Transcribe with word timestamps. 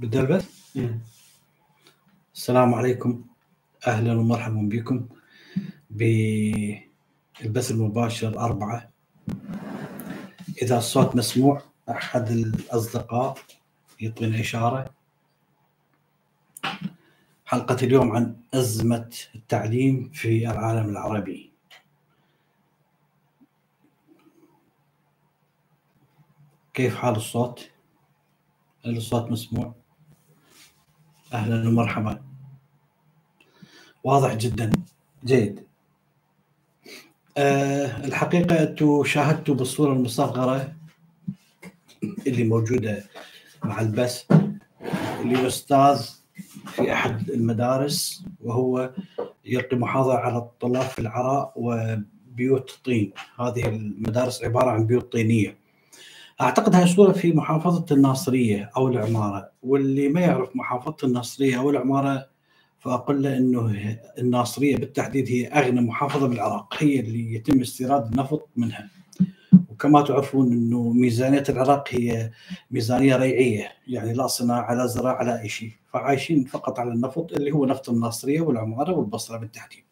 بدأ 0.00 0.20
البث؟ 0.20 0.76
السلام 2.34 2.74
عليكم 2.74 3.24
أهلا 3.86 4.12
ومرحبا 4.12 4.60
بكم 4.62 5.08
بالبث 5.90 7.70
المباشر 7.70 8.38
أربعة 8.38 8.90
إذا 10.62 10.78
الصوت 10.78 11.16
مسموع 11.16 11.62
أحد 11.90 12.30
الأصدقاء 12.30 13.38
يعطينا 14.00 14.40
إشارة 14.40 14.90
حلقة 17.46 17.76
اليوم 17.82 18.12
عن 18.12 18.36
أزمة 18.54 19.16
التعليم 19.34 20.10
في 20.14 20.50
العالم 20.50 20.88
العربي 20.90 21.50
كيف 26.74 26.96
حال 26.96 27.16
الصوت؟ 27.16 27.70
هل 28.84 28.96
الصوت 28.96 29.30
مسموع؟ 29.30 29.79
أهلا 31.32 31.68
ومرحبا. 31.68 32.20
واضح 34.04 34.34
جدا. 34.34 34.70
جيد. 35.24 35.60
أه 37.38 38.04
الحقيقة 38.04 38.62
أنتم 38.62 39.04
شاهدتوا 39.04 39.54
بالصورة 39.54 39.92
المصغرة 39.92 40.74
اللي 42.26 42.44
موجودة 42.44 43.04
مع 43.64 43.80
البث 43.80 44.32
لاستاذ 45.24 46.06
في 46.66 46.92
أحد 46.92 47.30
المدارس 47.30 48.24
وهو 48.40 48.90
يلقي 49.44 49.76
محاضره 49.76 50.18
على 50.18 50.38
الطلاب 50.38 50.82
في 50.82 50.98
العراء 50.98 51.52
وبيوت 51.56 52.70
الطين. 52.70 53.12
هذه 53.40 53.68
المدارس 53.68 54.44
عبارة 54.44 54.70
عن 54.70 54.86
بيوت 54.86 55.12
طينية. 55.12 55.59
أعتقد 56.40 56.74
هاي 56.74 56.82
الصورة 56.82 57.12
في 57.12 57.32
محافظة 57.32 57.86
الناصرية 57.90 58.70
أو 58.76 58.88
العمارة 58.88 59.50
واللي 59.62 60.08
ما 60.08 60.20
يعرف 60.20 60.56
محافظة 60.56 60.96
الناصرية 61.04 61.58
أو 61.58 61.70
العمارة 61.70 62.26
فأقول 62.78 63.22
له 63.22 63.36
إنه 63.36 63.96
الناصرية 64.18 64.76
بالتحديد 64.76 65.28
هي 65.28 65.46
أغنى 65.46 65.80
محافظة 65.80 66.28
بالعراق 66.28 66.74
هي 66.78 67.00
اللي 67.00 67.34
يتم 67.34 67.60
استيراد 67.60 68.12
النفط 68.12 68.48
منها. 68.56 68.88
وكما 69.70 70.02
تعرفون 70.02 70.52
إنه 70.52 70.92
ميزانية 70.92 71.44
العراق 71.48 71.84
هي 71.90 72.30
ميزانية 72.70 73.16
ريعية 73.16 73.68
يعني 73.88 74.12
لا 74.12 74.26
صناعة 74.26 74.74
لا 74.74 74.86
زراعة 74.86 75.22
لا 75.22 75.40
أي 75.40 75.48
شيء 75.48 75.72
فعايشين 75.92 76.44
فقط 76.44 76.78
على 76.78 76.92
النفط 76.92 77.32
اللي 77.32 77.52
هو 77.52 77.66
نفط 77.66 77.88
الناصرية 77.88 78.40
والعمارة 78.40 78.92
والبصرة 78.92 79.36
بالتحديد. 79.38 79.84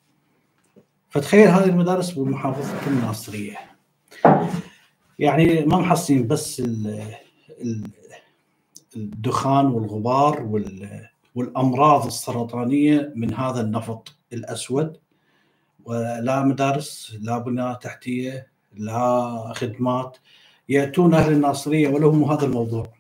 فتخيل 1.10 1.48
هذه 1.48 1.64
المدارس 1.68 2.10
بمحافظة 2.10 2.86
الناصرية. 2.86 3.56
يعني 5.18 5.64
ما 5.64 5.78
محصين 5.78 6.26
بس 6.26 6.62
الدخان 8.96 9.66
والغبار 9.66 10.62
والأمراض 11.34 12.06
السرطانية 12.06 13.12
من 13.16 13.34
هذا 13.34 13.60
النفط 13.60 14.14
الأسود. 14.32 14.96
ولا 15.84 16.42
مدارس 16.42 17.16
لا 17.20 17.38
بناء 17.38 17.74
تحتية 17.74 18.46
لا 18.76 19.52
خدمات. 19.56 20.16
يأتون 20.68 21.14
أهل 21.14 21.32
الناصرية 21.32 21.88
ولهم 21.88 22.24
هذا 22.24 22.44
الموضوع. 22.44 22.92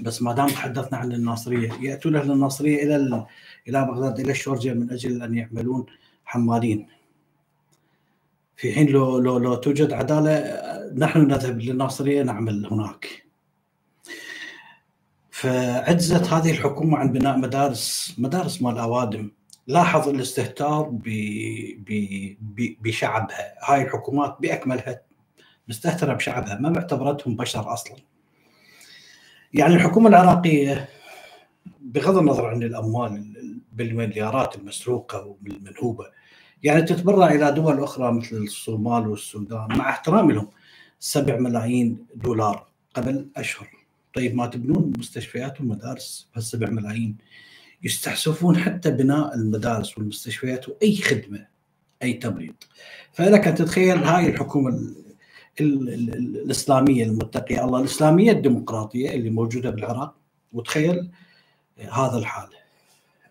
بس 0.00 0.22
ما 0.22 0.32
دام 0.32 0.46
تحدثنا 0.46 0.98
عن 0.98 1.12
الناصرية 1.12 1.72
يأتون 1.80 2.16
أهل 2.16 2.30
الناصرية 2.30 2.82
إلى 2.82 3.26
إلى 3.68 3.84
بغداد 3.84 4.20
إلى 4.20 4.30
الشورجه 4.30 4.74
من 4.74 4.90
أجل 4.90 5.22
أن 5.22 5.34
يعملون 5.34 5.86
حمالين. 6.24 6.86
في 8.56 8.72
حين 8.72 8.86
لو 8.86 9.18
لو 9.18 9.38
لو 9.38 9.54
توجد 9.54 9.92
عدالة 9.92 10.32
نحن 10.96 11.20
نذهب 11.20 11.60
للناصرية 11.60 12.22
نعمل 12.22 12.66
هناك. 12.66 13.24
فعجزت 15.30 16.26
هذه 16.26 16.50
الحكومة 16.50 16.98
عن 16.98 17.12
بناء 17.12 17.38
مدارس 17.38 18.14
مدارس 18.18 18.62
مال 18.62 18.78
أوادم. 18.78 19.30
لاحظ 19.66 20.08
الاستهتار 20.08 20.98
بشعبها. 22.80 23.54
هاي 23.64 23.82
الحكومات 23.82 24.36
بأكملها 24.40 25.00
مستهترة 25.68 26.14
بشعبها 26.14 26.58
ما 26.58 26.70
معتبرتهم 26.70 27.36
بشر 27.36 27.72
أصلا. 27.72 27.96
يعني 29.54 29.74
الحكومة 29.74 30.08
العراقية 30.08 30.88
بغض 31.80 32.16
النظر 32.16 32.46
عن 32.46 32.62
الأموال 32.62 33.34
بالمليارات 33.72 34.56
المسروقة 34.56 35.36
والمنهوبة 35.42 36.04
يعني 36.62 36.82
تتبرع 36.82 37.30
إلى 37.30 37.52
دول 37.52 37.82
أخرى 37.82 38.12
مثل 38.12 38.36
الصومال 38.36 39.08
والسودان 39.08 39.68
مع 39.78 39.90
احترامي 39.90 40.32
لهم 40.32 40.48
7 41.00 41.36
ملايين 41.36 42.06
دولار 42.14 42.68
قبل 42.94 43.28
أشهر. 43.36 43.70
طيب 44.14 44.34
ما 44.34 44.46
تبنون 44.46 44.92
مستشفيات 44.98 45.60
ومدارس 45.60 46.28
بهال 46.34 46.44
7 46.44 46.70
ملايين. 46.70 47.16
يستحسفون 47.82 48.58
حتى 48.58 48.90
بناء 48.90 49.34
المدارس 49.34 49.98
والمستشفيات 49.98 50.68
وأي 50.68 50.96
خدمة 50.96 51.46
أي 52.02 52.12
تمريض. 52.12 52.54
فلك 53.12 53.48
أن 53.48 53.54
تتخيل 53.54 53.98
هاي 53.98 54.28
الحكومة 54.28 54.68
ال 54.68 54.94
ال 55.60 55.88
ال 55.94 56.36
الإسلامية 56.36 57.04
المتقية. 57.04 57.64
الله 57.64 57.80
الإسلامية 57.80 58.32
الديمقراطية 58.32 59.10
اللي 59.10 59.30
موجودة 59.30 59.70
بالعراق. 59.70 60.14
وتخيل 60.52 61.10
هذا 61.78 62.18
الحال. 62.18 62.48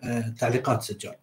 آه 0.03 0.29
تعليقات 0.39 0.81
سجاد 0.81 1.15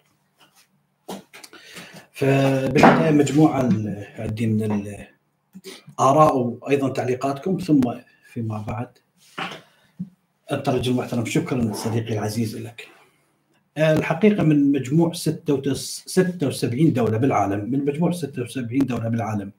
فبالبدايه 2.13 3.11
مجموعة 3.11 3.71
عندي 4.19 4.47
من 4.47 4.63
آراء 6.01 6.37
وأيضا 6.37 6.89
تعليقاتكم 6.89 7.59
ثم 7.59 7.81
فيما 8.33 8.65
بعد. 8.69 8.89
أنت 10.53 10.69
رجل 10.69 10.93
محترم 10.93 11.25
شكرا 11.25 11.73
صديقي 11.73 12.13
العزيز 12.13 12.57
لك. 12.57 12.89
الحقيقة 13.79 14.43
من 14.43 14.73
مجموع 14.73 15.13
76 15.13 16.93
دولة 16.93 17.19
بالعالم 17.19 17.71
من 17.71 17.85
مجموع 17.85 18.11
76 18.11 18.87
دولة 18.87 19.09
بالعالم. 19.09 19.53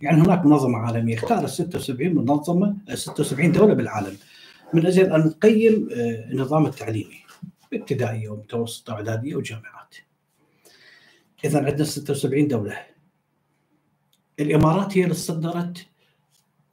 يعني 0.00 0.22
هناك 0.22 0.46
منظمة 0.46 0.78
عالمية. 0.78 1.14
اختارت 1.14 1.48
76 1.48 2.14
منظمة 2.14 2.76
76 2.94 3.52
دولة 3.52 3.74
بالعالم. 3.74 4.16
من 4.74 4.86
أجل 4.86 5.12
أن 5.12 5.38
تقيم 5.38 5.88
النظام 6.30 6.66
التعليمي 6.66 7.20
ابتدائيه 7.72 8.28
ومتوسطة 8.28 8.92
واعداديه 8.92 9.34
وجامعات. 9.34 9.94
اذا 11.44 11.58
عندنا 11.58 11.84
76 11.84 12.48
دولة. 12.48 12.89
الإمارات 14.40 14.98
هي 14.98 15.04
اللي 15.04 15.14
صدرت 15.14 15.86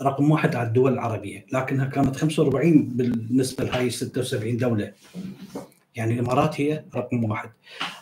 رقم 0.02 0.32
واحد 0.32 0.56
على 0.56 0.68
الدول 0.68 0.94
العربية 0.94 1.46
لكنها 1.54 1.86
كانت 1.86 2.16
45 2.16 2.88
بالنسبة 2.88 3.64
لهاي 3.64 3.90
76 3.90 4.58
دولة. 4.58 4.94
يعني 5.96 6.14
الإمارات 6.14 6.62
هي 6.62 6.86
رقم 6.96 7.24
واحد. 7.24 7.50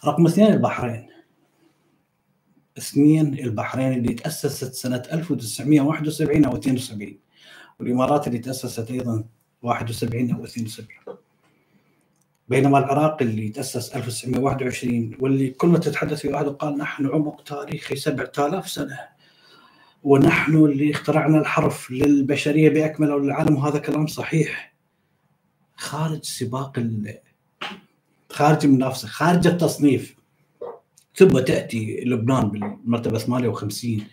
رقم 0.06 0.26
اثنين 0.26 0.54
البحرين. 0.54 1.08
اثنين 2.78 3.40
البحرين 3.40 3.94
اللي 3.94 4.14
تأسست 4.14 4.74
سنة 4.74 5.04
1971 5.14 6.46
أو 6.46 6.58
72 6.58 7.18
والإمارات 7.80 8.28
اللي 8.28 8.40
تأسست 8.40 8.92
أيضا 8.92 9.24
71 9.62 10.32
أو 10.32 10.44
72 10.44 10.88
بينما 12.48 12.80
العراق 12.80 13.22
اللي 13.22 13.50
تأسس 13.50 13.96
1921 13.96 15.18
واللي 15.20 15.50
كل 15.50 15.68
ما 15.68 15.78
تتحدث 15.78 16.20
في 16.20 16.28
واحد 16.28 16.46
قال 16.46 16.78
نحن 16.78 17.06
عمق 17.08 17.44
تاريخي 17.44 17.96
7000 17.96 18.70
سنة. 18.70 19.00
ونحن 20.06 20.56
اللي 20.56 20.92
اخترعنا 20.92 21.38
الحرف 21.38 21.92
للبشرية 21.92 22.70
باكملها 22.70 23.16
وللعالم 23.16 23.56
وهذا 23.56 23.80
كلام 23.80 24.08
صحيح. 24.08 24.76
خارج 25.76 26.24
سباق 26.24 26.88
خارج 28.30 28.66
المنافسة 28.66 29.08
خارج 29.08 29.48
التصنيف. 29.48 30.16
ثم 31.16 31.40
تأتي 31.40 32.04
لبنان 32.06 32.50
بالمرتبة 32.50 33.18
58 33.18 34.04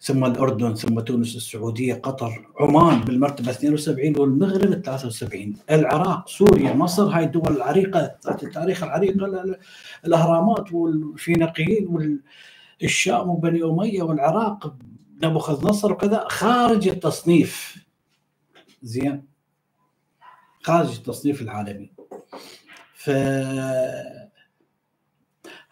ثم 0.00 0.24
الأردن 0.24 0.74
ثم 0.74 1.00
تونس 1.00 1.36
السعودية 1.36 1.94
قطر 1.94 2.46
عمان 2.60 3.00
بالمرتبة 3.00 3.50
72 3.50 4.18
والمغرب 4.18 4.82
73 4.82 5.56
العراق 5.70 6.28
سوريا 6.28 6.72
مصر 6.72 7.02
هاي 7.02 7.24
الدول 7.24 7.56
العريقة 7.56 8.14
ذات 8.26 8.44
التاريخ 8.44 8.82
العريق 8.82 9.16
الأهرامات 10.06 10.72
والفينيقيين 10.72 11.88
والشام 12.82 13.28
وبني 13.28 13.62
أمية 13.62 14.02
والعراق 14.02 14.74
نبوخذ 15.22 15.68
نصر 15.68 15.92
وكذا 15.92 16.28
خارج 16.28 16.88
التصنيف. 16.88 17.84
زين؟ 18.82 19.26
خارج 20.62 20.96
التصنيف 20.96 21.42
العالمي. 21.42 21.92
ف 22.94 23.10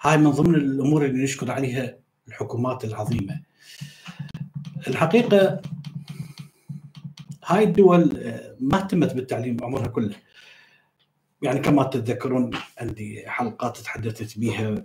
هاي 0.01 0.17
من 0.17 0.31
ضمن 0.31 0.55
الأمور 0.55 1.05
اللي 1.05 1.25
نشكر 1.25 1.51
عليها 1.51 1.99
الحكومات 2.29 2.85
العظيمة. 2.85 3.41
الحقيقة 4.89 5.63
هاي 7.45 7.65
الدول 7.65 8.01
ما 8.61 8.79
اهتمت 8.79 9.15
بالتعليم 9.15 9.57
عمرها 9.65 9.87
كله. 9.87 10.17
يعني 11.43 11.61
كما 11.61 11.85
تتذكرون 11.85 12.51
عندي 12.79 13.31
حلقات 13.31 13.77
تحدثت 13.77 14.39
بها 14.39 14.85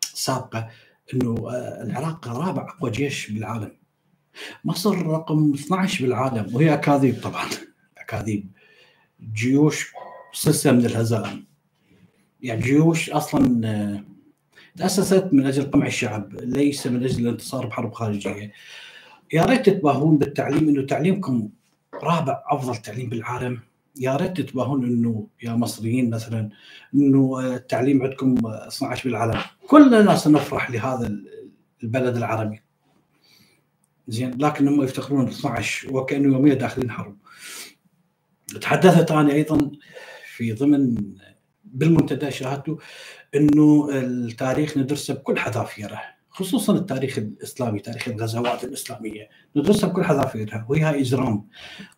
سابقة. 0.00 0.70
إنه 1.14 1.48
العراق 1.82 2.28
رابع 2.28 2.62
أقوى 2.62 2.90
جيش 2.90 3.30
بالعالم. 3.30 3.72
مصر 4.64 5.06
رقم 5.06 5.52
12 5.54 6.04
بالعالم 6.04 6.54
وهي 6.54 6.74
أكاذيب 6.74 7.20
طبعا. 7.22 7.46
أكاذيب. 7.98 8.50
جيوش 9.34 9.92
سلسله 10.32 10.72
من 10.72 10.86
الهزائم. 10.86 11.44
يعني 12.42 12.62
جيوش 12.62 13.10
أصلا 13.10 13.68
آه، 13.68 14.04
تأسست 14.76 15.28
من 15.32 15.46
أجل 15.46 15.70
قمع 15.70 15.86
الشعب 15.86 16.34
ليس 16.34 16.86
من 16.86 17.04
أجل 17.04 17.22
الانتصار 17.22 17.66
بحرب 17.66 17.92
خارجية. 17.92 18.52
يا 19.32 19.44
ريت 19.44 19.66
تتباهون 19.66 20.18
بالتعليم 20.18 20.68
إنه 20.68 20.86
تعليمكم 20.86 21.48
رابع 21.94 22.42
أفضل 22.46 22.76
تعليم 22.76 23.08
بالعالم. 23.08 23.60
يا 23.96 24.16
ريت 24.16 24.40
تتباهون 24.40 24.84
إنه 24.84 25.28
يا 25.42 25.52
مصريين 25.52 26.10
مثلا 26.10 26.50
إنه 26.94 27.54
التعليم 27.54 28.02
عندكم 28.02 28.34
12 28.46 29.08
بالعالم. 29.08 29.40
كلنا 29.68 30.16
سنفرح 30.16 30.70
لهذا 30.70 31.18
البلد 31.82 32.16
العربي. 32.16 32.62
زين 34.08 34.38
لكن 34.38 34.68
هم 34.68 34.82
يفتخرون 34.82 35.28
12 35.28 35.92
وكأنه 35.96 36.34
يوميا 36.34 36.54
داخلين 36.54 36.90
حرب. 36.90 37.16
تحدثت 38.60 39.10
أنا 39.10 39.32
أيضا 39.32 39.70
في 40.36 40.52
ضمن 40.52 40.94
بالمنتدى 41.64 42.30
شاهدت 42.30 42.78
إنه 43.34 43.88
التاريخ 43.92 44.78
ندرسه 44.78 45.14
بكل 45.14 45.38
حذافيره. 45.38 46.02
خصوصا 46.32 46.74
التاريخ 46.74 47.18
الإسلامي 47.18 47.80
تاريخ 47.80 48.08
الغزوات 48.08 48.64
الإسلامية 48.64 49.28
ندرسها 49.56 49.88
بكل 49.88 50.04
حذافيرها 50.04 50.66
وهي 50.68 51.00
إجرام 51.00 51.44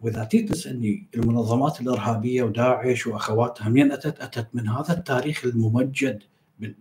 وإذا 0.00 0.24
تيجي 0.24 0.42
تسألني 0.42 1.08
المنظمات 1.14 1.80
الإرهابية 1.80 2.42
وداعش 2.42 3.06
وأخواتها 3.06 3.68
منين 3.68 3.92
أتت؟ 3.92 4.20
أتت 4.20 4.48
من 4.54 4.68
هذا 4.68 4.92
التاريخ 4.92 5.44
الممجد 5.44 6.22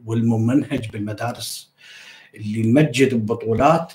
والممنهج 0.05 0.89
بالمدارس 0.89 1.73
اللي 2.35 2.61
نمجد 2.61 3.13
ببطولات 3.13 3.93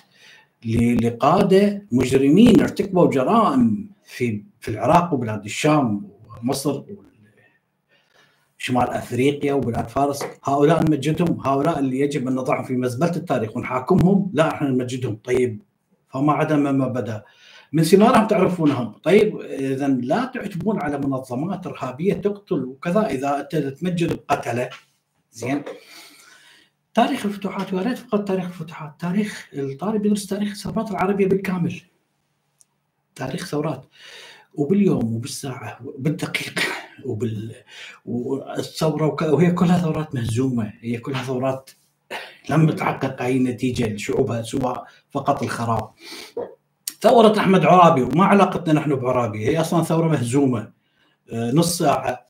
لقاده 1.03 1.87
مجرمين 1.93 2.61
ارتكبوا 2.61 3.11
جرائم 3.11 3.91
في 4.05 4.43
في 4.61 4.69
العراق 4.71 5.15
وبلاد 5.15 5.45
الشام 5.45 6.09
ومصر 6.43 6.83
شمال 8.59 8.91
أفريقيا 8.91 9.53
وبلاد 9.53 9.89
فارس. 9.89 10.25
هؤلاء 10.45 10.85
نمجدهم. 10.85 11.41
هؤلاء 11.47 11.79
اللي 11.79 12.01
يجب 12.01 12.29
أن 12.29 12.35
نضعهم 12.35 12.65
في 12.65 12.77
مزبلة 12.77 13.17
التاريخ 13.17 13.57
ونحاكمهم. 13.57 14.31
لا 14.35 14.55
إحنا 14.55 14.69
نمجدهم. 14.69 15.17
طيب 15.25 15.63
فما 16.09 16.33
عدا 16.33 16.57
ما 16.57 16.89
بدا. 16.89 17.23
من 17.73 17.83
ثمارهم 17.83 18.27
تعرفونهم. 18.27 18.93
طيب 18.93 19.41
إذا 19.41 19.89
لا 19.89 20.25
تعتبون 20.25 20.81
على 20.81 20.99
منظمات 20.99 21.67
إرهابية 21.67 22.15
تقتل 22.15 22.65
وكذا. 22.65 23.07
إذا 23.07 23.41
أنت 23.41 23.57
تمجد 23.57 24.13
بقتلة. 24.13 24.71
زين. 25.33 25.63
تاريخ 26.95 27.27
الفتوحات. 27.27 27.73
ويا 27.75 27.83
ريت 27.83 27.99
فقط 27.99 28.29
تاريخ 28.29 28.45
الفتوحات. 28.45 28.93
تاريخ 28.99 29.49
الطالب 29.55 30.07
يدرس 30.07 30.27
تاريخ 30.27 30.51
الثورات 30.51 30.91
العربية 30.91 31.27
بالكامل. 31.27 31.81
تاريخ 33.15 33.47
ثورات. 33.47 33.87
وباليوم 34.55 35.15
وبالساعة 35.15 35.79
وبالدقيقة. 35.85 36.63
وبال 37.05 37.55
والثورة 38.05 39.33
وهي 39.33 39.51
كلها 39.51 39.79
ثورات 39.79 40.15
مهزومة. 40.15 40.73
هي 40.81 40.99
كلها 40.99 41.23
ثورات 41.23 41.71
لم 42.51 42.71
تحقق 42.71 43.23
أي 43.23 43.39
نتيجة 43.39 43.95
لشعوبها 43.95 44.43
سوى 44.43 44.85
فقط 45.11 45.43
الخراب. 45.43 45.91
ثورة 47.01 47.39
أحمد 47.39 47.65
عرابي 47.65 48.03
وما 48.03 48.25
علاقتنا 48.25 48.81
نحن 48.81 48.95
بعرابي 48.95 49.49
هي 49.49 49.61
أصلا 49.61 49.83
ثورة 49.83 50.09
مهزومة. 50.09 50.73
آه، 51.33 51.51
نص 51.53 51.79
ساعة 51.79 52.27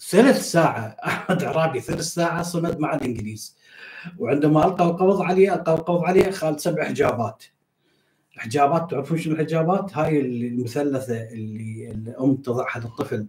ثلث 0.00 0.50
ساعة. 0.50 0.96
أحمد 1.06 1.44
عرابي 1.44 1.80
ثلث 1.80 2.04
ساعة 2.04 2.42
صمد 2.42 2.78
مع 2.78 2.94
الإنجليز. 2.94 3.56
وعندما 4.18 4.64
القوا 4.64 4.90
القبض 4.90 5.22
عليه 5.22 5.54
القوا 5.54 5.74
القبض 5.74 6.04
عليه 6.04 6.30
خالد 6.30 6.58
سبع 6.58 6.84
حجابات. 6.84 7.44
الحجابات 8.36 8.90
تعرفون 8.90 9.18
شنو 9.18 9.34
الحجابات؟ 9.34 9.96
هاي 9.96 10.20
المثلثة 10.20 11.22
اللي 11.22 11.90
الأم 11.90 12.36
تضعها 12.36 12.78
للطفل. 12.78 13.26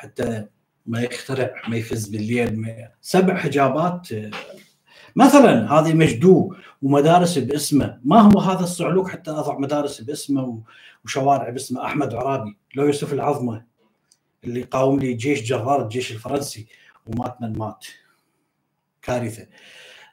حتى 0.00 0.46
ما 0.86 1.00
يخترع 1.00 1.54
ما 1.68 1.76
يفز 1.76 2.08
بالليل 2.08 2.60
ما 2.60 2.88
سبع 3.00 3.36
حجابات 3.36 4.08
مثلا 5.16 5.72
هذه 5.72 5.94
مجدو 5.94 6.54
ومدارس 6.82 7.38
باسمه. 7.38 8.00
ما 8.04 8.20
هو 8.20 8.40
هذا 8.40 8.60
الصعلوك 8.60 9.10
حتى 9.10 9.30
اضع 9.30 9.58
مدارس 9.58 10.00
باسمه 10.00 10.62
وشوارع 11.04 11.50
باسمه؟ 11.50 11.84
أحمد 11.84 12.14
عرابي 12.14 12.56
لو 12.74 12.86
يوسف 12.86 13.12
العظمة 13.12 13.64
اللي 14.44 14.62
قاوم 14.62 14.98
لي 14.98 15.14
جيش 15.14 15.42
جرار 15.42 15.82
الجيش 15.82 16.12
الفرنسي 16.12 16.66
ومات 17.06 17.42
من 17.42 17.58
مات. 17.58 17.86
كارثة. 19.02 19.46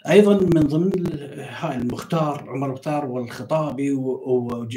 أيضا 0.10 0.34
من 0.34 0.62
ضمن 0.62 0.92
هاي 1.38 1.75
المختار 1.75 2.50
عمر 2.50 2.72
مختار 2.72 3.06
والخطابي 3.06 3.92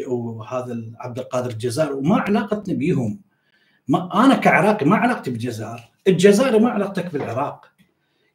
وهذا 0.07 0.83
عبد 0.99 1.19
القادر 1.19 1.51
الجزائري 1.51 1.93
وما 1.93 2.17
علاقتنا 2.17 2.75
بيهم. 2.75 3.21
ما 3.91 4.25
أنا 4.25 4.35
كعراقي 4.35 4.87
ما 4.87 4.97
علاقتي 4.97 5.31
بالجزائر. 5.31 5.89
الجزائر 6.09 6.59
ما 6.59 6.71
علاقتك 6.71 7.13
بالعراق. 7.13 7.71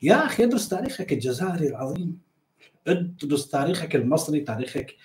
يا 0.02 0.26
أخي 0.26 0.44
ادرس 0.44 0.70
تاريخك 0.70 1.14
الجزائري 1.14 1.68
العظيم. 1.68 2.18
ادرس 2.88 3.50
تاريخك 3.50 3.96
المصري 3.96 4.40
تاريخك 4.40 4.96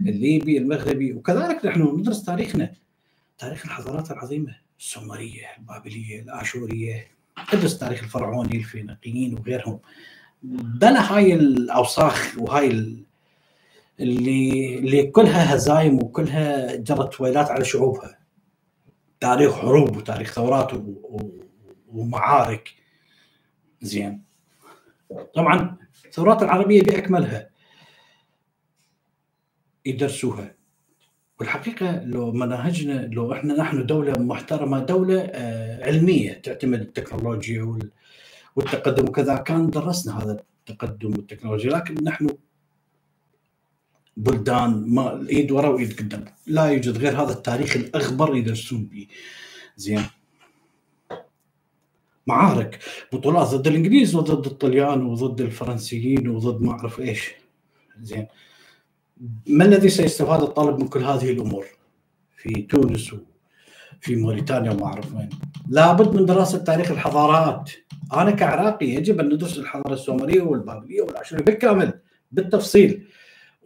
الليبي 0.00 0.58
المغربي 0.58 1.12
وكذلك 1.12 1.66
نحن 1.66 1.82
ندرس 1.82 2.24
تاريخنا. 2.24 2.72
تاريخ 3.38 3.64
الحضارات 3.66 4.10
العظيمة 4.10 4.56
السومرية 4.80 5.46
البابلية 5.58 6.20
الآشورية. 6.20 7.06
ادرس 7.52 7.78
تاريخ 7.78 8.02
الفرعوني 8.02 8.56
الفينيقيين 8.56 9.34
وغيرهم. 9.38 9.78
بلا 10.42 11.16
هاي 11.16 11.34
الأوساخ 11.34 12.34
وهاي 12.38 12.68
اللي 14.00 14.78
اللي 14.78 15.06
كلها 15.06 15.54
هزايم 15.54 16.02
وكلها 16.02 16.76
جرت 16.76 17.20
ويلات 17.20 17.50
على 17.50 17.64
شعوبها. 17.64 18.23
تاريخ 19.24 19.54
حروب 19.54 19.96
وتاريخ 19.96 20.32
ثورات 20.32 20.70
ومعارك. 21.88 22.74
زين. 23.82 24.22
طبعا 25.34 25.76
الثورات 26.04 26.42
العربية 26.42 26.82
بأكملها 26.82 27.50
يدرسوها. 29.86 30.54
والحقيقة 31.40 32.04
لو 32.04 32.32
مناهجنا 32.32 33.06
لو 33.06 33.32
إحنا 33.32 33.54
نحن 33.54 33.86
دولة 33.86 34.12
محترمة 34.18 34.78
دولة 34.78 35.20
آه، 35.20 35.86
علمية 35.86 36.32
تعتمد 36.32 36.80
التكنولوجيا 36.80 37.78
والتقدم 38.56 39.08
وكذا 39.08 39.36
كان 39.36 39.70
درسنا 39.70 40.22
هذا 40.22 40.42
التقدم 40.68 41.10
والتكنولوجيا. 41.10 41.70
لكن 41.70 42.04
نحن 42.04 42.28
بلدان 44.16 44.84
ما 44.88 45.26
ايد 45.28 45.52
ورا 45.52 45.68
وايد 45.68 45.98
قدام. 45.98 46.24
لا 46.46 46.64
يوجد 46.64 46.98
غير 46.98 47.22
هذا 47.22 47.32
التاريخ 47.32 47.76
الأغبر 47.76 48.36
يدرسون 48.36 48.84
به 48.84 49.06
زين. 49.76 50.04
معارك. 52.26 52.78
بطولات 53.12 53.48
ضد 53.48 53.66
الإنجليز 53.66 54.14
وضد 54.14 54.46
الطليان 54.46 55.06
وضد 55.06 55.40
الفرنسيين 55.40 56.28
وضد 56.28 56.62
ما 56.62 56.72
أعرف 56.72 57.00
إيش. 57.00 57.30
زين. 58.00 58.26
ما 59.46 59.64
الذي 59.64 59.88
سيستفاد 59.88 60.42
الطالب 60.42 60.80
من 60.80 60.88
كل 60.88 61.04
هذه 61.04 61.30
الأمور؟ 61.30 61.66
في 62.36 62.62
تونس 62.62 63.12
وفي 63.12 64.16
موريتانيا 64.16 64.70
وما 64.70 64.86
أعرف 64.86 65.14
وين. 65.14 65.28
لابد 65.68 66.16
من 66.16 66.26
دراسة 66.26 66.58
تاريخ 66.58 66.90
الحضارات. 66.90 67.70
أنا 68.12 68.30
كعراقي 68.30 68.86
يجب 68.86 69.20
أن 69.20 69.26
ندرس 69.26 69.58
الحضارة 69.58 69.94
السومرية 69.94 70.42
والبابلية 70.42 71.02
والاشوريه 71.02 71.44
بالكامل. 71.44 71.92
بالتفصيل. 72.32 73.06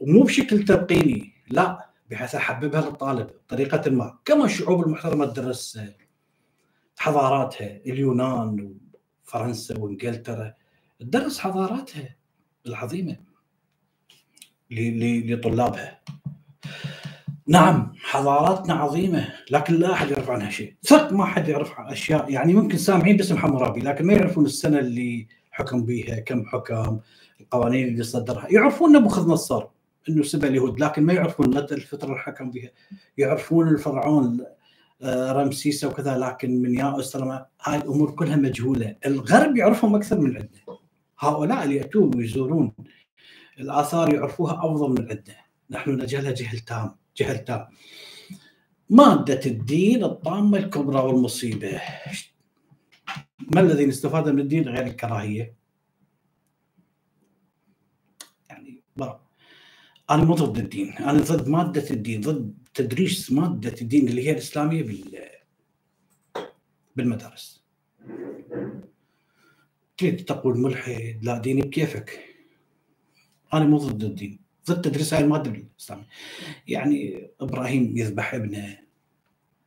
ومو 0.00 0.22
بشكل 0.22 0.64
تلقيني 0.64 1.32
لا 1.50 1.88
بحيث 2.10 2.34
احببها 2.34 2.80
للطالب 2.80 3.26
بطريقة 3.26 3.90
ما. 3.90 4.18
كما 4.24 4.44
الشعوب 4.44 4.82
المحترمة 4.86 5.26
تدرس 5.26 5.80
حضاراتها 6.96 7.80
اليونان 7.86 8.74
وفرنسا 9.24 9.78
وإنجلترا 9.78 10.54
تدرس 11.00 11.38
حضاراتها 11.38 12.16
العظيمة 12.66 13.16
لطلابها. 14.70 16.00
نعم 17.46 17.92
حضاراتنا 17.96 18.74
عظيمة 18.74 19.28
لكن 19.50 19.74
لا 19.74 19.92
أحد 19.92 20.10
يعرف 20.10 20.30
عنها 20.30 20.50
شيء. 20.50 20.74
ثق 20.82 21.12
ما 21.12 21.24
حد 21.24 21.48
يعرف 21.48 21.72
أشياء 21.78 22.32
يعني 22.32 22.54
ممكن 22.54 22.78
سامعين 22.78 23.16
باسم 23.16 23.36
حمورابي 23.36 23.80
لكن 23.80 24.06
ما 24.06 24.12
يعرفون 24.12 24.44
السنة 24.44 24.78
اللي 24.78 25.26
حكم 25.50 25.84
بها 25.84 26.20
كم 26.20 26.46
حكم 26.46 27.00
القوانين 27.40 27.88
اللي 27.88 28.02
صدرها. 28.02 28.46
يعرفون 28.50 28.92
نبوخذ 28.96 29.28
نصر. 29.28 29.66
سبى 30.22 30.46
اليهود 30.46 30.80
لكن 30.80 31.02
ما 31.02 31.12
يعرفون 31.12 31.56
متى 31.56 31.74
الفترة 31.74 32.08
اللي 32.08 32.18
حكم 32.18 32.50
بها. 32.50 32.70
يعرفون 33.18 33.68
الفرعون 33.68 34.44
آه، 35.02 35.32
رمسيس 35.32 35.84
وكذا 35.84 36.18
لكن 36.18 36.62
من 36.62 36.74
يا 36.74 37.00
اسلم 37.00 37.44
هاي 37.62 37.76
الأمور 37.76 38.10
كلها 38.10 38.36
مجهولة. 38.36 38.96
الغرب 39.06 39.56
يعرفهم 39.56 39.94
أكثر 39.94 40.20
من 40.20 40.36
عندنا. 40.36 40.78
هؤلاء 41.18 41.64
اللي 41.64 41.76
يأتون 41.76 42.16
ويزورون 42.16 42.72
الآثار 43.58 44.14
يعرفوها 44.14 44.58
أفضل 44.66 44.90
من 44.90 45.00
عندنا. 45.00 45.36
نحن 45.70 45.90
نجهلها 45.90 46.32
جهل 46.32 46.58
تام 46.58 46.96
جهل 47.16 47.44
تام. 47.44 47.66
مادة 48.90 49.40
الدين 49.46 50.04
الطامة 50.04 50.58
الكبرى 50.58 51.00
والمصيبة. 51.00 51.80
ما 53.54 53.60
الذي 53.60 53.86
نستفاد 53.86 54.28
من 54.28 54.40
الدين 54.40 54.68
غير 54.68 54.86
الكراهية؟ 54.86 55.54
يعني 58.50 58.82
برا. 58.96 59.27
أنا 60.10 60.24
مو 60.24 60.34
ضد 60.34 60.58
الدين. 60.58 60.92
أنا 60.92 61.20
ضد 61.20 61.48
مادة 61.48 61.90
الدين 61.90 62.20
ضد 62.20 62.54
تدريس 62.74 63.32
مادة 63.32 63.74
الدين 63.82 64.08
اللي 64.08 64.26
هي 64.26 64.30
الإسلامية 64.30 64.82
بال 64.82 65.28
بالمدارس. 66.96 67.64
تريد 69.96 70.24
تقول 70.24 70.58
ملحد؟ 70.58 71.18
لا 71.22 71.38
ديني 71.38 71.62
بكيفك. 71.62 72.24
أنا 73.54 73.64
مو 73.64 73.78
ضد 73.78 74.04
الدين. 74.04 74.38
ضد 74.68 74.80
تدريس 74.80 75.14
هاي 75.14 75.24
المادة 75.24 75.50
بالإسلام. 75.50 76.06
يعني 76.66 77.28
إبراهيم 77.40 77.96
يذبح 77.96 78.34
ابنه 78.34 78.78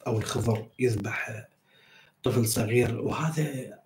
أو 0.07 0.17
الخضر 0.17 0.67
يذبح 0.79 1.47
طفل 2.23 2.47
صغير 2.47 3.01
وهذا 3.01 3.79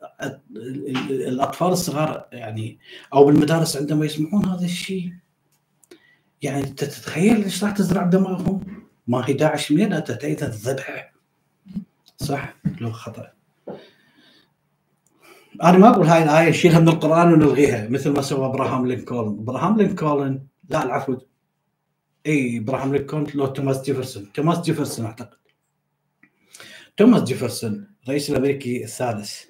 الأطفال 1.09 1.67
الصغار 1.67 2.27
يعني 2.31 2.79
أو 3.13 3.25
بالمدارس 3.25 3.77
عندما 3.77 4.05
يسمعون 4.05 4.45
هذا 4.45 4.65
الشيء 4.65 5.13
يعني 6.45 6.63
انت 6.63 6.83
تتخيل 6.83 7.43
إيش 7.43 7.63
راح 7.63 7.71
تزرع 7.71 8.03
دماغهم؟ 8.03 8.61
ما 9.07 9.29
هي 9.29 9.33
داعش 9.33 9.71
منين 9.71 9.93
أيضا 9.93 10.47
الذبح 10.47 11.13
صح؟ 12.17 12.55
لو 12.81 12.91
خطأ. 12.91 13.31
أنا 15.63 15.77
ما 15.77 15.89
أقول 15.89 16.07
هاي 16.07 16.23
الآية 16.23 16.49
نشيلها 16.49 16.79
من 16.79 16.89
القرآن 16.89 17.33
ونلغيها 17.33 17.87
مثل 17.87 18.09
ما 18.09 18.21
سوى 18.21 18.45
إبراهام 18.45 18.87
لينكولن. 18.87 19.39
إبراهام 19.39 19.77
لينكولن 19.77 20.41
لا 20.69 20.83
العفو. 20.83 21.17
إي 22.25 22.57
إبراهام 22.57 22.95
لينكولن 22.95 23.27
لو 23.35 23.45
توماس 23.45 23.81
جيفرسون. 23.81 24.31
توماس 24.33 24.61
جيفرسون 24.61 25.05
أعتقد. 25.05 25.37
توماس 26.97 27.23
جيفرسون 27.23 27.87
الرئيس 28.03 28.29
الأمريكي 28.29 28.83
الثالث 28.83 29.43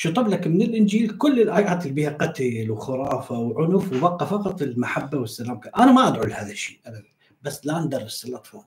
شطب 0.00 0.28
لك 0.28 0.46
من 0.46 0.62
الإنجيل 0.62 1.16
كل 1.16 1.40
الآيات 1.40 1.82
اللي 1.82 1.94
بها 1.94 2.10
قتل 2.10 2.70
وخرافة 2.70 3.38
وعنف 3.38 3.92
وبقى 3.92 4.26
فقط 4.26 4.62
المحبة 4.62 5.18
والسلام. 5.18 5.60
أنا 5.78 5.92
ما 5.92 6.08
أدعو 6.08 6.24
لهذا 6.24 6.52
الشيء 6.52 6.78
ابدا 6.86 7.04
بس 7.42 7.66
لا 7.66 7.80
ندرس 7.80 8.24
الأطفال. 8.24 8.60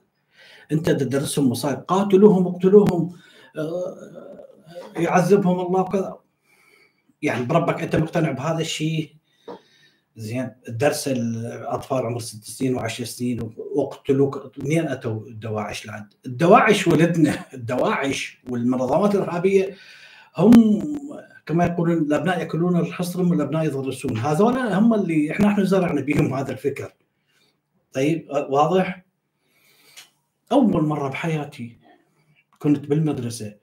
أنت 0.72 0.90
تدرسهم 0.90 1.50
مصايب 1.50 1.78
قاتلوهم 1.78 2.46
اقتلوهم. 2.46 3.12
آه، 3.58 3.96
يعذبهم 4.96 5.60
الله 5.60 5.80
وكذا. 5.80 6.18
يعني 7.22 7.44
بربك 7.44 7.82
أنت 7.82 7.96
مقتنع 7.96 8.30
بهذا 8.32 8.60
الشيء؟ 8.60 9.14
زين 10.16 10.50
درس 10.68 11.08
الأطفال 11.08 12.06
عمر 12.06 12.20
ست 12.20 12.44
سنين 12.44 12.74
وعشر 12.74 13.04
سنين 13.04 13.54
واقتلوك. 13.56 14.52
منين 14.58 14.88
اتوا 14.88 15.26
الدواعش 15.26 15.86
لعد؟ 15.86 16.14
الدواعش 16.26 16.88
ولدنا. 16.88 17.44
الدواعش 17.54 18.42
والمنظمات 18.48 19.14
الإرهابية 19.14 19.76
هم 20.36 20.52
كما 21.46 21.66
يقولون 21.66 21.98
الأبناء 21.98 22.38
يأكلون 22.38 22.80
الحصرم 22.80 23.30
والابناء 23.30 23.64
يدرسون 23.64 24.16
هذول 24.16 24.58
هم 24.58 24.94
اللي 24.94 25.30
إحنا 25.30 25.48
إحنا 25.48 25.64
زرعنا 25.64 26.00
بهم 26.00 26.34
هذا 26.34 26.52
الفكر. 26.52 26.92
طيب 27.92 28.28
واضح؟ 28.30 29.04
أول 30.52 30.84
مرة 30.84 31.08
بحياتي 31.08 31.78
كنت 32.58 32.86
بالمدرسة. 32.86 33.54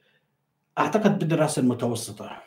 أعتقد 0.77 1.19
بالدراسة 1.19 1.59
المتوسطة. 1.59 2.43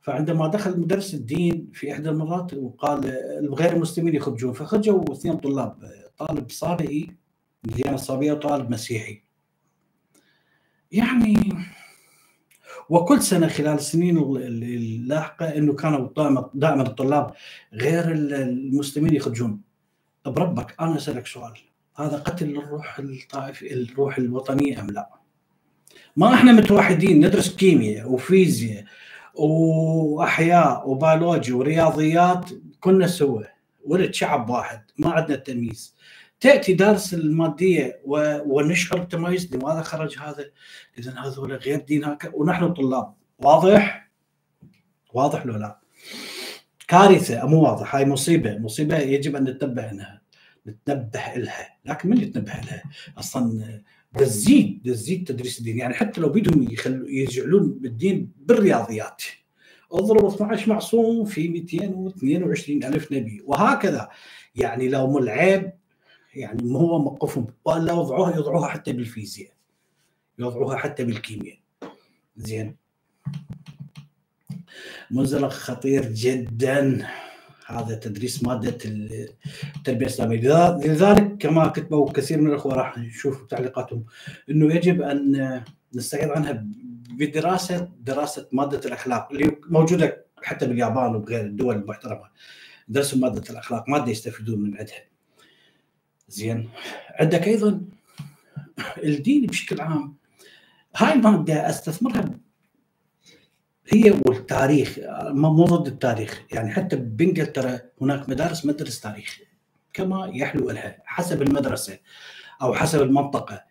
فعندما 0.00 0.48
دخل 0.48 0.80
مدرس 0.80 1.14
الدين 1.14 1.70
في 1.74 1.92
إحدى 1.92 2.08
المرات 2.08 2.54
وقال 2.54 3.06
الغير 3.38 3.72
المسلمين 3.72 4.14
يخرجون 4.14 4.52
فخرجوا 4.52 5.12
اثنين 5.12 5.36
طلاب 5.36 5.76
طالب 6.18 6.50
صابئي 6.50 7.16
من 7.64 7.70
الديانه 7.70 7.94
الصابئه 7.94 8.32
وطالب 8.32 8.70
مسيحي. 8.70 9.22
يعني 10.92 11.34
وكل 12.88 13.22
سنة 13.22 13.48
خلال 13.48 13.74
السنين 13.74 14.18
اللاحقة 14.18 15.56
إنه 15.56 15.72
كانوا 15.72 16.08
دائما 16.54 16.82
الطلاب 16.82 17.34
غير 17.72 18.12
المسلمين 18.12 19.14
يخرجون. 19.14 19.60
بربك 20.26 20.74
أنا 20.80 20.96
أسألك 20.96 21.26
سؤال. 21.26 21.52
هذا 21.96 22.16
قتل 22.16 22.46
للروح 22.46 22.98
الطائفي 22.98 23.74
الروح 23.74 24.18
الوطنية 24.18 24.80
أم 24.80 24.90
لا؟ 24.90 25.08
ما 26.16 26.34
إحنا 26.34 26.52
متوحدين 26.52 27.26
ندرس 27.26 27.56
كيمياء 27.56 28.10
وفيزياء 28.10 28.84
وأحياء 29.34 30.90
وبيولوجيا 30.90 31.54
ورياضيات 31.54 32.50
كنا 32.80 33.06
سوا 33.06 33.42
ولد 33.84 34.14
شعب 34.14 34.50
واحد 34.50 34.82
ما 34.98 35.10
عندنا 35.10 35.36
تمييز. 35.36 35.94
تأتي 36.44 36.72
دارس 36.72 37.14
المادية 37.14 38.00
ونشعر 38.46 38.98
بتميز 38.98 39.54
لماذا 39.54 39.82
خرج 39.82 40.18
هذا؟ 40.18 40.50
إذا 40.98 41.14
هذول 41.18 41.52
غير 41.52 41.80
دين 41.80 42.04
هكذا 42.04 42.32
ونحن 42.34 42.72
طلاب. 42.72 43.14
واضح؟ 43.38 44.10
واضح 45.14 45.46
لو 45.46 45.56
لا؟ 45.56 45.80
كارثة. 46.88 47.46
مو 47.46 47.62
واضح. 47.62 47.96
هاي 47.96 48.04
مصيبة. 48.04 48.58
مصيبة 48.58 48.98
يجب 48.98 49.36
أن 49.36 49.44
نتنبه 49.44 49.82
لها 49.82 50.22
نتنبه 50.66 51.20
لها 51.36 51.76
لكن 51.84 52.08
من 52.08 52.18
يتنبه 52.20 52.52
لها؟ 52.52 52.82
أصلا 53.18 53.82
تزيد 54.18 54.82
تزيد 54.84 55.28
تدريس 55.28 55.58
الدين. 55.58 55.78
يعني 55.78 55.94
حتى 55.94 56.20
لو 56.20 56.28
بدهم 56.28 56.72
يخلوا 56.72 57.08
يجعلون 57.08 57.78
بالدين 57.80 58.32
بالرياضيات. 58.36 59.22
اضرب 59.92 60.26
12 60.26 60.70
معصوم 60.70 61.24
في 61.24 61.48
222 61.48 62.84
ألف 62.84 63.12
نبي. 63.12 63.42
وهكذا. 63.44 64.08
يعني 64.54 64.88
لو 64.88 65.18
العيب 65.18 65.72
يعني 66.36 66.62
ما 66.62 66.78
هو 66.78 66.98
موقفهم. 66.98 67.46
ولا 67.64 67.92
يوضعوها 67.92 68.36
يوضعوها 68.36 68.68
حتى 68.68 68.92
بالفيزياء. 68.92 69.50
يوضعوها 70.38 70.76
حتى 70.76 71.04
بالكيمياء. 71.04 71.58
زين. 72.36 72.76
منزلق 75.10 75.48
خطير 75.48 76.12
جدا. 76.12 77.06
هذا 77.66 77.94
تدريس 77.94 78.42
مادة 78.42 78.78
التربية 78.84 80.06
الإسلامية. 80.06 80.38
لذلك 80.76 81.36
كما 81.38 81.68
كتبوا 81.68 82.12
كثير 82.12 82.40
من 82.40 82.50
الأخوة 82.50 82.74
راح 82.74 82.98
نشوف 82.98 83.46
تعليقاتهم 83.46 84.04
إنه 84.50 84.74
يجب 84.74 85.02
أن 85.02 85.62
نستعيض 85.94 86.30
عنها 86.30 86.66
بدراسة 87.10 87.90
دراسة 88.00 88.48
مادة 88.52 88.80
الأخلاق 88.84 89.32
اللي 89.32 89.56
موجودة 89.68 90.24
حتى 90.42 90.66
باليابان 90.66 91.14
وبغير 91.14 91.40
الدول 91.40 91.76
المحترمة. 91.76 92.30
درسوا 92.88 93.18
مادة 93.18 93.42
الأخلاق 93.50 93.88
مادة 93.88 94.10
يستفيدون 94.10 94.60
من 94.60 94.78
عندها. 94.78 95.13
زين. 96.34 96.70
عندك 97.20 97.48
أيضا 97.48 97.80
الدين 99.04 99.46
بشكل 99.46 99.80
عام. 99.80 100.16
هاي 100.96 101.12
المادة 101.12 101.70
أستثمرها 101.70 102.30
هي 103.88 104.10
والتاريخ 104.10 104.98
مو 105.30 105.64
ضد 105.64 105.86
التاريخ. 105.86 106.42
يعني 106.52 106.70
حتى 106.70 106.96
بانجلترا 106.96 107.80
هناك 108.00 108.28
مدارس 108.28 108.66
مدرس 108.66 109.00
تاريخ. 109.00 109.38
كما 109.92 110.30
يحلو 110.34 110.70
لها 110.70 110.98
حسب 111.04 111.42
المدرسة 111.42 111.98
أو 112.62 112.74
حسب 112.74 113.02
المنطقة. 113.02 113.64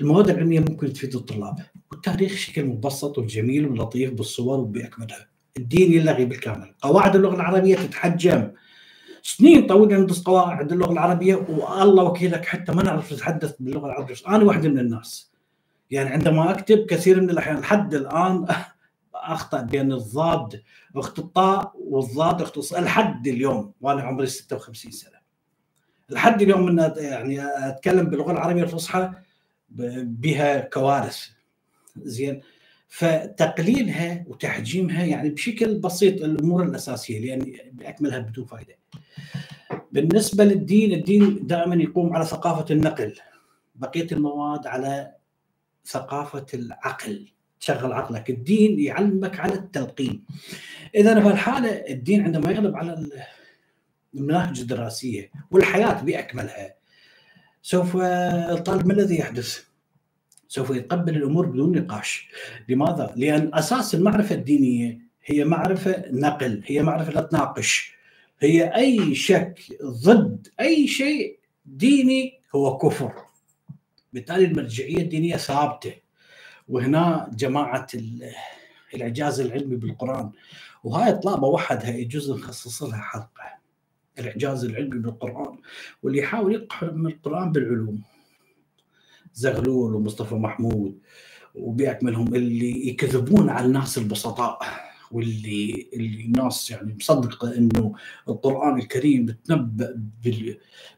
المواد 0.00 0.30
العلمية 0.30 0.60
ممكن 0.60 0.92
تفيد 0.92 1.14
الطلاب. 1.14 1.58
والتاريخ 1.90 2.36
شكل 2.36 2.64
مبسط 2.64 3.18
وجميل 3.18 3.66
ولطيف 3.66 4.12
بالصور 4.12 4.58
وبأكملها. 4.58 5.28
الدين 5.56 5.92
يلغي 5.92 6.24
بالكامل. 6.24 6.74
قواعد 6.82 7.16
اللغة 7.16 7.34
العربية 7.34 7.76
تتحجم. 7.76 8.50
سنين 9.28 9.66
طويلة 9.66 9.98
ندرس 9.98 10.22
قواعد 10.22 10.72
اللغة 10.72 10.92
العربية 10.92 11.34
والله 11.34 12.04
وكيلك 12.04 12.44
حتى 12.44 12.72
ما 12.72 12.82
نعرف 12.82 13.12
نتحدث 13.12 13.54
باللغة 13.60 13.86
العربية. 13.86 14.14
أنا 14.28 14.44
واحدة 14.44 14.68
من 14.68 14.78
الناس. 14.78 15.32
يعني 15.90 16.08
عندما 16.08 16.50
أكتب 16.50 16.86
كثير 16.86 17.20
من 17.20 17.30
الأحيان 17.30 17.58
لحد 17.58 17.94
الآن 17.94 18.46
أخطأ 19.14 19.60
بين 19.60 19.92
الضاد 19.92 20.62
اخت 20.96 21.18
الطاء 21.18 21.72
والضاد 21.74 22.42
اخت 22.42 22.72
لحد 22.72 23.26
اليوم 23.26 23.72
وأنا 23.80 24.02
عمري 24.02 24.26
56 24.26 24.92
سنة. 24.92 25.18
لحد 26.10 26.42
اليوم 26.42 26.66
من 26.66 26.92
يعني 26.96 27.40
أتكلم 27.68 28.06
باللغة 28.06 28.32
العربية 28.32 28.62
الفصحى 28.62 29.12
بها 29.68 30.60
كوارث. 30.60 31.28
زين؟ 31.96 32.40
فتقليلها 32.88 34.24
وتحجيمها 34.28 35.04
يعني 35.04 35.30
بشكل 35.30 35.74
بسيط 35.74 36.22
الأمور 36.22 36.62
الأساسية 36.62 37.20
لأن 37.20 37.52
باكملها 37.72 38.18
بدون 38.18 38.44
فائده. 38.44 38.78
بالنسبة 39.92 40.44
للدين 40.44 40.92
الدين 40.92 41.46
دائما 41.46 41.76
يقوم 41.76 42.16
على 42.16 42.24
ثقافة 42.24 42.74
النقل. 42.74 43.14
بقية 43.74 44.06
المواد 44.12 44.66
على 44.66 45.12
ثقافة 45.86 46.46
العقل 46.54 47.28
تشغل 47.60 47.92
عقلك. 47.92 48.30
الدين 48.30 48.80
يعلمك 48.80 49.40
على 49.40 49.54
التلقين. 49.54 50.24
إذا 50.94 51.20
في 51.20 51.28
الحاله 51.28 51.70
الدين 51.70 52.24
عندما 52.24 52.50
يغلب 52.50 52.76
على 52.76 53.06
المناهج 54.14 54.60
الدراسية 54.60 55.30
والحياة 55.50 56.02
بأكملها 56.02 56.74
سوف 57.62 57.96
الطالب 57.96 58.86
ما 58.86 58.92
الذي 58.92 59.18
يحدث؟ 59.18 59.64
سوف 60.48 60.70
يتقبل 60.70 61.16
الأمور 61.16 61.46
بدون 61.46 61.78
نقاش. 61.78 62.28
لماذا؟ 62.68 63.12
لأن 63.16 63.50
أساس 63.54 63.94
المعرفة 63.94 64.34
الدينية 64.34 64.98
هي 65.24 65.44
معرفة 65.44 66.04
نقل 66.10 66.62
هي 66.66 66.82
معرفة 66.82 67.12
لا 67.12 67.20
تناقش. 67.20 67.97
هي 68.40 68.76
أي 68.76 69.14
شك 69.14 69.60
ضد 69.82 70.48
أي 70.60 70.86
شيء 70.86 71.38
ديني 71.66 72.40
هو 72.54 72.78
كفر. 72.78 73.12
بالتالي 74.12 74.44
المرجعية 74.44 74.98
الدينية 74.98 75.36
ثابتة. 75.36 75.92
وهنا 76.68 77.30
جماعة 77.32 77.86
الإعجاز 78.94 79.40
العلمي 79.40 79.76
بالقرآن. 79.76 80.30
وهاي 80.84 81.12
طلابه 81.12 81.46
وحدها 81.46 81.96
يجوز 81.96 82.30
نخصص 82.30 82.82
لها 82.82 83.00
حلقة. 83.00 83.58
الإعجاز 84.18 84.64
العلمي 84.64 84.98
بالقرآن. 84.98 85.58
واللي 86.02 86.18
يحاول 86.18 86.54
يقحم 86.54 87.06
القرآن 87.06 87.52
بالعلوم. 87.52 88.02
زغلول 89.34 89.94
ومصطفى 89.94 90.34
محمود. 90.34 90.98
وباكملهم 91.54 92.34
اللي 92.34 92.88
يكذبون 92.88 93.48
على 93.48 93.66
الناس 93.66 93.98
البسطاء. 93.98 94.87
واللي 95.10 95.88
اللي 95.92 96.24
الناس 96.24 96.70
يعني 96.70 96.94
مصدقة 96.94 97.56
إنه 97.56 97.94
القرآن 98.28 98.78
الكريم 98.78 99.26
بتنبأ 99.26 100.00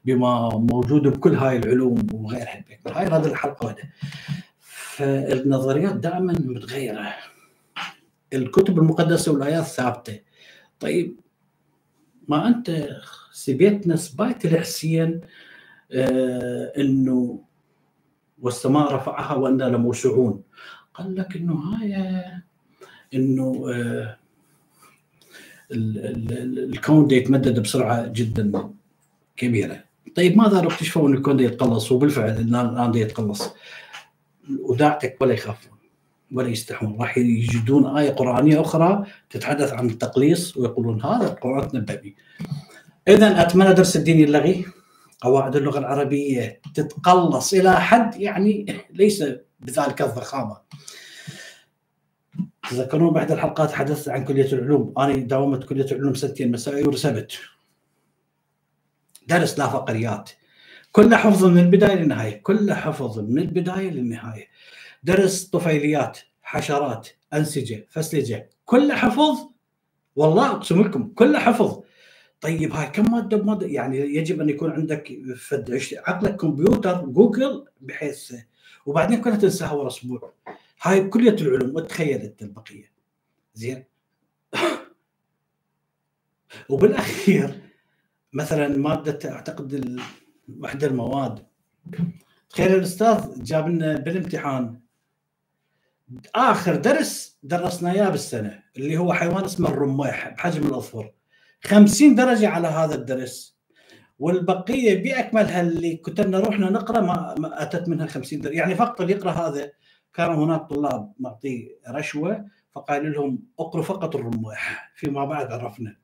بما 0.05 0.49
موجود 0.49 1.03
بكل 1.03 1.35
هاي 1.35 1.57
العلوم 1.57 2.07
وغيرها. 2.13 2.65
هاي 2.87 3.07
هذه 3.07 3.27
الحلقة 3.27 3.67
واحدة 3.67 3.91
فالنظريات 4.61 5.95
دائما 5.95 6.33
متغيرة. 6.33 7.15
الكتب 8.33 8.79
المقدسة 8.79 9.33
والآيات 9.33 9.65
ثابتة. 9.65 10.21
طيب 10.81 11.21
ما 12.29 12.49
أنت 12.49 12.89
سبيتنا 13.33 13.97
سبايت 13.97 14.45
الحسين 14.45 15.21
آه 15.93 16.73
إنه 16.79 17.45
والسماء 18.43 18.95
رفعها 18.95 19.35
وأنا 19.35 19.65
لموسعون 19.65 20.43
قال 20.95 21.15
لك 21.15 21.37
إنه 21.37 21.55
هاي 21.55 22.23
إنه 23.15 23.65
آه 23.75 24.17
الكون 25.73 27.07
ده 27.07 27.17
يتمدد 27.17 27.63
بسرعة 27.63 28.07
جدا 28.07 28.71
كبيرة. 29.37 29.85
طيب 30.17 30.37
ماذا 30.37 30.61
لو 30.61 30.69
اكتشفوا 30.69 31.09
ان 31.09 31.15
الكون 31.15 31.37
ده 31.37 31.45
يتقلص؟ 31.45 31.93
وبالفعل 31.93 32.31
الآن 32.31 32.93
ده 32.93 33.01
يتقلص. 33.01 33.51
وداعتك 34.61 35.17
ولا 35.21 35.35
يخافون 35.35 35.79
ولا 36.33 36.49
يستحون. 36.49 36.97
راح 37.01 37.19
يجدون 37.19 37.97
آية 37.97 38.11
قرآنية 38.11 38.61
أخرى 38.61 39.07
تتحدث 39.31 39.73
عن 39.73 39.87
التقليص 39.87 40.57
ويقولون 40.57 41.03
هذا 41.03 41.27
القرآن 41.27 41.69
تنبأ 41.69 41.95
به. 41.95 42.13
إذا 43.09 43.43
أتمنى 43.43 43.73
درس 43.75 43.97
الدين 43.97 44.25
اللغي 44.25 44.65
قواعد 45.21 45.57
اللغة 45.57 45.79
العربية 45.79 46.61
تتقلص 46.75 47.55
إلى 47.55 47.81
حد 47.81 48.21
يعني 48.21 48.77
ليس 48.91 49.25
بذلك 49.61 50.03
الضخامة. 50.03 50.57
تذكرون 52.71 53.13
بعد 53.13 53.33
الحلقات 53.33 53.73
حدثت 53.73 54.09
عن 54.09 54.25
كلية 54.25 54.53
العلوم. 54.53 54.95
أنا 54.99 55.17
داومت 55.17 55.65
كلية 55.65 55.85
العلوم 55.85 56.15
سنتين 56.15 56.53
مسائي 56.53 56.83
ورسبت 56.83 57.39
درس 59.27 59.59
لا 59.59 59.67
فقريات 59.67 60.31
كل 60.93 61.15
حفظ 61.15 61.45
من 61.45 61.59
البداية 61.59 61.95
للنهاية. 61.95 62.43
كل 62.43 62.73
حفظ 62.73 63.19
من 63.19 63.39
البداية 63.39 63.91
للنهاية. 63.91 64.47
درس 65.03 65.45
طفيليات 65.45 66.19
حشرات 66.43 67.09
أنسجة 67.35 67.87
فسلجة 67.91 68.51
كل 68.65 68.93
حفظ؟ 68.93 69.39
والله 70.17 70.51
أقسم 70.51 70.83
لكم 70.83 71.09
كل 71.09 71.37
حفظ. 71.37 71.81
طيب 72.41 72.73
هاي 72.73 72.87
كم 72.87 73.13
مادة 73.13 73.37
بماده 73.37 73.67
يعني 73.67 73.99
يجب 73.99 74.41
أن 74.41 74.49
يكون 74.49 74.71
عندك 74.71 75.13
فد 75.37 75.81
عقلك 76.07 76.37
كمبيوتر 76.37 77.05
جوجل 77.05 77.65
بحيث. 77.81 78.35
وبعدين 78.87 79.23
كلها 79.23 79.37
تنساها 79.37 79.73
ورا 79.73 79.89
أسبوع. 79.89 80.33
هاي 80.83 81.01
بكليه 81.01 81.31
العلوم 81.31 81.77
وتخيل 81.77 82.21
انت 82.21 82.43
البقية. 82.43 82.93
زين؟ 83.55 83.85
وبالأخير 86.71 87.61
مثلا 88.33 88.69
مادة 88.69 89.33
أعتقد 89.33 90.01
واحدة 90.59 90.87
المواد. 90.87 91.47
تخيل 92.51 92.75
الأستاذ 92.75 93.43
جاب 93.43 93.69
لنا 93.69 93.97
بالامتحان. 93.97 94.81
آخر 96.35 96.77
درس 96.77 97.39
درسنا 97.43 97.93
إياه 97.93 98.09
بالسنة 98.09 98.63
اللي 98.77 98.99
هو 98.99 99.13
حيوان 99.13 99.45
اسمه 99.45 99.69
الرميح 99.69 100.29
بحجم 100.29 100.67
الاظفر 100.67 101.13
50 101.65 102.15
درجة 102.15 102.49
على 102.49 102.69
هذا 102.69 102.95
الدرس. 102.95 103.61
والبقية 104.19 105.03
بأكملها 105.03 105.61
اللي 105.61 105.97
كتبنا 105.97 106.39
روحنا 106.39 106.71
نقرأ 106.71 107.01
ما, 107.01 107.35
ما 107.39 107.63
أتت 107.63 107.89
منها 107.89 108.07
50 108.07 108.41
درجة. 108.41 108.57
يعني 108.57 108.75
فقط 108.75 109.01
اللي 109.01 109.13
يقرأ 109.13 109.33
هذا 109.33 109.73
كان 110.15 110.31
هناك 110.31 110.69
طلاب 110.69 111.13
معطيه 111.21 111.69
رشوة 111.89 112.45
فقال 112.73 113.13
لهم 113.13 113.43
اقروا 113.59 113.85
فقط 113.85 114.17
الرماح 114.17 114.93
فيما 114.95 115.25
بعد 115.25 115.53
عرفنا. 115.53 115.97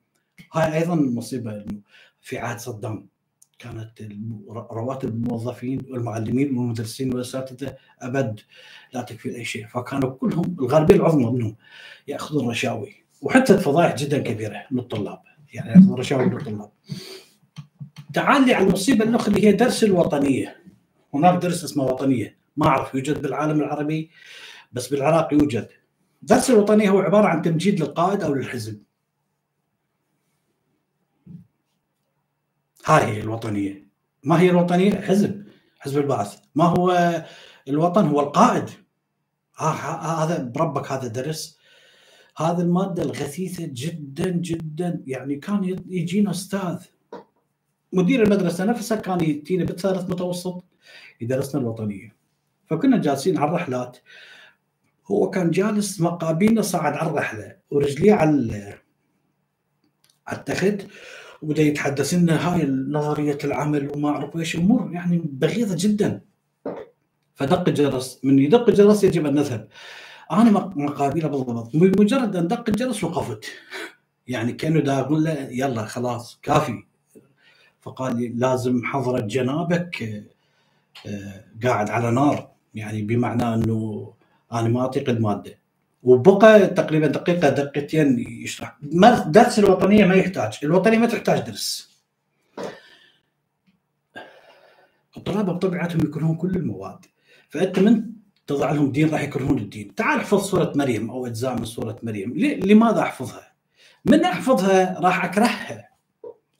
هاي 0.53 0.77
أيضا 0.77 0.95
مصيبة 0.95 1.51
إنه 1.51 1.79
في 2.21 2.37
عهد 2.37 2.59
صدام 2.59 3.07
كانت 3.59 3.91
رواتب 4.49 5.09
الموظفين 5.09 5.85
والمعلمين 5.89 6.57
والمدرسين 6.57 7.13
والاساتذه 7.13 7.75
أبد 8.01 8.39
لا 8.93 9.01
تكفي 9.01 9.35
اي 9.35 9.45
شيء. 9.45 9.67
فكانوا 9.67 10.09
كلهم 10.09 10.55
الغالبية 10.59 10.95
العظمى 10.95 11.31
منهم 11.31 11.55
يأخذون 12.07 12.49
رشاوي 12.49 12.95
وحتى 13.21 13.57
فضائح 13.57 13.95
جدا 13.95 14.17
كبيرة 14.17 14.65
من 14.71 14.79
الطلاب 14.79 15.21
يعني 15.53 15.93
رشاوي 15.93 16.25
من 16.25 16.37
الطلاب. 16.37 16.69
تعال 18.13 18.45
لي 18.45 18.53
على 18.53 18.67
المصيبة 18.67 19.05
الأخرى 19.05 19.35
اللي 19.35 19.47
هي 19.47 19.51
درس 19.51 19.83
الوطنية. 19.83 20.55
هناك 21.13 21.41
درس 21.41 21.63
اسمه 21.63 21.83
وطنية. 21.83 22.37
ما 22.57 22.67
أعرف 22.67 22.95
يوجد 22.95 23.21
بالعالم 23.21 23.59
العربي 23.59 24.11
بس 24.71 24.87
بالعراق 24.87 25.33
يوجد. 25.33 25.67
درس 26.21 26.49
الوطنيه 26.49 26.89
هو 26.89 26.99
عبارة 26.99 27.27
عن 27.27 27.41
تمجيد 27.41 27.79
للقائد 27.79 28.23
أو 28.23 28.33
للحزب. 28.33 28.83
هاي 32.85 33.03
هي 33.05 33.21
الوطنية. 33.21 33.87
ما 34.23 34.39
هي 34.39 34.49
الوطنية؟ 34.49 35.01
حزب 35.01 35.47
حزب 35.79 35.97
البعث 35.97 36.39
ما 36.55 36.63
هو 36.65 37.25
الوطن؟ 37.67 38.07
هو 38.07 38.19
القائد. 38.19 38.69
هذا 39.57 40.51
بربك 40.55 40.91
هذا 40.91 41.07
درس. 41.07 41.57
هذه 42.37 42.61
المادة 42.61 43.03
الغثيثة 43.03 43.69
جدا 43.73 44.29
جدا. 44.29 45.03
يعني 45.07 45.35
كان 45.35 45.83
يجينا 45.87 46.31
أستاذ. 46.31 46.77
مدير 47.93 48.23
المدرسة 48.23 48.65
نفسها 48.65 48.97
كان 48.97 49.21
يجينا 49.21 49.63
بثالث 49.65 50.09
متوسط. 50.09 50.63
يدرسنا 51.21 51.61
الوطنية. 51.61 52.15
فكنا 52.67 52.97
جالسين 52.97 53.37
على 53.37 53.49
الرحلات. 53.49 53.97
هو 55.11 55.29
كان 55.29 55.51
جالس 55.51 56.01
مقابلنا 56.01 56.61
صعد 56.61 56.93
على 56.93 57.09
الرحلة 57.09 57.55
ورجليه 57.71 58.13
على 58.13 58.77
على 60.27 60.37
التخت 60.37 60.87
وبدأ 61.41 61.61
يتحدث 61.61 62.13
لنا 62.13 62.35
هاي 62.47 62.65
نظرية 62.65 63.37
العمل 63.43 63.91
وما 63.95 64.09
أعرف 64.09 64.35
إيش 64.37 64.55
أمور 64.55 64.91
يعني 64.91 65.21
بغيضة 65.25 65.75
جدا. 65.79 66.21
فدق 67.35 67.67
الجرس 67.67 68.19
من 68.23 68.39
يدق 68.39 68.69
الجرس 68.69 69.03
يجب 69.03 69.25
أن 69.25 69.33
نذهب. 69.33 69.67
أنا 70.31 70.51
مقابله 70.75 71.27
بالضبط. 71.27 71.75
بمجرد 71.75 72.35
أن 72.35 72.47
دق 72.47 72.69
الجرس 72.69 73.03
وقفت. 73.03 73.45
يعني 74.27 74.53
كأنه 74.53 74.79
دا 74.79 74.99
أقول 74.99 75.23
له 75.23 75.33
يلا 75.51 75.85
خلاص 75.85 76.39
كافي. 76.43 76.83
فقال 77.81 78.15
لي 78.17 78.27
لازم 78.27 78.81
حضرة 78.85 79.19
جنابك 79.19 80.25
آه، 81.07 81.43
قاعد 81.63 81.89
على 81.89 82.11
نار. 82.11 82.56
يعني 82.75 83.01
بمعنى 83.01 83.53
أنه 83.53 84.13
أنا 84.53 84.69
ما 84.69 84.85
اطيق 84.85 85.09
الماده 85.09 85.59
وبقى 86.03 86.67
تقريبا 86.67 87.07
دقيقة 87.07 87.49
دقيقتين 87.49 88.19
يشرح. 88.19 88.77
درس 89.27 89.59
الوطنية 89.59 90.05
ما 90.05 90.15
يحتاج. 90.15 90.59
الوطنية 90.63 90.97
ما 90.97 91.07
تحتاج 91.07 91.39
درس. 91.39 91.97
الطلاب 95.17 95.45
بطبيعتهم 95.45 96.01
يكرهون 96.01 96.35
كل 96.35 96.55
المواد. 96.55 97.05
فأنت 97.49 97.79
من 97.79 98.03
تضع 98.47 98.71
لهم 98.71 98.91
دين 98.91 99.09
راح 99.09 99.21
يكرهون 99.21 99.57
الدين. 99.57 99.95
تعال 99.95 100.19
احفظ 100.19 100.49
سورة 100.49 100.73
مريم 100.75 101.09
أو 101.09 101.27
أجزاء 101.27 101.55
من 101.59 101.65
سورة 101.65 101.99
مريم. 102.03 102.37
لماذا 102.37 103.01
أحفظها؟ 103.01 103.53
من 104.05 104.23
أحفظها 104.23 104.99
راح 104.99 105.25
أكرهها. 105.25 105.89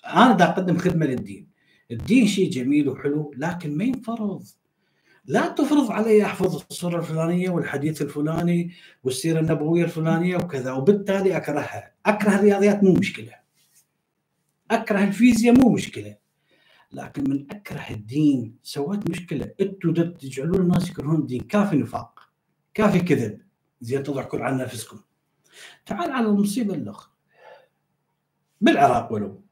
أنا 0.05 0.31
دا 0.31 0.45
أقدم 0.45 0.77
خدمة 0.77 1.05
للدين. 1.05 1.47
الدين 1.91 2.27
شيء 2.27 2.51
جميل 2.51 2.89
وحلو 2.89 3.33
لكن 3.37 3.77
ما 3.77 3.83
ينفرض. 3.83 4.43
لا 5.27 5.47
تفرض 5.47 5.91
علي 5.91 6.25
أحفظ 6.25 6.63
الصورة 6.69 6.99
الفلانية 6.99 7.49
والحديث 7.49 8.01
الفلاني 8.01 8.73
والسيرة 9.03 9.39
النبوية 9.39 9.83
الفلانية 9.83 10.37
وكذا 10.37 10.71
وبالتالي 10.71 11.37
أكرهها، 11.37 11.93
أكره 12.05 12.35
الرياضيات 12.35 12.83
مو 12.83 12.93
مشكلة. 12.93 13.33
أكره 14.71 15.03
الفيزياء 15.03 15.55
مو 15.55 15.69
مشكلة. 15.69 16.15
لكن 16.91 17.29
من 17.29 17.51
أكره 17.51 17.85
الدين 17.89 18.55
سويت 18.63 19.09
مشكلة، 19.09 19.51
أنتم 19.61 19.93
تجعلون 19.93 20.61
الناس 20.61 20.89
يكرهون 20.89 21.19
الدين، 21.19 21.41
كافي 21.41 21.75
نفاق، 21.75 22.19
كافي 22.73 22.99
كذب، 22.99 23.41
زين 23.81 24.03
تضحكون 24.03 24.41
على 24.41 24.57
نفسكم. 24.57 24.99
تعال 25.85 26.11
على 26.11 26.27
المصيبة 26.27 26.73
الاخرى. 26.73 27.11
بالعراق 28.61 29.13
ولو 29.13 29.43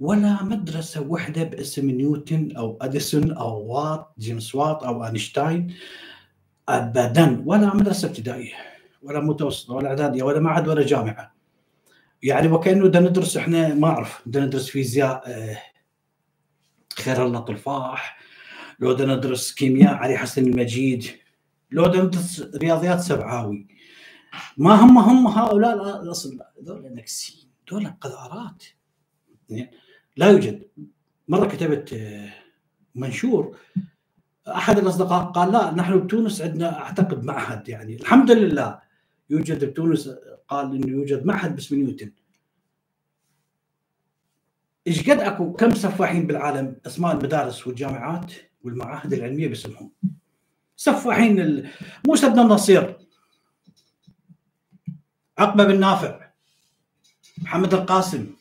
ولا 0.00 0.42
مدرسة 0.42 1.00
واحدة 1.00 1.44
باسم 1.44 1.90
نيوتن 1.90 2.56
أو 2.56 2.78
أديسون 2.80 3.32
أو 3.32 3.66
وات 3.66 4.08
جيمس 4.18 4.54
وات 4.54 4.82
أو 4.82 5.06
أينشتاين 5.06 5.74
أبدا. 6.68 7.42
ولا 7.46 7.74
مدرسة 7.76 8.08
ابتدائية 8.08 8.54
ولا 9.02 9.20
متوسطة 9.20 9.74
ولا 9.74 9.88
إعدادية 9.88 10.22
ولا 10.22 10.40
معهد 10.40 10.68
ولا 10.68 10.86
جامعة. 10.86 11.34
يعني 12.22 12.48
وكأنه 12.48 12.84
بدنا 12.84 13.08
ندرس 13.08 13.36
إحنا 13.36 13.74
ما 13.74 13.88
أعرف 13.88 14.22
بدنا 14.26 14.46
ندرس 14.46 14.68
فيزياء 14.68 15.22
آه، 15.26 15.58
خير 16.98 17.26
الله 17.26 17.40
طلفاح 17.40 18.18
لو 18.80 18.94
بدنا 18.94 19.16
ندرس 19.16 19.54
كيمياء 19.54 19.94
علي 19.94 20.16
حسن 20.16 20.46
المجيد. 20.46 21.06
لو 21.70 21.84
بدنا 21.84 22.02
ندرس 22.02 22.50
رياضيات 22.54 23.00
سبعاوي. 23.00 23.68
ما 24.56 24.74
هم 24.74 24.98
هم 24.98 25.26
هؤلاء 25.26 26.02
الأصل 26.02 26.38
هذول 26.62 26.94
نكسين 26.94 27.50
هذول 27.72 27.86
قذارات 28.00 28.64
لا 30.18 30.30
يوجد. 30.30 30.68
مرة 31.28 31.48
كتبت 31.48 31.92
آه، 31.92 32.34
منشور 32.94 33.56
أحد 34.48 34.78
الأصدقاء 34.78 35.24
قال 35.24 35.52
لا 35.52 35.74
نحن 35.74 36.00
بتونس 36.00 36.42
عندنا 36.42 36.78
أعتقد 36.78 37.24
معهد 37.24 37.68
يعني. 37.68 37.94
الحمد 37.94 38.30
لله 38.30 38.80
يوجد 39.30 39.64
بتونس 39.64 40.08
قال 40.48 40.74
إنه 40.74 40.88
يوجد 40.88 41.26
معهد 41.26 41.54
باسم 41.54 41.76
نيوتن. 41.76 42.12
إيش 44.86 45.10
قد 45.10 45.18
أكو 45.18 45.52
كم 45.52 45.74
سفاحين 45.74 46.26
بالعالم؟ 46.26 46.76
أسماء 46.86 47.12
المدارس 47.12 47.66
والجامعات 47.66 48.32
والمعاهد 48.62 49.12
العلمية 49.12 49.48
باسمهم. 49.48 49.90
سفاحين 50.76 51.40
ال... 51.40 51.70
موسى 52.06 52.28
بن 52.28 52.38
النصير. 52.38 52.98
عقبة 55.38 55.64
بن 55.64 55.80
نافع 55.80 56.30
محمد 57.38 57.74
القاسم. 57.74 58.34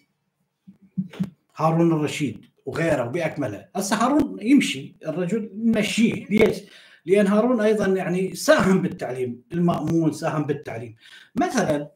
هارون 1.58 1.91
الرشيد 1.91 2.46
وغيره 2.65 3.04
بأكمله. 3.04 3.67
هسه 3.76 3.96
هارون 3.96 4.38
يمشي 4.41 4.96
الرجل 5.08 5.52
نمشيه 5.56 6.26
ليش؟ 6.26 6.58
لأن 7.06 7.28
هارون 7.28 7.62
أيضا 7.62 7.86
يعني 7.88 8.36
ساهم 8.36 8.82
بالتعليم 8.82 9.41
المأمون 9.54 10.12
ساهم 10.12 10.43
بالتعليم. 10.43 10.96
مثلا 11.36 11.91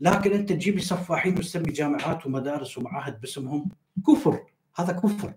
لكن 0.00 0.32
أنت 0.32 0.52
تجيب 0.52 0.80
سفاحين 0.80 1.32
وتسمي 1.32 1.72
جامعات 1.72 2.26
ومدارس 2.26 2.78
ومعاهد 2.78 3.20
باسمهم 3.20 3.68
كفر. 4.06 4.46
هذا 4.76 4.92
كفر. 4.92 5.34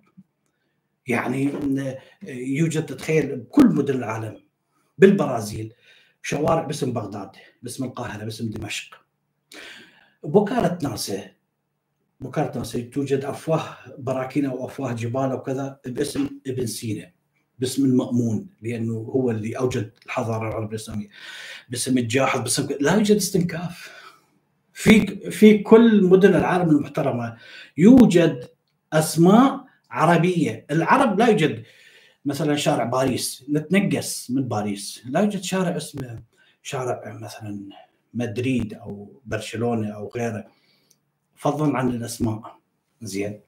يعني 1.08 1.54
يوجد 2.28 2.86
تخيل 2.86 3.36
بكل 3.36 3.68
مدن 3.68 3.96
العالم 3.96 4.44
بالبرازيل 4.98 5.74
شوارع 6.22 6.63
باسم 6.63 6.94
بغداد 6.94 7.32
باسم 7.63 7.84
القاهرة 7.84 8.24
باسم 8.24 8.50
دمشق. 8.50 8.96
بوكاله 10.24 10.78
ناسا 10.84 11.37
ناسا 12.22 12.80
توجد 12.80 13.26
أفواه 13.26 13.78
براكين 13.98 14.46
أو 14.46 14.66
أفواه 14.66 14.94
جبال 14.94 15.34
وكذا 15.34 15.80
باسم 15.86 16.30
ابن 16.48 16.66
سينا 16.66 17.12
باسم 17.60 17.86
المأمون 17.86 18.48
لأنه 18.62 18.94
هو 18.94 19.32
اللي 19.32 19.58
أوجد 19.58 19.92
الحضارة 20.06 20.48
العربية 20.50 20.70
الاسلاميه 20.70 21.10
باسم 21.70 21.98
الجاحظ 21.98 22.42
باسم 22.42 22.68
لا 22.80 22.96
يوجد 22.96 23.16
استنكاف. 23.16 23.98
في 24.74 25.06
في 25.32 25.58
كل 25.58 26.04
مدن 26.04 26.36
العالم 26.36 26.70
المحترمة 26.70 27.38
يوجد 27.78 28.50
أسماء 28.94 29.66
عربية، 29.92 30.66
العرب 30.72 31.20
لا 31.20 31.28
يوجد 31.28 31.64
مثلا 32.26 32.56
شارع 32.56 32.84
باريس 32.84 33.46
نتنقص 33.50 34.32
من 34.32 34.48
باريس، 34.48 35.04
لا 35.10 35.20
يوجد 35.20 35.42
شارع 35.42 35.78
اسمه 35.78 36.20
شارع 36.64 37.18
مثلا 37.22 37.70
مدريد 38.14 38.74
أو 38.74 39.22
برشلونة 39.26 39.90
أو 39.90 40.12
غيره. 40.16 40.57
فضلا 41.38 41.78
عن 41.78 41.89
الأسماء. 41.89 42.58
زين. 43.02 43.41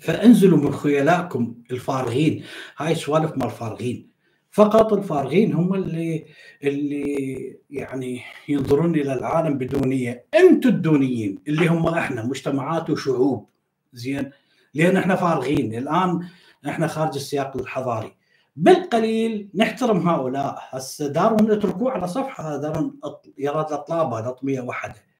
فأنزلوا 0.00 0.58
من 0.58 0.72
خيلائكم 0.72 1.54
الفارغين. 1.70 2.44
هاي 2.76 2.94
سوالف 2.94 3.30
مال 3.36 3.46
الفارغين. 3.46 4.12
فقط 4.50 4.92
الفارغين 4.92 5.52
هم 5.52 5.74
اللي 5.74 6.26
اللي 6.64 7.58
يعني 7.70 8.20
ينظرون 8.48 8.94
إلى 8.94 9.12
العالم 9.14 9.58
بدونية. 9.58 10.26
أنتم 10.34 10.68
الدونيين 10.68 11.38
اللي 11.48 11.66
هم 11.66 11.88
إحنا 11.88 12.26
مجتمعات 12.26 12.90
وشعوب. 12.90 13.48
زين. 13.92 14.30
لأن 14.74 14.96
إحنا 14.96 15.16
فارغين. 15.16 15.74
الآن 15.74 16.28
إحنا 16.68 16.86
خارج 16.86 17.14
السياق 17.14 17.56
الحضاري. 17.56 18.16
بالقليل 18.56 19.48
نحترم 19.54 20.08
هؤلاء. 20.08 20.58
هسه 20.70 21.06
دارهم 21.08 21.52
نتركوه 21.52 21.92
على 21.92 22.08
صفحة. 22.08 22.56
دارهم 22.56 23.00
يراد 23.38 23.66
الأطلاب 23.66 24.12
هذا 24.12 24.28
أطمية 24.28 24.60
وحدة. 24.60 25.11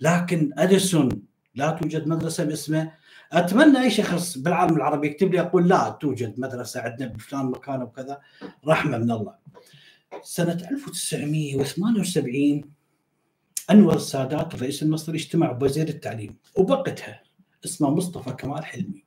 لكن 0.00 0.50
أديسون 0.58 1.08
لا 1.54 1.70
توجد 1.70 2.06
مدرسة 2.06 2.44
باسمه. 2.44 2.92
أتمنى 3.32 3.80
أي 3.82 3.90
شخص 3.90 4.38
بالعالم 4.38 4.76
العربي 4.76 5.06
يكتب 5.06 5.32
لي 5.32 5.38
يقول 5.38 5.68
لا 5.68 5.98
توجد 6.00 6.40
مدرسة 6.40 6.80
عندنا 6.80 7.08
بفلان 7.08 7.46
مكان 7.46 7.82
وكذا. 7.82 8.20
رحمة 8.66 8.98
من 8.98 9.10
الله. 9.10 9.34
سنة 10.22 10.68
1978 10.70 12.64
أنور 13.70 13.96
السادات 13.96 14.54
الرئيس 14.54 14.82
المصري 14.82 15.16
اجتمع 15.16 15.52
بوزير 15.52 15.88
التعليم 15.88 16.36
وبقتها 16.56 17.22
اسمه 17.64 17.90
مصطفى 17.90 18.32
كمال 18.32 18.64
حلمي. 18.64 19.04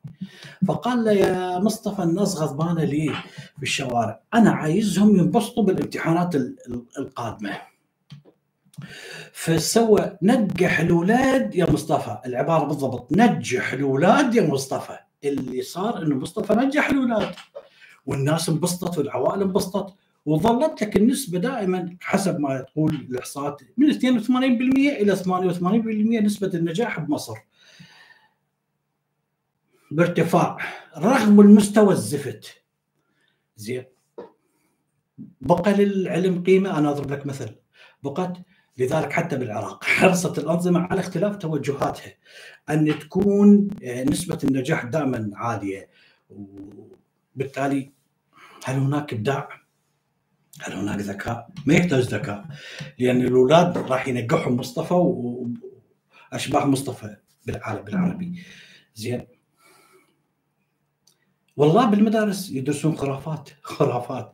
فقال 0.67 1.04
له 1.04 1.12
يا 1.12 1.60
مصطفى 1.60 2.04
الناس 2.04 2.36
غضبانة 2.36 2.84
ليه 2.84 3.12
في 3.58 3.63
الشوارع 3.63 4.21
أنا 4.34 4.52
عايزهم 4.52 5.15
ينبسطوا 5.15 5.63
بالامتحانات 5.63 6.36
القادمة. 6.97 7.68
فسوى 9.34 10.18
نجح 10.22 10.80
الأولاد 10.80 11.56
يا 11.56 11.72
مصطفى. 11.72 12.18
العبارة 12.26 12.65
بالضبط 12.65 13.12
نجح 13.12 13.74
الأولاد 13.74 14.36
يا 14.36 14.48
مصطفى. 14.48 14.98
اللي 15.24 15.62
صار 15.62 16.04
إنه 16.04 16.15
مصطفى 16.15 16.54
نجح 16.54 16.89
الأولاد. 16.89 17.36
والناس 18.06 18.50
انبسطت 18.50 18.98
والعوائل 18.98 19.42
انبسطت. 19.42 19.94
وظلت 20.26 20.82
لك 20.82 20.98
النسبة 20.98 21.39
دائما 21.39 21.98
حسب 22.02 22.39
ما 22.39 22.62
تقول 22.62 22.96
الإحصاءات. 22.96 23.62
من 23.78 23.89
82% 23.89 25.02
إلى 25.02 25.15
88% 25.15 26.20
نسبة 26.20 26.48
النجاح 26.48 27.00
بمصر. 27.00 27.36
بارتفاع. 29.92 30.58
رغم 30.98 31.39
المستوى 31.39 31.94
الزفت. 31.94 32.63
زين. 33.56 33.84
بقى 35.42 35.74
للعلم 35.74 36.44
قيمة. 36.44 36.78
أنا 36.80 36.89
أضرب 36.89 37.12
لك 37.12 37.26
مثل. 37.26 37.56
بقت 38.04 38.38
لذلك 38.80 39.13
حتى 39.13 39.36
بالعراق 39.36 39.84
حرصت 39.84 40.39
الأنظمة 40.39 40.80
على 40.80 41.00
اختلاف 41.00 41.36
توجهاتها 41.36 42.13
أن 42.70 43.00
تكون 43.00 43.68
آه، 43.84 44.04
نسبة 44.04 44.38
النجاح 44.44 44.86
دائما 44.86 45.32
عالية 45.34 45.89
وبالتالي 46.30 47.92
هل 48.63 48.76
هناك 48.76 49.13
إبداع؟ 49.13 49.50
هل 50.62 50.74
هناك 50.74 51.00
ذكاء؟ 51.00 51.50
ما 51.65 51.74
يحتاج 51.74 52.04
ذكاء 52.04 52.46
لأن 53.00 53.22
الأولاد 53.22 53.78
راح 53.78 54.08
ينجحهم 54.08 54.56
مصطفى 54.56 54.94
واشباح 56.32 56.65
مصطفى 56.65 57.15
بالعالم 57.46 57.88
العربي 57.88 58.44
زين 58.96 59.28
والله 61.58 61.86
بالمدارس 61.86 62.50
يدرسون 62.50 62.98
خرافات 62.98 63.50
خرافات 63.62 64.34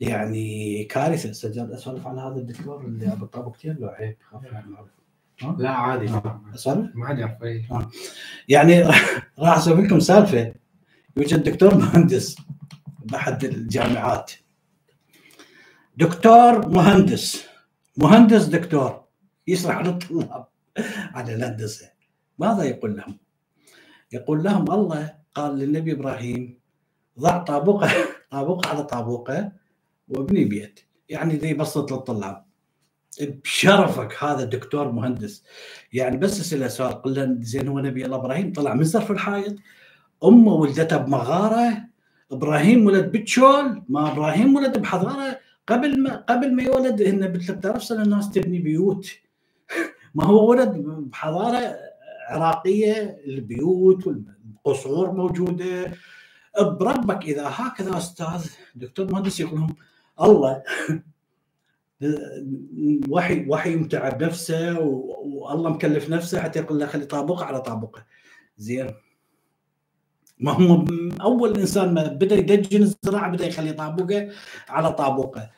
يعني 0.00 0.84
كارثة 0.84 1.32
سجاد 1.32 1.70
أسولف 1.70 2.06
عن 2.06 2.18
هذا 2.18 2.36
الدكتور 2.36 2.84
اللي 2.84 3.12
ابو 3.12 3.26
طابقتين 3.26 3.76
لو 3.80 3.88
عيب 3.88 4.16
لا 5.58 5.70
عادي. 5.70 6.20
أسولف؟ 6.54 6.96
ما 6.96 7.06
حد 7.06 7.18
يعرف. 7.18 7.42
يعني 8.48 8.82
راح 9.38 9.56
أسوي 9.56 9.86
لكم 9.86 10.00
سالفة. 10.00 10.54
يوجد 11.16 11.42
دكتور 11.42 11.74
مهندس 11.74 12.36
بأحد 13.04 13.44
الجامعات. 13.44 14.32
دكتور 15.96 16.68
مهندس. 16.68 17.44
مهندس 17.96 18.44
دكتور. 18.44 19.04
يشرح 19.46 19.80
للطلاب 19.80 20.46
عن 21.14 21.28
الهندسة. 21.28 21.90
ماذا 22.38 22.62
يقول 22.62 22.96
لهم؟ 22.96 23.18
يقول 24.12 24.42
لهم 24.42 24.72
الله 24.72 25.14
قال 25.34 25.58
للنبي 25.58 25.92
إبراهيم 25.92 26.58
ضع 27.18 27.38
طابوقه 27.38 27.90
طابوقه 28.30 28.70
على 28.70 28.84
طابوقة 28.84 29.52
وابني 30.08 30.44
بيت 30.44 30.80
يعني 31.08 31.38
زي 31.38 31.54
بسط 31.54 31.92
للطلاب. 31.92 32.44
بشرفك 33.20 34.24
هذا 34.24 34.44
دكتور 34.44 34.92
مهندس. 34.92 35.44
يعني 35.92 36.16
بس 36.16 36.40
اساله 36.40 36.68
سؤال. 36.68 37.02
قل 37.02 37.14
له 37.14 37.36
زين 37.40 37.68
هو 37.68 37.78
نبي 37.78 38.04
الله 38.04 38.16
إبراهيم. 38.16 38.52
طلع 38.52 38.74
من 38.74 38.84
زرف 38.84 39.10
الحائط. 39.10 39.56
أمه 40.24 40.54
ولدته 40.54 40.96
بمغارة. 40.96 41.84
إبراهيم 42.32 42.86
ولد 42.86 43.12
بتشول. 43.12 43.82
ما 43.88 44.12
إبراهيم 44.12 44.56
ولد 44.56 44.78
بحضارة. 44.78 45.38
قبل 45.66 46.02
ما 46.02 46.16
قبل 46.16 46.54
ما 46.54 46.62
يولد 46.62 47.02
هن 47.02 47.28
ب 47.28 47.38
3000 47.38 47.84
سنة 47.84 48.02
الناس 48.02 48.30
تبني 48.30 48.58
بيوت. 48.58 49.06
ما 50.14 50.24
هو 50.24 50.50
ولد 50.50 50.68
بحضارة 51.12 51.76
عراقية. 52.28 53.20
البيوت 53.26 54.06
والقصور 54.06 55.12
موجودة. 55.12 55.92
بربك 56.62 57.24
إذا 57.24 57.52
هكذا 57.54 57.98
أستاذ 57.98 58.46
دكتور 58.74 59.12
مهندس 59.12 59.40
يقول 59.40 59.60
لهم 59.60 59.76
الله. 60.22 60.62
وحي 63.08 63.46
وحي 63.48 63.76
متعب 63.76 64.22
نفسه 64.22 64.78
والله 64.78 65.70
مكلف 65.70 66.10
نفسه 66.10 66.40
حتى 66.40 66.58
يقول 66.58 66.78
له 66.78 66.86
خلي 66.86 67.04
طابقه 67.04 67.44
على 67.44 67.60
طابقه 67.60 68.04
زين. 68.56 68.94
ما 70.38 70.52
هو 70.52 70.84
أول 71.20 71.58
إنسان 71.58 71.94
ما 71.94 72.06
بدأ 72.06 72.36
يدجن 72.36 72.82
الزراعة 72.82 73.30
بدأ 73.30 73.46
يخلي 73.46 73.72
طابقه 73.72 74.28
على 74.68 74.92
طابقه. 74.92 75.50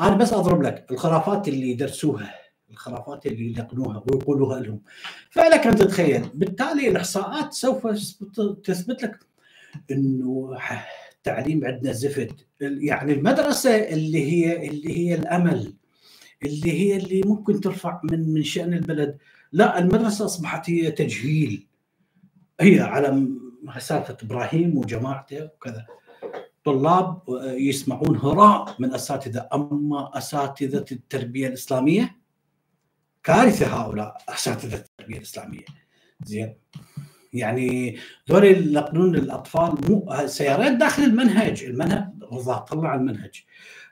أنا 0.00 0.16
بس 0.16 0.32
أضرب 0.32 0.62
لك 0.62 0.86
الخرافات 0.90 1.48
اللي 1.48 1.70
يدرسوها 1.70 2.34
الخرافات 2.70 3.26
اللي 3.26 3.50
يلقنوها 3.50 4.04
ويقولوها 4.10 4.60
لهم. 4.60 4.80
فلك 5.30 5.66
أن 5.66 5.76
تتخيل 5.76 6.28
بالتالي 6.34 6.88
الإحصاءات 6.88 7.52
سوف 7.52 7.86
تثبت 8.64 9.02
لك 9.02 9.18
إنه 9.90 10.56
التعليم 11.26 11.64
عندنا 11.64 11.92
زفت. 11.92 12.46
يعني 12.60 13.12
المدرسة 13.12 13.76
اللي 13.76 14.32
هي 14.32 14.68
اللي 14.68 14.98
هي 14.98 15.14
الأمل 15.14 15.74
اللي 16.42 16.72
هي 16.72 16.96
اللي 16.96 17.22
ممكن 17.26 17.60
ترفع 17.60 18.00
من 18.04 18.34
من 18.34 18.42
شأن 18.42 18.74
البلد. 18.74 19.18
لا 19.52 19.78
المدرسة 19.78 20.24
أصبحت 20.24 20.70
هي 20.70 20.90
تجهيل. 20.90 21.66
هي 22.60 22.80
على 22.80 23.28
سالفه 23.78 24.16
إبراهيم 24.22 24.78
وجماعته 24.78 25.44
وكذا. 25.44 25.86
طلاب 26.64 27.22
يسمعون 27.42 28.16
هراء 28.16 28.76
من 28.78 28.94
أساتذة. 28.94 29.48
أما 29.54 30.18
أساتذة 30.18 30.84
التربية 30.92 31.48
الإسلامية 31.48 32.16
كارثة 33.22 33.66
هؤلاء 33.66 34.16
أساتذة 34.28 34.74
التربية 34.74 35.16
الإسلامية. 35.16 35.64
زين. 36.24 36.54
يعني 37.34 37.98
ذول 38.30 38.44
يلقنون 38.44 39.14
الاطفال 39.14 39.90
مو 39.90 40.26
سيارات 40.26 40.72
داخل 40.72 41.02
المنهج 41.02 41.64
المنهج 41.64 42.08
الله 42.32 42.58
طلع 42.58 42.94
المنهج. 42.94 43.44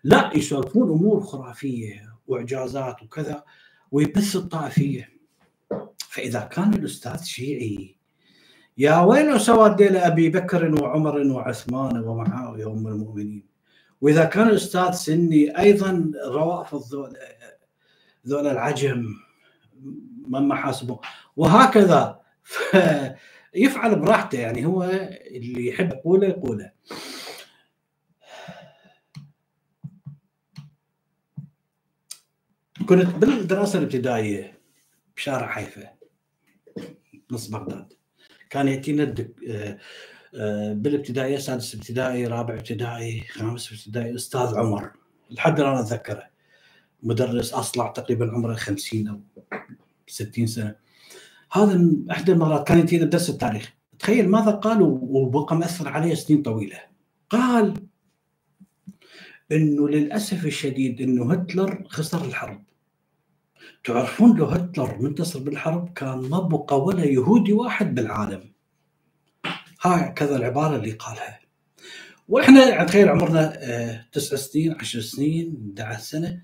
لا 0.05 0.31
يسولفون 0.35 0.91
أمور 0.91 1.21
خرافية 1.21 2.15
وإعجازات 2.27 3.03
وكذا 3.03 3.45
ويبث 3.91 4.37
الطائفية. 4.37 5.09
فإذا 5.99 6.41
كان 6.41 6.75
الأستاذ 6.75 7.23
شيعي 7.23 7.97
يا 8.79 9.01
ويل 9.01 9.41
سواد 9.41 9.77
ديل 9.77 9.97
أبي 9.97 10.29
بكر 10.29 10.83
وعمر 10.83 11.27
وعثمان 11.27 11.99
ومعاوية 11.99 12.67
ام 12.67 12.87
المؤمنين. 12.87 13.47
وإذا 14.01 14.25
كان 14.25 14.49
الأستاذ 14.49 14.91
سني 14.91 15.59
أيضا 15.59 16.13
روافض 16.27 16.83
ذول 16.83 17.17
ذول 18.27 18.47
العجم 18.47 19.07
من 20.29 20.49
محاسبه 20.49 21.01
وهكذا. 21.37 22.21
يفعل 23.55 23.97
براحته 23.97 24.39
يعني 24.39 24.67
هو 24.67 24.85
اللي 25.27 25.67
يحب 25.67 25.93
يقوله 25.93 26.27
يقوله. 26.27 26.73
كنت 32.89 33.07
بالدراسة 33.07 33.79
الابتدائية 33.79 34.59
بشارع 35.17 35.47
حيفا 35.49 35.91
نص 37.31 37.47
بغداد. 37.47 37.93
كان 38.51 38.69
يأتينا 38.69 39.03
الدك... 39.03 39.35
آه، 39.49 39.79
آه، 40.35 40.73
بالابتدائية 40.73 41.39
سادس 41.39 41.75
ابتدائي 41.75 42.27
رابع 42.27 42.55
ابتدائي 42.55 43.21
خامس 43.21 43.73
ابتدائي 43.73 44.15
أستاذ 44.15 44.55
عمر. 44.57 44.93
لحد 45.31 45.61
الآن 45.61 45.77
أتذكره. 45.77 46.31
مدرس 47.03 47.53
أصلع 47.53 47.87
تقريبا 47.89 48.31
عمره 48.33 48.55
50 48.55 49.09
أو 49.09 49.21
60 50.07 50.47
سنة. 50.47 50.82
هذا 51.53 51.91
إحدى 52.11 52.33
المرات 52.33 52.67
كان 52.69 52.79
ياتينا 52.79 53.05
بدرس 53.05 53.31
التاريخ. 53.31 53.73
تخيل 53.99 54.29
ماذا 54.29 54.51
قال 54.51 54.83
وبقى 54.83 55.57
مأثر 55.57 55.89
عليه 55.89 56.15
سنين 56.15 56.43
طويلة. 56.43 56.81
قال 57.31 57.75
إنه 59.53 59.89
للأسف 59.89 60.47
الشديد 60.47 61.01
إنه 61.01 61.33
هتلر 61.33 61.85
خسر 61.89 62.25
الحرب. 62.25 62.65
تعرفون 63.85 64.37
لو 64.37 64.47
هتلر 64.47 64.99
منتصر 65.01 65.39
بالحرب 65.39 65.93
كان 65.93 66.19
ما 66.19 66.41
بقى 66.41 66.83
ولا 66.85 67.05
يهودي 67.05 67.53
واحد 67.53 67.95
بالعالم. 67.95 68.53
هكذا 69.81 70.37
العبارة 70.37 70.77
اللي 70.77 70.91
قالها. 70.93 71.41
وإحنا 72.29 72.85
تخيل 72.85 73.09
عمرنا 73.09 73.53
آه، 73.63 74.07
تسع 74.13 74.37
سنين 74.37 74.73
عشر 74.81 75.01
سنين 75.01 75.75
11 75.79 76.01
سنة. 76.03 76.43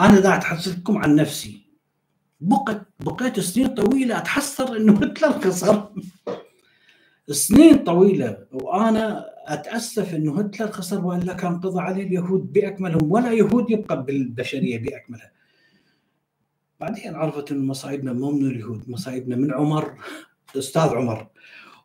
أنا 0.00 0.20
دا 0.20 0.36
اتحدث 0.36 0.78
عن 0.88 1.14
نفسي. 1.14 1.59
بقت 2.40 2.82
بقيت 3.00 3.40
سنين 3.40 3.68
طويلة 3.74 4.18
أتحسر 4.18 4.76
إنه 4.76 4.92
هتلر 5.02 5.32
خسر 5.40 5.92
سنين 7.30 7.78
طويلة 7.84 8.46
وأنا 8.52 9.26
أتأسف 9.46 10.14
إنه 10.14 10.40
هتلر 10.40 10.70
خسر 10.70 11.06
والا 11.06 11.32
كان 11.32 11.60
قضى 11.60 11.80
عليه 11.80 12.02
اليهود 12.02 12.52
بأكملهم 12.52 13.12
ولا 13.12 13.32
يهود 13.32 13.70
يبقى 13.70 14.04
بالبشرية 14.04 14.78
باكملها 14.78 15.30
بعدين 16.80 17.14
عرفت 17.14 17.52
إنه 17.52 17.64
مصايبنا 17.64 18.12
مو 18.12 18.30
من 18.30 18.46
اليهود 18.46 18.90
مصايبنا 18.90 19.36
من 19.36 19.52
عمر 19.52 19.94
أستاذ 20.56 20.88
عمر 20.88 21.26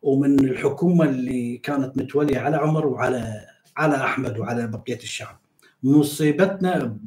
ومن 0.01 0.39
الحكومة 0.39 1.05
اللي 1.05 1.57
كانت 1.57 1.97
متولية 1.97 2.39
على 2.39 2.57
عمر 2.57 2.87
وعلى 2.87 3.47
على 3.77 3.95
أحمد 3.95 4.39
وعلى 4.39 4.67
بقية 4.67 4.97
الشعب. 4.97 5.39
مصيبتنا 5.85 6.97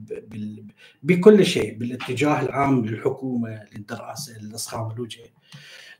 بكل 1.02 1.46
شيء 1.46 1.78
بالاتجاه 1.78 2.40
العام 2.40 2.86
للحكومة 2.86 3.64
للدراسة 3.72 4.38
للاصخام 4.38 4.90
الوجه 4.90 5.20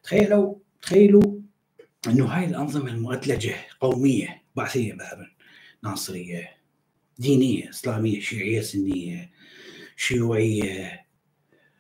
تخيلوا 0.03 0.55
تخيلوا 0.83 1.41
إنه 2.07 2.27
هاي 2.27 2.45
الأنظمة 2.45 2.91
المؤدلجه 2.91 3.55
قومية 3.81 4.43
بعثيه 4.57 4.93
مثلا 4.93 5.31
ناصرية 5.83 6.49
دينية 7.19 7.71
إسلامية 7.71 8.21
شيعية 8.21 8.61
سنية 8.61 9.31
شيوعية 9.97 11.07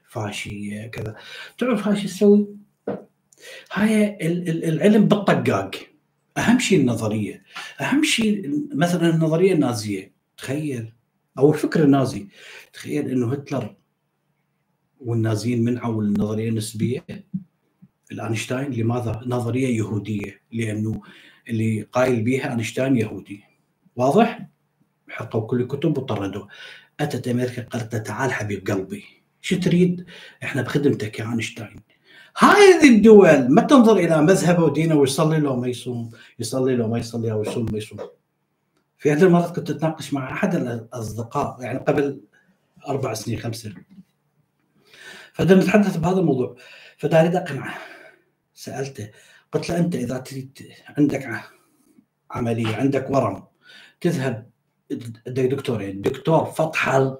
فاشية 0.08 0.86
كذا. 0.86 1.16
تعرف 1.58 1.88
هاي 1.88 1.96
شو 1.96 2.06
تسوي؟ 2.06 2.48
هاي 3.72 4.18
العلم 4.68 5.08
بالطقاق. 5.08 5.70
أهم 6.38 6.58
شيء 6.58 6.80
النظرية. 6.80 7.42
أهم 7.80 8.02
شيء 8.02 8.50
مثلا 8.74 9.10
النظرية 9.14 9.52
النازية. 9.52 10.17
تخيل 10.38 10.92
أو 11.38 11.52
الفكر 11.52 11.84
النازي. 11.84 12.28
تخيل 12.72 13.08
إنه 13.08 13.32
هتلر 13.32 13.76
والنازيين 15.00 15.64
منعوا 15.64 16.02
النظريه 16.02 16.48
النسبية. 16.48 17.04
الأينشتاين 18.12 18.70
لماذا؟ 18.70 19.22
نظرية 19.26 19.78
يهودية 19.78 20.42
لأنه 20.52 21.02
اللي 21.48 21.82
قايل 21.82 22.22
بها 22.22 22.50
أينشتاين 22.50 22.96
يهودي. 22.96 23.40
واضح؟ 23.96 24.48
حطوا 25.08 25.46
كل 25.46 25.60
الكتب 25.60 25.98
وطردوه. 25.98 26.48
أتت 27.00 27.28
أمريكا 27.28 27.62
قالت 27.62 27.96
تعال 27.96 28.32
حبيب 28.32 28.66
قلبي. 28.70 29.04
شو 29.40 29.56
تريد؟ 29.56 30.04
إحنا 30.42 30.62
بخدمتك 30.62 31.18
يا 31.18 31.24
أينشتاين. 31.24 31.80
هذه 32.36 32.96
الدول. 32.96 33.54
ما 33.54 33.62
تنظر 33.62 33.96
إلى 33.96 34.22
مذهبه 34.22 34.64
ودينه 34.64 34.94
ويصلي 34.94 35.40
له 35.40 35.56
ما 35.56 35.68
يصوم 35.68 36.10
يصلي 36.38 36.76
له 36.76 36.88
ما 36.88 36.98
يصلي 36.98 37.32
أو 37.32 37.42
يصوم 37.42 37.66
ما 37.72 37.78
يصوم. 37.78 37.98
في 38.98 39.12
هذه 39.12 39.22
المرات 39.22 39.56
كنت 39.56 39.70
اتناقش 39.70 40.14
مع 40.14 40.32
أحد 40.32 40.54
الأصدقاء 40.54 41.62
يعني 41.62 41.78
قبل 41.78 42.20
أربع 42.88 43.14
سنين 43.14 43.38
خمس 43.38 43.56
سنين. 43.56 43.84
فدنا 45.32 45.60
نتحدث 45.60 45.96
بهذا 45.96 46.20
الموضوع. 46.20 46.56
فدا 46.98 47.20
اريد 47.20 47.36
اقنعه 47.36 47.78
سألته 48.54 49.10
قلت 49.52 49.70
له 49.70 49.78
أنت 49.78 49.94
إذا 49.94 50.18
تريد 50.18 50.68
عندك 50.98 51.40
عملية 52.30 52.76
عندك 52.76 53.10
ورم 53.10 53.44
تذهب 54.00 54.50
دكتورين 55.26 56.00
دكتور 56.00 56.44
فطحل 56.44 57.18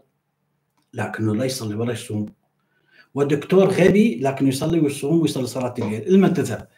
لكنه 0.95 1.35
لا 1.35 1.45
يصلي 1.45 1.75
ولا 1.75 1.93
يصوم. 1.93 2.27
ودكتور 3.15 3.71
غبي 3.71 4.21
لكن 4.21 4.49
يصلي 4.49 4.81
ويصوم 4.81 5.21
ويصلي 5.21 5.47
صلاة 5.47 5.75
الليل. 5.79 6.15
لمن 6.15 6.35
تذهب؟ 6.35 6.69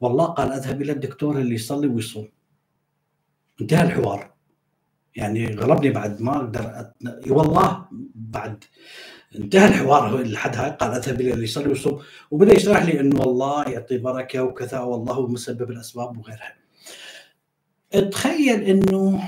والله 0.00 0.24
قال 0.24 0.52
أذهب 0.52 0.82
إلى 0.82 0.92
الدكتور 0.92 1.38
اللي 1.38 1.54
يصلي 1.54 1.86
ويصوم. 1.86 2.28
انتهى 3.60 3.82
الحوار. 3.82 4.33
يعني 5.16 5.54
غلبني 5.54 5.90
بعد 5.90 6.22
ما 6.22 6.36
أقدر 6.36 6.80
أتن... 6.80 7.32
والله 7.32 7.86
بعد 8.14 8.64
انتهى 9.36 9.68
الحوار 9.68 10.22
لحد 10.22 10.56
هاي 10.56 10.70
قال 10.70 10.90
اذهب 10.90 11.20
إلى 11.20 11.32
اللي 11.32 11.44
يصلي 11.44 11.68
ويصوم 11.68 12.02
وبدأ 12.30 12.54
يشرح 12.54 12.82
لي 12.82 13.00
إنه 13.00 13.22
الله 13.22 13.68
يعطي 13.68 13.98
بركة 13.98 14.42
وكذا 14.42 14.80
والله 14.80 15.12
هو 15.14 15.26
مسبب 15.26 15.70
الأسباب 15.70 16.18
وغيرها. 16.18 16.54
تخيل 18.10 18.62
إنه 18.62 19.22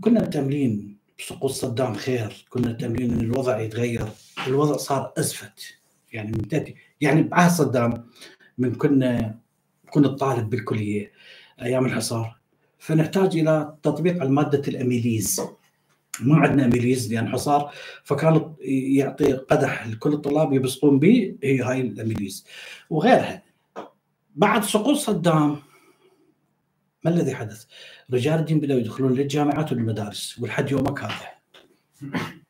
كنا 0.00 0.20
متأملين 0.20 0.98
بسقوط 1.18 1.50
صدام 1.50 1.94
خير 1.94 2.46
كنا 2.50 2.68
متأملين 2.68 3.10
إن 3.12 3.20
الوضع 3.20 3.60
يتغير 3.60 4.08
الوضع 4.46 4.76
صار 4.76 5.12
أزفت 5.18 5.78
يعني 6.12 6.30
من 6.30 6.64
يعني 7.00 7.22
بعهد 7.22 7.50
صدام 7.50 8.08
من 8.58 8.74
كنا 8.74 9.38
كنا 9.90 10.06
الطالب 10.06 10.50
بالكلية 10.50 11.12
أيام 11.62 11.86
الحصار 11.86 12.36
فنحتاج 12.84 13.36
إلى 13.36 13.74
تطبيق 13.82 14.20
على 14.20 14.30
ماده 14.30 14.62
الأميليز. 14.68 15.40
ما 16.20 16.36
عندنا 16.36 16.64
أميليز 16.64 17.12
لأن 17.12 17.28
حصار 17.28 17.72
فكان 18.04 18.54
يعطي 18.60 19.32
قدح 19.32 19.86
لكل 19.86 20.12
الطلاب 20.12 20.52
يبصقون 20.52 20.98
به 20.98 21.36
هي 21.42 21.60
هاي 21.60 21.80
الأميليز. 21.80 22.46
وغيرها. 22.90 23.42
بعد 24.34 24.64
سقوط 24.64 24.96
صدام 24.96 25.56
ما 27.04 27.10
الذي 27.10 27.34
حدث؟ 27.34 27.64
رجال 28.12 28.38
الدين 28.40 28.60
بدأوا 28.60 28.80
يدخلون 28.80 29.12
للجامعات 29.12 29.72
والمدارس 29.72 30.38
ولحد 30.38 30.70
يومك 30.70 31.00
هذا 31.02 31.34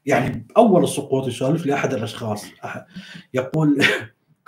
يعني 0.07 0.47
أول 0.57 0.85
السقوط 0.85 1.29
يسولف 1.29 1.67
لي 1.67 1.75
أحد 1.75 1.95
الاشخاص 1.95 2.45
يقول 3.35 3.85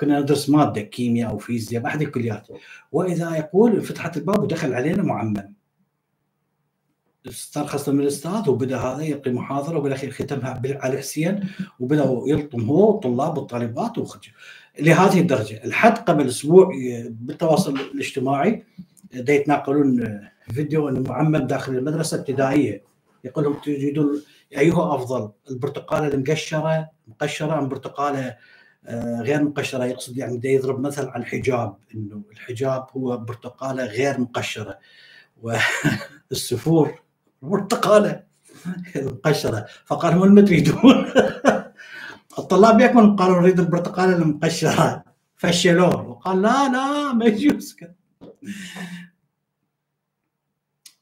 كنا 0.01 0.20
ندرس 0.20 0.51
مادة 0.51 0.81
كيمياء 0.81 1.31
أو 1.31 1.38
فيزياء 1.38 1.83
بأحد 1.83 2.03
الكليات. 2.03 2.49
وإذا 2.92 3.37
يقول 3.37 3.83
فتحت 3.83 4.16
الباب 4.16 4.42
ودخل 4.42 4.75
علينا 4.75 5.03
معمم. 5.03 5.56
استرخص 7.29 7.89
من 7.89 8.01
الاستاذ 8.01 8.51
وبدأ 8.51 8.79
هذا 8.79 9.03
يلقي 9.03 9.31
محاضرة 9.31 9.79
وبالأخير 9.79 10.11
ختمها 10.11 10.62
علي 10.65 10.99
حسين 10.99 11.49
وبدأوا 11.81 12.29
يلطم 12.29 12.61
هو 12.61 12.93
والطلاب 12.93 13.39
والطالبات 13.39 13.99
وخرج 13.99 14.31
لهذه 14.81 15.21
الدرجة. 15.21 15.65
الحد 15.65 15.99
قبل 15.99 16.29
أسبوع 16.29 16.71
بالتواصل 17.11 17.75
الاجتماعي 17.95 18.65
دا 19.12 19.33
يتناقلون 19.33 20.21
فيديو 20.51 20.89
إنه 20.89 21.01
معمم 21.01 21.37
داخل 21.37 21.77
المدرسة 21.77 22.15
الابتدائيه 22.15 22.83
يقول 23.25 23.45
لهم 23.45 23.55
تريدون 23.55 24.23
أيها 24.59 24.95
أفضل 24.95 25.31
البرتقالة 25.51 26.09
المقشرة 26.09 26.91
مقشرة 27.09 27.59
أم 27.59 27.69
برتقالة 27.69 28.37
آه، 28.87 29.21
غير 29.21 29.43
مقشرة؟ 29.43 29.85
يقصد 29.85 30.19
يعني 30.19 30.37
دا 30.37 30.49
يضرب 30.49 30.81
مثل 30.81 31.09
على 31.09 31.23
الحجاب 31.23 31.77
إنه 31.95 32.23
الحجاب 32.33 32.87
هو 32.97 33.17
برتقالة 33.17 33.85
غير 33.85 34.21
مقشرة. 34.21 34.79
والسفور 36.31 37.06
برتقاله 37.50 38.22
مقشره 38.96 39.66
فقال 39.85 40.12
هم 40.12 40.35
ما 40.35 40.42
تريدون؟ 40.42 41.06
الطلاب 42.38 42.80
يكمل 42.80 43.16
قالوا 43.16 43.40
نريد 43.40 43.61
البرتقاله 43.61 44.16
المقشرة. 44.16 45.04
فشلوه 45.37 46.09
وقال 46.09 46.42
لا 46.42 46.68
لا 46.68 47.12
ما 47.12 47.24
يجوز. 47.24 47.76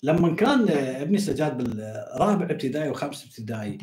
لما 0.02 0.34
كان 0.34 0.68
ابني 0.70 1.18
سجاد 1.18 1.58
بالرابع 1.58 2.44
ابتدائي 2.44 2.88
وخامس 2.88 3.24
ابتدائي 3.24 3.78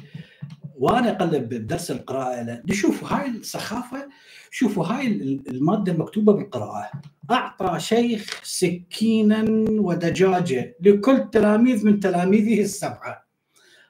وأنا 0.75 1.11
اقلب 1.11 1.49
بدرس 1.49 1.91
القراءة 1.91 2.41
له 2.41 2.61
شوفوا 2.71 3.07
هاي 3.07 3.29
السخافة 3.29 4.09
شوفوا 4.53 4.85
هاي 4.85 5.07
المادة 5.47 5.91
المكتوبه 5.91 6.33
بالقراءة. 6.33 6.91
أعطى 7.31 7.79
شيخ 7.79 8.41
سكينا 8.43 9.45
ودجاجة 9.69 10.77
لكل 10.81 11.29
تلاميذ 11.29 11.85
من 11.85 11.99
تلاميذه 11.99 12.61
السبعة. 12.61 13.25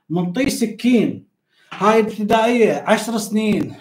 منطي 0.10 0.50
سكين. 0.50 1.28
هاي 1.74 2.00
ابتدائية 2.00 2.84
عشر 2.88 3.17
سنين. 3.17 3.76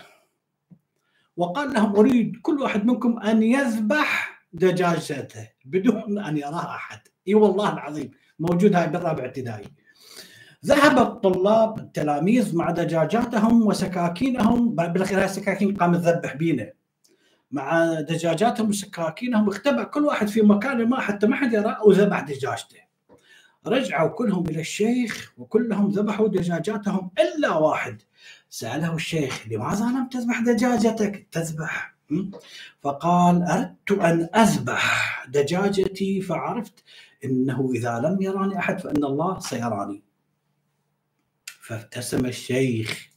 وقال 1.37 1.75
لهم 1.75 1.97
أريد 1.97 2.37
كل 2.43 2.61
واحد 2.61 2.87
منكم 2.87 3.19
أن 3.19 3.43
يذبح 3.43 4.40
دجاجته 4.53 5.49
بدون 5.64 6.19
أن 6.19 6.37
يراها 6.37 6.75
أحد. 6.75 7.01
إي 7.29 7.35
والله 7.35 7.73
العظيم 7.73 8.11
موجود 8.38 8.75
هاي 8.75 8.87
بالرابع 8.87 9.25
ابتدائي. 9.25 9.66
ذهب 10.66 10.99
الطلاب 10.99 11.79
التلاميذ 11.79 12.57
مع 12.57 12.70
دجاجاتهم 12.70 13.66
وسكاكينهم 13.66 14.75
بالأخير 14.75 15.25
السكاكين 15.25 15.77
قام 15.77 15.96
تذبح 15.96 16.37
بينا. 16.37 16.73
مع 17.51 17.94
دجاجاتهم 18.01 18.68
وسكاكينهم 18.68 19.49
اختبأ 19.49 19.83
كل 19.83 20.05
واحد 20.05 20.29
في 20.29 20.42
مكان 20.42 20.88
ما 20.88 21.01
حتى 21.01 21.27
ما 21.27 21.37
حد 21.37 21.53
يرى 21.53 21.77
وذبح 21.85 22.20
دجاجته. 22.20 22.81
رجعوا 23.66 24.09
كلهم 24.09 24.49
إلى 24.49 24.61
الشيخ 24.61 25.33
وكلهم 25.38 25.88
ذبحوا 25.88 26.29
دجاجاتهم 26.29 27.11
إلا 27.18 27.55
واحد. 27.57 28.03
سأله 28.51 28.94
الشيخ 28.94 29.46
لماذا 29.51 29.85
لم 29.85 30.09
تذبح 30.09 30.40
دجاجتك؟ 30.40 31.27
تذبح. 31.33 31.94
فقال 32.81 33.42
أردت 33.42 33.90
أن 33.90 34.29
أذبح 34.35 35.27
دجاجتي 35.29 36.20
فعرفت 36.20 36.85
إنه 37.25 37.70
إذا 37.75 37.99
لم 37.99 38.23
يراني 38.23 38.59
أحد 38.59 38.81
فإن 38.81 39.05
الله 39.05 39.38
سيراني. 39.38 40.10
فابتسم 41.71 42.27
الشيخ. 42.27 43.09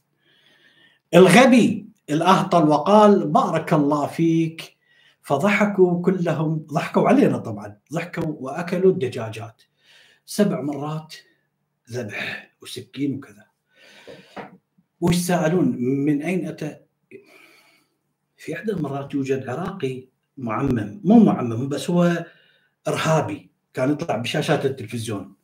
الغبي 1.14 1.88
الأهطل 2.10 2.68
وقال 2.68 3.28
بارك 3.28 3.72
الله 3.72 4.06
فيك. 4.06 4.76
فضحكوا 5.22 6.02
كلهم 6.02 6.66
ضحكوا 6.66 7.08
علينا 7.08 7.38
طبعا 7.38 7.78
ضحكوا 7.92 8.34
وأكلوا 8.38 8.92
الدجاجات. 8.92 9.62
سبع 10.26 10.60
مرات 10.60 11.14
ذبح 11.90 12.56
وسكين 12.62 13.14
وكذا. 13.14 13.46
وش 15.00 15.16
سألون؟ 15.16 15.76
من 15.78 16.22
أين 16.22 16.48
اتى؟ 16.48 16.76
في 18.36 18.54
احدى 18.54 18.72
المرات 18.72 19.14
يوجد 19.14 19.48
عراقي 19.48 20.08
معمم 20.36 21.00
مو 21.04 21.24
معمم 21.24 21.68
بس 21.68 21.90
هو 21.90 22.26
إرهابي 22.88 23.50
كان 23.74 23.92
يطلع 23.92 24.16
بشاشات 24.16 24.66
التلفزيون. 24.66 25.34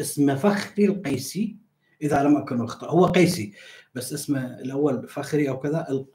اسمه 0.00 0.34
فخري 0.34 0.84
القيسي. 0.84 1.63
إذا 2.04 2.22
لم 2.22 2.36
أكن 2.36 2.64
أخطأ. 2.64 2.90
هو 2.90 3.06
قيسي 3.06 3.52
بس 3.94 4.12
اسمه 4.12 4.58
الأول 4.58 5.08
فخري 5.08 5.48
أو 5.48 5.60
كذا 5.60 6.06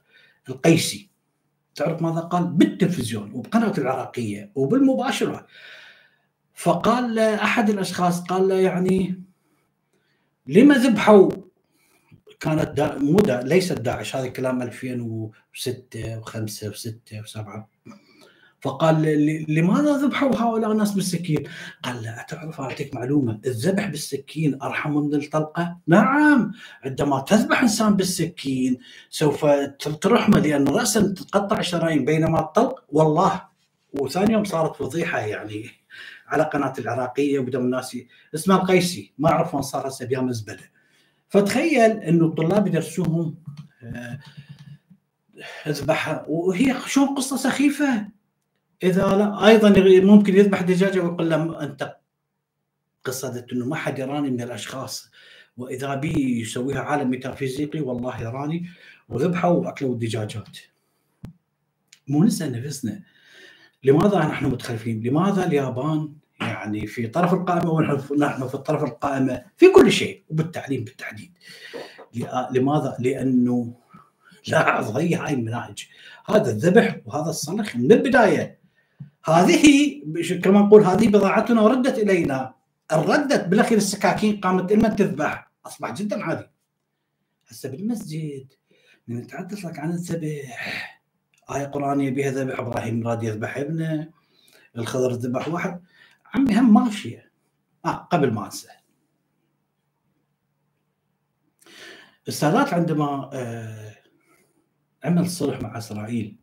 القيسي. 0.50 1.10
تعرف 1.76 2.02
ماذا 2.02 2.20
قال؟ 2.20 2.48
بالتلفزيون 2.48 3.32
وبقناه 3.34 3.74
العراقية 3.78 4.52
وبالمباشرة. 4.56 5.48
فقال 6.54 7.20
احد 7.20 7.70
الأشخاص 7.70 8.22
قال 8.22 8.48
له 8.48 8.56
يعني 8.56 9.24
لما 10.48 10.76
ذبحوا؟ 10.76 11.32
كانت 12.40 12.70
دا 12.78 12.98
مو 12.98 13.18
ليست 13.28 13.82
داعش 13.82 14.16
هذا 14.16 14.28
كلام 14.28 14.62
2006 14.62 16.22
و5 16.22 16.36
و6 16.74 16.90
و7 17.14 17.40
فقال 18.62 19.02
لماذا 19.50 19.98
ذبحوا 19.98 20.36
هؤلاء 20.36 20.72
الناس 20.72 20.92
بالسكين؟ 20.92 21.44
قال 21.84 22.04
لا 22.04 22.26
تعرف 22.30 22.62
أعطيك 22.62 22.96
معلومة. 22.96 23.40
الذبح 23.46 23.88
بالسكين 23.88 24.62
أرحم 24.62 24.94
من 24.98 25.16
الطلقة؟ 25.16 25.78
نعم. 25.88 26.52
عندما 26.84 27.20
تذبح 27.20 27.62
إنسان 27.62 27.96
بالسكين 27.96 28.78
سوف 29.10 29.46
ترحمه 30.02 30.40
لأن 30.40 30.68
راسا 30.68 31.02
تتقطع 31.02 31.62
شرايين 31.62 32.06
بينما 32.06 32.40
الطلق 32.40 32.84
والله. 32.90 33.42
وثاني 33.94 34.34
يوم 34.34 34.44
صارت 34.44 34.76
فضيحة 34.76 35.20
يعني 35.20 35.70
على 36.28 36.44
قناة 36.44 36.74
العراقية 36.80 37.40
وبدأوا 37.40 37.64
الناس 37.64 37.98
اسمها 38.36 38.58
القيسي. 38.58 39.14
ما 39.18 39.30
أعرف 39.30 39.54
وين 39.54 39.64
صار 39.64 39.88
هسه 39.88 40.06
بيام 40.06 40.32
زبله 40.32 40.80
فتخيل 41.30 41.92
إنه 41.92 42.26
الطلاب 42.26 42.68
يدرسوهم 42.68 43.36
آه، 43.84 44.20
اذبحها 45.68 46.26
وهي 46.28 46.76
شلون 46.88 47.08
قصة 47.08 47.38
سخيفة؟ 47.38 48.19
إذا 48.84 49.08
لا 49.08 49.48
أيضا 49.48 49.70
ممكن 50.02 50.36
يذبح 50.36 50.62
دجاجة 50.62 51.00
ويقول 51.00 51.30
له 51.30 51.64
أنت 51.64 51.96
قصدت 53.04 53.54
إنه 53.54 53.66
ما 53.66 53.76
حد 53.76 54.00
يراني 54.00 54.32
من 54.32 54.42
الأشخاص 54.42 55.12
وإذا 55.58 55.96
بي 55.96 56.42
يسويها 56.42 56.80
عالم 56.80 57.10
ميتافيزيقي 57.10 57.82
والله 57.82 58.22
يراني 58.22 58.70
وذبحوا 59.10 59.52
واكلوا 59.52 59.94
الدجاجات 59.94 60.58
مو 62.08 62.24
نسأل 62.24 62.52
نفسنا 62.52 63.04
لماذا 63.84 64.20
نحن 64.20 64.46
متخلفين؟ 64.46 65.04
لماذا 65.04 65.46
اليابان 65.46 66.14
يعني 66.42 66.88
في 66.88 67.08
طرف 67.08 67.34
القائمة 67.34 67.72
ونحن 67.72 68.48
في 68.48 68.56
الطرف 68.56 68.84
القائمة 68.84 69.44
في 69.58 69.72
كل 69.72 69.92
شيء 69.92 70.24
وبالتعليم 70.30 70.84
بالتحديد. 70.84 71.32
لماذا؟ 72.52 72.98
لأنه 73.00 73.74
لاحظ 74.48 74.98
هي 74.98 75.16
هاي 75.16 75.34
المناهج 75.34 75.88
هذا 76.26 76.52
الذبح 76.52 77.00
وهذا 77.06 77.30
الصلخ 77.30 77.76
من 77.76 77.92
البداية 77.92 78.59
هذه 79.26 80.02
كما 80.44 80.60
نقول 80.62 80.84
هذه 80.84 81.08
بضاعتنا 81.08 81.62
وردت 81.62 81.98
إلينا. 81.98 82.56
ردت 82.94 83.48
بالأخير 83.48 83.78
السكاكين 83.78 84.40
قامت 84.40 84.72
لما 84.72 84.90
تذبح. 84.90 85.52
أصبح 85.66 85.92
جدا 85.92 86.24
عادي. 86.24 86.50
هسه 87.48 87.70
بالمسجد 87.70 88.54
من 89.08 89.18
نتحدث 89.18 89.66
لك 89.66 89.80
عن 89.80 89.90
الذبح. 89.90 91.02
آية 91.52 91.66
قرآنية 91.66 92.10
بها 92.10 92.32
ذبح 92.32 92.60
إبراهيم 92.60 93.08
راد 93.08 93.24
يذبح 93.24 93.58
ابنه. 93.58 94.10
الخضر 94.78 95.12
ذبح 95.12 95.48
واحد. 95.48 95.84
عمي 96.34 96.60
هم 96.60 96.74
ماشية. 96.74 97.32
آه 97.86 97.96
قبل 97.96 98.34
ما 98.34 98.46
أنسى. 98.46 98.68
السادات 102.28 102.74
عندما 102.74 103.30
آه 103.34 103.96
عمل 105.04 105.30
صلح 105.30 105.62
مع 105.62 105.78
إسرائيل 105.78 106.36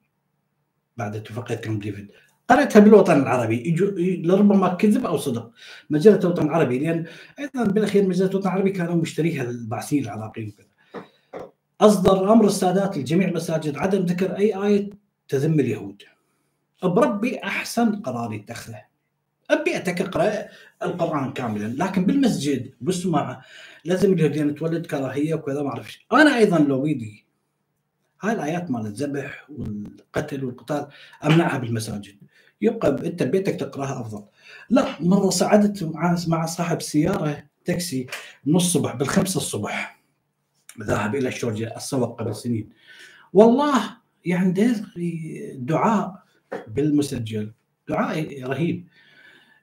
بعد 0.96 1.16
اتفاقية 1.16 1.54
كامب 1.54 1.80
ديفيد 1.80 2.10
قرأتها 2.48 2.80
بالوطن 2.80 3.20
العربي. 3.20 3.76
لربما 4.24 4.68
كذب 4.68 5.06
أو 5.06 5.16
صدق. 5.16 5.50
مجلة 5.90 6.18
الوطن 6.18 6.46
العربي. 6.46 6.78
لأن 6.78 7.06
أيضا 7.38 7.64
بالأخير 7.64 8.08
مجلة 8.08 8.30
الوطن 8.30 8.48
العربي 8.48 8.70
كانوا 8.70 8.94
مشتريها 8.94 9.42
البعثيين 9.42 10.04
العراقيين 10.04 10.48
وكذا. 10.48 10.66
أصدر 11.80 12.32
أمر 12.32 12.46
السادات 12.46 12.98
لجميع 12.98 13.28
المساجد 13.28 13.76
عدم 13.76 14.04
ذكر 14.04 14.36
أي 14.36 14.66
آية 14.66 14.90
تذم 15.28 15.60
اليهود. 15.60 16.02
بربي 16.82 17.38
أحسن 17.38 17.96
قرار 17.96 18.32
يتخذه 18.32 18.82
أبي 19.50 19.76
أقرأ 19.76 20.48
القرآن 20.82 21.32
كاملا. 21.32 21.84
لكن 21.84 22.06
بالمسجد 22.06 22.74
بسمع 22.80 23.42
لازم 23.84 24.12
اليهودين 24.12 24.54
تولد 24.54 24.86
كراهية 24.86 25.34
وكذا 25.34 25.62
ما 25.62 25.68
أعرف 25.68 25.98
أنا 26.12 26.36
أيضا 26.36 26.58
لو 26.58 26.82
بيدي 26.82 27.26
هاي 28.22 28.32
الآيات 28.32 28.70
مال 28.70 28.86
الذبح 28.86 29.50
والقتل 29.50 30.44
والقتال 30.44 30.86
أمنعها 31.24 31.58
بالمساجد. 31.58 32.16
يبقى 32.60 32.88
انت 33.06 33.22
بيتك 33.22 33.54
تقرأها 33.54 34.00
أفضل. 34.00 34.24
لا 34.70 34.86
مره 35.00 35.30
صعدت 35.30 35.82
مع 35.82 36.16
مع 36.28 36.46
صاحب 36.46 36.82
سيارة 36.82 37.42
تاكسي 37.64 38.06
من 38.44 38.56
الصبح 38.56 38.94
بالخمسة 38.94 39.38
الصبح. 39.38 40.00
ذهب 40.80 41.14
إلى 41.14 41.30
جورجيا 41.30 41.76
السوق 41.76 42.20
قبل 42.20 42.34
سنين. 42.34 42.68
والله 43.32 43.82
يعني 44.24 44.74
دعاء 45.54 46.22
بالمسجل. 46.68 47.52
دعاء 47.88 48.42
رهيب. 48.42 48.88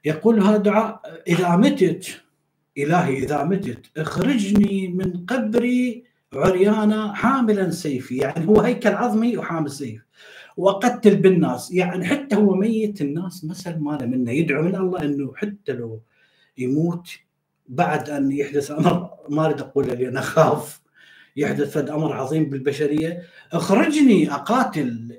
يقول 0.04 0.42
هذا 0.42 0.56
دعاء 0.56 1.22
إذا 1.28 1.56
متت 1.56 2.20
إلهي 2.78 3.18
إذا 3.18 3.44
متت 3.44 3.86
اخرجني 3.96 4.88
من 4.88 5.26
قبري 5.26 6.04
عريانا 6.32 7.14
حاملا 7.14 7.70
سيفي. 7.70 8.16
يعني 8.16 8.48
هو 8.48 8.60
هيكل 8.60 8.92
عظمي 8.92 9.38
وحامل 9.38 9.70
سيف. 9.70 10.02
واقتل 10.56 11.16
بالناس. 11.16 11.72
يعني 11.72 12.04
حتى 12.04 12.36
هو 12.36 12.54
ميت 12.54 13.00
الناس 13.00 13.44
مسألة 13.44 13.78
ماله 13.78 14.06
منه. 14.06 14.30
يدعو 14.30 14.62
من 14.62 14.76
الله 14.76 15.02
إنه 15.02 15.32
حتى 15.36 15.72
لو 15.72 16.02
يموت 16.58 17.08
بعد 17.68 18.10
أن 18.10 18.32
يحدث 18.32 18.70
أمر. 18.70 19.10
ما 19.28 19.46
أريد 19.46 19.60
اقوله 19.60 19.94
لأن 19.94 20.16
أخاف 20.16 20.80
يحدث 21.36 21.72
فد 21.72 21.90
أمر 21.90 22.12
عظيم 22.12 22.50
بالبشرية. 22.50 23.22
اخرجني 23.52 24.34
أقاتل. 24.34 25.18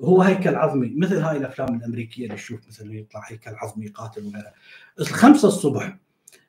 هو 0.00 0.22
هيكل 0.22 0.54
عظمي. 0.54 0.94
مثل 0.96 1.16
هاي 1.16 1.36
الأفلام 1.36 1.76
الأمريكية 1.76 2.24
اللي 2.24 2.36
تشوف 2.36 2.68
مثلا 2.68 2.94
يطلع 2.94 3.22
هيكل 3.26 3.50
عظمي 3.54 3.88
قاتل 3.88 4.26
وغيره. 4.26 4.52
الخمسة 5.00 5.48
الصبح. 5.48 5.98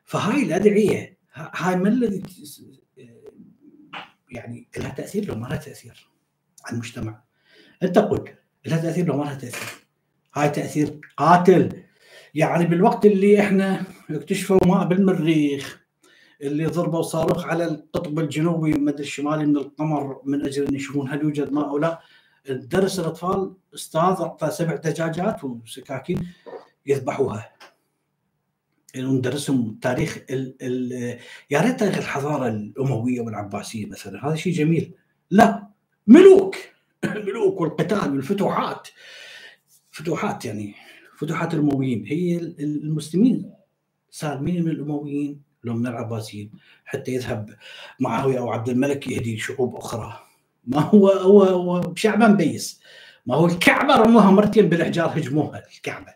فهاي 0.05 0.43
الأدعية 0.43 1.17
هاي 1.33 1.75
ما 1.75 1.89
الذي 1.89 2.23
يعني 4.31 4.67
لها 4.77 4.89
تأثير 4.89 5.25
لو 5.25 5.35
ما 5.35 5.47
لها 5.47 5.57
تأثير 5.57 6.09
على 6.65 6.73
المجتمع. 6.73 7.26
أنت 7.83 7.99
قل 7.99 8.29
لها 8.65 8.77
تأثير 8.77 9.05
لو 9.05 9.17
ما 9.17 9.23
لها 9.23 9.35
تأثير. 9.35 9.87
هاي 10.35 10.49
تأثير 10.49 10.99
قاتل. 11.17 11.83
يعني 12.33 12.65
بالوقت 12.65 13.05
اللي 13.05 13.39
إحنا 13.41 13.83
اكتشفوا 14.09 14.65
ماء 14.65 14.87
بالمريخ 14.87 15.87
اللي 16.41 16.65
ضربوا 16.65 17.01
صاروخ 17.01 17.45
على 17.45 17.65
القطب 17.65 18.19
الجنوبي 18.19 18.71
المدري 18.71 19.03
الشمالي 19.03 19.45
من 19.45 19.57
القمر 19.57 20.21
من 20.25 20.45
أجل 20.45 20.67
أن 20.67 20.75
يشوفون 20.75 21.09
هل 21.09 21.21
يوجد 21.21 21.51
ماء 21.51 21.69
أو 21.69 21.77
لا. 21.77 21.99
درس 22.49 22.99
الأطفال 22.99 23.53
أستاذ 23.75 24.01
أعطى 24.01 24.51
سبع 24.51 24.75
دجاجات 24.75 25.43
وسكاكين 25.43 26.27
يذبحوها. 26.85 27.53
ندرسهم 28.95 29.79
تاريخ 29.81 30.17
ال 30.29 30.55
ال 30.61 30.91
يا 31.51 31.61
ريت 31.61 31.79
تاريخ 31.79 31.97
الحضارة 31.97 32.47
الأموية 32.47 33.21
والعباسية 33.21 33.85
مثلا 33.85 34.27
هذا 34.27 34.35
شيء 34.35 34.53
جميل. 34.53 34.93
لا 35.31 35.67
ملوك. 36.07 36.55
الملوك 37.47 37.61
والقتال 37.61 38.11
والفتوحات. 38.11 38.87
فتوحات 39.91 40.45
يعني 40.45 40.75
فتوحات 41.17 41.53
الأمويين. 41.53 42.05
هي 42.05 42.37
المسلمين 42.59 43.53
سالمين 44.09 44.63
من 44.63 44.71
الأمويين 44.71 45.41
لو 45.63 45.73
من 45.73 45.87
العباسيين 45.87 46.51
حتى 46.85 47.11
يذهب 47.11 47.55
معاوية 47.99 48.39
أو 48.39 48.51
عبد 48.51 48.69
الملك 48.69 49.07
يهدي 49.07 49.37
شعوب 49.37 49.75
أخرى. 49.75 50.19
ما 50.67 50.79
هو 50.79 51.09
هو, 51.09 51.43
هو 51.43 51.95
شعبا 51.95 52.27
بيس. 52.27 52.81
ما 53.25 53.35
هو 53.35 53.45
الكعبة 53.45 53.95
رموها 53.95 54.31
مرتين 54.31 54.69
بالحجار 54.69 55.19
هجموها 55.19 55.63
الكعبة. 55.75 56.13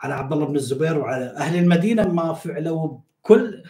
على 0.00 0.14
عبد 0.14 0.32
الله 0.32 0.46
بن 0.46 0.56
الزبير 0.56 0.98
وعلى 0.98 1.24
أهل 1.24 1.58
المدينة 1.58 2.08
ما 2.08 2.32
فعلوا 2.32 2.98
كل 3.22 3.62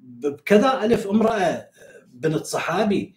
بكذا 0.00 0.84
ألف 0.84 1.06
أمرأة 1.06 1.68
بنت 2.12 2.44
صحابي 2.44 3.14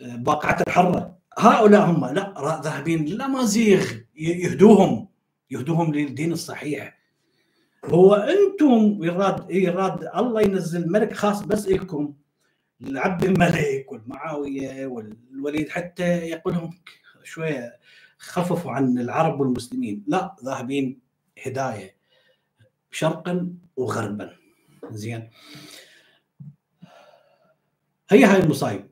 باقعة 0.00 0.62
الحرة. 0.66 1.17
هؤلاء 1.38 1.90
هم 1.90 2.06
لا 2.06 2.60
ذاهبين 2.64 3.04
للامازيغ 3.04 3.92
يهدوهم 4.16 5.08
يهدوهم 5.50 5.94
للدين 5.94 6.32
الصحيح. 6.32 6.98
هو 7.84 8.14
أنتم 8.14 9.04
يراد 9.04 9.50
يراد 9.50 10.10
الله 10.16 10.40
ينزل 10.40 10.92
ملك 10.92 11.12
خاص 11.12 11.42
بس 11.42 11.68
لكم 11.68 12.14
العبد 12.82 13.24
الملك 13.24 13.92
والمعاوية 13.92 14.86
والوليد 14.86 15.68
حتى 15.68 16.04
يقول 16.04 16.54
لهم 16.54 16.70
شوية 17.24 17.78
خففوا 18.18 18.72
عن 18.72 18.98
العرب 18.98 19.40
والمسلمين. 19.40 20.04
لا 20.06 20.36
ذاهبين 20.44 21.00
هداية 21.46 21.96
شرقا 22.90 23.54
وغربا. 23.76 24.36
زين. 24.90 25.30
هي 28.10 28.24
هاي 28.24 28.40
المصايب 28.40 28.90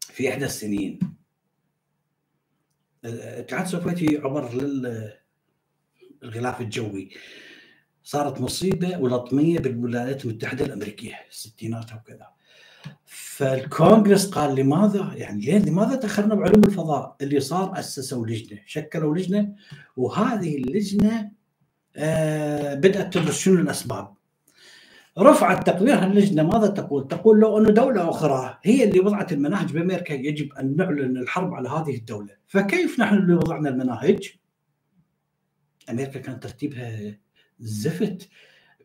في 0.00 0.28
إحدى 0.28 0.44
السنين. 0.44 1.15
الاتحاد 3.06 3.64
السوفيتي 3.64 4.16
عبر 4.18 4.50
للغلاف 6.22 6.60
الجوي. 6.60 7.10
صارت 8.02 8.40
مصيبة 8.40 8.98
ولطميه 8.98 9.58
بالولايات 9.58 10.24
المتحدة 10.24 10.64
الأمريكية 10.64 11.14
الستينات 11.30 11.92
وكذا 11.92 12.26
فالكونغرس 13.04 14.30
قال 14.30 14.54
لماذا؟ 14.54 15.12
يعني 15.14 15.40
ليه؟ 15.40 15.58
لماذا 15.58 15.96
تأخرنا 15.96 16.34
بعلوم 16.34 16.62
الفضاء؟ 16.64 17.16
اللي 17.20 17.40
صار 17.40 17.78
أسسوا 17.78 18.26
لجنة 18.26 18.60
شكلوا 18.66 19.16
لجنة 19.16 19.54
وهذه 19.96 20.56
اللجنة 20.56 21.30
آه 21.96 22.74
بدأت 22.74 23.14
تدرس 23.14 23.38
شنو 23.38 23.60
الأسباب؟ 23.60 24.14
رفعت 25.18 25.66
تقريرها 25.66 26.06
اللجنه 26.06 26.42
ماذا 26.42 26.66
تقول؟ 26.66 27.08
تقول 27.08 27.40
لو 27.40 27.58
أنه 27.58 27.70
دولة 27.70 28.10
أخرى 28.10 28.58
هي 28.62 28.84
اللي 28.84 29.00
وضعت 29.00 29.32
المناهج 29.32 29.72
بأمريكا 29.72 30.12
يجب 30.12 30.52
أن 30.52 30.76
نعلن 30.76 31.16
الحرب 31.16 31.54
على 31.54 31.68
هذه 31.68 31.96
الدولة، 31.96 32.34
فكيف 32.46 33.00
نحن 33.00 33.14
اللي 33.14 33.34
وضعنا 33.34 33.68
المناهج؟ 33.68 34.32
أمريكا 35.90 36.20
كان 36.20 36.40
ترتيبها 36.40 37.18
زفت 37.58 38.28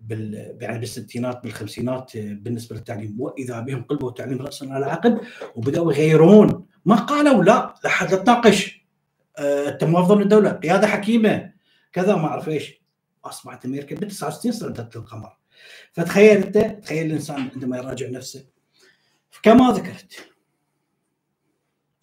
بال 0.01 0.57
يعني 0.61 0.79
بالستينات 0.79 1.43
بالخمسينات 1.43 2.17
بالنسبة 2.17 2.75
للتعليم 2.75 3.15
وإذا 3.19 3.59
بهم 3.59 3.84
قلبوا 3.84 4.09
التعليم 4.09 4.41
راسا 4.41 4.65
على 4.65 4.86
عقب 4.86 5.21
وبدأوا 5.55 5.93
يغيرون. 5.93 6.65
ما 6.86 6.95
قالوا؟ 6.95 7.43
لا 7.43 7.75
لا 7.84 7.89
حد 7.89 8.23
تناقش. 8.23 8.86
آه، 9.38 9.69
انت 9.69 9.84
موظف 9.84 10.17
للدوله 10.17 10.51
قيادة 10.51 10.88
حكيمة. 10.88 11.51
كذا 11.93 12.15
ما 12.15 12.27
أعرف 12.27 12.49
إيش. 12.49 12.82
أصبحت 13.25 13.65
أمريكا 13.65 13.95
ب 13.95 14.07
69 14.07 14.51
صعدت 14.51 14.95
القمر. 14.95 15.40
فتخيل 15.93 16.38
انت 16.38 16.57
تخيل 16.57 17.05
الإنسان 17.05 17.49
عندما 17.53 17.78
يراجع 17.78 18.09
نفسه. 18.09 18.45
كما 19.43 19.72
ذكرت 19.72 20.28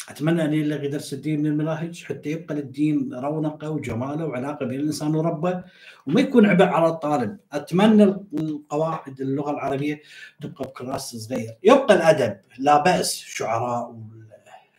أتمنى 0.09 0.45
أن 0.45 0.53
يلغي 0.53 0.89
درس 0.89 1.13
الدين 1.13 1.41
من 1.41 1.47
المناهج 1.47 2.05
حتى 2.05 2.31
يبقى 2.31 2.55
للدين 2.55 3.15
رونقه 3.15 3.71
وجماله 3.71 4.27
وعلاقة 4.27 4.67
بين 4.67 4.81
الإنسان 4.81 5.15
وربه 5.15 5.65
وما 6.07 6.21
يكون 6.21 6.47
عبء 6.47 6.65
على 6.65 6.89
الطالب، 6.89 7.39
أتمنى 7.53 8.05
القواعد 8.39 9.21
اللغة 9.21 9.51
العربية 9.51 10.03
تبقى 10.41 10.65
بكلاس 10.65 11.17
صغير، 11.17 11.57
يبقى 11.63 11.95
الأدب 11.95 12.37
لا 12.59 12.83
بأس 12.83 13.15
شعراء 13.15 14.01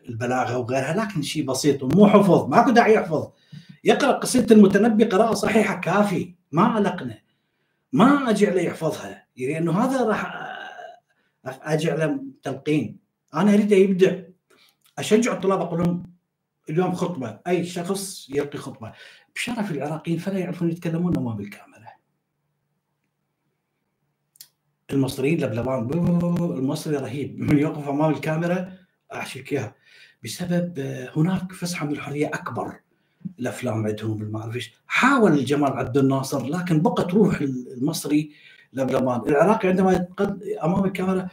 البلاغه 0.10 0.58
وغيرها 0.58 0.94
لكن 0.94 1.22
شيء 1.22 1.46
بسيط 1.46 1.84
ومو 1.84 2.08
حفظ 2.08 2.48
ماكو 2.48 2.72
داعي 2.72 2.94
يحفظ. 2.94 3.30
يقرأ 3.84 4.12
قصيدة 4.12 4.56
المتنبي 4.56 5.04
قراءة 5.04 5.34
صحيحة 5.34 5.80
كافي 5.82 6.34
ما 6.52 6.64
علقنا 6.64 7.18
ما 7.94 8.30
أجي 8.30 8.48
عليه 8.48 8.62
يحفظها. 8.62 9.26
لأنه 9.38 9.72
يعني 9.72 9.84
هذا 9.84 10.06
راح 10.06 10.50
أجي 11.46 11.92
على 11.92 12.20
تلقين. 12.44 13.00
أنا 13.34 13.54
أريده 13.54 13.76
يبدع. 13.76 14.22
أشجع 14.98 15.34
الطلاب 15.34 15.62
أقول 15.62 15.80
لهم 15.80 16.04
اليوم 16.70 16.94
خطبة. 16.94 17.40
أي 17.48 17.66
شخص 17.66 18.30
يلقي 18.30 18.58
خطبة. 18.58 18.94
بشرف 19.36 19.72
العراقيين 19.72 20.18
فلا 20.18 20.40
يعرفون 20.40 20.70
يتكلمون 20.70 21.18
أمام 21.18 21.40
الكاميرا. 21.40 21.80
المصريين 24.92 25.42
لبلبان 25.42 25.90
المصري 26.40 26.98
رهيب. 26.98 27.40
من 27.52 27.58
يوقف 27.58 27.88
أمام 27.88 28.12
الكاميرا 28.12 28.78
إياها. 29.52 29.76
بسبب 30.24 30.80
هناك 31.16 31.54
فسحة 31.54 31.86
من 31.86 31.92
الحرية 31.92 32.28
أكبر. 32.28 32.80
الأفلام 33.39 33.88
عندهم 33.88 34.32
ما 34.32 34.39
اعرف 34.39 34.70
حاول 34.88 35.45
جمال 35.45 35.74
عبد 35.74 35.97
الناصر 35.97 36.45
لكن 36.45 36.82
بقت 36.82 37.13
روح 37.13 37.41
المصري 37.41 38.32
لبلبان 38.74 39.22
العراقي 39.28 39.67
عندما 39.67 39.93
يتقد 39.93 40.43
أمام 40.63 40.86
الكاميرا 40.86 41.28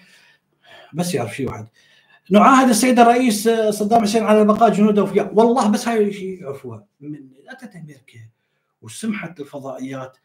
بس 0.95 1.14
يعرف 1.14 1.37
شيء 1.37 1.49
واحد. 1.49 1.66
نعاهد 2.30 2.68
السيد 2.68 2.99
الرئيس 2.99 3.49
صدام 3.49 4.03
حسين 4.03 4.24
على 4.24 4.45
بقاء 4.45 4.72
جنوده 4.72 5.03
وفيها 5.03 5.30
والله 5.34 5.68
بس 5.68 5.89
هاي 5.89 6.09
الشيء 6.09 6.43
يعرفوها 6.43 6.87
من 7.01 7.28
أتت 7.49 7.76
أمريكا 7.76 8.20
وسمحت 8.82 9.41
الفضائيات 9.41 10.16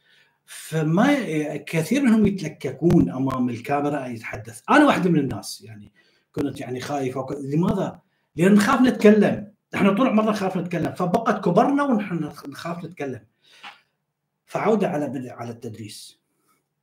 فما 0.46 1.16
كثير 1.58 2.02
منهم 2.02 2.26
يتلككون 2.26 3.10
أمام 3.10 3.50
الكاميرا 3.50 4.06
يتحدث. 4.06 4.62
أنا 4.70 4.86
واحد 4.86 5.08
من 5.08 5.20
الناس 5.20 5.62
يعني 5.62 5.92
كنت 6.32 6.60
يعني 6.60 6.80
خايف 6.80 7.18
لماذا؟ 7.44 8.00
لأن 8.36 8.54
نخاف 8.54 8.82
نتكلم. 8.82 9.51
إحنا 9.76 9.94
طول 9.94 10.08
عمرنا 10.08 10.32
نخاف 10.32 10.58
نتكلم 10.58 10.92
فبقت 10.92 11.46
كبرنا 11.46 11.84
ونحن 11.84 12.32
نخاف 12.48 12.86
نتكلم. 12.86 13.26
فعودة 14.46 14.90
على 14.90 15.30
على 15.30 15.52
التدريس. 15.52 16.22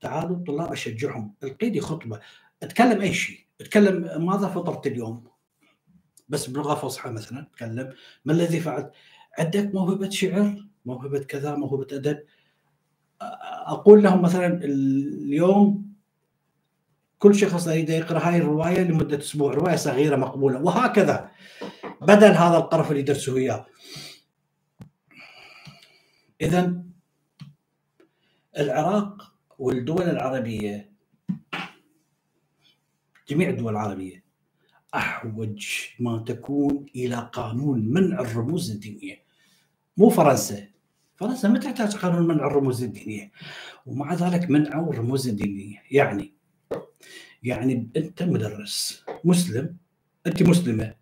تعالوا 0.00 0.36
الطلاب 0.36 0.72
أشجعهم. 0.72 1.34
القيدي 1.42 1.80
خطبة. 1.80 2.20
اتكلم 2.62 3.00
أي 3.00 3.14
شيء. 3.14 3.38
اتكلم 3.60 4.26
ماذا 4.26 4.48
فطرت 4.48 4.86
اليوم. 4.86 5.24
بس 6.28 6.46
بلغة 6.46 6.74
فصحى 6.74 7.10
مثلا 7.10 7.40
اتكلم 7.40 7.94
ما 8.24 8.32
الذي 8.32 8.60
فعلت؟ 8.60 8.92
عندك 9.38 9.74
موهبة 9.74 10.10
شعر؟ 10.10 10.64
موهبة 10.86 11.18
كذا؟ 11.18 11.56
موهبة 11.56 11.86
أدب؟ 11.92 12.24
أقول 13.66 14.02
لهم 14.02 14.22
مثلا 14.22 14.64
اليوم 14.64 15.88
كل 17.18 17.34
شخص 17.34 17.66
يريد 17.66 17.90
يقرأ 17.90 18.28
هاي 18.28 18.36
الرواية 18.36 18.80
لمدة 18.80 19.18
أسبوع. 19.18 19.54
رواية 19.54 19.76
صغيرة 19.76 20.16
مقبولة. 20.16 20.62
وهكذا. 20.62 21.30
بدل 22.00 22.32
هذا 22.32 22.56
القرف 22.56 22.88
اللي 22.88 23.00
يدرسوه 23.00 23.36
إياه. 23.38 23.66
اذا 26.40 26.82
العراق 28.58 29.34
والدول 29.58 30.02
العربية 30.02 30.92
جميع 33.28 33.48
الدول 33.48 33.72
العربية 33.72 34.24
أحوج 34.94 35.66
ما 36.00 36.18
تكون 36.18 36.86
إلى 36.96 37.30
قانون 37.32 37.88
منع 37.88 38.20
الرموز 38.20 38.70
الدينية. 38.70 39.22
مو 39.96 40.10
فرنسا. 40.10 40.68
فرنسا 41.16 41.48
ما 41.48 41.58
تحتاج 41.58 41.96
قانون 41.96 42.26
منع 42.28 42.46
الرموز 42.46 42.82
الدينية. 42.82 43.32
ومع 43.86 44.14
ذلك 44.14 44.50
منعوا 44.50 44.92
الرموز 44.92 45.28
الدينية. 45.28 45.82
يعني 45.90 46.34
يعني 47.42 47.90
أنت 47.96 48.22
مدرس 48.22 49.04
مسلم 49.24 49.76
أنت 50.26 50.42
مسلمة. 50.42 50.94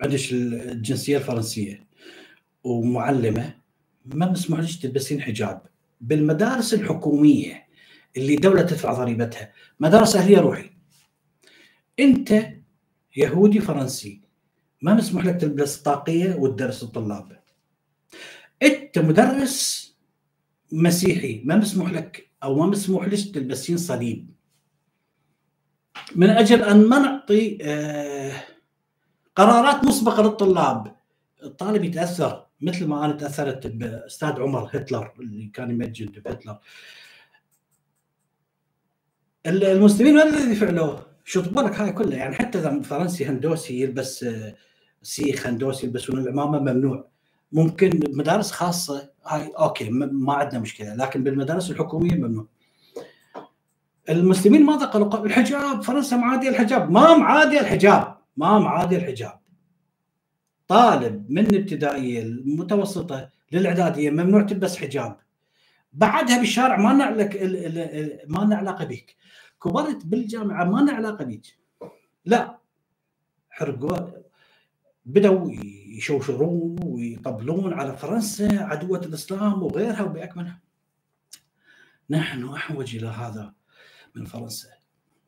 عندك 0.00 0.32
الجنسية 0.32 1.16
الفرنسية 1.16 1.86
ومعلمة 2.64 3.54
ما 4.04 4.30
مسموح 4.30 4.60
لك 4.60 4.82
تلبسين 4.82 5.22
حجاب. 5.22 5.62
بالمدارس 6.00 6.74
الحكومية 6.74 7.66
اللي 8.16 8.36
دولة 8.36 8.62
تدفع 8.62 8.92
ضريبتها 8.92 9.52
مدارس 9.80 10.16
أهلية 10.16 10.38
روحي. 10.38 10.70
أنت 12.00 12.46
يهودي 13.16 13.60
فرنسي 13.60 14.20
ما 14.82 14.94
مسموح 14.94 15.24
لك 15.24 15.40
تلبس 15.40 15.76
طاقية 15.76 16.34
وتدرس 16.34 16.82
الطلاب. 16.82 17.40
أنت 18.62 18.98
مدرس 18.98 19.80
مسيحي 20.72 21.42
ما 21.44 21.56
مسموح 21.56 21.92
لك 21.92 22.30
أو 22.42 22.54
ما 22.58 22.66
مسموح 22.66 23.06
لك 23.06 23.34
تلبسين 23.34 23.76
صليب. 23.76 24.30
من 26.16 26.30
أجل 26.30 26.62
أن 26.62 26.84
ما 26.84 26.98
نعطي 26.98 27.58
آه، 27.62 28.42
قرارات 29.36 29.84
مسبقة 29.84 30.22
للطلاب 30.22 30.96
الطالب 31.42 31.84
يتأثر 31.84 32.46
مثل 32.60 32.86
ما 32.86 33.04
أنا 33.04 33.12
تأثرت 33.12 33.66
بأستاذ 33.66 34.40
عمر 34.40 34.70
هتلر 34.72 35.12
اللي 35.20 35.46
كان 35.46 35.70
يمجد 35.70 36.22
بهتلر 36.22 36.58
المسلمين 39.46 40.14
ما 40.14 40.22
الذي 40.22 40.54
فعلوه؟ 40.54 41.06
شطبوا 41.24 41.62
لك 41.62 41.80
هاي 41.80 41.92
كلها 41.92 42.18
يعني 42.18 42.34
حتى 42.34 42.58
إذا 42.58 42.82
فرنسي 42.82 43.24
هندوسي 43.26 43.80
يلبس 43.80 44.26
سيخ 45.02 45.46
هندوسي 45.46 45.86
يلبسون 45.86 46.18
العمامة 46.18 46.58
ممنوع 46.58 47.08
ممكن 47.52 47.90
بمدارس 47.90 48.52
خاصة 48.52 49.10
هاي 49.26 49.52
أوكي 49.58 49.90
ما 49.90 50.34
عندنا 50.34 50.60
مشكلة 50.60 50.94
لكن 50.94 51.24
بالمدارس 51.24 51.70
الحكومية 51.70 52.14
ممنوع 52.14 52.46
المسلمين 54.08 54.66
ماذا 54.66 54.86
قالوا؟ 54.86 55.26
الحجاب 55.26 55.82
فرنسا 55.82 56.16
معاديه 56.16 56.48
الحجاب 56.48 56.90
ما 56.90 57.14
معاديه 57.16 57.60
الحجاب 57.60 58.19
ما 58.36 58.58
معاديه 58.58 58.96
الحجاب. 58.96 59.40
طالب 60.68 61.30
من 61.30 61.46
الابتدائيه 61.46 62.22
المتوسطة 62.22 63.30
للاعداديه 63.52 64.10
ممنوع 64.10 64.42
تلبس 64.42 64.76
حجاب. 64.76 65.16
بعدها 65.92 66.38
بالشارع 66.38 66.76
ما 66.76 66.92
لنا 66.92 67.10
ما 68.26 68.56
علاقه 68.56 68.84
بك 68.84 69.16
كبرت 69.62 70.06
بالجامعة 70.06 70.64
ما 70.64 70.92
علاقه 70.92 71.24
بك 71.24 71.46
لا. 72.24 72.58
حرقوا 73.50 74.10
بدأوا 75.04 75.52
يشوشرون 75.96 76.76
ويطبلون 76.82 77.72
على 77.72 77.96
فرنسا 77.96 78.48
عدوة 78.52 78.98
الإسلام 78.98 79.62
وغيرها 79.62 80.02
وبأكملها. 80.02 80.60
نحن 82.10 82.48
أحوج 82.48 82.96
إلى 82.96 83.08
هذا 83.08 83.54
من 84.14 84.24
فرنسا. 84.24 84.68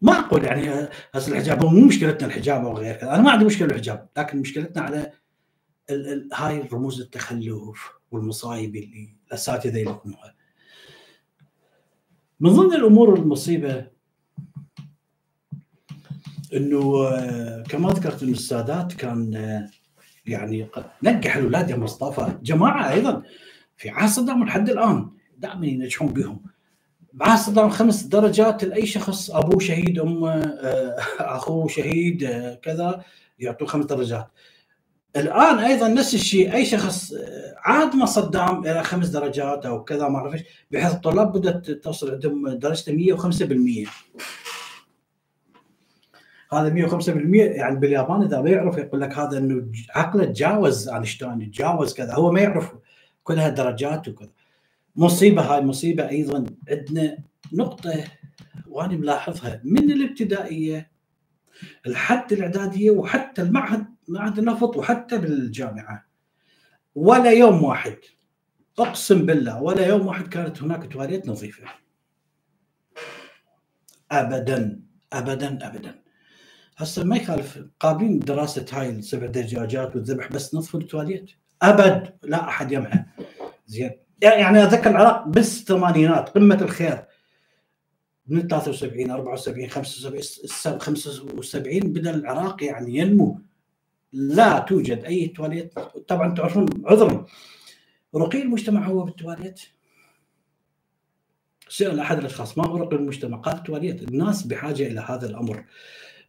ما 0.03 0.19
أقول 0.19 0.45
يعني 0.45 0.89
هسه 1.15 1.33
الحجاب 1.33 1.65
مو 1.65 1.87
مشكلتنا 1.87 2.29
الحجاب 2.29 2.65
أو 2.65 2.77
غير 2.77 2.95
كذا. 2.95 3.15
أنا 3.15 3.23
ما 3.23 3.31
عندي 3.31 3.45
مشكلة 3.45 3.69
بالحجاب 3.69 4.09
لكن 4.17 4.39
مشكلتنا 4.39 4.83
على 4.83 5.13
ال 5.91 6.09
ال 6.13 6.29
هاي 6.35 6.61
الرموز 6.61 7.01
التخلف 7.01 7.91
والمصايب 8.11 8.77
اللي 8.77 9.17
الأساتذة 9.27 9.79
يلقونها 9.79 10.35
من 12.41 12.51
ضمن 12.51 12.75
الأمور 12.75 13.19
المصيبة 13.19 13.87
إنه 16.55 17.07
آه، 17.07 17.63
كما 17.63 17.91
ذكرت 17.91 18.23
انه 18.23 18.33
السادات 18.33 18.93
كان 18.93 19.35
آه، 19.35 19.71
يعني 20.27 20.69
نجح 21.03 21.37
الأولاد 21.37 21.71
يا 21.71 21.77
مصطفى. 21.77 22.39
جماعة 22.43 22.91
أيضا 22.93 23.23
في 23.77 23.91
عهد 23.91 24.09
صدام 24.09 24.45
لحد 24.45 24.71
الآن 24.71 25.11
دائما 25.39 25.67
ينجحون 25.67 26.09
بهم. 26.09 26.43
بعهد 27.13 27.39
صدام 27.39 27.71
خمس 27.71 28.03
درجات 28.03 28.65
لأي 28.65 28.87
شخص 28.87 29.31
أبوه 29.31 29.59
شهيد 29.59 29.99
أمه 29.99 30.31
آه، 30.31 30.97
أخوه 31.21 31.69
شهيد 31.69 32.29
كذا 32.63 33.05
يعطوه 33.39 33.69
خمس 33.69 33.85
درجات. 33.85 34.27
الآن 35.17 35.59
أيضا 35.59 35.89
نفس 35.89 36.15
الشيء 36.15 36.55
أي 36.55 36.65
شخص 36.65 37.15
عاد 37.65 37.97
ما 37.97 38.07
صدام 38.07 38.67
إلى 38.67 38.83
خمس 38.85 39.09
درجات 39.09 39.67
أو 39.67 39.85
كذا 39.85 40.09
ما 40.09 40.19
اعرف 40.19 40.35
إيش 40.35 40.43
بحيث 40.71 40.95
الطلاب 40.95 41.33
بدأت 41.33 41.71
توصل 41.71 42.11
عندهم 42.11 42.49
درجته 42.49 43.17
105% 43.87 43.89
هذا 46.53 46.89
105% 46.89 47.09
يعني 47.35 47.77
باليابان 47.77 48.23
إذا 48.23 48.41
ما 48.41 48.51
يعرف 48.51 48.79
يقول 48.79 49.01
لك 49.01 49.19
هذا 49.19 49.39
إنه 49.39 49.67
عقله 49.91 50.25
تجاوز 50.25 50.89
أينشتاين 50.89 51.51
تجاوز 51.51 51.95
كذا 51.95 52.15
هو 52.15 52.33
ما 52.33 52.41
يعرف 52.41 52.73
كلها 53.25 53.49
درجات 53.49 54.09
وكذا. 54.09 54.31
مصيبة 54.97 55.43
هاي 55.43 55.61
مصيبة 55.61 56.09
أيضا. 56.09 56.47
عندنا 56.69 57.19
نقطة 57.53 58.05
وأنا 58.67 58.97
ملاحظها. 58.97 59.61
من 59.65 59.93
الابتدائية 59.93 60.93
لحد 61.87 62.33
الإعدادية 62.33 62.91
وحتى 62.91 63.43
المعهد 63.43 63.87
معهد 64.09 64.39
النفط 64.39 64.77
وحتى 64.77 65.19
بالجامعة. 65.19 66.07
ولا 66.95 67.31
يوم 67.31 67.65
واحد 67.65 67.97
أقسم 68.79 69.27
بالله 69.27 69.63
ولا 69.63 69.87
يوم 69.87 70.07
واحد 70.07 70.29
كانت 70.29 70.63
هناك 70.63 70.93
تواليت 70.93 71.29
نظيفة. 71.29 71.65
ابدا 74.11 74.83
ابدا 75.13 75.67
ابدا. 75.67 76.03
هسه 76.77 77.05
ما 77.05 77.17
يخالف 77.17 77.65
قابلين 77.81 78.19
دراسة 78.19 78.67
هاي 78.73 78.91
السبع 78.91 79.27
دجاجات 79.27 79.97
والذبح 79.97 80.33
بس 80.33 80.55
نظفوا 80.55 80.81
التواليت. 80.81 81.31
أبد 81.63 82.19
لا 82.23 82.49
أحد 82.49 82.73
يمها 82.73 83.07
زين. 83.67 84.02
يعني 84.23 84.65
أتذكر 84.65 84.91
العراق 84.91 85.29
بالثمانينات 85.29 86.29
قمة 86.29 86.59
الخير. 86.63 87.05
من 88.27 88.49
73 88.49 89.11
74 89.11 89.69
75 89.69 90.79
75 90.79 91.81
بدأ 91.81 92.15
العراق 92.15 92.65
يعني 92.65 92.97
ينمو. 92.97 93.41
لا 94.13 94.59
توجد 94.59 95.05
أي 95.05 95.29
تواليت. 95.29 95.79
طبعا 96.09 96.35
تعرفون 96.35 96.67
عذرا. 96.85 97.27
رقي 98.17 98.43
المجتمع 98.43 98.87
هو 98.87 99.05
بالتواليت. 99.05 99.61
سأل 101.69 102.01
أحد 102.01 102.19
الأشخاص 102.19 102.59
ما 102.59 102.67
هو 102.67 102.77
رقي 102.77 102.97
المجتمع؟ 102.97 103.39
قال 103.39 103.57
التواليت 103.57 104.03
الناس 104.03 104.43
بحاجة 104.43 104.87
إلى 104.87 105.01
هذا 105.01 105.27
الأمر 105.27 105.65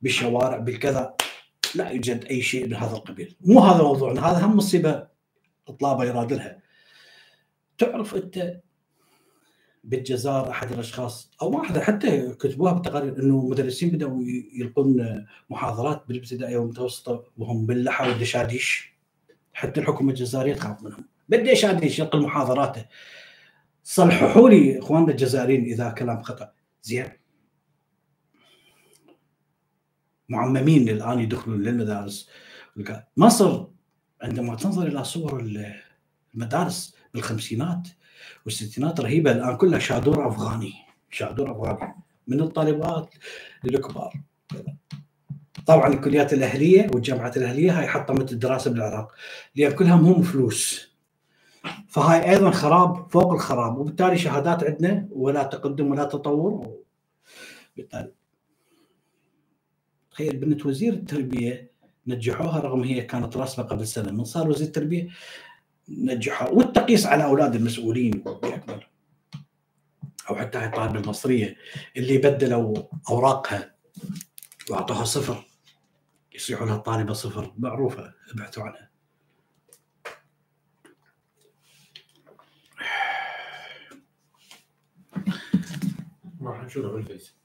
بالشوارع 0.01 0.57
بالكذا. 0.57 1.15
لا 1.75 1.89
يوجد 1.89 2.25
أي 2.25 2.41
شيء 2.41 2.67
من 2.67 2.73
هذا 2.73 2.95
القبيل. 2.95 3.35
مو 3.41 3.59
هذا 3.59 3.83
موضوعنا 3.83 4.31
هذا 4.31 4.45
هم 4.45 4.57
مصيبة 4.57 5.07
طلابه 5.79 6.03
يرادلها 6.05 6.62
تعرف 7.77 8.15
أنت 8.15 8.61
بالجزائر 9.83 10.49
أحد 10.49 10.71
الأشخاص؟ 10.71 11.31
أو 11.41 11.51
ما 11.51 11.61
أحد 11.61 11.77
حتى 11.77 12.33
كتبوها 12.33 12.73
بالتقارير 12.73 13.19
إنه 13.19 13.47
مدرسين 13.47 13.89
بدأوا 13.89 14.23
يلقون 14.53 15.25
محاضرات 15.49 16.03
بالابتدائية 16.07 16.57
والمتوسطة 16.57 17.23
وهم 17.37 17.65
باللحى 17.65 18.09
والدشاديش. 18.09 18.93
حتى 19.53 19.79
الحكومة 19.79 20.09
الجزائرية 20.09 20.53
تخاف 20.53 20.83
منهم. 20.83 21.05
بالدشاديش 21.29 21.99
يلقي 21.99 22.19
محاضراته. 22.19 22.85
صلحوا 23.83 24.49
لي 24.49 24.79
إخواننا 24.79 25.11
الجزائريين 25.11 25.63
إذا 25.63 25.89
كلام 25.89 26.21
خطأ. 26.21 26.51
زين. 26.83 27.09
معممين 30.29 30.89
الآن 30.89 31.19
يدخلون 31.19 31.63
للمدارس. 31.63 32.29
مصر 33.17 33.65
عندما 34.21 34.55
تنظر 34.55 34.87
إلى 34.87 35.03
صور 35.03 35.39
المدارس 36.35 36.95
بالخمسينات 37.13 37.87
والستينات 38.45 38.99
رهيبة. 38.99 39.31
الآن 39.31 39.57
كلها 39.57 39.79
شادور 39.79 40.27
أفغاني 40.27 40.73
شادور 41.11 41.51
أفغاني. 41.51 41.95
من 42.27 42.41
الطالبات 42.41 43.13
للكبار 43.63 44.13
طبعا 45.65 45.87
الكليات 45.93 46.33
الأهلية 46.33 46.87
والجامعات 46.93 47.37
الأهلية 47.37 47.79
هاي 47.79 47.87
حطمت 47.87 48.31
الدراسه 48.31 48.71
بالعراق 48.71 49.11
لأن 49.55 49.71
كلها 49.71 49.95
هم 49.95 50.21
فلوس. 50.21 50.93
فهاي 51.87 52.29
أيضا 52.29 52.51
خراب 52.51 53.11
فوق 53.11 53.31
الخراب 53.33 53.77
وبالتالي 53.77 54.17
شهادات 54.17 54.63
عندنا 54.63 55.07
ولا 55.11 55.43
تقدم 55.43 55.91
ولا 55.91 56.03
تطور. 56.03 56.77
بالتالي 57.77 58.11
تخيل 60.11 60.37
بنت 60.37 60.65
وزير 60.65 60.93
التربية 60.93 61.71
نجحوها 62.07 62.59
رغم 62.59 62.83
هي 62.83 63.01
كانت 63.01 63.37
راسبه 63.37 63.63
قبل 63.63 63.87
سنة 63.87 64.11
من 64.11 64.23
صار 64.23 64.49
وزير 64.49 64.67
التربية 64.67 65.09
نجحوها 65.89 66.51
والتقييس 66.51 67.05
على 67.05 67.23
أولاد 67.23 67.55
المسؤولين 67.55 68.11
باكمل 68.11 68.83
أو 70.29 70.35
حتى 70.35 70.57
هاي 70.57 70.65
الطالبه 70.65 70.99
المصرية 70.99 71.57
اللي 71.97 72.17
بدلوا 72.17 72.83
أوراقها 73.09 73.75
وأعطوها 74.69 75.03
صفر. 75.03 75.45
يصيحوا 76.35 76.65
لها 76.65 76.75
الطالبه 76.75 77.13
صفر. 77.13 77.53
معروفة 77.57 78.13
ابحثوا 78.33 78.63
عنها. 78.63 78.89
راح 86.41 86.63
نشوفها 86.63 86.91
بالفيس 86.91 87.35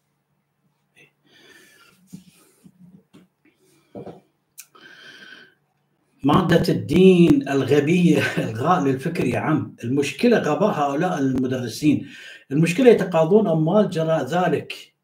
مادة 6.29 6.73
الدين 6.73 7.49
الغبية 7.49 8.19
إلغاء 8.39 8.85
للفكر 8.85 9.25
يا 9.25 9.39
عم. 9.39 9.77
المشكلة 9.85 10.39
غباء 10.39 10.71
هؤلاء 10.71 11.19
المدرسين. 11.19 12.09
المشكلة 12.51 12.91
يتقاضون 12.91 13.49
أموال 13.49 13.91
جراء 13.91 14.25
ذلك. 14.25 14.95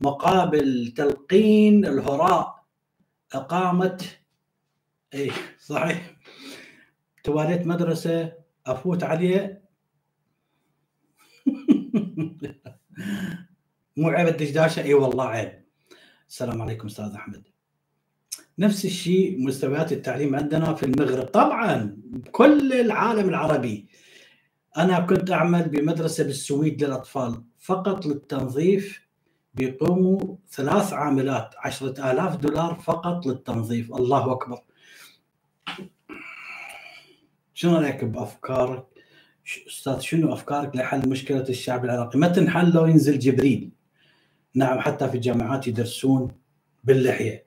مقابل 0.00 0.92
تلقين 0.96 1.86
الهراء 1.86 2.64
اقامه 3.32 3.98
اي 5.14 5.30
صحيح. 5.58 6.16
تواليت 7.24 7.66
مدرسة 7.66 8.32
أفوت 8.66 9.04
عليه. 9.04 9.64
مو 13.96 14.08
عيب 14.08 14.28
الدشداشة. 14.28 14.82
إي 14.82 14.94
والله 14.94 15.24
عيب. 15.24 15.64
السلام 16.28 16.62
عليكم 16.62 16.86
أستاذ 16.86 17.12
أحمد. 17.14 17.53
نفس 18.58 18.84
الشيء 18.84 19.46
مستويات 19.46 19.92
التعليم 19.92 20.36
عندنا 20.36 20.74
في 20.74 20.82
المغرب 20.82 21.24
طبعا 21.24 21.96
كل 22.32 22.72
العالم 22.72 23.28
العربي 23.28 23.86
أنا 24.76 25.00
كنت 25.00 25.30
أعمل 25.30 25.68
بمدرسة 25.68 26.24
بالسويد 26.24 26.84
للأطفال 26.84 27.42
فقط 27.58 28.06
للتنظيف 28.06 29.04
بيقوموا 29.54 30.36
ثلاث 30.50 30.92
عاملات 30.92 31.54
عشرة 31.58 32.10
آلاف 32.10 32.36
دولار 32.36 32.74
فقط 32.74 33.26
للتنظيف 33.26 33.92
الله 33.92 34.32
أكبر 34.32 34.62
شنو 37.54 37.76
رأيك 37.76 38.04
بأفكارك؟ 38.04 38.84
أستاذ 39.68 40.00
شنو 40.00 40.32
أفكارك 40.32 40.76
لحل 40.76 41.08
مشكلة 41.08 41.48
الشعب 41.48 41.84
العراقي؟ 41.84 42.18
ما 42.18 42.28
تنحل 42.28 42.70
لو 42.70 42.86
ينزل 42.86 43.18
جبريل. 43.18 43.70
نعم 44.54 44.80
حتى 44.80 45.08
في 45.08 45.14
الجامعات 45.14 45.66
يدرسون 45.68 46.28
باللحية. 46.84 47.46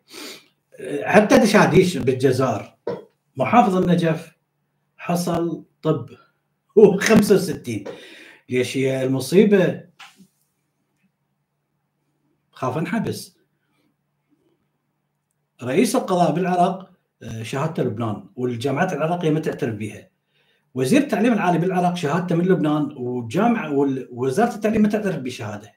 حتى 1.03 1.37
دشاديش 1.37 1.97
بالجزائر 1.97 2.77
محافظ 3.35 3.75
النجف 3.75 4.37
حصل 4.97 5.65
طب. 5.81 6.09
هو 6.77 6.97
65 6.97 7.83
ليش 8.49 8.77
هي 8.77 9.03
المصيبة؟ 9.03 9.83
خاف 12.51 12.77
انحبس. 12.77 13.37
رئيس 15.63 15.95
القضاء 15.95 16.31
بالعراق 16.31 16.91
شهادته 17.41 17.83
لبنان 17.83 18.29
والجامعات 18.35 18.93
العراقية 18.93 19.29
ما 19.29 19.39
تعترف 19.39 19.75
بها 19.75 20.09
وزير 20.73 21.01
التعليم 21.01 21.33
العالي 21.33 21.57
بالعراق 21.57 21.95
شهادته 21.95 22.35
من 22.35 22.45
لبنان 22.45 22.93
والجامعة 22.97 23.71
ووزارة 23.73 24.55
التعليم 24.55 24.81
ما 24.81 24.89
تعترف 24.89 25.15
بشهادة. 25.15 25.73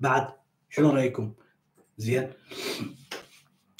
بعد 0.00 0.28
شنو 0.70 0.90
رأيكم؟ 0.90 1.32
زين. 1.96 2.30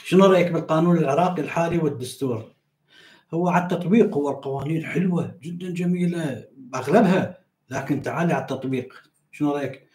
شنو 0.08 0.24
رأيك 0.24 0.52
بالقانون 0.52 0.98
العراقي 0.98 1.42
الحالي 1.42 1.78
والدستور؟ 1.78 2.52
هو 3.34 3.48
على 3.48 3.62
التطبيق 3.62 4.14
هو 4.14 4.30
القوانين 4.30 4.86
حلوة 4.86 5.34
جدا 5.42 5.70
جميلة 5.70 6.44
اغلبها 6.74 7.38
لكن 7.70 8.02
تعالي 8.02 8.32
على 8.32 8.42
التطبيق 8.42 8.94
شنو 9.32 9.52
رأيك؟ 9.52 9.88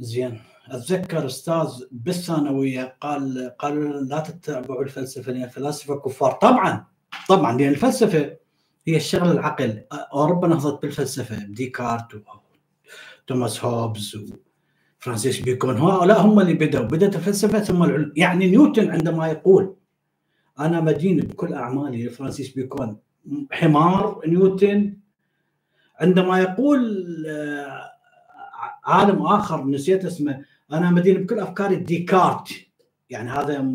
زين 0.00 0.40
أتذكر 0.70 1.26
أستاذ 1.26 1.84
بالثانوية 1.92 2.96
قال 3.00 3.54
قالوا 3.58 4.00
لا 4.00 4.20
تتبعوا 4.20 4.82
الفلسفة 4.82 5.32
لأن 5.32 5.44
الفلاسفه 5.44 6.00
كفار 6.00 6.32
طبعا 6.32 6.86
طبعا 7.28 7.58
لأن 7.58 7.68
الفلسفة 7.68 8.36
هي 8.86 8.96
الشغل 8.96 9.30
العقل 9.30 9.84
أوروبا 9.92 10.48
نهضت 10.48 10.82
بالفلسفة 10.82 11.36
ديكارت 11.44 12.22
وتوماس 13.24 13.64
هوبز 13.64 14.16
وفرانسيس 15.00 15.40
بيكون 15.40 15.76
هؤلاء 15.76 16.26
هم 16.26 16.40
اللي 16.40 16.54
بدأوا. 16.54 16.84
بدأت 16.84 17.16
الفلسفة 17.16 17.58
ثم 17.58 17.82
العلم. 17.82 18.12
يعني 18.16 18.50
نيوتن 18.50 18.90
عندما 18.90 19.28
يقول 19.28 19.74
أنا 20.58 20.80
مدين 20.80 21.20
بكل 21.20 21.54
أعمالي 21.54 22.06
لفرانسيس 22.06 22.54
بيكون 22.54 22.96
حمار. 23.50 24.20
نيوتن 24.26 24.96
عندما 26.00 26.40
يقول 26.40 27.06
عالم 28.84 29.22
آخر 29.22 29.66
نسيت 29.66 30.04
اسمه 30.04 30.44
أنا 30.72 30.90
مدين 30.90 31.22
بكل 31.22 31.38
أفكاري 31.38 31.76
ديكارت. 31.76 32.48
يعني 33.10 33.30
هذا 33.30 33.74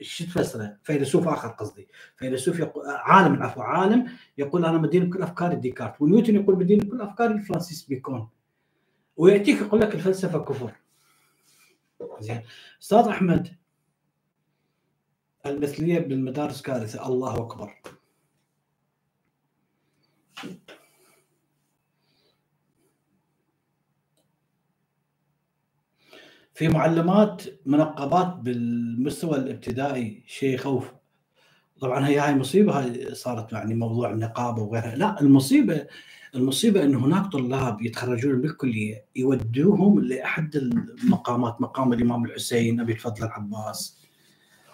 شو 0.00 0.24
تفسره؟ 0.24 0.76
فيلسوف 0.82 1.28
آخر 1.28 1.48
قصدي، 1.48 1.88
فيلسوف 2.16 2.58
يقول 2.58 2.84
عالم 2.86 3.42
عفوا 3.42 3.62
عالم 3.62 4.06
يقول 4.38 4.64
أنا 4.64 4.78
مدين 4.78 5.10
بكل 5.10 5.22
أفكاري 5.22 5.56
ديكارت، 5.56 6.00
ونيوتن 6.00 6.34
يقول 6.34 6.58
مدين 6.58 6.78
بكل 6.78 7.00
أفكاري 7.00 7.40
فرانسيس 7.40 7.82
بيكون. 7.82 8.28
ويأتيك 9.16 9.60
يقول 9.60 9.80
لك 9.80 9.94
الفلسفة 9.94 10.38
كفر. 10.38 10.72
زين 12.20 12.42
أستاذ 12.82 12.98
أحمد 12.98 13.56
المثلية 15.46 15.98
بالمدارس 15.98 16.62
كارثه 16.62 17.08
الله 17.08 17.36
أكبر. 17.36 17.74
في 26.54 26.68
معلمات 26.68 27.42
منقبات 27.66 28.36
بالمستوى 28.36 29.36
الابتدائي 29.36 30.22
شيء 30.26 30.54
يخوف 30.54 30.92
طبعا 31.80 32.08
هي 32.08 32.18
هاي 32.18 32.34
مصيبة 32.34 32.78
هاي 32.80 33.14
صارت 33.14 33.52
يعني 33.52 33.74
موضوع 33.74 34.10
النقابة 34.10 34.62
وغيرها 34.62 34.96
لا 34.96 35.20
المصيبة 35.20 35.86
المصيبة 36.36 36.84
إن 36.84 36.94
هناك 36.94 37.32
طلاب 37.32 37.82
يتخرجون 37.82 38.40
بالكلية 38.40 39.04
يودوهم 39.16 40.00
لأحد 40.00 40.56
المقامات 40.56 41.60
مقام 41.60 41.92
الإمام 41.92 42.24
الحسين 42.24 42.80
أبي 42.80 42.92
الفضل 42.92 43.24
العباس. 43.24 43.98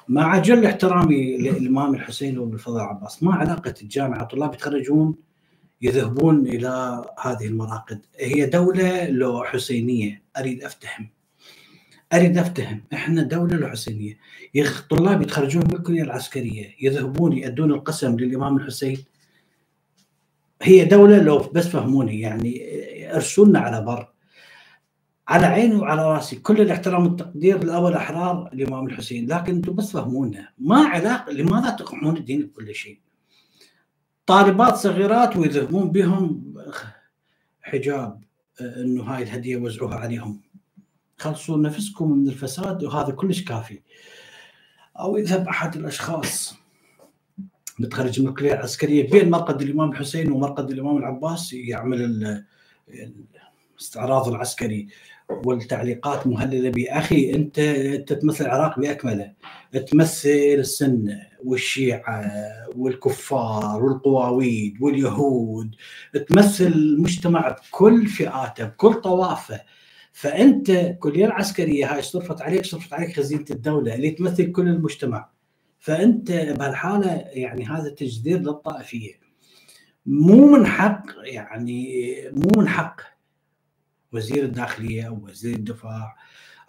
مع 0.09 0.39
جل 0.39 0.67
احترامي 0.67 1.39
للإمام 1.39 1.95
الحسين 1.95 2.39
وابي 2.39 2.55
الفضل 2.55 2.77
العباس 2.77 3.23
ما 3.23 3.35
علاقة 3.35 3.75
الجامعة 3.83 4.25
طلاب 4.25 4.55
يتخرجون 4.55 5.15
يذهبون 5.83 6.47
إلى 6.47 7.05
هذه 7.21 7.47
المراقد. 7.47 8.01
هي 8.19 8.47
دولة 8.47 9.11
لو 9.11 9.45
حسينية 9.45 10.23
أريد 10.39 10.63
أفتهم. 10.65 11.09
أريد 12.13 12.39
أفتهم. 12.39 12.83
إحنا 12.93 13.23
دولة 13.23 13.55
الحسينيه 13.55 14.19
طلاب 14.91 15.23
يتخرجون 15.23 15.63
من 15.65 15.77
الكليه 15.77 16.03
العسكرية 16.03 16.75
يذهبون 16.81 17.33
يؤدون 17.33 17.73
القسم 17.73 18.17
للإمام 18.17 18.57
الحسين. 18.57 19.05
هي 20.63 20.85
دولة 20.85 21.19
لو 21.23 21.39
بس 21.39 21.69
فهموني 21.69 22.21
يعني 22.21 22.63
ارسلنا 23.15 23.59
على 23.59 23.85
بر. 23.85 24.09
على 25.29 25.47
عيني 25.47 25.75
وعلى 25.75 26.03
راسي. 26.13 26.37
كل 26.37 26.61
الاحترام 26.61 27.07
والتقدير 27.07 27.65
لأول 27.65 27.95
أحرار 27.95 28.51
الامام 28.53 28.87
الحسين 28.87 29.33
لكن 29.33 29.55
أنتم 29.55 29.75
بس 29.75 29.93
فهمونا. 29.93 30.49
ما 30.59 30.77
علاقة 30.77 31.33
لماذا 31.33 31.71
تقحمون 31.71 32.17
الدين 32.17 32.43
بكل 32.43 32.75
شيء؟ 32.75 33.01
طالبات 34.27 34.75
صغيرات 34.75 35.37
ويذهبون 35.37 35.91
بهم 35.91 36.55
حجاب 37.63 38.23
إنه 38.61 39.03
هاي 39.03 39.23
الهدية 39.23 39.57
وزعوها 39.57 39.95
عليهم. 39.95 40.41
خلصوا 41.19 41.59
نفسكم 41.59 42.13
من 42.13 42.29
الفساد 42.29 42.85
وهذا 42.85 43.13
كلش 43.13 43.45
كافي. 43.45 43.81
أو 44.99 45.17
يذهب 45.17 45.49
أحد 45.49 45.77
الأشخاص. 45.77 46.62
متخرج 47.83 48.21
من 48.21 48.29
الكليه 48.29 48.53
العسكرية 48.53 49.11
بين 49.11 49.31
مرقد 49.31 49.63
الإمام 49.63 49.91
الحسين 49.91 50.33
ومرقد 50.33 50.71
الإمام 50.71 50.97
العباس 50.97 51.53
يعمل 51.53 52.43
الاستعراض 53.77 54.29
العسكري 54.29 54.89
والتعليقات 55.29 56.27
مهللة. 56.27 56.71
باخي 56.71 57.35
أنت 57.35 57.61
تمثل 58.13 58.45
العراق 58.45 58.79
بأكمله. 58.81 59.33
تمثل 59.91 60.29
السنة 60.59 61.21
والشيعة 61.45 62.33
والكفار 62.77 63.85
والقواويد 63.85 64.75
واليهود. 64.81 65.75
تمثل 66.29 66.67
المجتمع 66.67 67.49
بكل 67.49 68.07
فئاته 68.07 68.65
بكل 68.65 68.95
طوائفه 68.95 69.61
فأنت 70.13 70.71
الكليه 70.71 71.25
العسكرية 71.25 71.95
هاي 71.95 72.03
صرفت 72.03 72.43
عليك 72.43 72.65
صرفت 72.65 72.93
عليك 72.93 73.17
خزينة 73.17 73.45
الدولة 73.51 73.95
اللي 73.95 74.11
تمثل 74.11 74.53
كل 74.53 74.69
المجتمع. 74.69 75.32
فأنت 75.83 76.33
بهالحالة 76.33 77.11
يعني 77.29 77.67
هذا 77.67 77.91
تجدير 77.91 78.39
للطائفية. 78.39 79.21
مو 80.07 80.47
من 80.47 80.67
حق 80.67 81.05
يعني 81.25 82.15
مو 82.31 82.61
من 82.61 82.69
حق 82.69 83.01
وزير 84.13 84.45
الداخلية 84.45 85.09
أو 85.09 85.25
وزير 85.25 85.57
الدفاع 85.57 86.17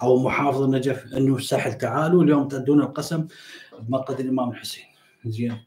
أو 0.02 0.24
محافظ 0.24 0.62
النجف 0.62 1.14
إنه 1.14 1.40
سهل 1.40 1.78
تعالوا 1.78 2.24
اليوم 2.24 2.48
تدون 2.48 2.82
القسم 2.82 3.28
بمقد 3.80 4.20
الإمام 4.20 4.50
الحسين. 4.50 4.86
زين. 5.26 5.58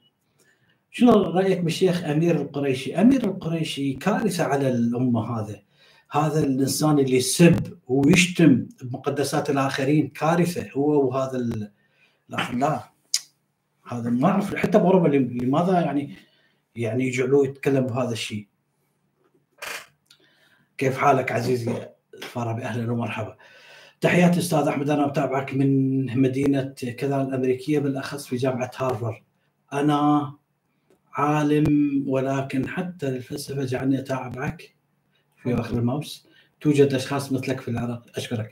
شنو 0.91 1.13
رأيك 1.13 1.61
بالشيخ 1.61 2.05
أمير 2.05 2.41
القريشي؟ 2.41 3.01
أمير 3.01 3.25
القريشي 3.25 3.93
كارثة 3.93 4.45
على 4.45 4.69
الأمة 4.69 5.41
هذا. 5.41 5.63
هذا 6.11 6.41
الإنسان 6.41 6.99
اللي 6.99 7.17
يسب 7.17 7.79
ويشتم 7.89 8.67
بمقدسات 8.83 9.51
الآخرين 9.51 10.09
كارثة 10.09 10.71
هو 10.71 11.09
وهذا 11.09 11.39
الآخر 12.31 12.55
لا 12.55 12.96
هذا 13.89 14.11
ما 14.11 14.29
اعرف 14.29 14.55
حتى 14.55 14.79
باوروبا 14.79 15.09
لماذا 15.09 15.81
يعني 15.81 16.17
يعني 16.77 17.07
يجعلوه 17.07 17.47
يتكلم 17.47 17.87
بهذا 17.87 18.13
الشيء. 18.13 18.47
كيف 20.79 20.99
حالك 20.99 21.33
عزيزي 21.33 21.89
الفارابي؟ 22.15 22.63
أهلا 22.63 22.93
ومرحبا. 22.93 23.37
تحياتي 24.01 24.39
أستاذ 24.39 24.69
أحمد 24.69 24.91
أنا 24.91 25.07
أتابعك 25.07 25.55
من 25.55 26.21
مدينة 26.21 26.75
كذا 26.99 27.23
الأمريكية 27.23 27.79
بالأخص 27.79 28.27
في 28.27 28.37
جامعة 28.37 28.71
هارفارد. 28.77 29.23
أنا 29.73 30.33
عالم 31.13 32.05
ولكن 32.07 32.69
حتى 32.69 33.09
الفلسفه 33.09 33.65
جعلني 33.65 33.99
أتابعك 33.99 34.77
في 35.43 35.55
اخر 35.55 35.79
الماوس. 35.79 36.29
توجد 36.61 36.95
أشخاص 36.95 37.33
مثلك 37.33 37.61
في 37.61 37.69
العراق. 37.69 38.03
أشكرك. 38.17 38.51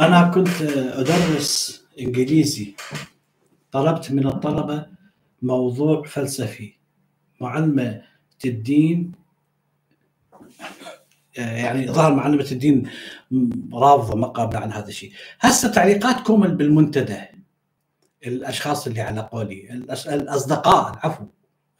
أنا 0.00 0.28
كنت 0.28 0.62
أدرس 0.72 1.84
إنجليزي 2.00 2.74
طلبت 3.74 4.12
من 4.12 4.26
الطلبة 4.26 4.86
موضوع 5.42 6.02
فلسفي 6.02 6.74
معلمة 7.40 8.02
الدين 8.44 9.12
يعني 11.36 11.86
ظهر 11.86 12.14
معلمة 12.14 12.46
الدين 12.52 12.90
رافضة 13.72 14.16
ما 14.16 14.26
قابلة 14.26 14.60
عن 14.60 14.72
هذا 14.72 14.88
الشيء. 14.88 15.12
هسه 15.40 15.72
تعليقاتكم 15.72 16.40
بالمنتدى 16.40 17.20
الأشخاص 18.26 18.86
اللي 18.86 19.00
علقوا 19.00 19.44
لي 19.44 19.72
الأصدقاء 20.06 20.92
العفو 20.92 21.24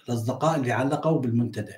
الأصدقاء 0.09 0.57
اللي 0.57 0.73
علقوا 0.73 1.21
بالمنتدى. 1.21 1.75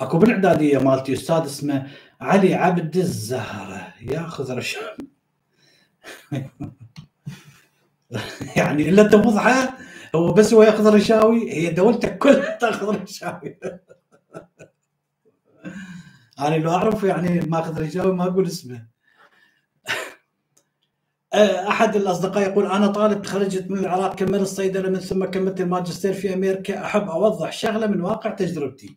أكو 0.00 0.18
بالاعداديه 0.18 0.78
مالتي 0.78 1.12
أستاذ 1.12 1.44
اسمه 1.44 1.90
علي 2.20 2.54
عبد 2.54 2.96
الزهرة 2.96 3.94
ياخذ 4.00 4.52
رشاوي 4.52 4.96
يعني 8.56 8.88
إلا 8.88 9.02
تفضحه 9.02 9.78
هو 10.14 10.32
بس 10.32 10.54
هو 10.54 10.62
يأخذ 10.62 10.94
رشاوي 10.94 11.52
هي 11.52 11.70
دولتك 11.70 12.18
كلها 12.18 12.56
تأخذ 12.60 13.02
رشاوي 13.02 13.58
أنا 16.40 16.54
لو 16.56 16.70
أعرف 16.70 17.04
يعني 17.04 17.40
ماخذ 17.40 17.82
رشاوي 17.82 18.14
ما 18.14 18.24
أقول 18.24 18.46
اسمه 18.46 18.86
أحد 21.34 21.96
الأصدقاء 21.96 22.50
يقول 22.50 22.66
أنا 22.66 22.86
طالب 22.86 23.22
تخرجت 23.22 23.70
من 23.70 23.78
العراق 23.78 24.14
كملت 24.14 24.42
الصيدلة 24.42 24.90
من 24.90 24.98
ثم 24.98 25.24
كملت 25.24 25.60
الماجستير 25.60 26.12
في 26.12 26.34
أمريكا 26.34 26.84
أحب 26.84 27.08
أوضح 27.08 27.52
شغلة 27.52 27.86
من 27.86 28.00
واقع 28.00 28.30
تجربتي. 28.30 28.96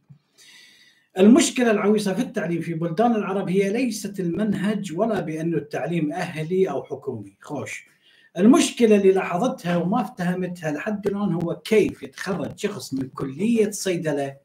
المشكلة 1.18 1.72
العويصة 1.72 2.14
في 2.14 2.22
التعليم 2.22 2.62
في 2.62 2.74
بلدان 2.74 3.16
العرب 3.16 3.50
هي 3.50 3.70
ليست 3.70 4.20
المنهج 4.20 4.94
ولا 4.98 5.20
بانه 5.20 5.58
التعليم 5.58 6.12
أهلي 6.12 6.70
أو 6.70 6.84
حكومي، 6.84 7.38
خوش. 7.42 7.93
المشكلة 8.38 8.96
اللي 8.96 9.12
لاحظتها 9.12 9.78
وما 9.78 10.02
افتهمتها 10.02 10.72
لحد 10.72 11.08
الآن 11.08 11.34
هو 11.34 11.56
كيف 11.56 12.04
يتخرج 12.04 12.58
شخص 12.58 12.94
من 12.94 13.08
كلية 13.08 13.72
صيدلة 13.72 14.38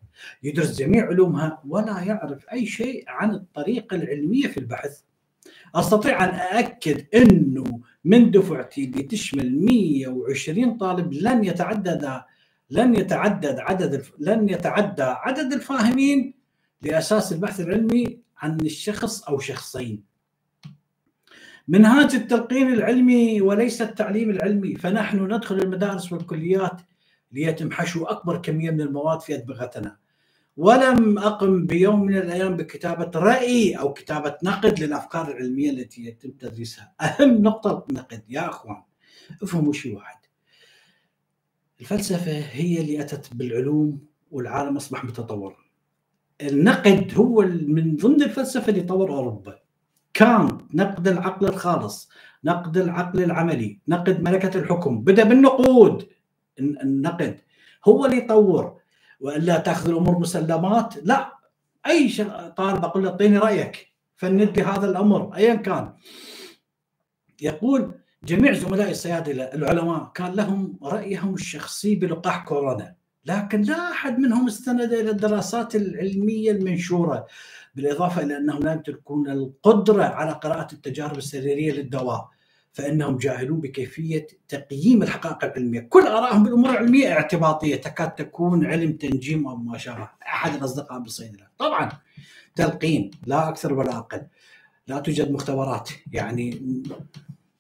يدرس 0.43 0.79
جميع 0.79 1.07
علومها 1.07 1.63
ولا 1.69 2.01
يعرف 2.01 2.47
أي 2.53 2.67
شيء 2.67 3.05
عن 3.09 3.35
الطريقة 3.35 3.95
العلمية 3.97 4.47
في 4.47 4.59
البحث. 4.59 5.01
أستطيع 5.75 6.25
أن 6.25 6.29
أأكد 6.29 7.07
إنه 7.15 7.81
من 8.05 8.31
دفعتي 8.31 8.85
اللي 8.85 9.03
تشمل 9.03 9.65
120 9.65 10.77
طالب 10.77 11.13
لن 11.13 11.45
يتعدد 11.45 12.23
لن 12.71 12.95
يتعدد 12.95 13.59
عدد 13.59 14.05
لن 14.19 14.49
يتعدى 14.49 15.03
عدد 15.03 15.53
الفاهمين 15.53 16.35
لأساس 16.83 17.33
البحث 17.33 17.61
العلمي 17.61 18.21
عن 18.39 18.61
الشخص 18.61 19.23
أو 19.23 19.39
شخصين. 19.39 20.03
منهاج 21.69 22.15
التلقين 22.15 22.73
العلمي 22.73 23.41
وليس 23.41 23.83
التعليم 23.83 24.31
العلمي. 24.31 24.75
فنحن 24.75 25.35
ندخل 25.35 25.59
المدارس 25.59 26.13
والكليات 26.13 26.81
ليتم 27.33 27.71
حشو 27.71 28.05
أكبر 28.05 28.39
كمية 28.39 28.71
من 28.71 28.81
المواد 28.81 29.21
في 29.21 29.35
ادمغتنا. 29.35 29.97
ولم 30.57 31.19
أقم 31.19 31.67
بيوم 31.67 32.05
من 32.05 32.17
الأيام 32.17 32.57
بكتابة 32.57 33.21
رأي 33.21 33.75
أو 33.75 33.93
كتابة 33.93 34.37
نقد 34.45 34.81
للأفكار 34.81 35.31
العلمية 35.31 35.71
التي 35.71 36.05
يتم 36.05 36.31
تدريسها. 36.31 36.95
أهم 37.01 37.43
نقطة 37.43 37.87
نقد 37.93 38.23
يا 38.29 38.49
أخوان. 38.49 38.83
افهموا 39.43 39.73
شيء 39.73 39.97
واحد. 39.97 40.19
الفلسفة 41.81 42.39
هي 42.39 42.81
اللي 42.81 43.01
أتت 43.01 43.35
بالعلوم 43.35 44.01
والعالم 44.31 44.77
أصبح 44.77 45.05
متطور. 45.05 45.69
النقد 46.43 47.13
هو 47.15 47.43
من 47.47 47.97
ضمن 47.97 48.23
الفلسفة 48.23 48.71
اللي 48.71 48.83
طور 48.83 49.11
أوروبا. 49.11 49.68
كان 50.19 50.59
نقد 50.75 51.09
العقل 51.09 51.47
الخالص 51.47 52.11
نقد 52.45 52.77
العقل 52.77 53.23
العملي 53.23 53.79
نقد 53.89 54.23
ملكة 54.23 54.59
الحكم. 54.59 55.01
بدأ 55.01 55.25
بالنقود. 55.25 56.09
النقد 56.61 57.41
هو 57.89 58.07
اللي 58.07 58.17
يطور. 58.17 58.81
وإلا 59.21 59.59
تأخذ 59.59 59.89
الأمور 59.89 60.19
مسلمات 60.19 60.95
لا. 61.05 61.33
أي 61.87 62.09
طالب 62.57 62.85
أقول 62.85 63.05
له 63.05 63.11
أعطيني 63.11 63.39
رأيك. 63.39 63.93
فند 64.17 64.59
لي 64.59 64.63
هذا 64.63 64.91
الأمر. 64.91 65.37
ايا 65.37 65.55
كان. 65.55 65.95
يقول 67.41 67.95
جميع 68.25 68.53
زملائي 68.53 68.91
الصيادله 68.91 69.45
العلماء 69.45 70.11
كان 70.15 70.33
لهم 70.33 70.79
رأيهم 70.83 71.35
الشخصي 71.35 71.95
بلقاح 71.95 72.45
كورونا. 72.45 72.98
لكن 73.29 73.63
لا 73.63 73.93
أحد 73.93 74.19
منهم 74.19 74.47
استند 74.47 74.93
إلى 74.93 75.11
الدراسات 75.11 75.77
العلمية 75.77 76.51
المنشورة 76.51 77.27
بالإضافة 77.75 78.23
إلى 78.23 78.37
أنهم 78.37 78.63
لا 78.63 78.73
يمتلكون 78.73 79.31
القدرة 79.31 80.05
على 80.05 80.33
قراءة 80.33 80.73
التجارب 80.73 81.19
السريرية 81.19 81.73
للدواء 81.73 82.29
فإنهم 82.73 83.17
جاهلون 83.17 83.61
بكيفية 83.61 84.27
تقييم 84.49 85.03
الحقائق 85.03 85.45
العلمية، 85.45 85.81
كل 85.81 86.07
آرائهم 86.07 86.43
بالأمور 86.43 86.71
العلمية 86.71 87.13
اعتباطية 87.13 87.77
تكاد 87.77 88.11
تكون 88.15 88.67
علم 88.67 88.93
تنجيم 88.93 89.47
أو 89.49 89.57
ما 89.57 89.79
شابه، 89.79 90.09
أحد 90.23 90.55
الأصدقاء 90.55 90.99
بالصيدله، 90.99 91.47
طبعا 91.59 91.93
تلقين 92.55 93.11
لا 93.27 93.49
أكثر 93.49 93.75
ولا 93.75 93.99
أقل. 93.99 94.23
لا 94.87 95.01
توجد 95.01 95.31
مختبرات، 95.31 95.91
يعني 96.13 96.61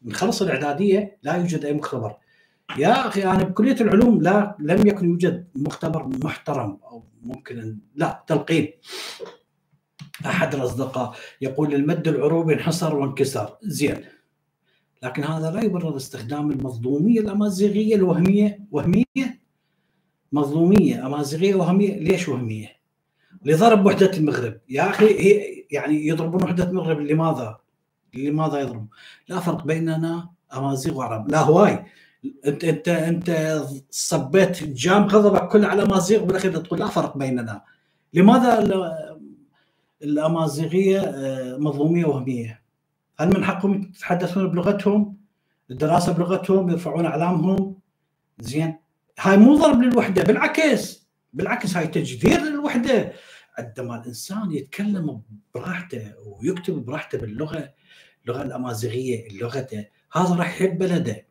نخلص 0.05 0.43
الإعدادية 0.43 1.19
لا 1.23 1.35
يوجد 1.35 1.64
أي 1.64 1.73
مختبر. 1.73 2.16
يا 2.77 3.09
أخي 3.09 3.25
أنا 3.25 3.45
بكلية 3.45 3.81
العلوم 3.81 4.23
لا 4.23 4.57
لم 4.61 4.87
يكن 4.87 5.11
يوجد 5.11 5.49
مختبر 5.55 6.07
محترم 6.25 6.79
أو 6.85 7.05
ممكن 7.23 7.79
لا 7.95 8.25
تلقين. 8.27 8.73
أحد 10.27 10.55
الأصدقاء 10.55 11.14
يقول 11.41 11.75
المد 11.75 12.09
العروبي 12.09 12.55
انحصر 12.55 12.97
وانكسر، 12.97 13.57
زين 13.62 14.05
لكن 15.03 15.25
هذا 15.25 15.51
لا 15.51 15.64
يبرر 15.64 15.97
استخدام 15.97 16.51
المظلومية 16.51 17.21
الأمازيغية 17.21 17.95
الوهمية 17.95 18.61
وهمية 18.71 19.41
مظلومية 20.33 21.07
أمازيغية 21.07 21.55
وهمية 21.55 21.99
ليش 21.99 22.29
وهمية؟ 22.29 22.79
لضرب 23.45 23.87
وحدة 23.87 24.16
المغرب 24.16 24.61
يا 24.69 24.91
أخي 24.91 25.07
هي 25.07 25.64
يعني 25.71 26.07
يضربون 26.07 26.43
وحدة 26.43 26.64
المغرب 26.64 27.01
لماذا؟ 27.01 27.59
لماذا 28.14 28.61
يضربون؟ 28.61 28.89
لا 29.29 29.41
فرق 29.41 29.66
بيننا 29.66 30.31
أمازيغ 30.55 30.97
وعرب 30.97 31.31
لا 31.31 31.41
هواي 31.41 31.85
انت 32.47 32.64
انت 32.64 32.89
انت 32.89 33.61
صبيت 33.91 34.64
جام 34.64 35.05
غضبك 35.05 35.49
كله 35.49 35.69
على 35.69 35.83
امازيغ 35.83 36.25
بالاخير 36.25 36.57
تقول 36.57 36.81
لا 36.81 36.87
فرق 36.87 37.16
بيننا. 37.16 37.62
لماذا 38.14 38.59
الأمازيغية 40.03 41.01
مظلومية 41.59 42.05
وهمية؟ 42.05 42.62
هل 43.19 43.29
من 43.29 43.45
حقهم 43.45 43.83
يتحدثون 43.83 44.51
بلغتهم؟ 44.51 45.16
الدراسة 45.71 46.12
بلغتهم؟ 46.12 46.71
يرفعون 46.71 47.07
أعلامهم؟ 47.07 47.75
زين. 48.39 48.79
هاي 49.19 49.37
مو 49.37 49.57
ضرب 49.57 49.83
للوحدة 49.83 50.23
بالعكس. 50.23 51.09
بالعكس 51.33 51.77
هاي 51.77 51.87
تجذير 51.87 52.41
للوحدة. 52.41 53.12
عندما 53.59 54.03
الإنسان 54.03 54.53
يتكلم 54.53 55.21
براحته 55.55 56.12
ويكتب 56.27 56.75
براحته 56.75 57.19
باللغة 57.19 57.71
اللغة 58.25 58.43
الأمازيغية 58.43 59.39
لغته 59.41 59.85
هذا 60.12 60.35
راح 60.35 60.49
يحب 60.49 60.79
بلده. 60.79 61.27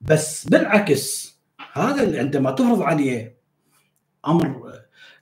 بس 0.00 0.48
بالعكس 0.48 1.36
هذا 1.72 2.02
اللي 2.02 2.18
عندما 2.18 2.50
تفرض 2.50 2.82
عليه 2.82 3.40
أمر 4.26 4.72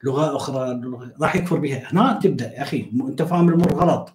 لغة 0.05 0.37
أخرى 0.37 0.81
راح 1.20 1.37
يكفر 1.37 1.57
بها. 1.57 1.93
هنا 1.93 2.18
تبدأ 2.22 2.53
يا 2.53 2.62
أخي 2.62 2.91
أنت 3.01 3.22
فاهم 3.22 3.49
الأمور 3.49 3.74
غلط. 3.74 4.14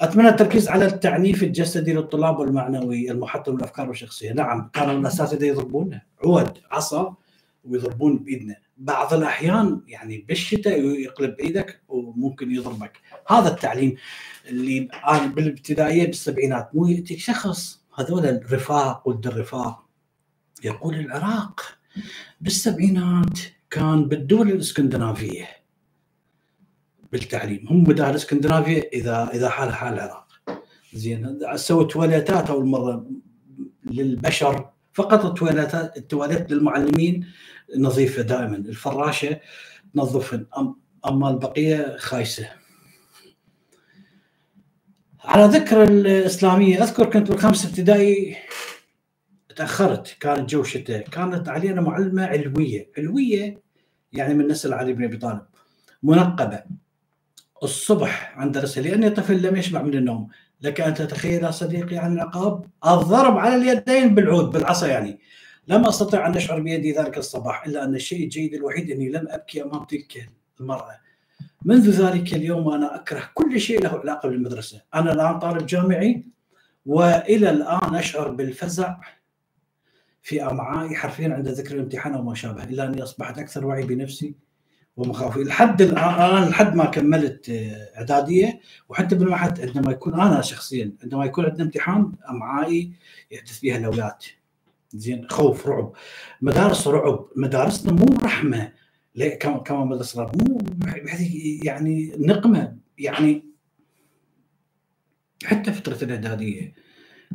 أتمنى 0.00 0.28
التركيز 0.28 0.68
على 0.68 0.86
التعنيف 0.86 1.42
الجسدي 1.42 1.92
للطلاب 1.92 2.38
والمعنوي 2.38 3.10
المحطم 3.10 3.56
الافكار 3.56 3.88
والشخصيه، 3.88 4.32
نعم 4.32 4.70
كانوا 4.72 5.00
الاساتذه 5.00 5.44
يضربونا 5.44 6.02
عود 6.24 6.58
عصا 6.70 7.16
ويضربون 7.64 8.18
بإيدنا، 8.18 8.56
بعض 8.76 9.14
الأحيان 9.14 9.80
يعني 9.88 10.24
بالشتاء 10.28 10.80
يقلب 10.80 11.40
إيدك 11.40 11.80
وممكن 11.88 12.50
يضربك، 12.50 12.98
هذا 13.28 13.48
التعليم 13.48 13.96
اللي 14.48 14.88
بالابتدائية 15.10 16.06
بالسبعينات 16.06 16.70
مو 16.74 16.86
يأتيك 16.86 17.18
شخص. 17.18 17.83
هذول 17.94 18.26
الرفاق 18.26 19.08
ولد 19.08 19.26
الرفاق. 19.26 19.84
يقول 20.64 20.94
العراق 20.94 21.60
بالسبعينات 22.40 23.38
كان 23.70 24.08
بالدول 24.08 24.50
الإسكندنافية 24.50 25.48
بالتعليم. 27.12 27.66
هم 27.70 27.84
بدال 27.84 28.14
اسكندنافيا 28.14 28.82
إذا 28.92 29.30
إذا 29.34 29.48
حال 29.48 29.74
حال 29.74 29.94
العراق. 29.94 30.26
زين 30.94 31.38
سووا 31.54 31.84
تواليتات 31.84 32.50
أول 32.50 32.66
مرة 32.66 33.06
للبشر 33.84 34.70
فقط 34.92 35.24
التواليتات 35.24 35.96
التواليت 35.96 36.50
للمعلمين 36.50 37.26
نظيفة 37.78 38.22
دائما. 38.22 38.56
الفراشة 38.56 39.40
تنظفن 39.94 40.46
أما 41.06 41.30
البقية 41.30 41.96
خايسة. 41.98 42.48
على 45.24 45.44
ذكر 45.44 45.82
الإسلامية 45.82 46.82
أذكر 46.82 47.10
كنت 47.10 47.30
بالخامس 47.30 47.66
ابتدائي 47.66 48.36
تأخرت 49.56 50.16
كانت 50.20 50.50
جو 50.50 50.62
شتاء 50.62 51.08
كانت 51.08 51.48
علينا 51.48 51.80
معلمة 51.80 52.26
علوية 52.26 52.90
علوية 52.98 53.62
يعني 54.12 54.34
من 54.34 54.48
نسل 54.48 54.72
علي 54.72 54.92
بن 54.92 55.04
أبي 55.04 55.16
طالب 55.16 55.42
منقبة. 56.02 56.62
الصبح 57.62 58.38
عند 58.38 58.52
درسها 58.58 58.82
لأني 58.82 59.10
طفل 59.10 59.42
لم 59.42 59.56
يشبع 59.56 59.82
من 59.82 59.94
النوم. 59.94 60.28
لك 60.60 60.80
أن 60.80 60.94
تتخيل 60.94 61.44
يا 61.44 61.50
صديقي 61.50 61.96
عن 61.96 62.12
العقاب 62.12 62.64
الضرب 62.86 63.38
على 63.38 63.56
اليدين 63.56 64.14
بالعود 64.14 64.50
بالعصا 64.50 64.86
يعني. 64.86 65.18
لم 65.68 65.86
أستطع 65.86 66.26
أن 66.26 66.36
أشعر 66.36 66.60
بيدي 66.60 66.92
ذلك 66.92 67.18
الصباح 67.18 67.66
إلا 67.66 67.84
أن 67.84 67.94
الشيء 67.94 68.24
الجيد 68.24 68.54
الوحيد 68.54 68.90
أني 68.90 69.08
لم 69.08 69.26
أبكي 69.28 69.62
أمام 69.62 69.84
تلك 69.84 70.28
المرأة. 70.60 71.03
منذ 71.64 71.90
ذلك 71.90 72.34
اليوم 72.34 72.66
وأنا 72.66 72.94
أكره 72.94 73.30
كل 73.34 73.60
شيء 73.60 73.82
له 73.82 73.88
علاقة 73.88 74.28
بالمدرسة. 74.28 74.82
أنا 74.94 75.12
الآن 75.12 75.38
طالب 75.38 75.66
جامعي 75.66 76.24
وإلى 76.86 77.50
الآن 77.50 77.94
أشعر 77.94 78.28
بالفزع 78.28 78.96
في 80.22 80.46
امعائي 80.46 80.96
حرفيا 80.96 81.34
عند 81.34 81.48
ذكر 81.48 81.74
الامتحان 81.74 82.14
وما 82.14 82.34
شابه 82.34 82.64
إلا 82.64 82.84
أني 82.84 83.02
أصبحت 83.02 83.38
أكثر 83.38 83.66
وعي 83.66 83.82
بنفسي 83.82 84.34
ومخاوفي. 84.96 85.44
لحد 85.44 85.82
الآن 85.82 86.48
لحد 86.48 86.74
ما 86.74 86.84
كملت 86.84 87.50
آه، 87.50 87.98
إعدادية 87.98 88.60
وحتى 88.88 89.14
بالمعهد 89.14 89.60
عندما 89.60 89.92
يكون 89.92 90.20
أنا 90.20 90.40
شخصيا 90.40 90.92
عندما 91.02 91.24
يكون 91.24 91.44
عندنا 91.44 91.64
امتحان 91.64 92.12
أمعائي 92.30 92.92
يحدث 93.30 93.58
فيها 93.58 93.78
لولات. 93.78 94.24
زين 94.92 95.28
خوف 95.30 95.66
رعب. 95.66 95.92
مدارس 96.42 96.88
رعب. 96.88 97.26
مدارسنا 97.36 97.92
مو 97.92 98.06
رحمة 98.22 98.72
كما 99.64 100.00
رعب. 100.16 100.48
مو 100.48 100.53
يعني 101.64 102.12
نقمة 102.18 102.76
يعني 102.98 103.44
حتى 105.44 105.72
فترة 105.72 106.04
الاعداديه 106.04 106.74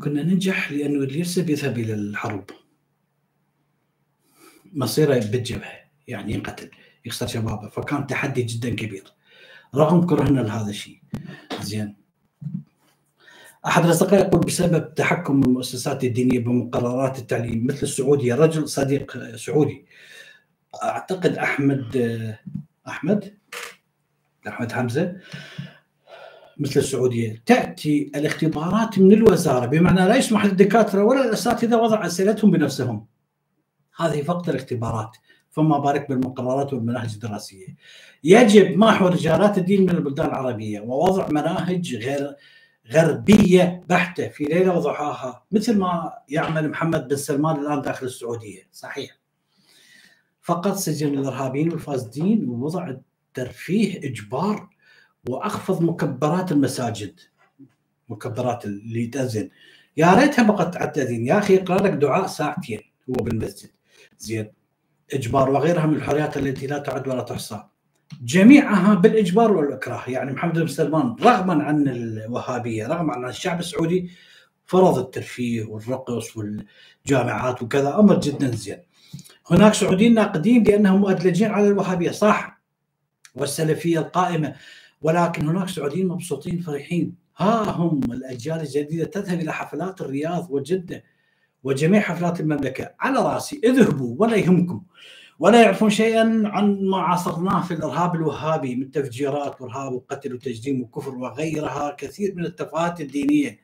كنا 0.02 0.24
ننجح 0.24 0.72
لأنه 0.72 1.04
اللي 1.04 1.20
يرسب 1.20 1.50
يذهب 1.50 1.78
إلى 1.78 1.94
الحرب. 1.94 2.46
مصيره 4.74 5.14
بالجبهة 5.14 5.80
يعني 6.08 6.34
ينقتل 6.34 6.70
يخسر 7.06 7.28
شبابه 7.28 7.70
فكان 7.70 8.08
تحدي 8.08 8.44
جدا 8.44 8.70
كبير. 8.70 9.04
رغم 9.76 10.06
كرهنا 10.06 10.40
لهذا 10.40 10.70
الشيء. 10.70 11.02
زين. 11.62 11.96
أحد 13.66 13.86
الأصدقاء 13.86 14.28
يقول 14.28 14.42
بسبب 14.42 14.94
تحكم 14.96 15.44
المؤسسات 15.44 16.04
الدينية 16.04 16.40
بمقررات 16.40 17.20
التعليم 17.20 17.68
مثل 17.68 17.84
السعودية 17.84 18.36
رجل 18.36 18.70
صديق 18.70 19.36
سعودي 19.36 19.86
أعتقد 20.84 21.38
أحمد 21.38 21.98
أحمد 22.88 23.39
أحمد 24.50 24.72
حمزة 24.72 25.16
مثل 26.58 26.80
السعودية 26.80 27.44
تأتي 27.46 28.12
الاختبارات 28.16 29.00
من 29.00 29.14
الوزارة 29.14 29.66
بمعنى 29.66 30.08
لا 30.08 30.16
يسمح 30.16 30.46
للدكاترة 30.46 31.04
ولا 31.04 31.26
الأساتذة 31.26 31.78
وضع 31.78 32.06
أسئلتهم 32.06 32.52
بنفسهم 32.52 33.06
هذه 33.98 34.22
فقط 34.22 34.50
الاختبارات 34.50 35.18
فما 35.50 35.78
بالك 35.78 36.10
بالمقررات 36.10 36.74
والمناهج 36.74 37.14
الدراسية. 37.14 37.68
يجب 38.24 38.78
محو 38.78 39.08
رجالات 39.08 39.58
الدين 39.58 39.82
من 39.82 39.90
البلدان 39.90 40.26
العربية 40.26 40.80
ووضع 40.80 41.28
مناهج 41.28 41.96
غير 41.96 42.36
غربية 42.92 43.84
بحتة 43.90 44.28
في 44.28 44.44
ليلة 44.44 44.78
وضحاها 44.78 45.46
مثل 45.52 45.78
ما 45.78 46.14
يعمل 46.30 46.70
محمد 46.70 47.08
بن 47.08 47.16
سلمان 47.16 47.56
الآن 47.56 47.82
داخل 47.82 48.06
السعودية، 48.06 48.68
صحيح. 48.72 49.20
فقط 50.42 50.76
سجن 50.76 51.20
الإرهابيين 51.20 51.72
والفاسدين 51.72 52.50
ووضع 52.50 52.96
الترفيه 53.40 53.98
إجبار 53.98 54.70
وأخفض 55.30 55.82
مكبرات 55.84 56.52
المساجد. 56.52 57.20
مكبرات 58.10 58.66
اللي 58.66 59.08
تأذن. 59.08 59.50
يا 59.98 60.14
ريتها 60.14 60.44
بقت 60.44 60.78
على 60.78 60.88
التأذين 60.88 61.28
يا 61.28 61.38
أخي 61.38 61.56
يقرا 61.56 61.82
لك 61.82 61.92
دعاء 61.92 62.28
ساعتين 62.28 62.82
هو 63.10 63.14
بالمسجد. 63.14 63.70
زين. 64.18 64.52
إجبار 65.14 65.50
وغيرها 65.50 65.86
من 65.86 65.96
الحريات 65.96 66.38
التي 66.38 66.68
لا 66.68 66.78
تعد 66.78 67.08
ولا 67.08 67.22
تحصى. 67.22 67.64
جميعها 68.22 68.94
بالإجبار 68.94 69.52
والإكراه. 69.52 70.10
يعني 70.10 70.32
محمد 70.32 70.60
بن 70.60 70.68
سلمان 70.68 71.16
رغما 71.22 71.64
عن 71.64 71.88
الوهابية 71.88 72.88
رغما 72.88 73.14
عن 73.14 73.30
الشعب 73.30 73.60
السعودي 73.60 74.10
فرض 74.66 74.98
الترفيه 74.98 75.64
والرقص 75.64 76.38
والجامعات 76.38 77.64
وكذا. 77.64 78.00
أمر 78.00 78.20
جدا 78.20 78.52
زين. 78.52 78.78
هناك 79.52 79.74
سعوديين 79.74 80.14
ناقدين 80.14 80.64
لانهم 80.64 81.02
مؤدلجين 81.02 81.52
على 81.52 81.68
الوهابية. 81.68 82.12
صح. 82.12 82.59
والسلفية 83.36 84.00
القائمة. 84.00 84.56
ولكن 85.02 85.48
هناك 85.48 85.70
سعوديين 85.70 86.08
مبسوطين 86.08 86.60
فرحين. 86.60 87.16
ها 87.38 87.64
هم 87.72 88.02
الأجيال 88.04 88.60
الجديدة 88.60 89.06
تذهب 89.06 89.40
إلى 89.40 89.54
حفلات 89.54 90.02
الرياض 90.02 90.48
وجدة 90.52 91.04
وجميع 91.64 92.02
حفلات 92.02 92.40
المملكة. 92.40 92.92
على 93.00 93.20
رأسي 93.20 93.62
اذهبوا 93.64 94.16
ولا 94.20 94.36
يهمكم. 94.36 94.84
ولا 95.40 95.62
يعرفون 95.62 95.90
شيئا 95.90 96.42
عن 96.46 96.86
ما 96.86 96.98
عاصرناه 96.98 97.62
في 97.62 97.74
الإرهاب 97.74 98.16
الوهابي 98.16 98.76
من 98.76 98.92
تفجيرات 98.92 99.62
وإرهاب 99.62 99.94
وقتل 99.94 100.34
وتجديم 100.34 100.82
وكفر 100.82 101.16
وغيرها 101.16 101.96
كثير 101.98 102.36
من 102.36 102.46
التفاهات 102.46 103.02
الدينية. 103.02 103.60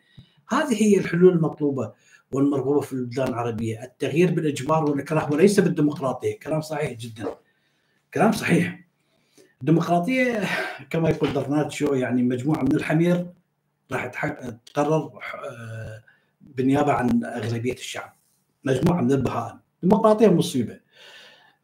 هذه 0.50 0.84
هي 0.84 0.98
الحلول 0.98 1.34
المطلوبة 1.34 1.92
والمرغوبة 2.32 2.82
في 2.82 2.94
البلدان 2.94 3.28
العربية. 3.28 3.84
التغيير 3.84 4.32
بالإجبار 4.32 4.84
والإكراه 4.90 5.34
وليس 5.34 5.60
بالديمقراطية. 5.60 6.40
كلام 6.40 6.62
صحيح 6.62 6.92
جدا. 6.92 7.36
كلام 8.14 8.32
صحيح. 8.32 8.85
الديمقراطيه 9.66 10.44
كما 10.90 11.10
يقول 11.10 11.34
درناتشو 11.34 11.94
يعني 11.94 12.24
مجموعة 12.24 12.62
من 12.62 12.76
الحمير 12.76 13.28
راح 13.92 14.06
تقرر 14.66 15.20
آه، 15.50 16.04
بالنيابة 16.42 16.94
عن 16.94 17.24
أغلبية 17.24 17.74
الشعب. 17.74 18.16
مجموعة 18.64 19.02
من 19.02 19.12
البهائم. 19.12 19.60
الديمقراطيه 19.84 20.28
مصيبة. 20.28 20.80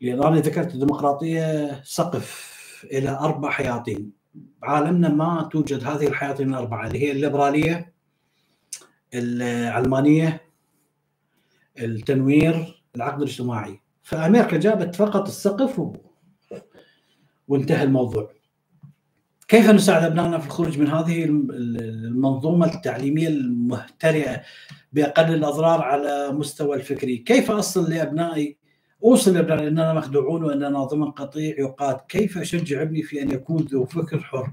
لأن 0.02 0.24
أنا 0.24 0.36
ذكرت 0.39 0.74
الديمقراطيه 0.74 1.82
سقف 1.84 2.52
إلى 2.91 3.10
أربع 3.10 3.49
حياطين. 3.49 4.12
بعالمنا 4.62 5.10
ما 5.10 5.49
توجد 5.52 5.84
هذه 5.84 6.08
الحياطين 6.08 6.49
الأربعة 6.49 6.88
اللي 6.88 6.99
هي 6.99 7.12
الليبرالية 7.12 7.93
العلمانية 9.14 10.41
التنوير 11.80 12.84
العقد 12.95 13.22
الاجتماعي. 13.22 13.82
فأمريكا 14.04 14.58
جابت 14.58 14.95
فقط 14.95 15.28
السقف. 15.28 15.82
وانتهى 17.52 17.84
الموضوع 17.84 18.32
كيف 19.47 19.70
نساعد 19.70 20.04
أبنائنا 20.04 20.39
في 20.39 20.45
الخروج 20.45 20.80
من 20.80 20.88
هذه 20.88 21.24
المنظومة 21.24 22.74
التعليمية 22.74 23.28
المهترئة 23.28 24.41
بأقل 24.93 25.34
الأضرار 25.34 25.82
على 25.82 26.32
مستوى 26.32 26.76
الفكري؟ 26.76 27.18
كيف 27.18 27.52
أصل 27.52 27.89
لأبنائي 27.91 28.58
أوصل 29.04 29.34
لأبنائي 29.34 29.68
إننا 29.68 29.93
مخدوعون 29.93 30.43
وإننا 30.43 30.84
ضمن 30.84 31.12
قطيع 31.12 31.60
يقاد، 31.60 31.97
كيف 32.10 32.38
أشجع 32.38 32.82
ابني 32.82 33.04
في 33.04 33.22
أن 33.22 33.32
يكون 33.32 33.62
ذو 33.62 33.86
فكر 33.86 34.20
حر؟ 34.20 34.52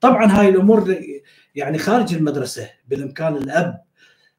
طبعا 0.00 0.26
هاي 0.26 0.48
الأمور 0.48 0.96
يعني 1.54 1.78
خارج 1.78 2.14
المدرسة 2.14 2.70
بالإمكان 2.88 3.36
الأب 3.36 3.84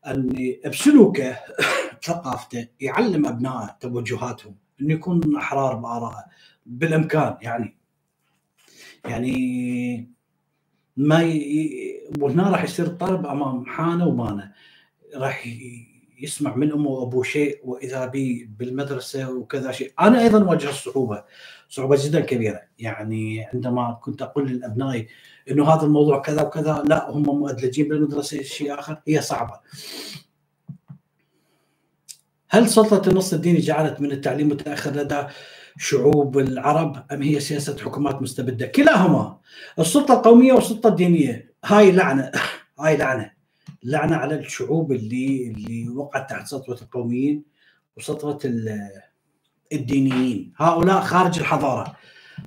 أن 0.08 0.56
بسلوكه 0.66 1.38
ثقافته 2.06 2.68
يعلم 2.80 3.26
ابنائه 3.26 3.78
توجهاتهم 3.80 4.56
انه 4.82 4.94
يكون 4.94 5.38
أحرار 5.38 5.76
بآرائه 5.76 6.26
بالإمكان 6.66 7.38
يعني 7.42 7.85
يعني 9.08 10.10
ما 10.98 11.24
ي... 11.24 12.02
وهنا 12.20 12.50
راح 12.50 12.64
يصير 12.64 12.86
الطالب 12.86 13.26
أمام 13.26 13.66
حانة 13.66 14.08
ومانة. 14.08 14.52
راح 15.16 15.48
يسمع 16.22 16.56
من 16.56 16.72
أمه 16.72 16.90
وابوه 16.90 17.24
شيء 17.24 17.60
وإذا 17.64 18.06
بي 18.06 18.50
بالمدرسة 18.60 19.32
وكذا 19.32 19.72
شيء، 19.72 19.94
أنا 20.00 20.22
أيضا 20.22 20.44
واجه 20.44 20.70
الصعوبة 20.70 21.24
صعوبة 21.70 21.98
جدا 22.06 22.20
كبيرة، 22.20 22.62
يعني 22.80 23.46
عندما 23.54 24.00
كنت 24.02 24.22
أقول 24.22 24.52
لابنائي 24.52 25.08
إنه 25.52 25.70
هذا 25.70 25.86
الموضوع 25.86 26.22
كذا 26.22 26.42
وكذا 26.42 26.84
لا 26.88 27.12
هم 27.12 27.24
مؤدلجين 27.24 27.88
بالمدرسة 27.88 28.42
شيء 28.42 28.80
آخر. 28.80 29.02
هي 29.08 29.22
صعبة. 29.22 29.60
هل 32.50 32.70
سلطة 32.70 33.10
النص 33.10 33.34
الديني 33.34 33.60
جعلت 33.60 34.02
من 34.02 34.12
التعليم 34.12 34.50
متأخر 34.50 34.92
لدى 34.92 35.24
شعوب 35.78 36.38
العرب 36.38 37.06
أم 37.12 37.22
هي 37.22 37.40
سياسة 37.40 37.78
حكومات 37.78 38.22
مستبدة؟ 38.22 38.66
كلاهما. 38.66 39.38
السلطة 39.80 40.14
القومية 40.14 40.54
والسلطة 40.54 40.90
الدينية. 40.90 41.54
هاي 41.66 41.92
لعنة. 41.92 42.32
هاي 42.80 42.98
لعنة. 42.98 43.32
لعنة 43.84 44.16
على 44.16 44.36
الشعوب 44.36 44.92
اللي 44.92 45.48
اللي 45.48 45.90
وقعت 45.90 46.30
تحت 46.30 46.48
سطوة 46.48 46.78
القوميين 46.82 47.44
وسطوة 47.98 48.40
الدينيين. 49.74 50.54
هؤلاء 50.58 51.02
خارج 51.02 51.40
الحضارة. 51.40 51.96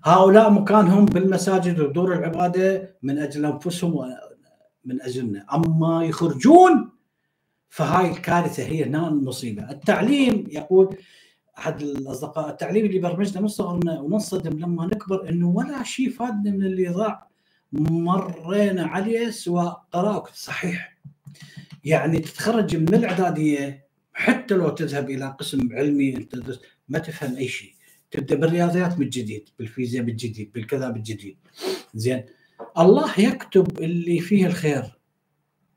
هؤلاء 0.04 0.50
مكانهم 0.50 1.04
بالمساجد 1.04 1.80
ودور 1.80 2.12
العبادة 2.12 2.96
من 3.02 3.18
أجل 3.18 3.46
أنفسهم 3.46 3.94
ومن 3.94 5.02
أجلنا. 5.02 5.46
أما 5.54 6.04
يخرجون 6.04 6.90
فهاي 7.68 8.10
الكارثة 8.10 8.62
هي 8.62 8.84
هنا 8.84 9.08
المصيبه 9.08 9.70
التعليم 9.70 10.44
يقول 10.50 10.96
أحد 11.58 11.82
الأصدقاء 11.82 12.50
التعليم 12.50 12.86
اللي 12.86 12.98
برمجنا 12.98 13.40
من 13.40 13.48
صغرنا 13.48 14.00
وننصدم 14.00 14.58
لما 14.58 14.86
نكبر 14.86 15.28
إنه 15.28 15.48
ولا 15.48 15.82
شيء 15.82 16.10
فادنا 16.10 16.50
من 16.50 16.62
اللي 16.62 16.88
ضاع. 16.88 17.28
مرينا 17.72 18.86
عليه 18.86 19.30
سواء 19.30 19.84
قراءة 19.92 20.30
صحيح. 20.34 20.98
يعني 21.84 22.18
تتخرج 22.18 22.76
من 22.76 22.94
الإعدادية 22.94 23.88
حتى 24.12 24.54
لو 24.54 24.68
تذهب 24.68 25.10
إلى 25.10 25.36
قسم 25.38 25.68
علمي 25.72 26.16
أنت 26.16 26.58
ما 26.88 26.98
تفهم 26.98 27.36
أي 27.36 27.48
شيء 27.48 27.74
تبدأ 28.10 28.34
بالرياضيات 28.34 28.98
من 28.98 29.08
جديد 29.08 29.48
بالفيزياء 29.58 30.04
من 30.04 30.16
جديد 30.16 30.52
بالكذا 30.52 30.88
من 30.88 31.02
جديد. 31.02 31.38
زين. 31.94 32.24
الله 32.78 33.20
يكتب 33.20 33.78
اللي 33.78 34.20
فيه 34.20 34.46
الخير. 34.46 34.98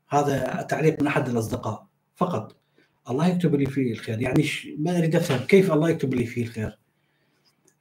هذا 0.08 0.66
تعليق 0.70 1.00
من 1.00 1.06
أحد 1.06 1.28
الأصدقاء. 1.28 1.86
فقط. 2.16 2.61
الله 3.10 3.28
يكتب 3.28 3.54
لي 3.54 3.66
فيه 3.66 3.92
الخير. 3.92 4.20
يعني. 4.20 4.44
ما 4.78 4.98
أريد 4.98 5.16
أفهم 5.16 5.38
كيف 5.38 5.72
الله 5.72 5.90
يكتب 5.90 6.14
لي 6.14 6.26
فيه 6.26 6.42
الخير؟ 6.42 6.78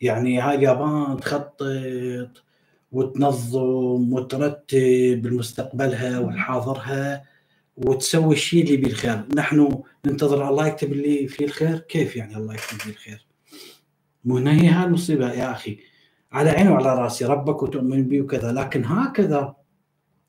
يعني 0.02 0.42
هاي 0.42 0.56
اليابان 0.56 1.18
تخطط 1.18 2.44
وتنظم 2.92 4.14
وترتب 4.14 5.28
لمستقبلها 5.28 6.20
والحاضرها 6.20 7.24
وتسوي 7.78 8.36
الشيء 8.36 8.64
اللي 8.64 8.78
بالخير 8.78 9.24
نحن 9.36 9.84
ننتظر 10.06 10.50
الله 10.50 10.68
يكتب 10.68 10.94
لي 10.94 11.28
فيه 11.28 11.46
الخير؟ 11.46 11.80
كيف 11.80 12.16
يعني 12.16 12.38
الله 12.38 12.54
يكتب 12.54 12.78
لي 12.86 12.92
الخير؟ 12.92 13.26
مو 14.26 14.38
هنا 14.38 14.54
هي 14.62 14.68
هاي 14.68 14.86
المصيبة 14.86 15.34
يا 15.34 15.52
أخي. 15.52 15.80
على 16.32 16.50
عيني 16.50 16.70
وعلى 16.70 16.96
رأسي 16.96 17.26
ربك 17.26 17.64
وتؤمن 17.64 18.08
بي 18.08 18.22
وكذا. 18.22 18.52
لكن 18.52 18.86
هكذا 18.86 19.56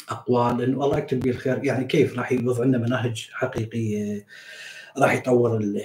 أقوال 0.08 0.62
انه 0.62 0.84
الله 0.84 0.98
يكتب 0.98 1.26
لي 1.26 1.30
الخير 1.30 1.64
يعني 1.64 1.84
كيف 1.84 2.18
راح 2.18 2.32
يوضع 2.32 2.64
لنا 2.64 2.78
مناهج 2.78 3.28
حقيقية؟ 3.32 4.26
راح 4.98 5.12
يطور 5.12 5.56
ال- 5.56 5.82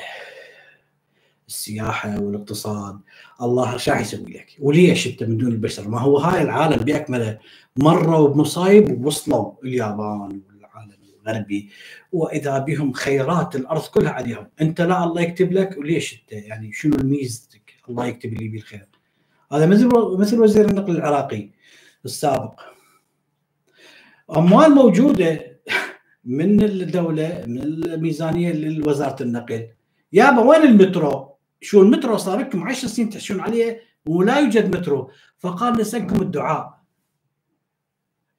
السياحة 1.47 2.19
والاقتصاد 2.19 2.99
الله 3.41 3.73
إيش 3.73 3.89
راح 3.89 3.99
يسوي 3.99 4.33
لك؟ 4.33 4.55
وليش 4.59 5.07
أنت 5.07 5.23
من 5.23 5.37
دون 5.37 5.51
البشر؟ 5.51 5.87
ما 5.87 5.99
هو 5.99 6.17
هاي 6.17 6.41
العالم 6.41 6.77
باكمله 6.83 7.39
مروا 7.75 8.27
بمصايب 8.27 9.05
ووصلوا 9.05 9.51
اليابان 9.63 10.41
والعالم 10.47 10.97
الغربي 11.27 11.69
وإذا 12.11 12.57
بهم 12.57 12.93
خيرات 12.93 13.55
الأرض 13.55 13.81
كلها 13.81 14.11
عليهم، 14.11 14.47
أنت 14.61 14.81
لا 14.81 15.03
الله 15.03 15.21
يكتب 15.21 15.51
لك 15.51 15.77
وليش 15.77 16.13
أنت 16.21 16.31
يعني 16.31 16.73
شنو 16.73 16.97
ميزتك؟ 17.03 17.73
الله 17.89 18.05
يكتب 18.05 18.33
لي 18.33 18.47
بالخير. 18.47 18.87
هذا 19.51 19.65
مثل 19.65 19.89
مثل 20.19 20.39
وزير 20.39 20.69
النقل 20.69 20.95
العراقي 20.95 21.49
السابق. 22.05 22.61
أموال 24.37 24.71
موجودة 24.71 25.56
من 26.27 26.63
الدولة 26.63 27.43
من 27.47 27.61
الميزانية 27.61 28.53
لوزاره 28.53 29.23
النقل. 29.23 29.67
يابا 30.13 30.41
وين 30.41 30.61
المترو؟ 30.61 31.35
شو 31.61 31.81
المترو؟ 31.81 32.17
صار 32.17 32.39
لكم 32.39 32.63
10 32.63 32.87
سنين 32.87 33.09
تحشون 33.09 33.39
عليه 33.39 33.81
ولا 34.05 34.39
يوجد 34.39 34.75
مترو. 34.75 35.11
فقال 35.39 35.73
نسألكم 35.73 36.21
الدعاء. 36.21 36.77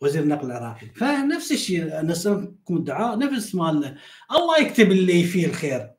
وزير 0.01 0.23
النقل 0.23 0.47
العراقي. 0.47 0.87
فنفس 0.87 1.53
الشيء 1.53 2.03
نسألكم 2.03 2.77
الدعاء 2.77 3.19
نفس 3.19 3.55
مالنا 3.55 3.97
الله 4.33 4.59
يكتب 4.61 4.93
اللي 4.93 5.23
فيه 5.23 5.47
الخير. 5.47 5.91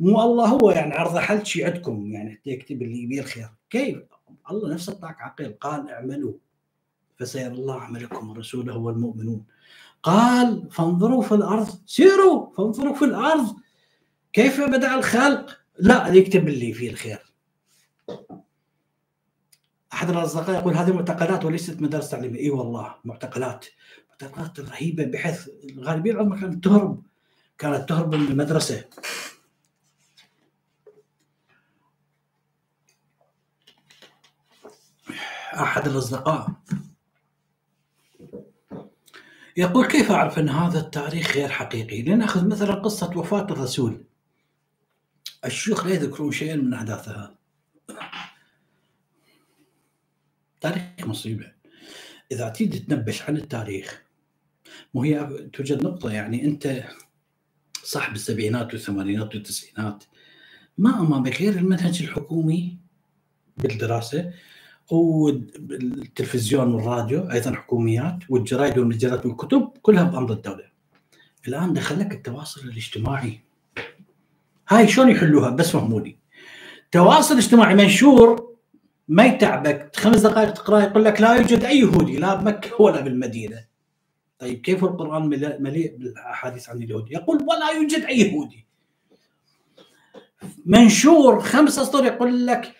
مو 0.00 0.22
الله 0.22 0.46
هو 0.46 0.70
يعني 0.70 0.94
عرض 0.94 1.18
حل 1.18 1.46
شيء 1.46 1.66
عندكم 1.66 2.12
يعني 2.12 2.30
حتى 2.30 2.50
يكتب 2.50 2.82
اللي 2.82 3.02
يبيه 3.02 3.20
الخير. 3.20 3.48
كيف؟ 3.70 3.98
الله 4.50 4.74
نفسه 4.74 4.92
اعطاك 4.92 5.20
عقل 5.20 5.54
قال 5.60 5.90
اعملوا. 5.90 6.32
فسيرى 7.16 7.54
الله 7.54 7.80
عملكم 7.80 8.30
ورسوله 8.30 8.76
والمؤمنون. 8.76 9.44
قال 10.04 10.68
فانظروا 10.70 11.22
في 11.22 11.34
الأرض. 11.34 11.68
سيروا! 11.86 12.54
فانظروا 12.56 12.94
في 12.94 13.04
الأرض! 13.04 13.56
كيف 14.32 14.60
بدأ 14.60 14.94
الخلق؟ 14.94 15.58
لا 15.78 16.08
يكتب 16.08 16.48
اللي 16.48 16.72
فيه 16.72 16.90
الخير. 16.90 17.34
أحد 19.92 20.10
الأصدقاء 20.10 20.58
يقول 20.60 20.74
هذه 20.74 20.92
معتقلات 20.92 21.44
وليست 21.44 21.80
مدارس 21.80 22.10
تعليمية. 22.10 22.40
إي 22.40 22.50
والله 22.50 22.94
معتقلات 23.04 23.66
معتقلات 24.10 24.60
رهيبة 24.60 25.04
بحيث 25.04 25.48
الغالبيه 25.64 26.12
العظمى 26.12 26.40
كانت 26.40 26.64
تهرب 26.64 27.02
كانت 27.58 27.88
تهرب 27.88 28.14
من 28.14 28.26
المدرسة. 28.26 28.84
أحد 35.54 35.88
الأصدقاء 35.88 36.48
يقول 39.56 39.86
كيف 39.86 40.10
أعرف 40.10 40.38
أن 40.38 40.48
هذا 40.48 40.80
التاريخ 40.80 41.36
غير 41.36 41.48
حقيقي؟ 41.48 42.02
لناخذ 42.02 42.48
مثلا 42.48 42.74
قصة 42.74 43.18
وفاة 43.18 43.46
الرسول. 43.50 44.04
الشيوخ 45.44 45.86
لا 45.86 45.94
يذكرون 45.94 46.32
شيئا 46.32 46.56
من 46.56 46.74
أحداثها. 46.74 47.34
تاريخ 50.60 50.82
مصيبة. 51.00 51.52
إذا 52.32 52.48
تريد 52.48 52.86
تنبش 52.86 53.22
عن 53.22 53.36
التاريخ 53.36 54.02
وهي 54.94 55.48
توجد 55.52 55.84
نقطة 55.84 56.12
يعني 56.12 56.44
أنت 56.44 56.84
صح 57.84 58.10
بالسبعينات 58.10 58.74
والثمانينات 58.74 59.34
والتسعينات 59.34 60.04
ما 60.78 61.00
أمامك 61.00 61.40
غير 61.40 61.52
المنهج 61.52 62.02
الحكومي 62.02 62.78
بالدراسه 64.90 65.14
والتلفزيون 65.94 66.74
والراديو 66.74 67.30
أيضا 67.30 67.52
حكوميات 67.52 68.18
والجرايد 68.28 68.78
والمجلات 68.78 69.26
والكتب 69.26 69.70
كلها 69.82 70.04
بأمر 70.04 70.32
الدولة. 70.32 70.64
الآن 71.48 71.72
دخل 71.72 71.98
لك 72.00 72.12
التواصل 72.12 72.60
الاجتماعي. 72.60 73.40
هاي 74.68 74.88
شلون 74.88 75.10
يحلوها 75.10 75.50
بس 75.50 75.70
فهموني. 75.70 76.18
تواصل 76.92 77.36
اجتماعي 77.36 77.74
منشور 77.74 78.54
ما 79.08 79.24
يتعبك 79.24 79.96
خمس 79.96 80.20
دقائق 80.20 80.50
تقرأ 80.50 80.80
يقول 80.80 81.04
لك 81.04 81.20
لا 81.20 81.34
يوجد 81.34 81.64
أي 81.64 81.78
يهودي 81.78 82.16
لا 82.16 82.34
بمكة 82.34 82.82
ولا 82.82 83.00
بالمدينة. 83.00 83.64
طيب 84.38 84.60
كيف 84.60 84.84
القرآن 84.84 85.28
مليء 85.62 85.96
بالأحاديث 85.96 86.68
عن 86.68 86.76
اليهود؟ 86.76 87.12
يقول 87.12 87.36
ولا 87.42 87.70
يوجد 87.70 88.04
أي 88.04 88.20
يهودي. 88.20 88.66
منشور 90.66 91.40
خمس 91.40 91.78
أسطر 91.78 92.04
يقول 92.04 92.46
لك 92.46 92.72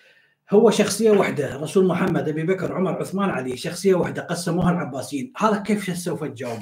هو 0.50 0.70
شخصية 0.70 1.10
واحدة 1.10 1.56
رسول 1.56 1.86
محمد 1.86 2.28
أبي 2.28 2.42
بكر 2.42 2.72
عمر 2.72 3.00
عثمان 3.00 3.30
علي 3.30 3.56
شخصية 3.56 3.94
واحدة 3.94 4.22
قسموها 4.22 4.70
العباسيين. 4.70 5.32
هذا 5.36 5.58
كيف 5.58 5.98
سوف 5.98 6.24
تجاوب؟ 6.24 6.58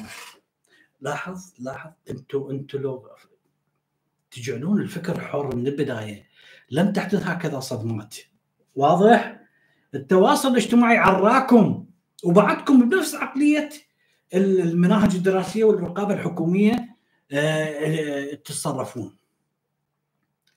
لاحظ 1.01 1.41
لاحظ 1.59 1.91
أنتم 2.11 2.47
أنتم 2.51 2.79
لو 2.79 3.09
تجعلون 4.31 4.81
الفكر 4.81 5.21
حر 5.21 5.57
من 5.57 5.67
البداية. 5.67 6.27
لن 6.71 6.93
تحدث 6.93 7.27
هكذا 7.27 7.61
صدمات 7.61 8.17
واضح؟ 8.75 9.41
التواصل 9.95 10.51
الاجتماعي 10.51 10.97
عراكم 10.97 11.87
وبعدكم 12.25 12.89
بنفس 12.89 13.15
عقلية 13.15 13.71
المناهج 14.35 15.15
الدراسية 15.15 15.65
والرقابة 15.65 16.15
الحكومية 16.15 16.97
تتصرفون. 18.45 19.17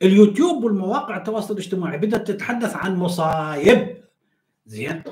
اليوتيوب 0.01 0.63
والمواقع 0.63 1.17
التواصل 1.17 1.53
الاجتماعي 1.53 1.97
بدأت 1.97 2.27
تتحدث 2.27 2.75
عن 2.75 2.95
مصايب. 2.95 3.97
زين. 4.65 5.03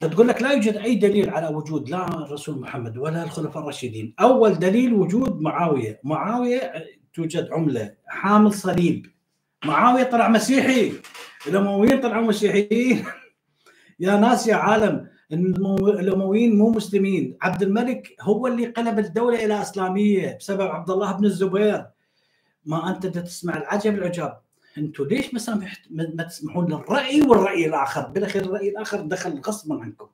تقول 0.00 0.28
لك 0.28 0.42
لا 0.42 0.52
يوجد 0.52 0.76
أي 0.76 0.94
دليل 0.94 1.30
على 1.30 1.56
وجود 1.56 1.88
لا 1.88 2.08
الرسول 2.08 2.60
محمد 2.60 2.96
ولا 2.98 3.22
الخلفاء 3.22 3.62
الراشدين. 3.62 4.14
أول 4.20 4.58
دليل 4.58 4.94
وجود 4.94 5.40
معاوية. 5.40 6.00
معاوية 6.04 6.72
توجد 7.14 7.48
عملة 7.52 7.94
حامل 8.06 8.52
صليب. 8.52 9.06
معاوية 9.64 10.02
طلع 10.02 10.28
مسيحي. 10.28 10.92
الأمويين 11.46 12.00
طلعوا 12.00 12.26
مسيحيين. 12.26 13.04
يا 14.00 14.16
ناس 14.16 14.46
يا 14.46 14.54
عالم 14.54 15.08
الأمويين 15.32 16.58
مو 16.58 16.70
مسلمين. 16.70 17.36
عبد 17.42 17.62
الملك 17.62 18.16
هو 18.20 18.46
اللي 18.46 18.66
قلب 18.66 18.98
الدولة 18.98 19.44
إلى 19.44 19.62
إسلامية 19.62 20.36
بسبب 20.40 20.60
عبد 20.60 20.90
الله 20.90 21.12
بن 21.12 21.24
الزبير. 21.24 21.86
ما 22.64 22.90
أنت 22.90 23.06
تسمع 23.06 23.56
العجب 23.56 23.94
العجاب 23.94 24.40
أنتم 24.78 25.04
ليش 25.04 25.34
ما 25.34 25.70
ما 25.90 26.22
تسمحون 26.22 26.72
للرأي 26.72 27.22
والرأي 27.22 27.66
الآخر؟ 27.66 28.06
بالأخير 28.06 28.44
الرأي 28.44 28.68
الآخر 28.68 29.00
دخل 29.00 29.40
غصبا 29.40 29.82
عنكم. 29.82 30.08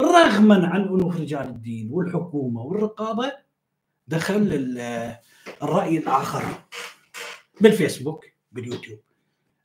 رغما 0.00 0.66
عن 0.66 0.80
انوف 0.80 1.20
رجال 1.20 1.46
الدين 1.46 1.88
والحكومة 1.92 2.62
والرقابة 2.62 3.32
دخل 4.08 4.48
الرأي 5.62 5.98
الآخر 5.98 6.44
بالفيسبوك 7.60 8.24
باليوتيوب. 8.52 9.00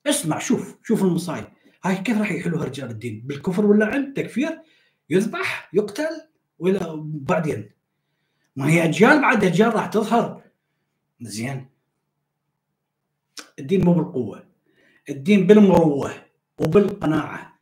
اسمع 0.08 0.40
شوف 0.40 0.76
شوف 0.84 1.04
المصايب. 1.04 1.46
هاي 1.84 1.96
كيف 1.96 2.18
راح 2.18 2.32
يحلوها 2.32 2.66
رجال 2.66 2.90
الدين؟ 2.90 3.24
بالكفر 3.26 3.66
واللعن 3.66 4.14
تكفير 4.14 4.62
يذبح 5.10 5.70
يقتل 5.74 6.22
ولا 6.60 6.94
بعدين. 7.06 7.70
ما 8.56 8.70
هي 8.70 8.84
أجيال 8.84 9.22
بعد 9.22 9.44
أجيال 9.44 9.76
راح 9.76 9.88
تظهر. 9.88 10.44
زين. 11.22 11.73
الدين 13.60 13.86
مو 13.86 13.94
بالقوة 13.94 14.44
الدين 15.10 15.48
بالمروة 15.48 16.14
وبالقناعة. 16.58 17.60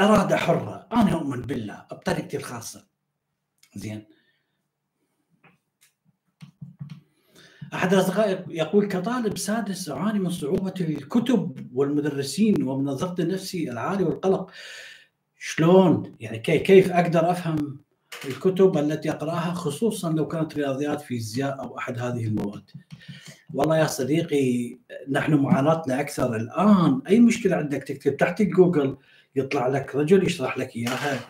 إرادة 0.00 0.36
حرة. 0.36 0.86
أنا 0.92 1.12
أؤمن 1.12 1.40
بالله 1.40 1.86
بطريقتي 1.90 2.36
الخاصة. 2.36 2.86
زين. 3.74 4.06
أحد 7.74 7.92
الأصدقاء 7.94 8.44
يقول 8.48 8.88
كطالب 8.88 9.38
سادس 9.38 9.88
أعاني 9.88 10.18
من 10.18 10.30
صعوبة 10.30 10.74
الكتب 10.80 11.70
والمدرسين 11.74 12.62
ومن 12.62 12.88
الضغط 12.88 13.20
النفسي 13.20 13.70
العالي 13.70 14.04
والقلق. 14.04 14.50
شلون؟ 15.38 16.16
يعني 16.20 16.38
كيف 16.38 16.92
أقدر 16.92 17.30
أفهم 17.30 17.80
الكتب 18.28 18.78
التي 18.78 19.10
أقرأها 19.10 19.54
خصوصا 19.54 20.12
لو 20.12 20.28
كانت 20.28 20.54
رياضيات 20.54 21.00
فيزياء 21.00 21.60
أو 21.60 21.78
أحد 21.78 21.98
هذه 21.98 22.24
المواد. 22.24 22.62
والله 23.54 23.78
يا 23.78 23.86
صديقي 23.86 24.78
نحن 25.10 25.34
معاناتنا 25.34 26.00
أكثر 26.00 26.36
الآن. 26.36 27.00
أي 27.08 27.20
مشكلة 27.20 27.56
عندك؟ 27.56 27.82
تكتب 27.82 28.16
تحت 28.16 28.42
جوجل 28.42 28.96
يطلع 29.36 29.68
لك 29.68 29.96
رجل 29.96 30.26
يشرح 30.26 30.58
لك 30.58 30.76
إياها 30.76 31.20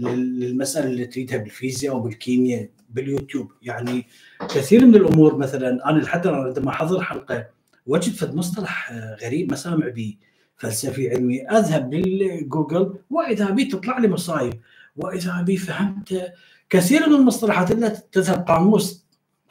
للمسألة 0.00 0.86
اللي 0.86 1.06
تريدها 1.06 1.38
بالفيزياء 1.38 1.94
أو 1.94 2.00
بالكيمياء 2.00 2.68
باليوتيوب. 2.90 3.52
يعني 3.62 4.06
كثير 4.40 4.86
من 4.86 4.94
الأمور 4.94 5.36
مثلا 5.36 5.90
أنا 5.90 5.98
لحد 5.98 6.26
عندما 6.26 6.70
أحضر 6.70 7.02
حلقة 7.02 7.46
وجد 7.86 8.12
فد 8.12 8.34
مصطلح 8.34 8.92
غريب 9.22 9.50
ما 9.50 9.56
سامع 9.56 9.88
به 9.88 10.16
فلسفي 10.56 11.10
علمي 11.10 11.48
أذهب 11.48 11.94
للجوجل 11.94 12.94
وإذا 13.10 13.50
بي 13.50 13.64
تطلع 13.64 13.98
لي 13.98 14.08
مصايب. 14.08 14.60
وإذا 14.98 15.42
بي 15.42 15.56
فهمت 15.56 16.32
كثير 16.70 17.08
من 17.08 17.14
المصطلحات 17.14 17.70
الا 17.70 17.88
تذهب 17.88 18.48
قاموس 18.48 19.06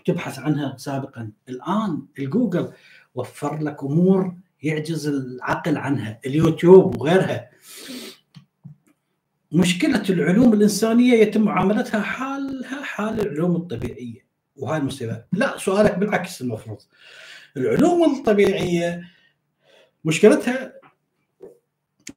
تبحث 0.06 0.39
عنها 0.39 0.78
سابقا. 0.78 1.32
الآن 1.50 2.02
الجوجل 2.20 2.72
وفر 3.16 3.64
لك 3.64 3.84
أمور 3.84 4.36
يعجز 4.64 5.08
العقل 5.08 5.78
عنها 5.78 6.20
اليوتيوب 6.26 7.02
وغيرها. 7.02 7.50
مشكلة 9.52 10.04
العلوم 10.10 10.54
الإنسانية 10.54 11.14
يتم 11.14 11.41
معاملتها 11.41 12.02
حالها 12.02 12.84
حال 12.84 13.20
العلوم 13.20 13.56
الطبيعية 13.56 14.28
وهاي 14.56 14.78
المصيبة 14.78 15.24
لا 15.34 15.58
سؤالك 15.58 15.98
بالعكس 15.98 16.41
المفروض. 16.41 16.78
العلوم 17.58 18.16
الطبيعية 18.16 19.04
مشكلتها 20.06 20.74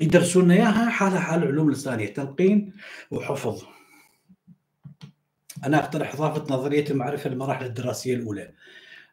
يدرسون 0.00 0.50
إياها 0.50 0.90
حالها 0.90 1.20
حال 1.20 1.42
العلوم 1.42 1.68
الانسانيه 1.68 2.14
تلقين 2.14 2.72
وحفظ. 3.10 3.62
أنا 5.64 5.78
أقترح 5.78 6.14
إضافة 6.14 6.54
نظرية 6.54 6.84
المعرفة 6.90 7.30
للمراحل 7.30 7.66
الدراسية 7.66 8.14
الأولى. 8.14 8.52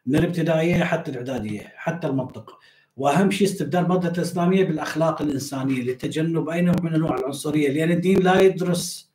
من 0.06 0.16
الابتدائية 0.16 0.84
حتى 0.84 1.10
الإعدادية 1.10 1.72
حتى 1.76 2.06
المنطق 2.06 2.58
وأهم 2.96 3.30
شيء 3.30 3.46
استبدال 3.46 3.84
الماده 3.84 4.08
الإسلامية 4.08 4.64
بالأخلاق 4.64 5.22
الإنسانية 5.22 5.82
لتجنب 5.82 6.48
اي 6.48 6.60
نوع 6.62 6.74
من 6.82 6.94
انواع 6.94 7.16
العنصرية 7.16 7.70
لأن 7.70 7.90
الدين 7.90 8.18
لا 8.18 8.40
يدرس 8.40 9.12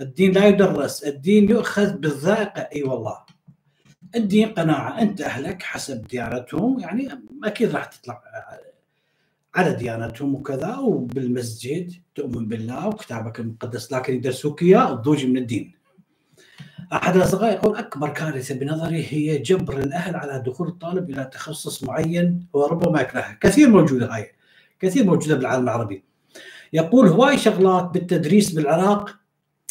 الدين 0.00 0.32
لا 0.32 0.46
يدرس 0.46 1.04
الدين 1.04 1.50
يؤخذ 1.50 1.98
بالذائقة. 1.98 2.60
أي 2.60 2.82
والله. 2.82 3.24
الدين 4.14 4.48
قناعة 4.48 5.02
أنت 5.02 5.20
أهلك 5.20 5.62
حسب 5.62 6.06
ديانتهم 6.06 6.80
يعني 6.80 7.08
أكيد 7.44 7.70
راح 7.70 7.84
تطلع 7.84 8.22
على 9.54 9.74
ديانتهم 9.74 10.34
وكذا 10.34 10.76
وبالمسجد 10.76 11.92
تؤمن 12.14 12.48
بالله 12.48 12.88
وكتابك 12.88 13.40
المقدس 13.40 13.92
لكن 13.92 14.14
يدرسوك 14.14 14.62
اياه 14.62 14.92
الضوج 14.92 15.26
من 15.26 15.36
الدين. 15.36 15.72
أحد 16.92 17.16
الأصدقاء 17.16 17.52
يقول 17.52 17.76
أكبر 17.76 18.08
كارثة 18.08 18.54
بنظري 18.54 19.06
هي 19.10 19.38
جبر 19.38 19.78
الأهل 19.78 20.16
على 20.16 20.42
دخول 20.46 20.68
الطالب 20.68 21.10
إلى 21.10 21.30
تخصص 21.32 21.84
معين 21.84 22.46
وربما 22.52 23.00
يكرهه، 23.00 23.38
كثير 23.40 23.68
موجودة 23.68 24.14
هاي 24.14 24.32
كثير 24.80 25.04
موجودة 25.04 25.34
بالعالم 25.34 25.64
العربي. 25.64 26.04
يقول 26.72 27.08
هواي 27.08 27.38
شغلات 27.38 27.84
بالتدريس 27.84 28.50
بالعراق 28.50 29.16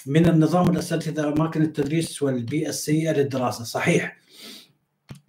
من 0.06 0.26
النظام 0.30 0.70
الاساتذه 0.70 1.28
اماكن 1.28 1.62
التدريس 1.62 2.22
والبيئه 2.22 2.70
السيئه 2.70 3.12
للدراسة، 3.12 3.64
صحيح. 3.64 4.21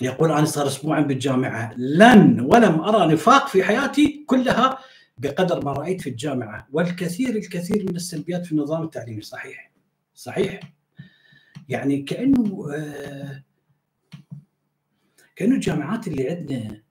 يقول 0.00 0.32
أنا 0.32 0.44
صار 0.44 0.66
اسبوعا 0.66 1.00
بالجامعة. 1.00 1.74
لن 1.76 2.40
ولم 2.40 2.80
أرى 2.80 3.12
نفاق 3.12 3.48
في 3.48 3.64
حياتي 3.64 4.24
كلها 4.26 4.78
بقدر 5.18 5.64
ما 5.64 5.72
رأيت 5.72 6.00
في 6.00 6.10
الجامعة. 6.10 6.68
والكثير 6.72 7.36
الكثير 7.36 7.84
من 7.88 7.96
السلبيات 7.96 8.46
في 8.46 8.52
النظام 8.52 8.82
التعليمي. 8.82 9.22
صحيح. 9.22 9.72
صحيح. 10.14 10.60
يعني 11.68 12.02
كأنه 12.02 12.66
آه 12.74 13.42
كأنه 15.36 15.54
الجامعات 15.54 16.08
اللي 16.08 16.30
عندنا 16.30 16.82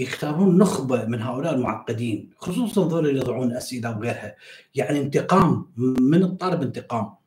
يختارون 0.00 0.58
نخبة 0.58 1.04
من 1.04 1.22
هؤلاء 1.22 1.54
المعقدين. 1.54 2.30
خصوصا 2.36 2.88
ذول 2.88 3.08
اللي 3.08 3.20
يضعون 3.20 3.52
أسئلة 3.52 3.96
وغيرها. 3.96 4.36
يعني 4.74 5.00
انتقام 5.00 5.72
من 6.00 6.22
الطالب 6.22 6.62
انتقام. 6.62 7.17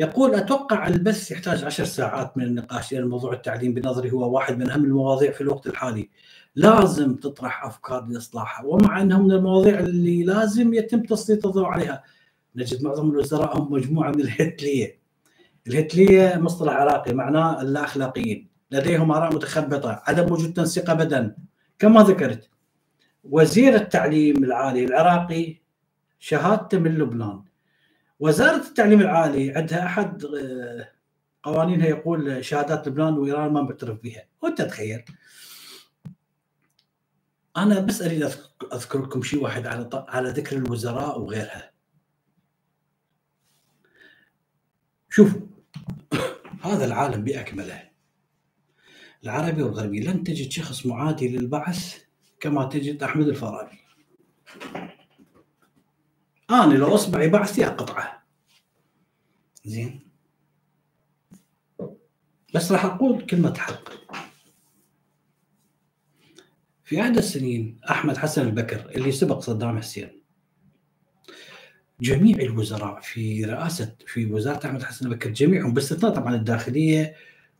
يقول 0.00 0.34
أتوقع 0.34 0.86
البث 0.86 1.30
يحتاج 1.30 1.64
عشر 1.64 1.84
ساعات 1.84 2.36
من 2.36 2.44
النقاش 2.44 2.92
لأن 2.92 3.08
موضوع 3.08 3.32
التعليم 3.32 3.74
بنظري 3.74 4.12
هو 4.12 4.34
واحد 4.34 4.58
من 4.58 4.70
أهم 4.70 4.84
المواضيع 4.84 5.30
في 5.30 5.40
الوقت 5.40 5.66
الحالي. 5.66 6.10
لازم 6.56 7.14
تطرح 7.14 7.64
أفكار 7.64 8.06
لإصلاحها 8.06 8.66
ومع 8.66 9.02
انه 9.02 9.22
من 9.22 9.32
المواضيع 9.32 9.78
اللي 9.78 10.24
لازم 10.24 10.74
يتم 10.74 11.02
تسليط 11.02 11.46
الضوء 11.46 11.64
عليها. 11.64 12.02
نجد 12.56 12.82
معظم 12.82 13.10
الوزراء 13.10 13.58
هم 13.58 13.72
مجموعة 13.72 14.10
من 14.10 14.20
الهتلية. 14.20 15.00
الهتلية 15.66 16.38
مصطلح 16.38 16.72
عراقي 16.72 17.14
معناه 17.14 17.62
اللا 17.62 17.84
اخلاقيين، 17.84 18.48
لديهم 18.70 19.12
آراء 19.12 19.34
متخبطة، 19.34 20.02
عدم 20.06 20.32
وجود 20.32 20.52
تنسيق 20.52 20.90
ابدا. 20.90 21.36
كما 21.78 22.02
ذكرت 22.02 22.48
وزير 23.24 23.74
التعليم 23.74 24.44
العالي 24.44 24.84
العراقي 24.84 25.60
شهادته 26.18 26.78
من 26.78 26.98
لبنان 26.98 27.42
وزارة 28.20 28.68
التعليم 28.68 29.00
العالي 29.00 29.50
عندها 29.56 29.86
أحد 29.86 30.24
قوانينها 31.42 31.86
يقول 31.86 32.44
شهادات 32.44 32.88
لبنان 32.88 33.14
وإيران 33.18 33.52
ما 33.52 33.62
معترف 33.62 34.02
بها 34.02 34.24
وأنت 34.42 34.62
تخيل. 34.62 35.04
أنا 37.56 37.80
بس 37.80 38.02
أريد 38.02 38.22
اذكر 38.72 39.02
لكم 39.02 39.22
شيء 39.22 39.42
واحد 39.42 39.66
على 39.66 39.88
على 40.08 40.30
ذكر 40.30 40.56
الوزراء 40.56 41.20
وغيرها. 41.20 41.70
شوفوا 45.08 45.40
هذا 46.64 46.84
العالم 46.84 47.24
بأكمله. 47.24 47.90
العربي 49.24 49.62
والغربي 49.62 50.00
لن 50.00 50.24
تجد 50.24 50.50
شخص 50.50 50.86
معادي 50.86 51.28
للبعث 51.28 51.98
كما 52.40 52.64
تجد 52.64 53.02
أحمد 53.02 53.28
الفارابي 53.28 53.80
أنا 56.50 56.74
لو 56.74 56.94
أصبعي 56.94 57.28
بعثي 57.28 57.66
اقطعه 57.66 58.22
زين. 59.64 60.10
بس 62.54 62.72
راح 62.72 62.84
أقول 62.84 63.26
كلمة 63.26 63.54
حق. 63.58 63.88
في 66.84 67.00
احدى 67.00 67.18
السنين 67.18 67.80
أحمد 67.90 68.16
حسن 68.16 68.46
البكر 68.46 68.90
اللي 68.90 69.12
سبق 69.12 69.38
صدام 69.38 69.78
حسين. 69.78 70.20
جميع 72.00 72.38
الوزراء 72.38 73.00
في 73.00 73.44
رئاسة 73.44 73.96
في 74.06 74.26
وزارة 74.26 74.66
أحمد 74.66 74.82
حسن 74.82 75.06
البكر 75.06 75.30
جميعهم 75.30 75.74
باستثناء 75.74 76.14
طبعا 76.14 76.34
الداخلية 76.34 77.14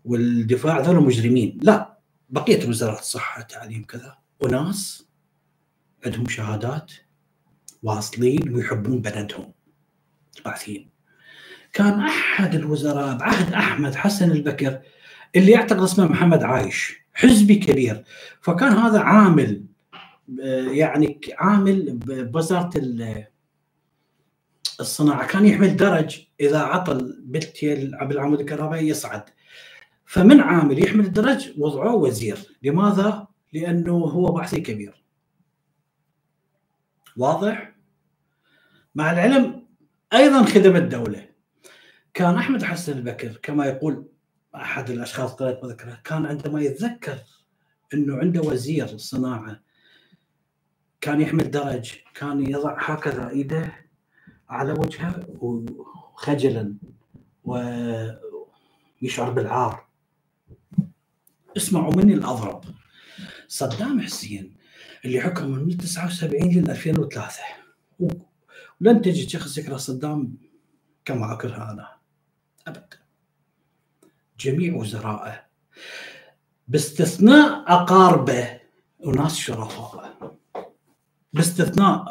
والدفاع 0.05 0.81
ذول 0.81 1.05
مجرمين 1.05 1.59
لا 1.63 1.99
بقية 2.29 2.65
الوزارات 2.65 2.99
الصحه 3.01 3.41
التعليم 3.41 3.85
كذا. 3.85 4.19
وناس 4.41 5.07
عندهم 6.07 6.29
شهادات. 6.29 6.93
واصلين 7.83 8.55
ويحبون 8.55 9.01
بلدهم 9.01 9.53
باعثين 10.45 10.91
كان 11.73 12.01
أحد 12.01 12.55
الوزراء 12.55 13.17
بعهد 13.17 13.53
أحمد 13.53 13.95
حسن 13.95 14.31
البكر 14.31 14.81
اللي 15.37 15.53
يعتقد 15.53 15.83
اسمه 15.83 16.05
محمد 16.05 16.43
عايش 16.43 17.01
حزبي 17.15 17.55
كبير. 17.55 18.05
فكان 18.41 18.73
هذا 18.73 19.01
عامل 19.01 19.65
يعني 20.69 21.21
عامل 21.39 21.99
بوزارة 22.07 22.71
الصناعة. 24.81 25.27
كان 25.27 25.47
يحمل 25.47 25.77
درج 25.77 26.21
إذا 26.41 26.59
عطل 26.59 27.23
بلتي 27.25 27.75
بالعمود 27.75 28.41
الكهربائي 28.41 28.89
يصعد. 28.89 29.23
فمن 30.07 30.41
عامل 30.41 30.85
يحمل 30.85 31.05
الدرج 31.05 31.51
وضعوه 31.59 31.95
وزير. 31.95 32.39
لماذا؟ 32.63 33.27
لأنه 33.53 33.93
هو 33.93 34.33
بحثي 34.33 34.61
كبير. 34.61 35.05
واضح؟ 37.17 37.70
مع 38.95 39.13
العلم 39.13 39.67
أيضا 40.13 40.45
خدم 40.45 40.77
الدولة. 40.77 41.29
كان 42.15 42.35
أحمد 42.35 42.63
حسن 42.63 42.99
البكر 42.99 43.37
كما 43.43 43.67
يقول 43.67 44.09
أحد 44.55 44.91
الأشخاص 44.91 45.33
قريت 45.33 45.65
مذكرة 45.65 46.01
كان 46.05 46.27
عندما 46.27 46.61
يتذكر 46.61 47.19
إنه 47.95 48.17
عنده 48.17 48.41
وزير 48.41 48.85
الصناعه 48.85 49.61
كان 51.01 51.21
يحمل 51.21 51.51
درج 51.51 51.93
كان 52.15 52.51
يضع 52.51 52.77
هكذا 52.79 53.29
إيده 53.29 53.73
على 54.49 54.73
وجهه 54.73 55.27
خجلا 56.15 56.75
ويشعر 57.45 59.31
بالعار. 59.31 59.87
اسمعوا 61.57 61.95
مني 61.97 62.15
الأضرب. 62.15 62.65
صدام 63.49 64.01
حسين 64.01 64.57
اللي 65.05 65.21
حكم 65.21 65.51
من 65.51 65.77
79 65.77 66.51
ل 66.51 66.71
2003 66.71 67.43
ولن 68.81 69.03
تجد 69.03 69.29
شخص 69.29 69.59
يكره 69.59 69.77
صدام 69.77 70.35
كما 71.05 71.33
أكره 71.33 71.71
أنا. 71.71 71.89
أبدا. 72.67 72.99
جميع 74.41 74.75
وزرائه. 74.75 75.43
باستثناء 76.69 77.65
أقاربه 77.67 78.61
وناس 79.01 79.37
شرفاء 79.37 80.37
باستثناء 81.33 82.05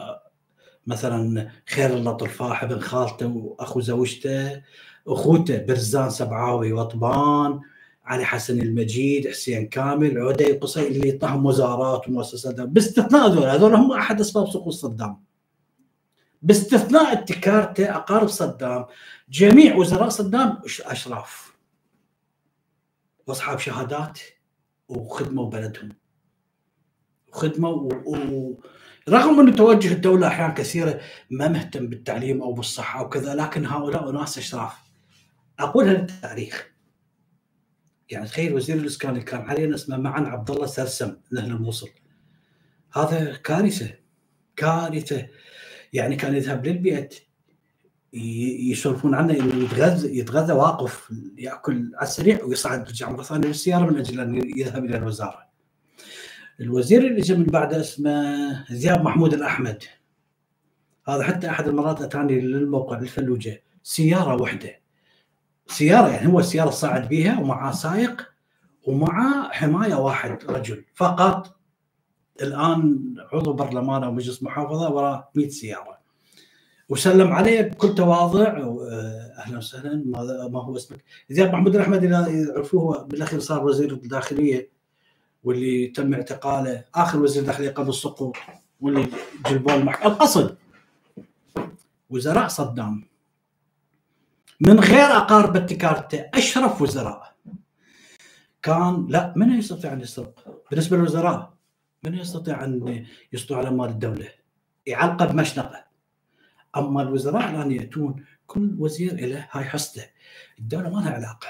مثلا 0.87 1.49
خير 1.69 1.93
الله 1.93 2.11
طرفاح 2.11 2.63
ابن 2.63 2.79
خالته 2.79 3.27
وأخو 3.27 3.81
زوجته 3.81 4.61
أخوته 5.07 5.57
برزان 5.57 6.09
سبعاوي 6.09 6.73
وطبان 6.73 7.59
علي 8.05 8.25
حسن 8.25 8.61
المجيد 8.61 9.27
حسين 9.27 9.67
كامل 9.67 10.17
عدي 10.17 10.51
قصي 10.51 10.87
اللي 10.87 11.11
طهم 11.11 11.45
وزارات 11.45 12.07
ومؤسسات. 12.07 12.61
باستثناء 12.61 13.27
هذول 13.27 13.43
هذول 13.43 13.75
هم 13.75 13.91
أحد 13.91 14.19
أسباب 14.19 14.49
سقوط 14.49 14.73
صدام. 14.73 15.28
باستثناء 16.41 17.13
اتكارته 17.13 17.95
أقارب 17.95 18.27
صدام 18.27 18.85
جميع 19.29 19.75
وزراء 19.75 20.09
صدام 20.09 20.61
أشراف. 20.85 21.53
وأصحاب 23.27 23.59
شهادات 23.59 24.19
وخدموا 24.87 25.49
بلدهم 25.49 25.89
وخدموا 27.27 27.71
و... 27.71 28.15
و... 28.15 28.59
رغم 29.09 29.39
إنه 29.39 29.51
توجه 29.51 29.93
الدولة 29.93 30.27
أحيانا 30.27 30.53
كثيرة 30.53 31.01
ما 31.29 31.47
مهتم 31.47 31.87
بالتعليم 31.87 32.41
أو 32.41 32.53
بالصحة 32.53 32.99
أو 32.99 33.09
كذا 33.09 33.35
لكن 33.35 33.65
هؤلاء 33.65 34.09
أناس 34.09 34.37
أشراف. 34.37 34.73
اقولها 35.59 35.93
للتاريخ 35.93 36.69
يعني 38.09 38.25
تخيل 38.25 38.53
وزير 38.53 38.77
الإسكان 38.77 39.11
اللي 39.11 39.23
كان 39.23 39.41
علينا 39.41 39.75
اسمه 39.75 39.97
معن 39.97 40.25
عبد 40.25 40.51
الله 40.51 40.65
سرسم 40.65 41.17
من 41.31 41.37
أهل 41.37 41.51
الموصل؟ 41.51 41.89
هذا 42.93 43.35
كارثة. 43.35 43.89
كارثة. 44.55 45.27
يعني 45.93 46.15
كان 46.15 46.35
يذهب 46.35 46.67
للبيت 46.67 47.15
يسولفون 48.13 49.15
عنه 49.15 49.33
إنه 49.33 49.63
يتغذى 49.63 50.17
يتغذى 50.19 50.53
واقف 50.53 51.13
يأكل 51.37 51.91
على 51.95 52.07
السريع 52.07 52.43
ويصعد 52.43 52.87
يرجع 52.87 53.09
مرة 53.09 53.23
ثانية 53.23 53.47
بالسياره 53.47 53.85
من 53.85 53.97
أجل 53.97 54.19
أن 54.19 54.35
يذهب 54.57 54.85
إلى 54.85 54.97
الوزارة. 54.97 55.49
الوزير 56.59 57.07
اللي 57.07 57.21
جاء 57.21 57.37
من 57.37 57.45
بعده 57.45 57.79
اسمه 57.79 58.65
زياد 58.73 59.01
محمود 59.01 59.33
الأحمد. 59.33 59.83
هذا 61.07 61.23
حتى 61.23 61.49
أحد 61.49 61.67
المرات 61.67 62.01
أتاني 62.01 62.41
للموقع 62.41 62.97
الفلوجه 62.97 63.63
سيارة 63.83 64.41
واحدة 64.41 64.79
سيارة 65.67 66.07
يعني 66.07 66.27
هو 66.27 66.39
السيارة 66.39 66.69
صعد 66.69 67.09
بها 67.09 67.39
ومعه 67.39 67.71
سائق 67.71 68.29
ومع 68.83 69.49
حماية 69.51 69.95
واحد 69.95 70.43
رجل. 70.43 70.85
فقط 70.95 71.58
الآن 72.41 73.15
عضو 73.33 73.53
برلمان 73.53 74.03
أو 74.03 74.11
مجلس 74.11 74.43
محافظة 74.43 74.89
وراء 74.91 75.29
100 75.35 75.49
سيارة. 75.49 75.99
وسلم 76.89 77.31
عليه 77.31 77.61
بكل 77.61 77.95
تواضع 77.95 78.47
أهلا 79.37 79.57
وسهلا. 79.57 80.03
ما 80.51 80.63
هو 80.63 80.75
اسمك؟ 80.75 81.03
زياد 81.29 81.51
محمود 81.51 81.75
الاحمد 81.75 82.03
اللي 82.03 82.47
يعرفوه 82.47 83.03
بالأخير 83.03 83.39
صار 83.39 83.65
وزير 83.65 83.93
الداخلية 83.93 84.69
واللي 85.43 85.87
تم 85.87 86.13
اعتقاله 86.13 86.83
آخر 86.95 87.21
وزير 87.21 87.43
داخلية 87.43 87.69
قبل 87.69 87.89
السقوط 87.89 88.35
واللي 88.81 89.07
جلبوه 89.49 89.75
المحكمة. 89.75 90.11
القصد 90.11 90.57
وزراء 92.09 92.47
صدام. 92.47 93.03
من 94.61 94.79
غير 94.79 95.05
أقارب 95.17 95.55
اتكارته 95.55 96.25
أشرف 96.33 96.81
وزراء. 96.81 97.35
كان 98.61 99.07
لا 99.09 99.33
من 99.35 99.59
يستطيع 99.59 99.93
أن 99.93 100.01
يسرق؟ 100.01 100.63
بالنسبة 100.71 100.97
للوزراء. 100.97 101.53
من 102.03 102.13
يستطيع 102.13 102.63
أن 102.63 103.05
يسطو 103.33 103.55
على 103.55 103.71
مال 103.71 103.89
الدولة؟ 103.89 104.29
يعلقه 104.85 105.25
بمشنقه 105.25 105.85
أما 106.77 107.01
الوزراء 107.01 107.49
الآن 107.49 107.71
يأتون 107.71 108.25
كل 108.47 108.75
وزير 108.77 109.27
له 109.27 109.47
هاي 109.51 109.63
حصته. 109.63 110.05
الدولة 110.59 110.89
ما 110.89 110.99
لها 110.99 111.11
علاقة. 111.11 111.47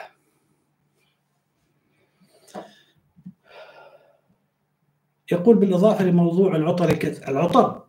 يقول 5.31 5.57
بالإضافة 5.57 6.03
لموضوع 6.03 6.55
العطر 6.55 6.89
العطر 7.27 7.85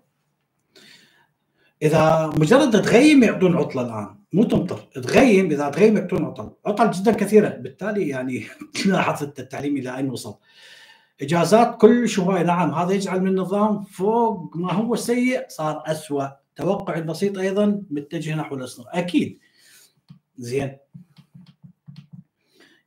إذا 1.83 2.27
مجرد 2.27 2.83
تغيم 2.83 3.23
يعطون 3.23 3.57
عطله 3.57 3.83
الآن 3.83 4.17
مو 4.33 4.45
تمطر. 4.45 4.77
تغيم 4.77 5.51
إذا 5.51 5.71
تغيم 5.71 5.97
يعطون 5.97 6.25
عطل. 6.25 6.53
عطل 6.67 6.91
جدا 6.91 7.13
كثيرة. 7.13 7.49
بالتالي 7.49 8.09
يعني 8.09 8.47
تلاحظ 8.85 9.23
التعليم 9.23 9.77
إلى 9.77 9.97
أين 9.97 10.11
وصل. 10.11 10.35
إجازات 11.23 11.81
كل 11.81 12.09
شوي. 12.09 12.43
نعم 12.43 12.75
هذا 12.75 12.93
يجعل 12.93 13.21
من 13.21 13.29
النظام 13.29 13.83
فوق 13.83 14.57
ما 14.57 14.73
هو 14.73 14.97
سيء 14.97 15.45
صار 15.49 15.83
اسوء 15.87 16.29
توقع 16.57 16.95
البسيط 16.97 17.39
أيضا 17.39 17.83
متجه 17.91 18.35
نحو 18.35 18.55
الاصلاح 18.55 18.95
أكيد. 18.97 19.39
زين. 20.37 20.77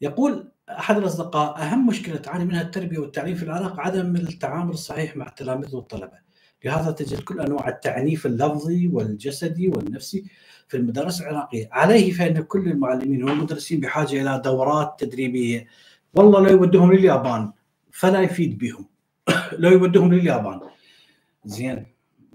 يقول 0.02 0.52
أحد 0.70 0.98
الأصدقاء 0.98 1.62
أهم 1.62 1.88
مشكلة 1.88 2.16
تعاني 2.16 2.46
منها 2.46 2.62
التربية 2.62 3.00
والتعليم 3.00 3.36
في 3.36 3.44
العراق 3.44 3.80
عدم 3.80 4.16
التعامل 4.16 4.74
الصحيح 4.74 5.18
مع 5.18 5.28
التلاميذ 5.28 5.76
والطلبة. 5.76 6.24
لهذا 6.66 6.92
تجد 6.92 7.20
كل 7.20 7.42
أنواع 7.42 7.70
التعنيف 7.70 8.26
اللفظي 8.26 8.88
والجسدي 8.88 9.68
والنفسي 9.68 10.26
في 10.68 10.78
المدارس 10.78 11.22
العراقية. 11.22 11.70
عليه 11.72 12.12
فإن 12.12 12.42
كل 12.42 12.68
المعلمين 12.68 13.24
والمدرسين 13.24 13.80
بحاجة 13.80 14.22
إلى 14.22 14.42
دورات 14.46 14.96
تدريبية. 15.00 15.68
والله 16.14 16.40
لو 16.40 16.50
يودهم 16.50 16.94
لليابان. 16.94 17.52
فلا 17.94 18.22
يفيد 18.22 18.58
بهم. 18.58 18.86
لو 19.62 19.72
يودهم 19.72 20.14
لليابان. 20.14 20.60
زين. 21.46 21.86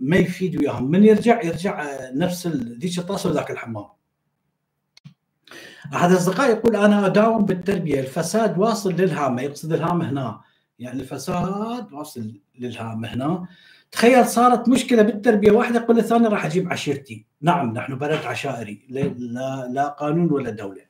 ما 0.00 0.16
يفيد 0.16 0.56
وياهم. 0.56 0.90
من 0.90 1.04
يرجع 1.04 1.42
يرجع 1.42 1.86
نفس 2.14 2.46
ذيك 2.46 2.98
الطاسة 2.98 3.30
وذاك 3.30 3.50
الحمام. 3.50 3.86
أحد 5.94 6.10
الأصدقاء 6.10 6.50
يقول 6.50 6.76
أنا 6.76 7.06
أداوم 7.06 7.44
بالتربية. 7.44 8.00
الفساد 8.00 8.58
واصل 8.58 8.92
للهامه 8.92 9.42
يقصد 9.42 9.72
الهامه 9.72 10.10
هنا. 10.10 10.40
يعني 10.78 11.00
الفساد 11.00 11.92
واصل 11.92 12.32
للهامه 12.58 13.14
هنا. 13.14 13.46
تخيل 13.92 14.26
صارت 14.26 14.68
مشكلة 14.68 15.02
بالتربية 15.02 15.50
واحدة 15.50 15.80
يقول 15.80 15.98
الثاني 15.98 16.28
راح 16.28 16.44
أجيب 16.46 16.72
عشيرتي. 16.72 17.26
نعم 17.40 17.72
نحن 17.72 17.98
بلد 17.98 18.24
عشائري. 18.24 18.86
لا, 18.88 19.68
لا 19.72 19.88
قانون 19.88 20.32
ولا 20.32 20.50
دولة. 20.50 20.87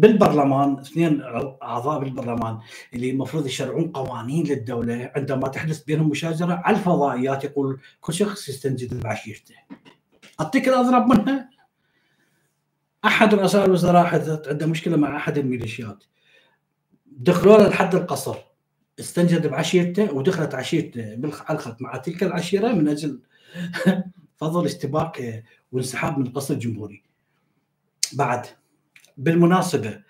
بالبرلمان 0.00 0.78
اثنين 0.78 1.22
أعضاء 1.62 2.00
بالبرلمان 2.00 2.58
اللي 2.94 3.10
المفروض 3.10 3.46
يشرعون 3.46 3.88
قوانين 3.88 4.46
للدولة 4.46 5.12
عندما 5.16 5.48
تحدث 5.48 5.82
بينهم 5.84 6.08
مشاجرة 6.08 6.62
على 6.64 6.76
الفضائيات 6.76 7.44
يقول 7.44 7.80
كل 8.00 8.14
شخص 8.14 8.48
يستنجد 8.48 9.00
بعشيرته. 9.00 9.54
أعطيك 10.40 10.68
الأضرب 10.68 11.06
منها؟ 11.06 11.50
أحد 13.04 13.34
رؤساء 13.34 13.66
الوزراء 13.66 14.04
حدثت 14.04 14.48
عنده 14.48 14.66
مشكلة 14.66 14.96
مع 14.96 15.16
أحد 15.16 15.38
الميليشيات. 15.38 16.04
دخلوا 17.06 17.58
له 17.58 17.68
لحد 17.68 17.94
القصر. 17.94 18.36
استنجد 19.00 19.46
بعشيرته 19.46 20.14
ودخلت 20.14 20.54
عشيرته 20.54 21.14
بالخط 21.14 21.82
مع 21.82 21.96
تلك 21.96 22.22
العشيرة 22.22 22.72
من 22.72 22.88
أجل 22.88 23.20
فضل 24.40 24.64
اشتباك 24.64 25.44
وانسحاب 25.72 26.18
من 26.18 26.26
القصر 26.26 26.54
الجمهوري 26.54 27.02
بعد 28.12 28.46
بالمناسبة 29.20 30.02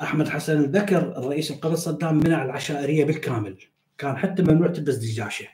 أحمد 0.00 0.28
حسن 0.28 0.62
ذكر 0.62 1.18
الرئيس 1.18 1.50
القبل 1.50 1.78
صدام 1.78 2.18
منع 2.18 2.44
العشائرية 2.44 3.04
بالكامل. 3.04 3.58
كان 3.98 4.16
حتى 4.16 4.42
ممنوع 4.42 4.68
تلبس 4.68 4.94
دجاشه 4.94 5.46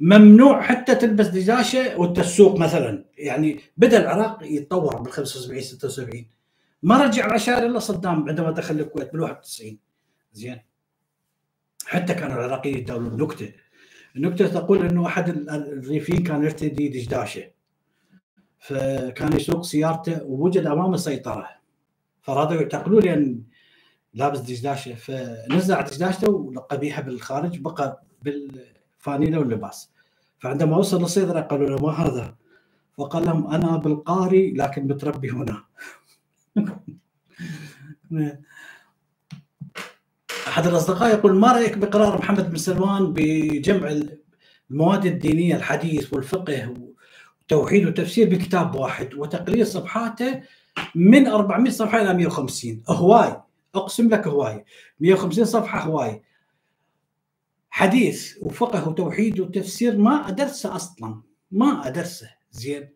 ممنوع 0.00 0.62
حتى 0.62 0.94
تلبس 0.94 1.26
دجاشه 1.26 1.96
والتسوق 2.00 2.58
مثلا. 2.58 3.04
يعني 3.18 3.60
بدأ 3.76 4.00
العراق 4.00 4.38
يتطور 4.42 5.02
بال 5.02 5.12
75 5.12 5.60
76 5.62 6.26
ما 6.82 7.04
رجع 7.04 7.26
العشائر 7.26 7.66
إلا 7.66 7.78
صدام 7.78 8.28
عندما 8.28 8.50
دخل 8.50 8.80
الكويت 8.80 9.12
بال 9.12 9.20
91 9.20 9.78
زين. 10.32 10.60
حتى 11.86 12.14
كانوا 12.14 12.36
العراقيين 12.36 12.78
يداولون 12.78 13.22
نكته 13.22 13.52
النكتة 14.16 14.48
تقول 14.48 14.86
إنه 14.86 15.06
أحد 15.06 15.28
الريفيين 15.48 16.22
كان 16.22 16.44
يرتدي 16.44 16.88
دجاشه 16.88 17.42
فكان 18.58 19.32
يسوق 19.32 19.64
سيارته 19.64 20.24
ووجد 20.24 20.66
امامه 20.66 20.96
سيطره 20.96 21.61
فرادوا 22.22 22.60
يعتقلوه 22.60 23.00
لأن 23.00 23.42
لابس 24.14 24.38
دجداشه 24.38 24.94
فنزع 24.94 25.80
دجداشته 25.80 26.30
ولقى 26.30 26.78
بيها 26.78 27.00
بالخارج 27.00 27.58
بقى 27.58 28.02
بالفانيلة 28.22 29.38
واللباس 29.38 29.90
فعندما 30.38 30.76
وصل 30.76 31.00
للصيدلة 31.00 31.40
قالوا 31.40 31.68
له 31.68 31.86
ما 31.86 31.92
هذا؟ 31.92 32.34
فقال 32.98 33.24
لهم 33.24 33.46
أنا 33.46 33.76
بالقاري 33.76 34.52
لكن 34.52 34.86
متربي 34.86 35.30
هنا 35.30 35.64
أحد 40.48 40.66
الأصدقاء 40.66 41.14
يقول 41.14 41.34
ما 41.34 41.52
رأيك 41.52 41.78
بقرار 41.78 42.18
محمد 42.18 42.50
بن 42.50 42.56
سلمان 42.56 43.12
بجمع 43.12 44.00
المواد 44.70 45.06
الدينية 45.06 45.56
الحديث 45.56 46.12
والفقه 46.12 46.74
وتوحيد 47.44 47.86
وتفسير 47.86 48.28
بكتاب 48.30 48.74
واحد 48.74 49.14
وتقليل 49.14 49.66
صفحاته 49.66 50.42
من 50.94 51.26
400 51.26 51.70
صفحة 51.72 52.00
إلى 52.02 52.14
150 52.14 52.82
هواي. 52.88 53.42
أقسم 53.74 54.08
لك 54.08 54.26
هواي. 54.26 54.64
150 55.00 55.44
صفحة 55.44 55.80
هواي. 55.80 56.22
حديث 57.70 58.38
وفقه 58.42 58.88
وتوحيد 58.88 59.40
وتفسير 59.40 59.96
ما 59.98 60.28
أدرسه 60.28 60.76
أصلا. 60.76 61.22
ما 61.50 61.86
أدرسه. 61.86 62.30
زين. 62.50 62.88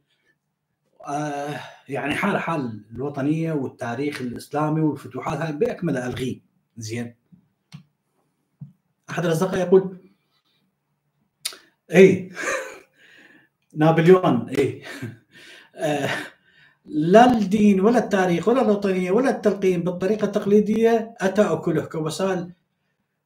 آه 1.09 1.61
يعني 1.89 2.15
حال 2.15 2.39
حال 2.39 2.85
الوطنية 2.95 3.53
والتاريخ 3.53 4.21
الإسلامي 4.21 4.81
والفتوحات 4.81 5.39
هاي 5.39 5.53
باكملها 5.53 6.07
ألغيه. 6.07 6.41
زين. 6.77 7.15
أحد 9.11 9.25
الأصدقاء 9.27 9.61
يقول 9.61 9.99
اي 11.95 12.31
نابليون 13.77 14.49
اي 14.49 14.83
آه 15.77 16.11
لا 16.89 17.33
الدين 17.33 17.81
ولا 17.81 17.99
التاريخ 17.99 18.49
ولا 18.49 18.63
الوطنية 18.63 19.11
ولا 19.11 19.31
التلقين 19.31 19.83
بالطريقة 19.83 20.25
التقليدية 20.25 21.15
اتى 21.21 21.43
اكله 21.43 21.85
كوسائل 21.85 22.53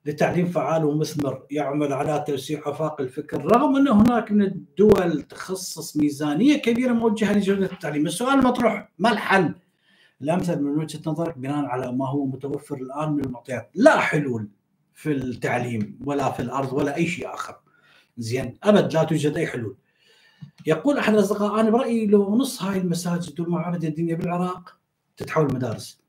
لتعليم 0.06 0.46
فعال 0.46 0.84
ومثمر 0.84 1.42
يعمل 1.50 1.92
على 1.92 2.24
توسيع 2.26 2.62
آفاق 2.66 3.00
الفكر 3.00 3.44
رغم 3.44 3.76
أن 3.76 3.88
هناك 3.88 4.32
من 4.32 4.42
الدول 4.42 5.22
تخصص 5.22 5.96
ميزانية 5.96 6.56
كبيرة 6.56 6.92
موجهة 6.92 7.32
لجوده 7.32 7.66
التعليم، 7.72 8.06
السؤال 8.06 8.38
المطروح 8.38 8.88
ما 8.98 9.12
الحل؟ 9.12 9.54
الأمثل 10.22 10.62
من 10.62 10.78
وجهة 10.78 11.00
نظرك 11.06 11.38
بناء 11.38 11.64
على 11.64 11.92
ما 11.92 12.08
هو 12.08 12.26
متوفر 12.26 12.76
الآن 12.76 13.12
من 13.12 13.24
المعطيات. 13.24 13.70
لا 13.74 14.00
حلول 14.00 14.48
في 14.94 15.12
التعليم 15.12 15.98
ولا 16.04 16.30
في 16.30 16.40
الأرض 16.40 16.72
ولا 16.72 16.96
أي 16.96 17.06
شيء 17.06 17.34
آخر. 17.34 17.56
زين 18.18 18.58
أبد 18.64 18.94
لا 18.94 19.04
توجد 19.04 19.36
أي 19.36 19.46
حلول. 19.46 19.76
يقول 20.66 20.98
أحد 20.98 21.14
الأصدقاء 21.14 21.60
أنا 21.60 21.70
برأيي 21.70 22.06
لو 22.06 22.36
نص 22.36 22.62
هاي 22.62 22.78
المساجد 22.78 23.40
والمعابد 23.40 23.84
الدينيه 23.84 24.14
بالعراق 24.14 24.76
تتحول 25.16 25.54
مدارس 25.54 26.00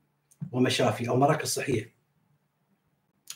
ومشافي 0.52 1.08
أو 1.08 1.16
مراكز 1.16 1.48
صحية. 1.48 1.94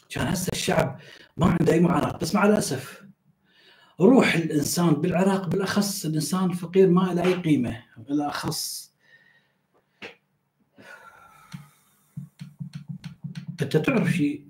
كان 0.09 0.27
هسه 0.27 0.48
الشعب 0.52 1.01
ما 1.36 1.47
عنده 1.47 1.73
أي 1.73 1.81
معاناه 1.81 2.16
بس 2.16 2.35
مع 2.35 2.47
الأسف 2.47 3.06
روح 4.01 4.35
الإنسان 4.35 4.90
بالعراق 4.94 5.48
بالأخص 5.48 6.05
الإنسان 6.05 6.44
الفقير 6.51 6.89
ما 6.90 7.14
له 7.14 7.24
أي 7.24 7.35
قيمة 7.35 7.82
بالأخص 7.97 8.93
أنت 13.62 13.77
تعرف 13.77 14.09
شيء 14.09 14.48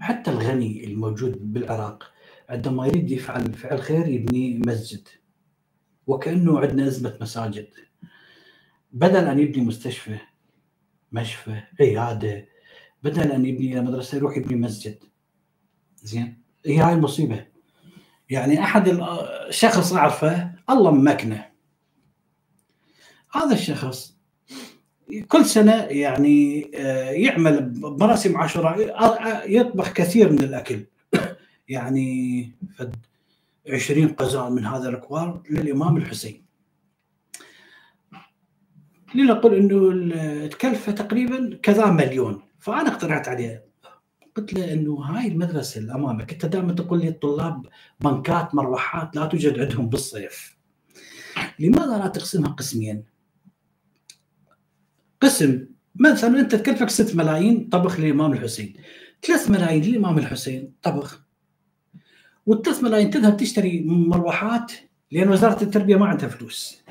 حتى 0.00 0.30
الغني 0.30 0.84
الموجود 0.84 1.52
بالعراق 1.52 2.13
عندما 2.48 2.86
يريد 2.86 3.10
يفعل 3.10 3.52
فعل 3.52 3.82
خير 3.82 4.08
يبني 4.08 4.58
مسجد. 4.66 5.08
وكأنه 6.06 6.60
عندنا 6.60 6.86
أزمة 6.86 7.18
مساجد. 7.20 7.68
بدل 8.92 9.24
أن 9.24 9.38
يبني 9.38 9.64
مستشفى 9.64 10.18
مشفى 11.12 11.62
عيادة 11.80 12.48
بدل 13.02 13.32
أن 13.32 13.46
يبني 13.46 13.80
مدرسة 13.80 14.16
يروح 14.16 14.36
يبني 14.36 14.56
مسجد. 14.56 14.98
زين؟ 16.02 16.42
هي 16.66 16.78
هاي 16.78 16.92
المصيبه 16.92 17.46
يعني 18.30 18.60
أحد 18.60 18.88
الشخص 19.48 19.92
اعرفه 19.92 20.52
الله 20.70 20.90
ممكنه. 20.90 21.46
هذا 23.32 23.52
الشخص 23.52 24.14
كل 25.28 25.44
سنة 25.44 25.72
يعني 25.74 26.70
آه، 26.74 27.10
يعمل 27.10 27.72
مراسم 27.80 28.36
عاشوراء 28.36 29.50
يطبخ 29.50 29.92
كثير 29.92 30.32
من 30.32 30.38
الأكل. 30.38 30.84
يعني 31.68 32.52
فد 32.76 32.96
20 33.68 34.08
قزان 34.08 34.52
من 34.52 34.66
هذا 34.66 34.88
الكوار 34.88 35.42
للإمام 35.50 35.96
الحسين. 35.96 36.44
لنقل 39.14 39.54
إنه 39.54 39.90
التكلفه 39.90 40.92
تقريبا 40.92 41.58
كذا 41.62 41.90
مليون 41.90 42.42
فأنا 42.58 42.88
اقترحت 42.88 43.28
عليه. 43.28 43.64
قلت 44.36 44.52
له 44.54 44.72
إنه 44.72 44.94
هاي 44.94 45.28
المدرسة 45.28 45.80
اللي 45.80 45.94
امامك 45.94 46.32
انت 46.32 46.46
دائما 46.46 46.72
تقول 46.72 47.00
لي 47.00 47.08
الطلاب 47.08 47.66
بنكات 48.00 48.54
مروحات 48.54 49.16
لا 49.16 49.26
توجد 49.26 49.60
عندهم 49.60 49.88
بالصيف. 49.88 50.56
لماذا 51.58 51.98
لا 51.98 52.06
تقسمها 52.06 52.50
قسمين؟ 52.50 53.04
قسم 55.20 55.66
مثلا 55.94 56.40
أنت 56.40 56.54
تكلفك 56.54 56.90
6 56.90 57.16
ملايين 57.16 57.68
طبخ 57.68 58.00
للامام 58.00 58.32
الحسين. 58.32 58.74
3 59.22 59.52
ملايين 59.52 59.82
للامام 59.82 60.18
الحسين 60.18 60.72
طبخ. 60.82 61.23
وال3 62.50 62.84
ملايين 62.84 63.10
تذهب 63.10 63.36
تشتري 63.36 63.82
مروحات 63.86 64.72
لأن 65.12 65.28
وزارة 65.28 65.62
التربية 65.62 65.96
ما 65.96 66.06
عندها 66.06 66.28
فلوس. 66.28 66.82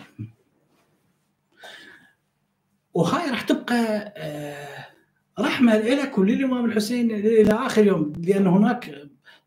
وهاي 2.93 3.29
راح 3.29 3.41
تبقى 3.41 4.13
آه، 4.17 4.85
رحمة 5.39 5.77
لك 5.77 6.17
وللإمام 6.17 6.65
الحسين 6.65 7.11
إلى 7.11 7.53
آخر 7.53 7.85
يوم 7.85 8.13
لأن 8.17 8.47
هناك 8.47 8.95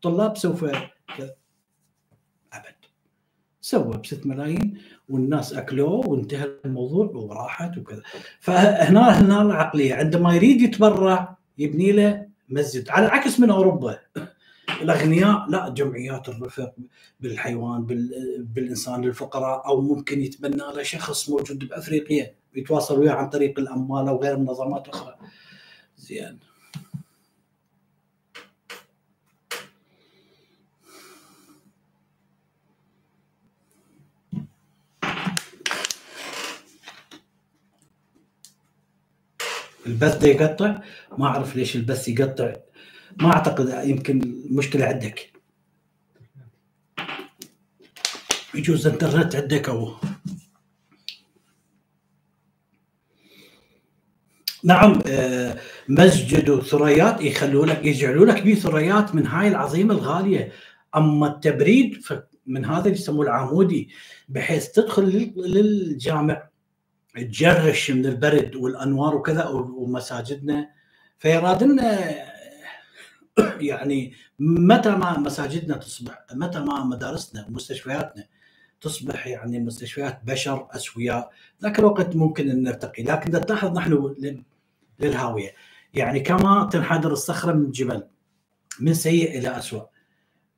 طلاب 0.01 0.37
سوف 0.37 0.63
أبد. 0.63 1.33
سوى 3.61 3.97
ب 3.97 4.05
6 4.05 4.27
ملايين 4.27 4.81
والناس 5.09 5.53
أكلوه 5.53 6.07
وانتهى 6.07 6.49
الموضوع 6.65 7.05
وراحت 7.05 7.77
وكذا. 7.77 8.03
فهنا 8.39 9.21
هنا 9.21 9.41
العقلية. 9.41 9.95
عندما 9.95 10.35
يريد 10.35 10.61
يتبرع 10.61 11.37
يبني 11.57 11.91
له 11.91 12.27
مسجد 12.49 12.89
على 12.89 13.05
العكس 13.05 13.39
من 13.39 13.49
أوروبا. 13.49 13.99
الأغنياء 14.69 15.49
لا 15.49 15.69
جمعيات 15.69 16.29
الرفق 16.29 16.73
بالحيوان 17.19 17.85
بالإنسان 18.53 19.01
للفقراء 19.01 19.67
أو 19.67 19.81
ممكن 19.81 20.21
يتبنى 20.21 20.57
له 20.57 20.83
شخص 20.83 21.29
موجود 21.29 21.67
بأفريقيا 21.67 22.35
يتواصل 22.55 22.99
وياه 22.99 23.11
عن 23.13 23.29
طريق 23.29 23.59
الأموال 23.59 24.07
أو 24.07 24.21
غير 24.21 24.37
منظمات 24.37 24.87
أخرى. 24.87 25.15
زين. 25.97 26.39
البث 39.85 40.23
يقطع؟ 40.23 40.81
ما 41.17 41.25
أعرف 41.25 41.55
ليش 41.55 41.75
البث 41.75 42.07
يقطع. 42.07 42.55
ما 43.21 43.33
أعتقد 43.33 43.89
يمكن 43.89 44.43
مشكلة 44.51 44.85
عندك. 44.85 45.31
يجوز 48.55 48.87
انترنت 48.87 49.35
عندك 49.35 49.69
أو 49.69 49.95
نعم 54.63 55.01
آه، 55.07 55.57
مسجد 55.89 56.49
لك 57.65 57.85
يجعلوا 57.85 58.25
لك 58.25 58.43
به 58.43 58.53
ثريات 58.53 59.15
من 59.15 59.27
هاي 59.27 59.47
العظيمة 59.47 59.93
الغالية. 59.93 60.51
أما 60.95 61.27
التبريد 61.27 62.03
من 62.45 62.65
هذا 62.65 62.85
اللي 62.85 62.91
يسموه 62.91 63.25
العمودي 63.25 63.89
بحيث 64.29 64.67
تدخل 64.71 65.31
للجامع 65.35 66.47
تجرش 67.15 67.91
من 67.91 68.05
البرد 68.05 68.55
والأنوار 68.55 69.15
وكذا 69.15 69.47
ومساجدنا. 69.47 70.69
فيرادنا 71.19 72.15
يعني 73.69 74.13
متى 74.39 74.89
ما 74.89 75.19
مساجدنا 75.19 75.77
تصبح 75.77 76.25
متى 76.33 76.59
ما 76.59 76.83
مدارسنا 76.83 77.45
ومستشفياتنا 77.47 78.27
تصبح 78.81 79.27
يعني 79.27 79.59
مستشفيات 79.59 80.21
بشر 80.25 80.67
أسوياء 80.71 81.31
ذاك 81.63 81.79
الوقت 81.79 82.15
ممكن 82.15 82.49
إن 82.49 82.63
نرتقي 82.63 83.03
لكن 83.03 83.31
تلاحظ 83.31 83.77
نحن 83.77 84.15
للهاوية 84.99 85.53
يعني 85.93 86.19
كما 86.19 86.69
تنحدر 86.71 87.11
الصخرة 87.11 87.53
من 87.53 87.65
الجبل 87.65 88.03
من 88.79 88.93
سيء 88.93 89.37
إلى 89.37 89.57
اسوء 89.57 89.85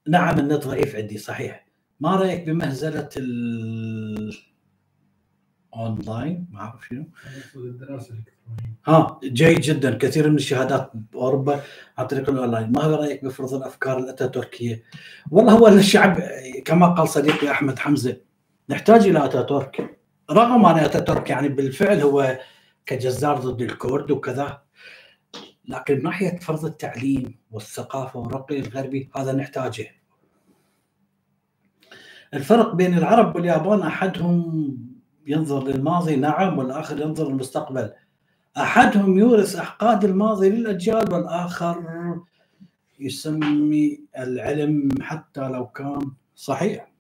نعم 0.07 0.39
النت 0.39 0.67
ضعيف 0.67 0.95
عندي 0.95 1.17
صحيح. 1.17 1.65
ما 1.99 2.15
رأيك 2.15 2.45
بمهزلة 2.45 3.09
ال 3.17 4.48
أونلاين 5.75 6.47
ما 6.51 6.59
أعرف 6.59 6.87
شنو. 6.87 7.05
الدراسة 7.55 8.15
ها 8.87 9.19
جيد 9.23 9.59
جدا. 9.59 9.97
كثير 9.97 10.29
من 10.29 10.35
الشهادات 10.35 10.91
باوروبا 10.93 11.61
عن 11.97 12.07
طريق 12.07 12.29
الأونلاين. 12.29 12.71
ما 12.71 12.83
هو 12.83 12.95
رأيك 12.95 13.25
بفرض 13.25 13.53
الأفكار 13.53 13.99
الاتاتوركيه 13.99 14.83
والله 15.31 15.53
هو 15.53 15.67
الشعب 15.67 16.19
كما 16.65 16.87
قال 16.87 17.09
صديقي 17.09 17.51
أحمد 17.51 17.79
حمزة 17.79 18.17
نحتاج 18.69 19.07
إلى 19.07 19.25
اتاتورك 19.25 19.99
رغم 20.31 20.65
أن 20.65 20.77
اتاتورك 20.77 21.29
يعني 21.29 21.49
بالفعل 21.49 22.01
هو 22.01 22.39
كجزار 22.85 23.39
ضد 23.39 23.61
الكرد 23.61 24.11
وكذا 24.11 24.61
لكن 25.65 25.97
من 25.97 26.03
ناحية 26.03 26.39
فرض 26.39 26.65
التعليم 26.65 27.39
والثقافة 27.51 28.19
والرقي 28.19 28.59
الغربي 28.59 29.09
هذا 29.15 29.33
نحتاجه. 29.33 29.87
الفرق 32.33 32.75
بين 32.75 32.97
العرب 32.97 33.35
واليابان 33.35 33.81
أحدهم 33.81 34.77
ينظر 35.25 35.63
للماضي 35.63 36.15
نعم 36.15 36.57
والآخر 36.57 37.01
ينظر 37.01 37.29
للمستقبل. 37.29 37.93
أحدهم 38.57 39.19
يورث 39.19 39.55
أحقاد 39.55 40.05
الماضي 40.05 40.49
للأجيال 40.49 41.13
والآخر. 41.13 41.83
يسمي 42.99 43.99
العلم 44.17 44.89
حتى 45.01 45.41
لو 45.41 45.67
كان 45.67 46.11
صحيح. 46.35 46.91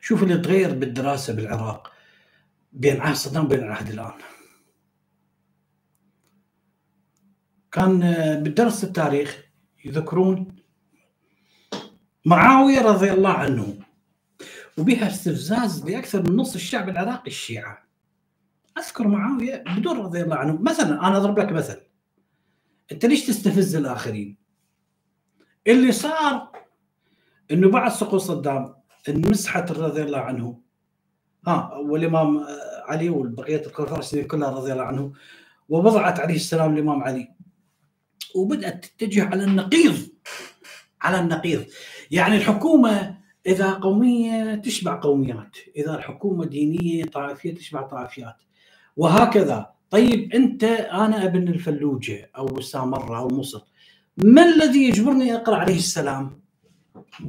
شوف 0.00 0.22
اللي 0.22 0.38
تغير 0.38 0.74
بالدراسة 0.74 1.34
بالعراق 1.34 1.92
بين 2.72 3.00
عهد 3.00 3.14
صدام 3.14 3.44
وبين 3.44 3.58
العهد 3.58 3.88
الآن. 3.88 4.12
كان 7.72 8.00
بالدرس 8.42 8.84
التاريخ 8.84 9.44
يذكرون 9.84 10.56
معاوية 12.24 12.82
رضي 12.82 13.12
الله 13.12 13.32
عنه. 13.32 13.85
وبها 14.78 15.06
استفزاز 15.06 15.90
لاكثر 15.90 16.30
من 16.30 16.36
نص 16.36 16.54
الشعب 16.54 16.88
العراقي 16.88 17.26
الشيعة. 17.26 17.86
أذكر 18.78 19.08
معاوية 19.08 19.64
بدون 19.76 19.98
رضي 19.98 20.22
الله 20.22 20.36
عنه. 20.36 20.62
مثلا 20.62 21.08
أنا 21.08 21.16
أضرب 21.16 21.38
لك 21.38 21.52
مثل. 21.52 21.80
أنت 22.92 23.04
ليش 23.06 23.26
تستفز 23.26 23.76
الآخرين؟ 23.76 24.36
اللي 25.66 25.92
صار 25.92 26.52
إنه 27.50 27.70
بعد 27.70 27.92
سقوط 27.92 28.20
صدام 28.20 28.74
انمسحت 29.08 29.72
رضي 29.72 30.02
الله 30.02 30.18
عنه. 30.18 30.60
ها 31.46 31.74
والإمام 31.74 32.46
علي 32.88 33.08
والبقية 33.08 33.66
الخلفاء 33.66 33.92
الراشدين 33.92 34.26
كلها 34.26 34.50
رضي 34.50 34.72
الله 34.72 34.84
عنه. 34.84 35.12
ووضعت 35.68 36.20
عليه 36.20 36.34
السلام 36.34 36.74
الإمام 36.74 37.02
علي. 37.02 37.28
وبدأت 38.34 38.84
تتجه 38.84 39.24
على 39.24 39.44
النقيض. 39.44 40.08
على 41.02 41.20
النقيض. 41.20 41.64
يعني 42.10 42.36
الحكومة 42.36 43.15
إذا 43.46 43.70
قومية 43.70 44.54
تشبع 44.54 45.00
قوميات 45.00 45.56
إذا 45.76 45.94
الحكومة 45.94 46.44
دينية 46.44 47.04
طائفية 47.04 47.54
تشبع 47.54 47.82
طائفيات 47.82 48.36
وهكذا 48.96 49.70
طيب 49.90 50.32
أنت 50.34 50.64
أنا 50.64 51.24
ابن 51.24 51.48
الفلوجة 51.48 52.30
أو 52.38 52.60
سامره 52.60 53.18
أو 53.18 53.28
مصر 53.28 53.62
ما 54.16 54.54
الذي 54.54 54.88
يجبرني 54.88 55.34
أقرأ 55.34 55.56
عليه 55.56 55.76
السلام؟ 55.76 56.40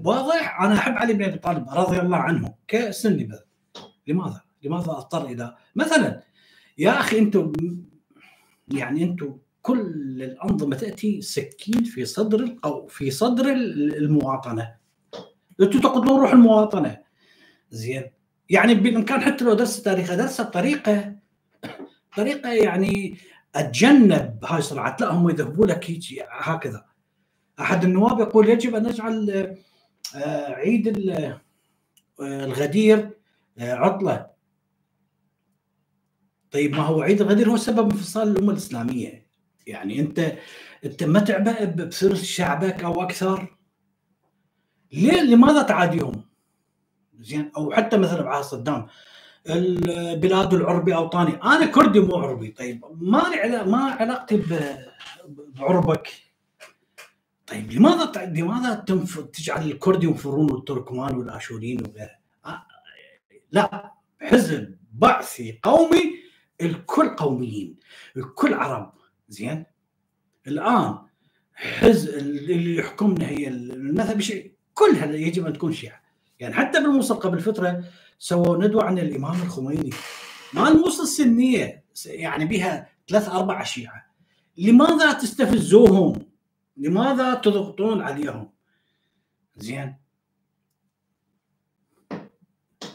واضح 0.03 0.61
أنا 0.61 0.73
أحب 0.73 0.93
علي 0.93 1.13
بن 1.13 1.23
أبي 1.23 1.37
طالب 1.37 1.69
رضي 1.69 1.99
الله 1.99 2.17
عنه 2.17 2.53
كسني 2.67 3.23
بذل. 3.23 3.43
لماذا؟ 4.07 4.41
لماذا 4.63 4.91
أضطر 4.91 5.25
إلى 5.25 5.55
مثلا 5.75 6.23
يا 6.77 6.99
أخي 6.99 7.19
أنتم 7.19 7.53
يعني 8.67 9.03
أنتم 9.03 9.37
كل 9.61 9.79
الأنظمة 10.21 10.75
تأتي 10.75 11.21
سكين 11.21 11.83
في 11.83 12.05
صدر 12.05 12.55
أو 12.65 12.87
في 12.87 13.11
صدر 13.11 13.51
المواطنة 13.51 14.75
أنتم 15.61 15.79
تقتلون 15.79 16.19
روح 16.19 16.31
المواطنة. 16.31 16.97
زين. 17.71 18.03
يعني 18.49 18.75
بالامكان 18.75 19.21
حتى 19.21 19.45
لو 19.45 19.53
درست 19.53 19.85
تاريخ 19.85 20.11
ادرسه 20.11 20.43
بطريقه 20.43 21.15
طريقة 22.17 22.49
يعني 22.49 23.17
أتجنب 23.55 24.45
هاي 24.45 24.59
الصراعات 24.59 25.01
لا 25.01 25.07
هم 25.07 25.29
يذهبوا 25.29 25.65
لك 25.67 25.99
هكذا. 26.31 26.85
أحد 27.59 27.83
النواب 27.83 28.19
يقول 28.19 28.49
يجب 28.49 28.75
أن 28.75 28.83
نجعل 28.83 29.29
آه، 30.15 30.51
عيد 30.53 31.09
آه، 31.09 31.41
الغدير 32.19 33.09
آه، 33.57 33.73
عطلة. 33.73 34.27
طيب 36.51 36.71
ما 36.71 36.83
هو 36.83 37.01
عيد 37.01 37.21
الغدير 37.21 37.49
هو 37.49 37.57
سبب 37.57 37.91
انفصال 37.91 38.27
الأمة 38.27 38.51
الإسلامية. 38.51 39.27
يعني 39.67 39.99
أنت 39.99 40.37
أنت 40.85 41.03
ما 41.03 41.19
تعبأ 41.19 41.65
بثلث 41.65 42.23
شعبك 42.23 42.83
أو 42.83 43.03
أكثر. 43.03 43.56
ليه 44.91 45.21
لماذا 45.21 45.61
تعاديهم؟ 45.61 46.21
زين 47.19 47.51
أو 47.57 47.71
حتى 47.71 47.97
مثلا 47.97 48.21
بعهد 48.21 48.43
صدام 48.43 48.87
البلاد 49.49 50.53
العربي 50.53 50.95
أوطاني. 50.95 51.35
أنا 51.43 51.65
كردي 51.65 51.99
مو 51.99 52.15
عربي. 52.15 52.47
طيب 52.47 52.85
ما 53.01 53.23
لي 53.29 53.63
ما 53.63 53.77
علاقتي 53.77 54.43
بعربك. 55.27 56.09
طيب 57.47 57.71
لماذا 57.71 58.25
لماذا 58.25 58.73
تنف... 58.73 59.19
تجعل 59.19 59.71
الكرد 59.71 60.03
ينفرون 60.03 60.51
والتركمان 60.51 61.15
والآشوريين 61.15 61.81
وغيره؟ 61.85 62.17
لا 63.51 63.91
حزب 64.21 64.77
بعثي 64.93 65.59
قومي 65.63 66.15
الكل 66.61 67.09
قوميين. 67.09 67.79
الكل 68.17 68.53
عرب. 68.53 68.93
زين؟ 69.29 69.65
الآن 70.47 70.97
حزب 71.53 72.17
اللي 72.17 72.75
يحكمنا 72.75 73.29
هي 73.29 73.47
المذهب 73.47 74.21
شيء. 74.21 74.56
كلها 74.77 75.05
يجب 75.05 75.45
أن 75.45 75.53
تكون 75.53 75.73
شيعة. 75.73 76.01
يعني 76.39 76.53
حتى 76.53 76.79
بالموصل 76.79 77.15
قبل 77.15 77.39
فترة 77.39 77.83
سووا 78.19 78.57
ندوة 78.57 78.83
عن 78.83 78.99
الإمام 78.99 79.41
الخميني. 79.41 79.89
ما 80.53 80.67
الموصل 80.67 81.03
السنية 81.03 81.83
يعني 82.05 82.45
بها 82.45 82.89
ثلاث 83.09 83.29
أربع 83.29 83.63
شيعة. 83.63 84.05
لماذا 84.57 85.13
تستفزوهم؟ 85.13 86.25
لماذا 86.77 87.33
تضغطون 87.33 88.01
عليهم؟ 88.01 88.49
زين. 89.55 89.95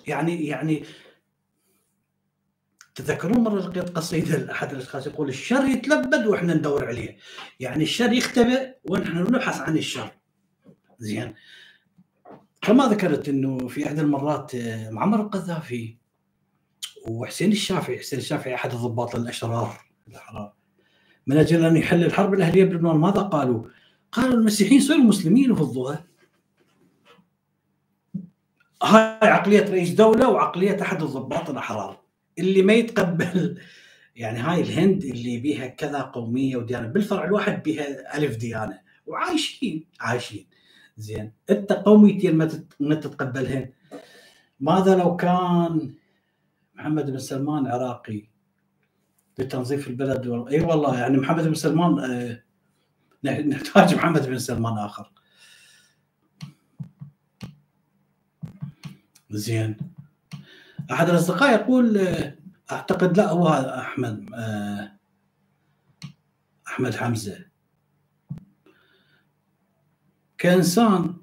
يعني 0.07 0.47
يعني 0.47 0.85
تذكرون 2.95 3.39
مرة 3.39 3.61
لقيت 3.61 3.91
قصيدة 3.91 4.39
لأحد 4.39 4.73
الأشخاص 4.73 5.07
يقول 5.07 5.29
الشر 5.29 5.65
يتلبد 5.65 6.27
وإحنا 6.27 6.55
ندور 6.55 6.85
عليه. 6.85 7.17
يعني 7.61 7.83
الشر 7.83 8.13
يختبئ 8.13 8.75
ونحن 8.85 9.19
نبحث 9.19 9.61
عن 9.61 9.77
الشر. 9.77 10.11
زين. 10.99 11.35
كما 12.63 12.87
ذكرت 12.87 13.29
إنه 13.29 13.69
في 13.69 13.87
احدى 13.87 14.01
المرات 14.01 14.55
آه، 14.55 14.91
معمر 14.91 15.21
القذافي 15.21 15.97
وحسين 17.09 17.53
الشافعي، 17.53 17.99
حسين 17.99 18.19
الشافعي 18.19 18.55
أحد 18.55 18.73
الضباط 18.73 19.15
الأشرار 19.15 19.81
الأحرار 20.09 20.53
من 21.27 21.37
أجل 21.37 21.65
أن 21.65 21.77
يحل 21.77 22.05
الحرب 22.05 22.35
الأهلية 22.35 22.65
بلبنان 22.65 22.97
ماذا 22.97 23.23
قالوا؟ 23.23 23.65
قالوا 24.13 24.35
المسيحيين 24.35 24.81
صيروا 24.81 25.05
مسلمين 25.05 25.51
وفضوها 25.51 26.05
هاي 28.83 29.29
عقلية 29.29 29.71
رئيس 29.71 29.91
دولة 29.91 30.29
وعقلية 30.29 30.83
أحد 30.83 31.03
الضباط 31.03 31.51
الأحرار 31.51 32.01
اللي 32.39 32.63
ما 32.63 32.73
يتقبل 32.73 33.61
يعني 34.17 34.39
هاي 34.39 34.61
الهند 34.61 35.05
اللي 35.05 35.39
بيها 35.39 35.67
كذا 35.67 36.01
قومية 36.01 36.57
وديانة 36.57 36.87
بالفرع 36.87 37.25
الواحد 37.25 37.63
بيها 37.63 38.17
ألف 38.17 38.37
ديانة 38.37 38.79
وعايشين 39.07 39.85
عايشين 40.01 40.47
زين. 40.97 41.33
انت 41.51 41.73
قوميتين 41.73 42.37
ما 42.81 42.95
تتقبلهن. 42.95 43.73
ماذا 44.61 44.97
لو 44.97 45.17
كان 45.17 45.95
محمد 46.75 47.11
بن 47.11 47.19
سلمان 47.19 47.67
عراقي 47.67 48.25
لتنظيف 49.39 49.89
البلد 49.89 50.27
إي 50.27 50.59
أيوة 50.59 50.69
والله 50.69 51.01
يعني 51.01 51.19
محمد 51.19 51.45
بن 51.45 51.55
سلمان 51.55 51.99
آه 51.99 52.43
نحتاج 53.25 53.95
محمد 53.95 54.27
بن 54.27 54.39
سلمان 54.39 54.79
آخر. 54.79 55.13
زين. 59.31 59.77
أحد 60.93 61.09
الأصدقاء 61.09 61.55
يقول 61.55 61.99
آه، 61.99 62.35
أعتقد 62.73 63.17
لا 63.17 63.31
هو 63.31 63.49
أحمد 63.79 64.31
آه، 64.35 64.93
أحمد 66.69 66.95
حمزة. 66.95 67.52
كإنسان 70.43 71.15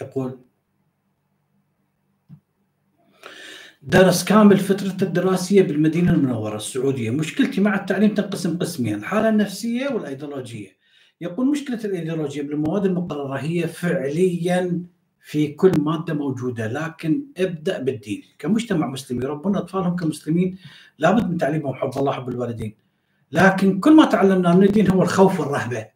يقول. 0.00 0.38
درس 3.82 4.24
كامل 4.24 4.56
فترته 4.56 5.04
الدراسية 5.04 5.62
بالمدينة 5.62 6.12
المنورة 6.12 6.56
السعودية. 6.56 7.10
مشكلتي 7.10 7.60
مع 7.60 7.74
التعليم 7.74 8.14
تنقسم 8.14 8.58
قسمين 8.58 8.94
الحالة 8.94 9.28
النفسية 9.28 9.88
والأيديولوجية. 9.88 10.76
يقول 11.20 11.50
مشكلة 11.50 11.84
الأيديولوجية 11.84 12.42
بالمواد 12.42 12.84
المقررة 12.84 13.36
هي 13.36 13.68
فعليا 13.68 14.82
في 15.20 15.48
كل 15.48 15.72
مادة 15.80 16.14
موجودة 16.14 16.66
لكن 16.66 17.26
ابدأ 17.38 17.78
بالدين. 17.78 18.22
كمجتمع 18.38 18.86
مسلم 18.86 19.22
يربون 19.22 19.56
أطفالهم 19.56 19.96
كمسلمين 19.96 20.58
لابد 20.98 21.30
من 21.30 21.38
تعليمهم 21.38 21.74
حب 21.74 21.90
الله 21.96 22.12
حب 22.12 22.28
الوالدين. 22.28 22.76
لكن 23.32 23.80
كل 23.80 23.96
ما 23.96 24.04
تعلمنا 24.04 24.54
من 24.54 24.62
الدين 24.64 24.90
هو 24.90 25.02
الخوف 25.02 25.40
والرهبة 25.40 25.86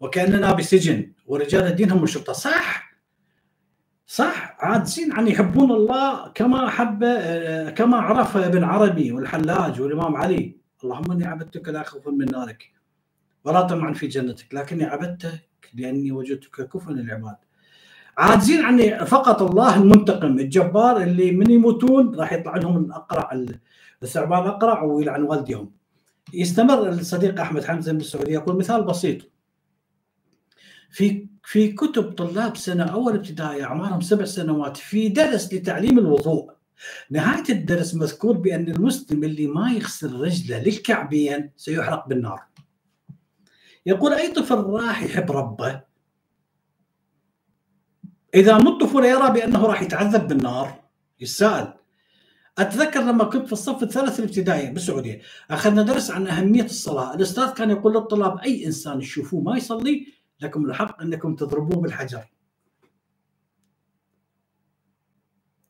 وكأننا 0.00 0.52
بسجن. 0.52 1.15
ورجال 1.26 1.66
الدين 1.66 1.90
هم 1.90 2.04
الشرطة. 2.04 2.32
صح؟ 2.32 2.86
صح. 4.06 4.56
عاجزين 4.60 5.12
عن 5.12 5.28
يحبون 5.28 5.70
الله 5.70 6.28
كما 6.28 6.70
حب 6.70 7.04
كما 7.76 7.96
عرف 7.96 8.36
ابن 8.36 8.64
عربي 8.64 9.12
والحلاج 9.12 9.80
والإمام 9.80 10.16
علي. 10.16 10.56
اللهم 10.84 11.12
إني 11.12 11.26
عبدتك 11.26 11.68
لا 11.68 11.82
خوفا 11.82 12.10
من 12.10 12.26
نارك 12.32 12.72
ولا 13.44 13.60
طمعا 13.60 13.92
في 13.92 14.06
جنتك 14.06 14.54
لكني 14.54 14.84
عبدتك 14.84 15.70
لأني 15.74 16.12
وجدتك 16.12 16.68
كفوا 16.68 16.92
للعباد. 16.92 17.36
عاجزين 18.18 18.64
عن 18.64 19.04
فقط 19.04 19.42
الله 19.42 19.76
المنتقم 19.76 20.38
الجبار 20.38 20.96
اللي 21.02 21.32
من 21.32 21.50
يموتون 21.50 22.14
راح 22.14 22.32
يطلع 22.32 22.56
لهم 22.56 22.84
الأقرع 22.84 23.46
الثعبان 24.02 24.42
الأقرع 24.42 24.82
ويلعن 24.82 25.22
والديهم. 25.22 25.70
يستمر 26.34 26.88
الصديق 26.88 27.40
أحمد 27.40 27.64
حمزة 27.64 27.92
من 27.92 28.00
السعودية. 28.00 28.32
يقول 28.32 28.58
مثال 28.58 28.84
بسيط. 28.84 29.35
في 30.90 31.28
في 31.44 31.72
كتب 31.72 32.12
طلاب 32.12 32.56
سنة 32.56 32.84
أول 32.84 33.14
ابتدائي 33.14 33.64
أعمارهم 33.64 34.00
سبع 34.00 34.24
سنوات 34.24 34.76
في 34.76 35.08
درس 35.08 35.54
لتعليم 35.54 35.98
الوضوء. 35.98 36.50
نهاية 37.10 37.44
الدرس 37.48 37.94
مذكور 37.94 38.36
بأن 38.36 38.68
المسلم 38.68 39.24
اللي 39.24 39.46
ما 39.46 39.72
يغسل 39.72 40.20
رجله 40.20 40.62
للكعبين 40.62 41.50
سيحرق 41.56 42.08
بالنار. 42.08 42.42
يقول 43.86 44.12
أي 44.12 44.32
طفل 44.32 44.54
راح 44.54 45.02
يحب 45.02 45.32
ربه؟ 45.32 45.82
إذا 48.34 48.58
مو 48.58 48.70
الطفل 48.70 49.04
يرى 49.04 49.30
بأنه 49.30 49.66
راح 49.66 49.82
يتعذب 49.82 50.28
بالنار. 50.28 50.82
يسأل. 51.20 51.74
أتذكر 52.58 53.00
لما 53.00 53.24
كنت 53.24 53.46
في 53.46 53.52
الصف 53.52 53.82
الثالث 53.82 54.18
الابتدائي 54.18 54.70
بالسعودية 54.70 55.20
أخذنا 55.50 55.82
درس 55.82 56.10
عن 56.10 56.26
أهمية 56.26 56.64
الصلاة. 56.64 57.14
الأستاذ 57.14 57.50
كان 57.50 57.70
يقول 57.70 57.94
للطلاب 57.94 58.38
أي 58.38 58.66
إنسان 58.66 59.00
تشوفوه 59.00 59.40
ما 59.40 59.56
يصلي 59.56 60.06
لكم 60.40 60.64
الحق 60.64 61.02
أنكم 61.02 61.36
تضربوه 61.36 61.82
بالحجر. 61.82 62.24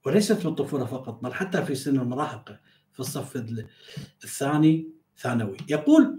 وليست 0.07 0.33
في 0.33 0.47
الطفوله 0.47 0.85
فقط 0.85 1.23
بل 1.23 1.35
حتى 1.35 1.63
في 1.63 1.75
سن 1.75 2.01
المراهقة 2.01 2.61
في 2.93 3.01
الصف 3.01 3.37
الثاني 4.25 4.91
ثانوي. 5.19 5.57
يقول 5.69 6.19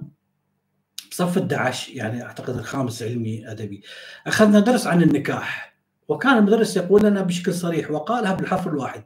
صف 1.11 1.37
11 1.37 1.91
يعني 1.95 2.23
أعتقد 2.23 2.57
الخامس 2.57 3.03
علمي 3.03 3.51
أدبي 3.51 3.83
أخذنا 4.27 4.59
درس 4.59 4.87
عن 4.87 5.03
النكاح 5.03 5.77
وكان 6.07 6.37
المدرس 6.37 6.77
يقول 6.77 7.03
لنا 7.03 7.21
بشكل 7.21 7.53
صريح 7.53 7.91
وقالها 7.91 8.33
بالحرف 8.33 8.67
الواحد 8.67 9.03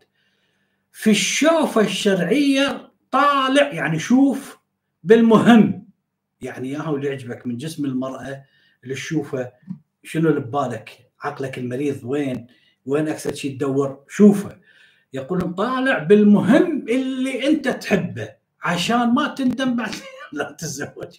في 0.91 1.09
الشوفة 1.09 1.81
الشرعية 1.81 2.91
طالع 3.11 3.73
يعني 3.73 3.99
شوف 3.99 4.57
بالمهم. 5.03 5.87
يعني 6.41 6.71
ياهو 6.71 6.95
اللي 6.95 7.07
يعجبك 7.07 7.47
من 7.47 7.57
جسم 7.57 7.85
المرأة 7.85 8.43
اللي 8.83 8.95
تشوفه 8.95 9.51
شنو 10.03 10.29
اللي 10.29 10.39
ببالك؟ 10.39 11.11
عقلك 11.21 11.57
المريض 11.57 11.99
وين؟ 12.03 12.47
وين 12.85 13.07
أكثر 13.07 13.33
شيء 13.33 13.55
تدور؟ 13.55 14.03
شوفه. 14.07 14.57
يقول 15.13 15.55
طالع 15.55 15.97
بالمهم 15.97 16.85
اللي 16.89 17.47
أنت 17.47 17.67
تحبه 17.67 18.29
عشان 18.63 19.13
ما 19.13 19.27
تندم 19.27 19.75
بعد 19.75 19.91
لا 20.33 20.51
تتزوج. 20.51 21.17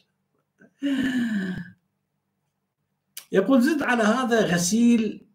يقول 3.33 3.63
زد 3.63 3.83
على 3.83 4.03
هذا 4.03 4.41
غسيل 4.41 5.27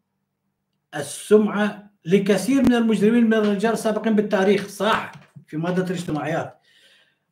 السمعة 0.95 1.91
لكثير 2.05 2.61
من 2.61 2.73
المجرمين 2.73 3.25
من 3.25 3.33
الرجال 3.33 3.73
السابقين 3.73 4.15
بالتاريخ. 4.15 4.67
صح 4.67 5.11
في 5.47 5.57
مادة 5.57 5.83
الاجتماعيات. 5.83 6.61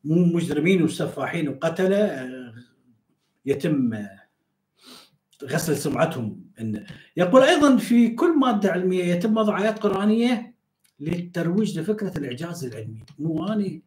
مو 0.04 0.24
مجرمين 0.24 0.82
وسفاحين 0.82 1.48
وقتلة 1.48 1.96
آه، 1.96 2.54
يتم 3.46 3.94
آه، 3.94 4.25
غسل 5.44 5.76
سمعتهم. 5.76 6.40
إن 6.60 6.86
يقول 7.16 7.42
أيضا 7.42 7.76
في 7.76 8.08
كل 8.08 8.38
مادة 8.38 8.72
علمية 8.72 9.04
يتم 9.04 9.36
وضع 9.36 9.62
آيات 9.62 9.78
قرآنية 9.78 10.54
للترويج 11.00 11.78
لفكرة 11.78 12.18
الإعجاز 12.18 12.64
العلمي. 12.64 13.04
مو 13.18 13.46
اني 13.46 13.82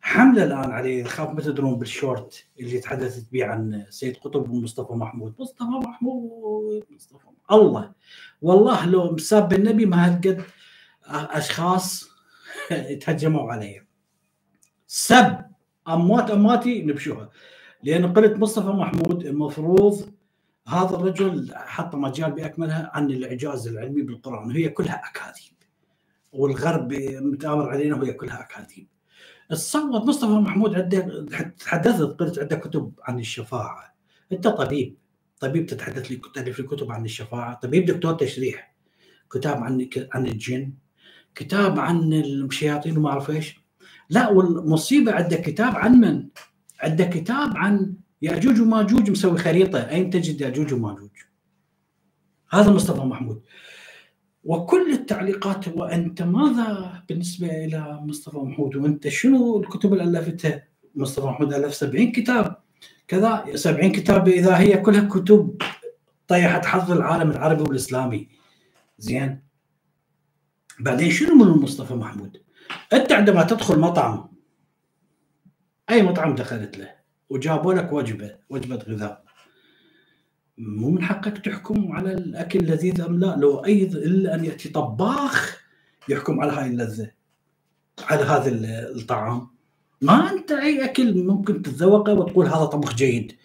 حمله 0.00 0.44
الآن 0.44 0.70
عليه 0.70 1.04
خاف 1.04 1.30
ما 1.30 1.40
تدرون 1.40 1.78
بالشورت 1.78 2.44
اللي 2.60 2.78
تحدثت 2.78 3.32
به 3.32 3.44
عن 3.44 3.84
سيد 3.90 4.16
قطب 4.16 4.50
ومصطفى 4.50 4.92
محمود. 4.92 5.34
مصطفى 5.38 5.64
محمود 5.64 6.84
مصطفى 6.90 7.24
الله. 7.52 7.92
والله 8.42 8.86
لو 8.86 9.12
مساب 9.12 9.52
النبي 9.52 9.86
ما 9.86 10.06
هالقد 10.06 10.42
أشخاص 11.06 12.08
تهجموا 13.00 13.52
علي 13.52 13.82
سب. 14.86 15.36
أموات 15.88 16.30
امواتي 16.30 16.82
نبشوها. 16.82 17.30
لأن 17.82 18.12
قلت 18.12 18.36
مصطفى 18.36 18.68
محمود 18.68 19.26
المفروض 19.26 20.17
هذا 20.68 20.96
الرجل 20.96 21.54
حط 21.54 21.94
مجال 21.94 22.32
بأكملها 22.32 22.90
عن 22.94 23.10
الإعجاز 23.10 23.68
العلمي 23.68 24.02
بالقرآن. 24.02 24.46
وهي 24.48 24.68
كلها 24.68 25.02
أكاذيب. 25.10 25.54
والغرب 26.32 26.92
متآمر 27.20 27.70
علينا 27.70 27.96
وهي 27.96 28.12
كلها 28.12 28.40
أكاذيب. 28.40 28.86
تصور 29.50 30.04
مصطفى 30.04 30.32
محمود 30.32 30.74
عنده 30.74 31.26
تحدثت 31.58 32.02
قلت 32.02 32.38
عنده 32.38 32.56
كتب 32.56 32.92
عن 33.02 33.18
الشفاعة. 33.18 33.94
أنت 34.32 34.48
طبيب. 34.48 34.96
طبيب 35.40 35.66
تتحدث 35.66 36.06
لي 36.10 36.20
تالف 36.34 36.58
لي 36.58 36.66
كتب 36.66 36.92
عن 36.92 37.04
الشفاعة. 37.04 37.54
طبيب 37.54 37.84
دكتور 37.84 38.12
تشريح. 38.12 38.74
كتاب 39.32 39.56
عن 39.56 39.88
عن 40.12 40.26
الجن. 40.26 40.72
كتاب 41.34 41.78
عن 41.78 42.12
الشياطين 42.12 42.98
وما 42.98 43.10
أعرف 43.10 43.30
إيش. 43.30 43.60
لا 44.10 44.28
والمصيبة 44.28 45.12
عنده 45.12 45.36
كتاب 45.36 45.76
عن 45.76 46.00
من؟ 46.00 46.28
عنده 46.80 47.04
كتاب 47.04 47.56
عن 47.56 47.94
ياجوج 48.22 48.60
وماجوج 48.60 49.10
مسوي 49.10 49.38
خريطة. 49.38 49.78
أين 49.78 50.10
تجد 50.10 50.40
ياجوج 50.40 50.74
وماجوج 50.74 51.10
هذا 52.50 52.70
مصطفى 52.70 53.00
محمود. 53.00 53.42
وكل 54.44 54.92
التعليقات 54.92 55.68
وانت 55.68 56.22
ماذا 56.22 57.02
بالنسبة 57.08 57.64
إلى 57.64 58.00
مصطفى 58.02 58.38
محمود؟ 58.38 58.76
وأنت 58.76 59.08
شنو 59.08 59.60
الكتب 59.60 59.92
اللي 59.92 60.18
الفتها 60.18 60.68
مصطفى 60.94 61.26
محمود 61.26 61.54
ألف 61.54 61.74
70 61.74 62.12
كتاب. 62.12 62.56
كذا 63.08 63.44
70 63.54 63.92
كتاب 63.92 64.28
إذا 64.28 64.58
هي 64.58 64.76
كلها 64.76 65.08
كتب 65.08 65.62
طيحت 66.28 66.64
حظ 66.64 66.92
العالم 66.92 67.30
العربي 67.30 67.62
والإسلامي. 67.62 68.28
زين. 68.98 69.42
بعدين 70.80 71.10
شنو 71.10 71.34
من 71.34 71.62
مصطفى 71.62 71.94
محمود؟ 71.94 72.42
أنت 72.92 73.12
عندما 73.12 73.42
تدخل 73.42 73.78
مطعم 73.78 74.28
أي 75.90 76.02
مطعم 76.02 76.34
دخلت 76.34 76.78
له؟ 76.78 76.97
وجابوا 77.30 77.74
لك 77.74 77.92
وجبه 77.92 78.34
وجبه 78.50 78.76
غذاء. 78.76 79.24
مو 80.58 80.90
من 80.90 81.02
حقك 81.02 81.38
تحكم 81.38 81.92
على 81.92 82.12
الأكل 82.12 82.58
لذيذ 82.58 83.00
أم 83.00 83.20
لا 83.20 83.36
لو 83.36 83.64
اي 83.64 83.82
إلا 83.82 84.34
أن 84.34 84.44
يأتي 84.44 84.68
طباخ 84.68 85.62
يحكم 86.08 86.40
على 86.40 86.52
هاي 86.52 86.66
اللذة 86.66 87.10
على 88.00 88.22
هذا 88.22 88.50
الطعام. 88.96 89.48
ما 90.02 90.32
أنت 90.32 90.52
أي 90.52 90.84
أكل 90.84 91.24
ممكن 91.24 91.62
تتذوقه 91.62 92.14
وتقول 92.14 92.46
هذا 92.46 92.64
طبخ 92.64 92.94
جيد. 92.94 93.36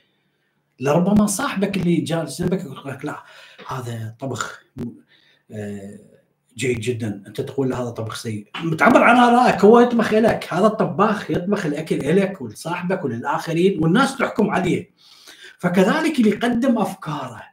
لربما 0.80 1.26
صاحبك 1.26 1.78
اللي 1.78 1.96
جالس 1.96 2.42
جنبك 2.42 2.60
يقول 2.60 2.92
لك 2.92 3.06
لا 3.06 3.24
هذا 3.68 4.16
طبخ 4.20 4.64
آه، 5.52 6.00
جيد 6.58 6.80
جدا. 6.80 7.24
أنت 7.28 7.42
تقول 7.42 7.74
هذا 7.74 7.90
طبخ 7.90 8.16
سيء. 8.16 8.48
متعبر 8.64 9.04
عن 9.04 9.16
آرائك. 9.16 9.66
هو 9.66 9.80
يطبخ 9.80 10.14
لك. 10.14 10.54
هذا 10.54 10.68
الطباخ 10.68 11.32
يطبخ 11.32 11.66
الأكل 11.66 12.16
لك 12.16 12.42
ولصاحبك 12.42 13.06
وللآخرين 13.06 13.84
والناس 13.84 14.18
تحكم 14.18 14.50
عليه. 14.50 14.92
فكذلك 15.60 16.20
اللي 16.20 16.30
يقدم 16.30 16.78
أفكاره. 16.78 17.44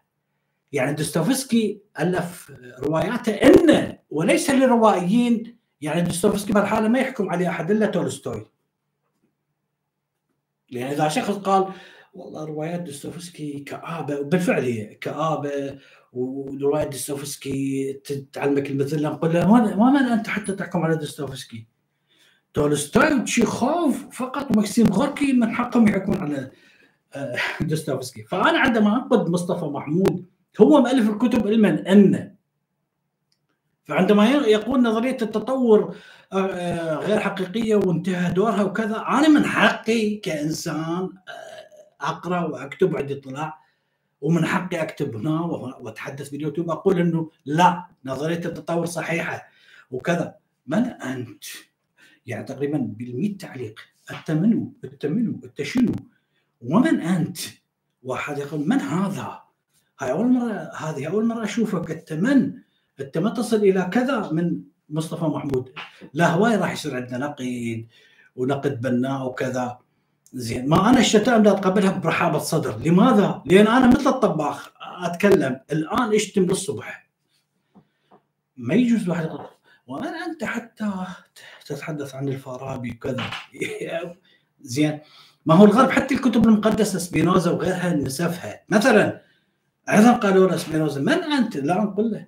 يعني 0.72 0.92
دوستويفسكي 0.92 1.80
ألف 2.00 2.52
رواياته 2.78 3.32
انه 3.32 3.98
وليس 4.10 4.50
للروائيين. 4.50 5.56
يعني 5.80 6.00
دوستويفسكي 6.00 6.52
بالحاله 6.52 6.88
ما 6.88 6.98
يحكم 6.98 7.30
عليه 7.30 7.48
أحد 7.48 7.70
إلا 7.70 7.86
تولستوي. 7.86 8.46
لأن 10.70 10.86
إذا 10.86 11.08
شخص 11.08 11.34
قال 11.34 11.68
والله 12.14 12.44
روايات 12.44 12.80
دوستويفسكي 12.80 13.60
كآبة 13.60 14.20
وبالفعل 14.20 14.62
هي 14.62 14.94
كآبة 14.94 15.78
وروايات 16.12 16.88
دوستويفسكي 16.88 17.92
تعلمك 18.32 18.70
المثل 18.70 19.02
نقول 19.02 19.34
له 19.34 19.50
ومن 19.78 20.02
انت 20.02 20.28
حتى 20.28 20.52
تحكم 20.52 20.82
على 20.82 20.96
دوستويفسكي. 20.96 21.66
تولستوي 22.54 23.14
وتشيخوف 23.14 24.16
فقط 24.16 24.50
ومكسيم 24.50 24.86
غوركي 24.86 25.32
من 25.32 25.54
حقهم 25.54 25.88
يحكمون 25.88 26.18
على 26.18 26.50
آه، 27.14 27.36
دوستويفسكي. 27.60 28.22
فأنا 28.22 28.58
عندما 28.58 28.96
انقد 28.96 29.28
مصطفى 29.28 29.64
محمود 29.64 30.26
هو 30.60 30.80
مؤلف 30.80 31.10
الكتب 31.10 31.46
علما 31.46 31.92
أن 31.92 32.34
فعندما 33.84 34.30
يقول 34.30 34.82
نظرية 34.82 35.16
التطور 35.22 35.96
آه، 36.32 36.36
آه، 36.36 36.96
غير 36.96 37.20
حقيقية 37.20 37.76
وانتهى 37.76 38.32
دورها 38.32 38.62
وكذا 38.62 39.04
أنا 39.08 39.28
من 39.28 39.44
حقي 39.44 40.16
كإنسان 40.16 41.08
أقرأ 42.00 42.44
وأكتب 42.44 42.94
وعندي 42.94 43.18
اطلاع. 43.18 43.60
ومن 44.20 44.46
حقي 44.46 44.82
أكتب 44.82 45.16
هنا 45.16 45.40
وأتحدث 45.80 46.28
باليوتيوب 46.28 46.70
أقول 46.70 46.98
إنه 46.98 47.30
لا 47.44 47.86
نظرية 48.04 48.36
التطور 48.36 48.86
صحيحة 48.86 49.48
وكذا 49.90 50.34
من 50.66 50.84
أنت؟ 50.84 51.44
يعني 52.26 52.44
تقريبا 52.44 52.78
بال 52.78 53.36
تعليق 53.36 53.80
انت 54.10 54.30
منو؟ 54.30 54.72
انت 54.84 55.06
منو؟ 55.06 55.40
انت 55.44 55.62
شنو؟ 55.62 55.92
ومن 56.62 57.00
أنت؟ 57.00 57.38
واحد 58.02 58.38
يقول 58.38 58.68
من 58.68 58.80
هذا؟ 58.80 59.42
هاي 60.00 60.12
أول 60.12 60.26
مرة 60.26 60.70
هذه 60.76 61.06
أول 61.08 61.26
مرة 61.26 61.44
أشوفك 61.44 61.90
انت 61.90 62.12
من؟ 62.12 62.52
أنت 63.00 63.18
ما 63.18 63.30
تصل 63.30 63.56
إلى 63.56 63.90
كذا 63.92 64.32
من 64.32 64.60
مصطفى 64.88 65.24
محمود 65.24 65.72
لا 66.14 66.30
هواي 66.30 66.56
راح 66.56 66.72
يصير 66.72 66.96
عندنا 66.96 67.18
نقيد 67.18 67.88
ونقد 68.36 68.80
بناء 68.80 69.26
وكذا 69.26 69.78
زين 70.32 70.68
ما 70.68 70.90
أنا 70.90 70.98
الشتائم 70.98 71.42
لا 71.42 71.50
أتقبلها 71.50 71.92
برحابة 71.92 72.38
صدر 72.38 72.78
لماذا؟ 72.78 73.42
لأن 73.46 73.66
أنا 73.66 73.86
مثل 73.86 74.10
الطباخ 74.10 74.70
أتكلم 75.02 75.60
الآن 75.72 76.14
اشتم 76.14 76.42
للصبح 76.42 77.10
ما 78.56 78.74
يجوز 78.74 79.08
واحد 79.08 79.24
يقول 79.24 79.46
وأنا 79.86 80.26
أنت 80.26 80.44
حتى 80.44 80.90
تتحدث 81.66 82.14
عن 82.14 82.28
الفارابي 82.28 82.90
وكذا 82.90 83.30
زين 84.60 85.00
ما 85.46 85.54
هو 85.54 85.64
الغرب 85.64 85.90
حتى 85.90 86.14
الكتب 86.14 86.44
المقدسة 86.44 86.98
سبينوزا 86.98 87.50
وغيرها 87.50 87.94
نسفها 87.94 88.62
مثلا 88.68 89.22
أيضا 89.90 90.12
قالوا 90.12 90.50
له 90.50 90.56
سبينوزا 90.56 91.00
من 91.00 91.12
أنت؟ 91.12 91.56
لا 91.56 91.74
نقول 91.74 92.10
له 92.10 92.26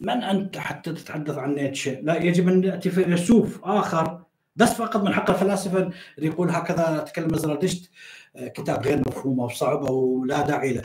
من 0.00 0.22
أنت 0.22 0.58
حتى 0.58 0.92
تتحدث 0.92 1.38
عن 1.38 1.54
نيتشه؟ 1.54 2.00
لا 2.02 2.16
يجب 2.16 2.48
أن 2.48 2.64
يأتي 2.64 2.90
فيلسوف 2.90 3.64
آخر 3.64 4.25
بس 4.56 4.72
فقط 4.72 4.96
من 4.96 5.14
حق 5.14 5.30
الفلاسفة 5.30 5.78
اللي 6.18 6.28
يقول 6.28 6.50
هكذا 6.50 6.98
تكلم 6.98 7.36
زرادشت 7.36 7.90
آه، 8.36 8.48
كتاب 8.48 8.82
غير 8.82 8.98
مفهوم 8.98 9.40
أو 9.40 9.48
صعب 9.48 9.84
أو 9.84 10.24
لا 10.24 10.46
داعي 10.46 10.72
له. 10.72 10.82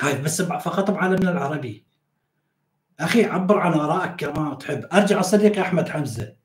هاي 0.00 0.22
بس 0.22 0.42
فقط 0.42 0.90
بعالمنا 0.90 1.30
العربي. 1.30 1.86
أخي 3.00 3.24
عبر 3.24 3.58
عن 3.58 3.72
آرائك 3.72 4.16
كما 4.16 4.54
تحب، 4.54 4.84
أرجع 4.92 5.20
صديقي 5.20 5.60
أحمد 5.60 5.88
حمزة. 5.88 6.36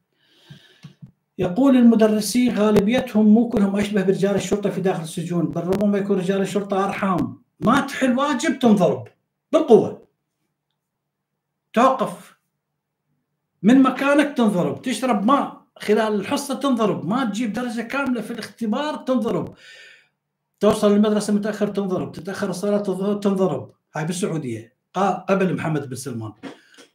يقول 1.38 1.78
المدرسين 1.78 2.58
غالبيتهم 2.58 3.26
مو 3.26 3.50
كلهم 3.50 3.78
أشبه 3.78 4.04
برجال 4.04 4.36
الشرطة 4.36 4.70
في 4.70 4.82
داخل 4.82 5.04
السجون، 5.04 5.46
بل 5.46 5.62
ربما 5.62 5.98
يكون 5.98 6.18
رجال 6.18 6.42
الشرطة 6.42 6.86
ارحام، 6.86 7.42
ما 7.60 7.82
تحل 7.82 8.18
واجب 8.18 8.60
تنضرب 8.60 9.08
بالقوة. 9.52 10.08
توقف 11.74 12.41
من 13.64 13.82
مكانك 13.82 14.38
تنضرب 14.38 14.82
تشرب 14.82 15.26
ماء 15.26 15.62
خلال 15.78 16.16
الحصة 16.16 16.54
تنضرب 16.54 17.06
ما 17.06 17.26
تجيب 17.26 17.54
درجة 17.54 17.82
كاملة 17.82 18.22
في 18.22 18.32
الاختبار 18.32 18.96
تنضرب. 18.96 19.56
توصل 20.60 20.92
المدرسة 20.92 21.34
متأخر 21.34 21.68
تنضرب 21.68 22.12
تتأخر 22.12 22.50
الصلاة 22.50 22.78
تنضرب. 23.20 23.72
هاي 23.96 24.06
بالسعودية 24.06 24.76
قبل 25.30 25.56
محمد 25.56 25.90
بن 25.90 25.96
سلمان. 25.96 26.34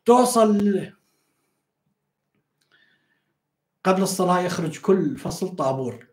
توصل 0.04 0.80
قبل 3.84 4.02
الصلاة 4.02 4.40
يخرج 4.40 4.80
كل 4.80 5.16
فصل 5.16 5.56
طابور. 5.56 6.06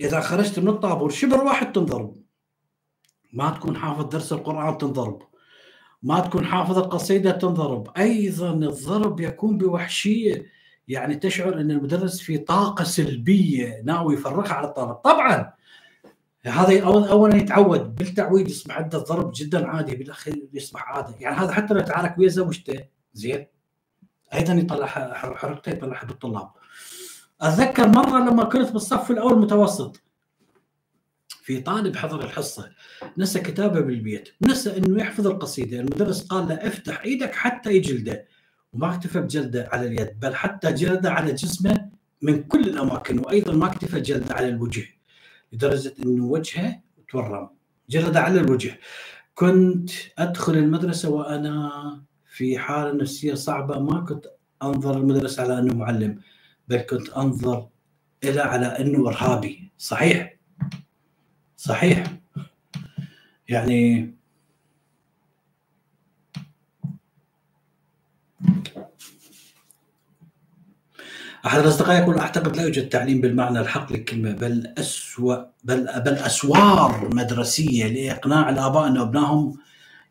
إذا 0.00 0.20
خرجت 0.20 0.58
من 0.58 0.68
الطابور 0.68 1.10
شبر 1.10 1.44
واحد 1.44 1.72
تنضرب. 1.72 2.16
ما 3.32 3.50
تكون 3.50 3.76
حافظ 3.76 4.04
درس 4.04 4.32
القرآن 4.32 4.78
تنضرب. 4.78 5.31
ما 6.02 6.20
تكون 6.20 6.46
حافظ 6.46 6.78
القصيدة 6.78 7.30
تنضرب. 7.30 7.88
أيضا 7.98 8.52
الضرب 8.52 9.20
يكون 9.20 9.58
بوحشية. 9.58 10.46
يعني 10.88 11.14
تشعر 11.14 11.60
إن 11.60 11.70
المدرس 11.70 12.20
في 12.20 12.38
طاقة 12.38 12.84
سلبية 12.84 13.82
ناوي 13.84 14.14
يفرغها 14.14 14.52
على 14.52 14.66
الطالب 14.66 14.94
طبعا 14.94 15.52
هذا 16.46 16.82
اولا 16.84 17.36
يتعود 17.36 17.94
بالتعويد 17.94 18.48
يصبح 18.48 18.78
عنده 18.78 18.98
الضرب 18.98 19.32
جدا 19.34 19.66
عادي 19.66 19.96
بالأخير 19.96 20.48
يصبح 20.52 20.88
عاده 20.88 21.14
يعني 21.20 21.36
هذا 21.36 21.52
حتى 21.52 21.74
لو 21.74 21.80
تعارك 21.80 22.18
ويا 22.18 22.28
زوجته 22.28 22.84
زين. 23.14 23.46
أيضا 24.34 24.52
يطلع 24.52 24.86
حركته 24.86 25.70
يطلعها 25.70 26.04
بالطلاب. 26.04 26.50
أتذكر 27.40 27.88
مرة 27.88 28.18
لما 28.18 28.44
كنت 28.44 28.72
بالصف 28.72 29.10
الأول 29.10 29.38
متوسط 29.38 30.02
في 31.42 31.60
طالب 31.60 31.96
حضر 31.96 32.24
الحصة 32.24 32.70
نسى 33.18 33.40
كتابه 33.40 33.80
بالبيت 33.80 34.28
نسى 34.42 34.76
إنه 34.76 35.00
يحفظ 35.00 35.26
القصيدة 35.26 35.80
المدرس 35.80 36.26
قال 36.26 36.48
له 36.48 36.54
افتح 36.54 37.02
إيدك 37.02 37.34
حتى 37.34 37.70
يجلده 37.72 38.26
وما 38.72 38.94
اكتفى 38.94 39.20
بجلده 39.20 39.68
على 39.72 39.86
اليد 39.86 40.20
بل 40.20 40.34
حتى 40.34 40.72
جلده 40.72 41.12
على 41.12 41.32
جسمه 41.32 41.88
من 42.22 42.42
كل 42.42 42.60
الأماكن 42.60 43.18
وأيضا 43.18 43.52
ما 43.52 43.66
اكتفى 43.66 44.00
جلده 44.00 44.34
على 44.34 44.48
الوجه 44.48 44.84
لدرجة 45.52 45.94
إنه 46.04 46.24
وجهه 46.26 46.80
تورم. 47.10 47.48
جلده 47.90 48.20
على 48.20 48.40
الوجه. 48.40 48.78
كنت 49.34 49.90
أدخل 50.18 50.54
المدرسة 50.56 51.10
وأنا 51.10 51.70
في 52.26 52.58
حالة 52.58 52.92
نفسية 52.92 53.34
صعبة 53.34 53.78
ما 53.78 54.00
كنت 54.00 54.26
أنظر 54.62 54.96
المدرس 54.98 55.38
على 55.40 55.58
إنه 55.58 55.74
معلم 55.74 56.20
بل 56.68 56.76
كنت 56.76 57.08
أنظر 57.08 57.68
إلى 58.24 58.40
على 58.40 58.66
إنه 58.66 59.08
إرهابي. 59.08 59.70
صحيح. 59.78 60.36
صحيح. 61.62 62.04
يعني 63.48 64.10
أحد 71.46 71.58
الأصدقاء 71.60 72.02
يقول 72.02 72.18
أعتقد 72.18 72.56
لا 72.56 72.62
يوجد 72.62 72.88
تعليم 72.88 73.20
بالمعنى 73.20 73.60
الحق 73.60 73.92
للكلمة 73.92 74.32
بل 74.32 74.74
أسوأ 74.78 75.36
بل 75.64 75.86
بل 76.00 76.14
أسوار 76.14 77.14
مدرسية 77.14 77.86
لإقناع 77.86 78.48
الآباء 78.48 78.86
أن 78.86 78.96
أبنائهم 78.96 79.58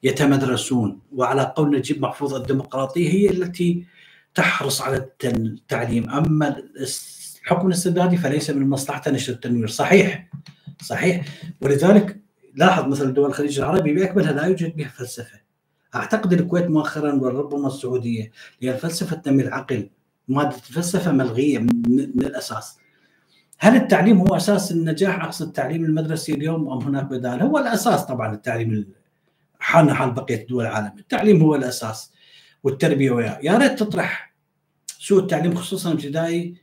يتمدرسون. 0.03 0.99
وعلى 1.15 1.53
قول 1.55 1.77
نجيب 1.77 2.01
محفوظ 2.01 2.33
الديمقراطية 2.33 3.09
هي 3.09 3.29
التي 3.29 3.85
تحرص 4.35 4.81
على 4.81 5.09
التعليم. 5.23 6.09
أما 6.09 6.63
الحكم 7.41 7.67
الاستبدادي 7.67 8.17
فليس 8.17 8.49
من 8.49 8.69
مصلحته 8.69 9.11
نشر 9.11 9.33
التنوير. 9.33 9.67
صحيح. 9.67 10.27
صحيح. 10.81 11.25
ولذلك 11.61 12.21
لاحظ 12.55 12.87
مثلا 12.87 13.13
دول 13.13 13.29
الخليج 13.29 13.59
العربي 13.59 13.93
بأكملها 13.93 14.31
لا 14.31 14.45
يوجد 14.45 14.75
بها 14.75 14.87
فلسفة. 14.87 15.41
أعتقد 15.95 16.33
الكويت 16.33 16.65
مؤخرا 16.65 17.13
وربما 17.13 17.67
السعودية 17.67 18.31
لأن 18.61 18.73
الفلسفه 18.73 19.15
تنمي 19.15 19.43
العقل 19.43 19.89
مادة 20.27 20.55
الفلسفه 20.55 21.11
ملغية 21.11 21.59
من 21.59 22.25
الأساس. 22.25 22.77
هل 23.59 23.75
التعليم 23.75 24.17
هو 24.17 24.35
أساس 24.35 24.71
النجاح؟ 24.71 25.23
أقصد 25.23 25.47
التعليم 25.47 25.85
المدرسي 25.85 26.33
اليوم 26.33 26.71
أم 26.71 26.79
هناك 26.79 27.05
بدائل؟ 27.05 27.41
هو 27.41 27.57
الأساس 27.57 28.05
طبعا 28.05 28.33
التعليم 28.33 28.87
حالنا 29.59 29.93
حال 29.93 30.11
بقية 30.11 30.47
دول 30.47 30.65
العالم، 30.65 30.91
التعليم 30.99 31.41
هو 31.41 31.55
الأساس 31.55 32.11
والتربية 32.63 33.11
وياه، 33.11 33.39
يا 33.43 33.57
ريت 33.57 33.79
تطرح 33.79 34.35
سوء 34.87 35.21
التعليم 35.21 35.55
خصوصا 35.55 35.91
ابتدائي 35.91 36.55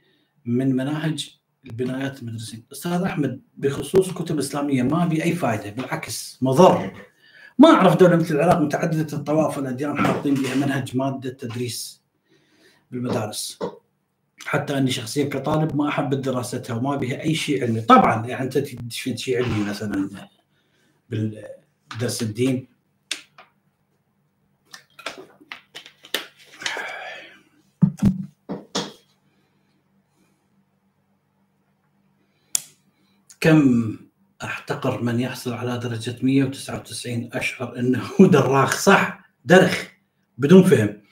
من 0.45 0.77
مناهج 0.77 1.38
البنايات 1.71 2.23
المدرسيه 2.23 2.59
أستاذ 2.73 2.93
أحمد 2.93 3.41
بخصوص 3.57 4.09
الكتب 4.09 4.35
الإسلامية 4.35 4.83
ما 4.83 5.07
بي 5.07 5.23
أي 5.25 5.33
فائده 5.33 5.71
بالعكس 5.71 6.39
مضر. 6.43 6.93
ما 7.59 7.69
أعرف 7.69 7.97
دولة 7.97 8.17
مثل 8.17 8.35
العراق 8.35 8.61
متعددة 8.61 9.19
الطوائف 9.19 9.59
والأديان 9.59 10.07
حاطين 10.07 10.35
بها 10.35 10.55
منهج 10.55 10.97
مادة 10.97 11.31
تدريس 11.31 12.03
بالمدارس. 12.91 13.59
حتى 14.45 14.79
أني 14.79 14.91
شخصيا 14.91 15.25
كطالب 15.25 15.77
ما 15.77 15.89
أحب 15.89 16.11
دراستها 16.11 16.77
وما 16.77 16.97
بها 16.97 17.21
أي 17.23 17.35
شيء 17.35 17.63
علمي. 17.65 17.81
طبعا 17.81 18.27
يعني 18.27 18.45
أنت 18.45 18.59
تشفيد 18.59 19.19
شيء 19.19 19.45
علمي 19.45 19.65
مثلا 19.65 20.09
بالدرس 21.11 22.23
الدين. 22.23 22.78
كم 33.41 33.97
أحتقر 34.43 35.03
من 35.03 35.21
يحصل 35.21 35.53
على 35.53 35.79
درجة 35.79 36.17
199 36.23 37.31
أشعر 37.33 37.79
أنه 37.79 38.03
دراخ؟ 38.33 38.79
صح 38.79 39.21
درخ 39.45 39.89
بدون 40.39 40.63
فهم. 40.63 41.03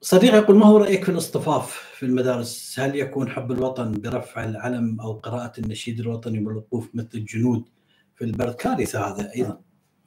صديقي 0.00 0.36
يقول 0.36 0.56
ما 0.56 0.66
هو 0.66 0.76
رأيك 0.76 1.04
في 1.04 1.10
الاصطفاف 1.10 1.72
في 1.94 2.06
المدارس؟ 2.06 2.80
هل 2.80 2.96
يكون 2.96 3.28
حب 3.28 3.52
الوطن 3.52 3.92
برفع 3.92 4.44
العلم 4.44 5.00
أو 5.00 5.12
قراءة 5.12 5.60
النشيد 5.60 6.00
الوطني 6.00 6.44
والوقوف 6.46 6.90
مثل 6.94 7.10
الجنود 7.14 7.68
في 8.14 8.24
البرد؟ 8.24 8.54
كارثة 8.54 9.00
هذا 9.00 9.30
أيضا 9.36 9.60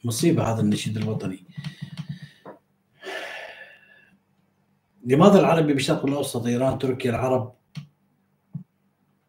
مصيبة 0.04 0.44
هذا 0.44 0.62
النشيد 0.62 0.98
الوطني. 0.98 1.46
لماذا 5.06 5.40
العربي 5.40 5.74
بالشرق 5.74 6.06
الأوسط 6.06 6.46
إيران 6.46 6.80
تركيا 6.80 7.12
العرب 7.12 7.57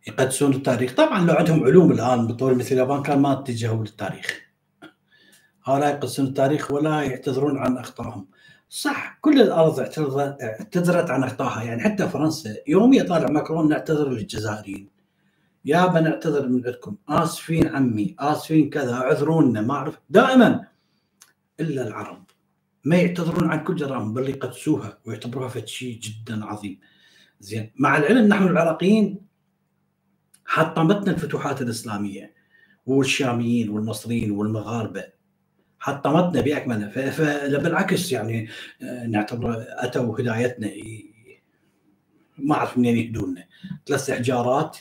يقدسون 0.09 0.53
التاريخ. 0.53 0.95
طبعا 0.95 1.27
لو 1.27 1.35
عندهم 1.35 1.65
علوم 1.65 1.93
الآن 1.93 2.27
بطول 2.27 2.55
مثل 2.55 2.75
اليابان 2.75 3.03
كان 3.03 3.19
ما 3.19 3.33
اتجهوا 3.33 3.85
للتاريخ 3.85 4.41
هؤلاء 5.65 5.95
يقدسون 5.95 6.27
التاريخ 6.27 6.73
ولا 6.73 7.03
يعتذرون 7.03 7.59
عن 7.59 7.79
أخطائهم. 7.79 8.27
صح 8.71 9.19
كل 9.21 9.41
الأرض 9.41 9.81
اعتذرت 9.81 11.11
عن 11.11 11.25
أخطائها. 11.25 11.63
يعني 11.63 11.83
حتى 11.83 12.09
فرنسا 12.09 12.57
يوم 12.67 12.93
يطالع 12.93 13.31
ماكرون 13.31 13.69
نعتذر 13.69 14.09
للجزائريين. 14.09 14.89
يابا 15.65 16.01
نعتذر 16.01 16.49
من 16.49 16.67
عندكم. 16.67 16.97
آسفين 17.09 17.69
عمي 17.69 18.17
آسفين 18.19 18.71
كذا 18.71 18.95
اعذرونا 18.95 19.61
ما 19.61 19.75
أعرف. 19.75 19.99
دائما 20.11 20.65
إلا 21.61 21.89
العرب. 21.89 22.25
ما 22.85 22.97
يعتذرون 22.97 23.51
عن 23.51 23.65
كل 23.65 23.77
جرائم 23.77 24.15
بل 24.15 24.29
يقدسوها 24.29 24.99
ويعتبروها 25.07 25.67
شيء 25.67 25.99
جدا 26.01 26.45
عظيم. 26.45 26.81
زين 27.41 27.73
مع 27.77 27.97
العلم 27.99 28.29
نحن 28.29 28.47
العراقيين 28.47 29.28
حطمتنا 30.49 31.13
الفتوحات 31.13 31.63
الإسلامية 31.63 32.35
والشاميين 32.87 33.71
والمصريين 33.71 34.31
والمغاربة. 34.31 35.05
حطمتنا 35.79 36.41
بأكملها. 36.41 37.11
فبالعكس 37.11 38.13
يعني 38.13 38.49
آه، 38.83 39.07
نعتبر 39.07 39.65
أتوا 39.69 40.21
هدايتنا. 40.21 40.71
ما 42.39 42.55
أعرف 42.55 42.79
منين 42.79 42.97
يهدونا 42.97 43.45
ثلاث 43.87 44.11
إحجارات 44.11 44.77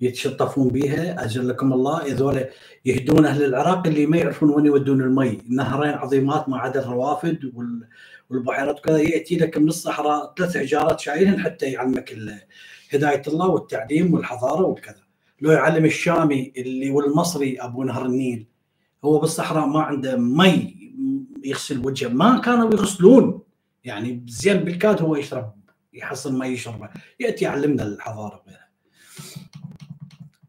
يتشطفون 0.00 0.68
بها 0.68 1.24
أجل 1.24 1.48
لكم 1.48 1.72
الله 1.72 2.12
هذول 2.12 2.44
يهدون 2.84 3.26
أهل 3.26 3.44
العراق 3.44 3.86
اللي 3.86 4.06
ما 4.06 4.16
يعرفون 4.16 4.50
وين 4.50 4.66
يودون 4.66 5.00
المي. 5.00 5.42
نهرين 5.48 5.94
عظيمات 5.94 6.48
ما 6.48 6.58
عدا 6.58 6.80
الروافد 6.80 7.52
والبحيرات 8.30 8.78
وكذا. 8.78 8.98
يأتي 8.98 9.36
لك 9.36 9.58
من 9.58 9.68
الصحراء 9.68 10.34
ثلاث 10.38 10.56
حجارات 10.56 11.00
شايلهن 11.00 11.40
حتى 11.40 11.66
يعلمك 11.66 12.12
هداية 12.92 13.22
الله 13.26 13.48
والتعليم 13.48 14.14
والحضارة 14.14 14.66
والكذا 14.66 15.05
لو 15.40 15.50
يعلم 15.50 15.84
الشامي 15.84 16.52
اللي 16.56 16.90
والمصري 16.90 17.56
أبو 17.60 17.84
نهر 17.84 18.06
النيل 18.06 18.46
هو 19.04 19.18
بالصحراء 19.18 19.66
ما 19.66 19.80
عنده 19.80 20.16
مي 20.16 20.76
يغسل 21.44 21.86
وجهه 21.86 22.08
ما 22.08 22.38
كانوا 22.38 22.72
يغسلون. 22.72 23.42
يعني 23.84 24.24
زين 24.28 24.56
بالكاد 24.56 25.02
هو 25.02 25.16
يشرب 25.16 25.54
يحصل 25.92 26.38
ما 26.38 26.46
يشربه 26.46 26.88
يأتي 27.20 27.44
يعلمنا 27.44 27.82
الحضارة 27.82 28.42
وغيرها 28.46 28.66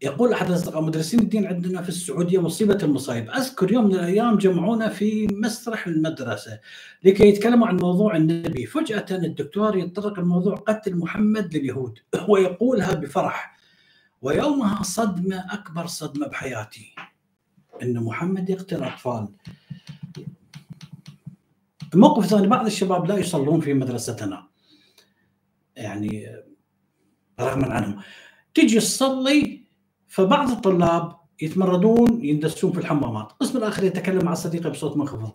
يقول 0.02 0.34
أحد 0.34 0.48
الاصدقاء 0.48 0.82
مدرسين 0.82 1.20
الدين 1.20 1.46
عندنا 1.46 1.82
في 1.82 1.90
السعودية 1.90 2.42
مصيبة 2.42 2.78
المصايب، 2.84 3.30
أذكر 3.30 3.72
يوم 3.72 3.86
من 3.86 3.96
الأيام 3.96 4.38
جمعونا 4.38 4.90
في 4.90 5.28
مسرح 5.32 5.88
المدرسة 5.88 6.60
لكي 7.04 7.28
يتكلموا 7.28 7.68
عن 7.68 7.78
موضوع 7.78 8.16
النبي، 8.16 8.66
فجأة 8.66 9.06
الدكتور 9.12 9.78
يتطرق 9.78 10.20
الموضوع 10.20 10.56
قتل 10.56 10.96
محمد 10.96 11.56
لليهود. 11.56 12.00
ويقولها 12.28 12.94
بفرح. 12.94 13.57
ويومها 14.22 14.84
صدمة 14.84 15.54
أكبر 15.54 15.88
صدمة 15.88 16.28
بحياتي. 16.28 16.96
أن 17.82 18.04
محمد 18.04 18.50
يقتل 18.50 18.84
أطفال. 18.84 19.28
الموقف 21.94 22.24
الثاني 22.24 22.48
بعض 22.48 22.66
الشباب 22.66 23.06
لا 23.06 23.18
يصلون 23.18 23.62
في 23.62 23.74
مدرستنا. 23.74 24.48
يعني 25.76 26.36
رغما 27.40 27.74
عنهم. 27.74 28.02
تجي 28.54 28.80
تصلي 28.80 29.64
فبعض 30.08 30.52
الطلاب 30.52 31.18
يتمردون 31.42 32.26
يندسون 32.26 32.72
في 32.72 32.80
الحمامات. 32.80 33.32
القسم 33.32 33.58
الآخر 33.58 33.84
يتكلم 33.84 34.26
مع 34.26 34.34
صديقه 34.34 34.70
بصوت 34.70 34.98
منخفض. 34.98 35.32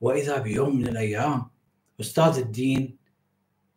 وإذا 0.00 0.38
بيوم 0.38 0.76
من 0.76 0.88
الأيام 0.88 1.50
أستاذ 2.00 2.38
الدين 2.38 2.98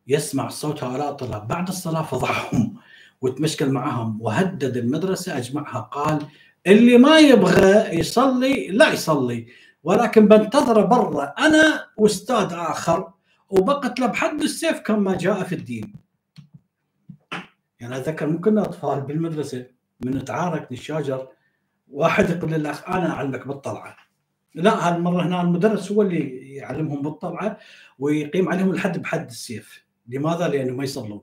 يسمع 0.07 0.49
صوت 0.49 0.83
هؤلاء 0.83 1.11
الطلاب. 1.11 1.47
بعد 1.47 1.67
الصلاة 1.67 2.03
فضحهم. 2.03 2.70
وتمشكل 3.21 3.71
معهم 3.71 4.21
وهدد 4.21 4.77
المدرسة 4.77 5.37
أجمعها 5.37 5.79
قال 5.79 6.25
اللي 6.67 6.97
ما 6.97 7.17
يبغى 7.17 7.99
يصلي 7.99 8.67
لا 8.67 8.93
يصلي 8.93 9.47
ولكن 9.83 10.27
بنتظره 10.27 10.81
برا 10.81 11.23
أنا 11.39 11.87
وأستاذ 11.97 12.53
آخر 12.53 13.11
وبقتله 13.49 14.07
بحد 14.07 14.41
السيف 14.41 14.79
كما 14.79 15.17
جاء 15.17 15.43
في 15.43 15.55
الدين. 15.55 15.93
يعني 17.79 17.97
أتذكر 17.97 18.27
ممكن 18.27 18.57
أطفال 18.57 19.01
بالمدرسة 19.01 19.65
من 20.05 20.17
نتعارك 20.17 20.71
نتشاجر 20.71 21.27
واحد 21.91 22.29
يقول 22.29 22.51
للأخ 22.51 22.89
أنا 22.89 23.11
أعلمك 23.11 23.47
بالطلعة. 23.47 23.97
لا 24.55 24.87
هالمرة 24.87 25.23
هنا 25.23 25.41
المدرس 25.41 25.91
هو 25.91 26.01
اللي 26.01 26.55
يعلمهم 26.55 27.01
بالطلعة 27.01 27.57
ويقيم 27.99 28.49
عليهم 28.49 28.71
الحد 28.71 29.01
بحد 29.01 29.29
السيف. 29.29 29.85
لماذا؟ 30.07 30.47
لأنه 30.47 30.73
ما 30.73 30.83
يصلون. 30.83 31.21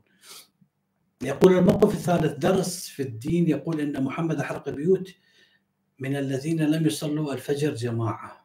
يقول 1.22 1.58
الموقف 1.58 1.94
الثالث 1.94 2.32
درس 2.38 2.88
في 2.88 3.02
الدين 3.02 3.48
يقول 3.48 3.80
إن 3.80 4.04
محمد 4.04 4.40
احرق 4.40 4.68
بيوت 4.68 5.08
من 5.98 6.16
الذين 6.16 6.62
لم 6.62 6.86
يصلوا 6.86 7.32
الفجر 7.32 7.74
جماعة. 7.74 8.44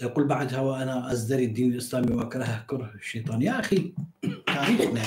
يقول 0.00 0.26
بعدها 0.26 0.60
وأنا 0.60 1.12
أزدري 1.12 1.44
الدين 1.44 1.72
الإسلامي 1.72 2.14
وأكرهه 2.14 2.64
كره 2.66 2.92
الشيطان. 2.94 3.42
يا 3.42 3.60
أخي 3.60 3.94
تاريخنا. 4.46 5.02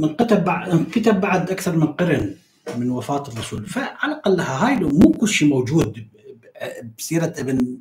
من 0.00 0.16
كتب 0.16 0.44
بعد 0.44 0.86
كتب 0.92 1.20
بعد 1.20 1.50
أكثر 1.50 1.76
من 1.76 1.86
قرن 1.86 2.36
من 2.76 2.90
وفاة 2.90 3.28
الرسول. 3.28 3.66
فعلى 3.66 4.12
الأقل 4.12 4.40
هاي 4.40 4.76
مو 4.76 5.12
كل 5.12 5.28
شيء 5.28 5.48
موجود 5.48 6.08
بسيرة 6.98 7.34
ابن 7.38 7.80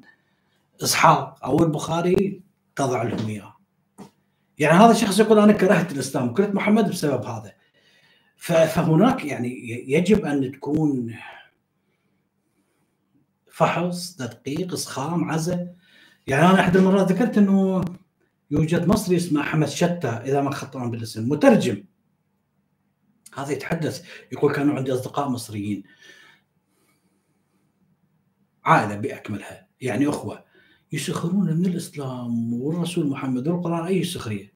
إسحاق 0.83 1.45
أو 1.45 1.63
البخاري 1.63 2.41
تضع 2.75 3.03
لهم 3.03 3.27
إياه. 3.27 3.54
يعني 4.59 4.79
هذا 4.79 4.91
الشخص 4.91 5.19
يقول 5.19 5.39
أنا 5.39 5.53
كرهت 5.53 5.91
الإسلام 5.91 6.33
كرهت 6.33 6.55
محمد 6.55 6.89
بسبب 6.89 7.25
هذا. 7.25 7.53
فهناك 8.37 9.25
يعني 9.25 9.69
يجب 9.91 10.25
أن 10.25 10.51
تكون 10.51 11.15
فحص 13.51 14.15
تدقيق 14.15 14.73
إسخام 14.73 15.31
عزة. 15.31 15.67
يعني 16.27 16.45
أنا 16.45 16.59
أحد 16.59 16.77
المرات 16.77 17.11
ذكرت 17.11 17.37
إنه 17.37 17.85
يوجد 18.51 18.87
مصري 18.87 19.15
اسمه 19.15 19.41
أحمد 19.41 19.67
شتى 19.67 20.07
إذا 20.07 20.41
ما 20.41 20.51
خطأنا 20.51 20.87
بالاسم 20.87 21.29
مترجم. 21.29 21.83
هذا 23.33 23.51
يتحدث 23.51 24.05
يقول 24.31 24.53
كانوا 24.53 24.75
عندي 24.75 24.93
أصدقاء 24.93 25.29
مصريين. 25.29 25.83
عائلة 28.65 28.95
بأكملها 28.95 29.67
يعني 29.81 30.09
أخوة. 30.09 30.44
يسخرون 30.95 31.57
من 31.57 31.65
الإسلام 31.65 32.53
والرسول 32.53 33.07
محمد 33.07 33.47
والقرآن 33.47 33.85
أي 33.85 34.03
سخرية. 34.03 34.53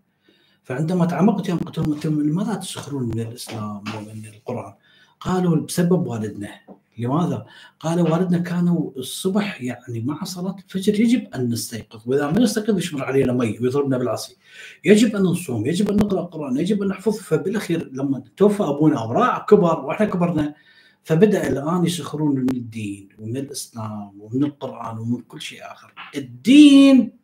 فعندما 0.64 1.06
تعمقت 1.06 1.50
يوم 1.50 1.60
قلت 1.60 2.06
لهم 2.06 2.22
لماذا 2.22 2.54
تسخرون 2.54 3.04
من 3.04 3.20
الإسلام 3.20 3.84
ومن 3.98 4.26
القرآن؟ 4.26 4.74
قالوا 5.20 5.56
بسبب 5.56 6.08
والدنا. 6.08 6.50
لماذا؟ 6.98 7.46
قال 7.80 8.02
والدنا 8.02 8.38
كانوا 8.38 8.92
الصبح 8.98 9.62
يعني 9.62 10.00
مع 10.00 10.24
صلاة 10.24 10.56
الفجر 10.66 11.00
يجب 11.00 11.28
أن 11.36 11.50
نستيقظ. 11.50 12.02
وإذا 12.06 12.32
ما 12.32 12.40
نستيقظ 12.40 12.78
يشمر 12.78 13.04
علينا 13.04 13.34
مي 13.34 13.60
ويضربنا 13.60 13.98
بالعصي. 13.98 14.38
يجب 14.86 15.16
أن 15.16 15.22
نصوم 15.22 15.66
يجب 15.66 15.90
أن 15.90 15.96
نقرأ 15.96 16.22
القرآن 16.22 16.58
يجب 16.58 16.82
أن 16.82 16.88
نحفظ. 16.88 17.18
فبالأخير 17.18 17.90
لما 17.94 18.24
توفى 18.38 18.64
أبونا 18.64 19.04
وراع 19.04 19.46
كبر 19.50 19.80
وإحنا 19.86 20.06
كبرنا 20.06 20.56
فبدأ 21.04 21.48
الآن 21.48 21.86
يسخرون 21.86 22.36
من 22.36 22.50
الدين 22.50 23.10
ومن 23.20 23.38
الإسلام 23.38 24.22
ومن 24.22 24.44
القرآن 24.44 24.98
ومن 24.98 25.22
كل 25.22 25.42
شيء 25.42 25.72
آخر. 25.72 25.94
الدين 26.16 27.20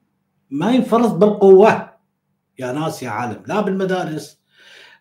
ما 0.50 0.72
ينفرض 0.72 1.20
بالقوة. 1.20 1.94
يا 2.60 2.72
ناس 2.72 3.04
يا 3.04 3.10
عالم. 3.10 3.44
لا 3.48 3.62
بالمدارس 3.62 4.40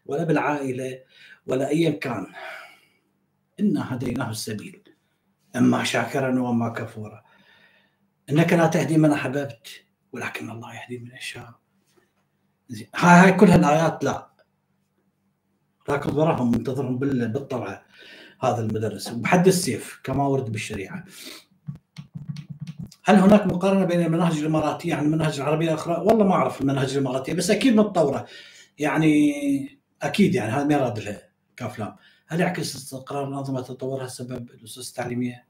ولا 0.07 0.25
بالعائلة 0.25 0.99
ولا 1.47 1.69
أيا 1.69 1.91
كان. 1.91 2.27
إنا 3.61 3.95
هديناه 3.95 4.31
السبيل. 4.31 4.83
إما 5.57 5.85
شاكرا 5.85 6.41
وإما 6.41 6.69
كفورا 6.69 7.25
إنك 8.31 8.53
لا 8.53 8.67
تهدي 8.67 8.97
من 8.97 9.11
أحببت 9.11 9.69
ولكن 10.13 10.51
الله 10.51 10.75
يهدي 10.75 10.99
من 10.99 11.11
يشاء. 11.17 11.55
هاي 12.95 13.33
كلها 13.33 13.57
الآيات 13.57 14.05
لا. 14.05 14.31
راكض 15.89 16.17
وراهم 16.17 16.51
منتظرهم 16.51 16.99
بالطلعة. 16.99 17.85
هذا 18.51 18.61
المدرس 18.61 19.13
وبحد 19.13 19.47
السيف 19.47 20.01
كما 20.05 20.27
ورد 20.27 20.53
بالشريعة 20.53 21.05
هل 23.05 23.17
هناك 23.17 23.47
مقارنة 23.47 23.85
بين 23.85 24.01
المناهج 24.01 24.39
الإماراتية 24.39 24.95
عن 24.95 25.05
المناهج 25.05 25.41
العربية 25.41 25.69
الأخرى؟ 25.69 26.03
والله 26.07 26.25
ما 26.25 26.33
أعرف 26.33 26.61
المناهج 26.61 26.93
الإماراتية 26.93 27.33
بس 27.33 27.51
أكيد 27.51 27.77
متطورة 27.77 28.27
يعني 28.79 29.35
أكيد 30.03 30.35
يعني 30.35 30.53
هذا 30.53 30.65
ما 30.65 30.75
يراد 30.75 30.99
لها 30.99 31.23
كأفلام 31.57 31.97
هل 32.27 32.41
يعكس 32.41 32.77
استقرار 32.77 33.29
الأنظمة 33.29 33.61
تطورها 33.61 34.07
سبب 34.07 34.51
الأسس 34.51 34.91
التعليمية؟ 34.91 35.45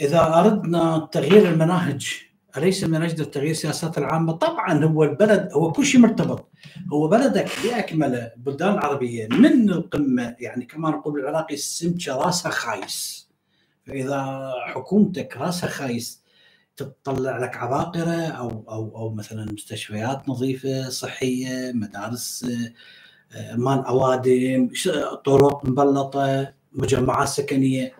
إذا 0.00 0.20
أردنا 0.20 1.08
تغيير 1.12 1.48
المناهج 1.48 2.26
أليس 2.56 2.84
من 2.84 3.02
أجل 3.02 3.24
تغيير 3.24 3.50
السياسات 3.50 3.98
العامة؟ 3.98 4.32
طبعا 4.32 4.84
هو 4.84 5.04
البلد 5.04 5.48
هو 5.52 5.72
كل 5.72 5.86
شيء 5.86 6.00
مرتبط 6.00 6.48
هو 6.92 7.08
بلدك 7.08 7.50
بأكمله 7.64 8.32
بلدان 8.36 8.74
العربية 8.74 9.28
من 9.28 9.70
القمة 9.70 10.36
يعني 10.40 10.64
كما 10.64 10.90
نقول 10.90 11.14
بالعراقي 11.14 11.54
السمكة 11.54 12.16
راسها 12.16 12.50
خايس 12.50 13.28
فإذا 13.86 14.52
حكومتك 14.66 15.36
راسها 15.36 15.68
خايس 15.68 16.22
تطلع 16.76 17.38
لك 17.38 17.56
عباقرة 17.56 18.26
أو 18.26 18.64
أو 18.68 18.96
أو 18.96 19.14
مثلا 19.14 19.52
مستشفيات 19.52 20.28
نظيفة 20.28 20.88
صحية 20.88 21.72
مدارس 21.72 22.46
مال 23.54 23.78
أوادم 23.78 24.70
طرق 25.24 25.64
مبلطة 25.64 26.52
مجمعات 26.72 27.28
سكنية 27.28 27.92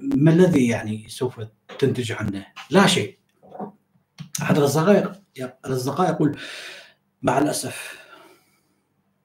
ما 0.00 0.30
الذي 0.30 0.68
يعني 0.68 1.04
سوف 1.08 1.40
تنتج 1.78 2.12
عنه؟ 2.12 2.46
لا 2.70 2.86
شيء. 2.86 3.19
أحد 4.42 4.58
الأصدقاء 4.58 5.20
الأصدقاء 5.66 6.10
يقول 6.10 6.36
مع 7.22 7.38
الأسف 7.38 8.00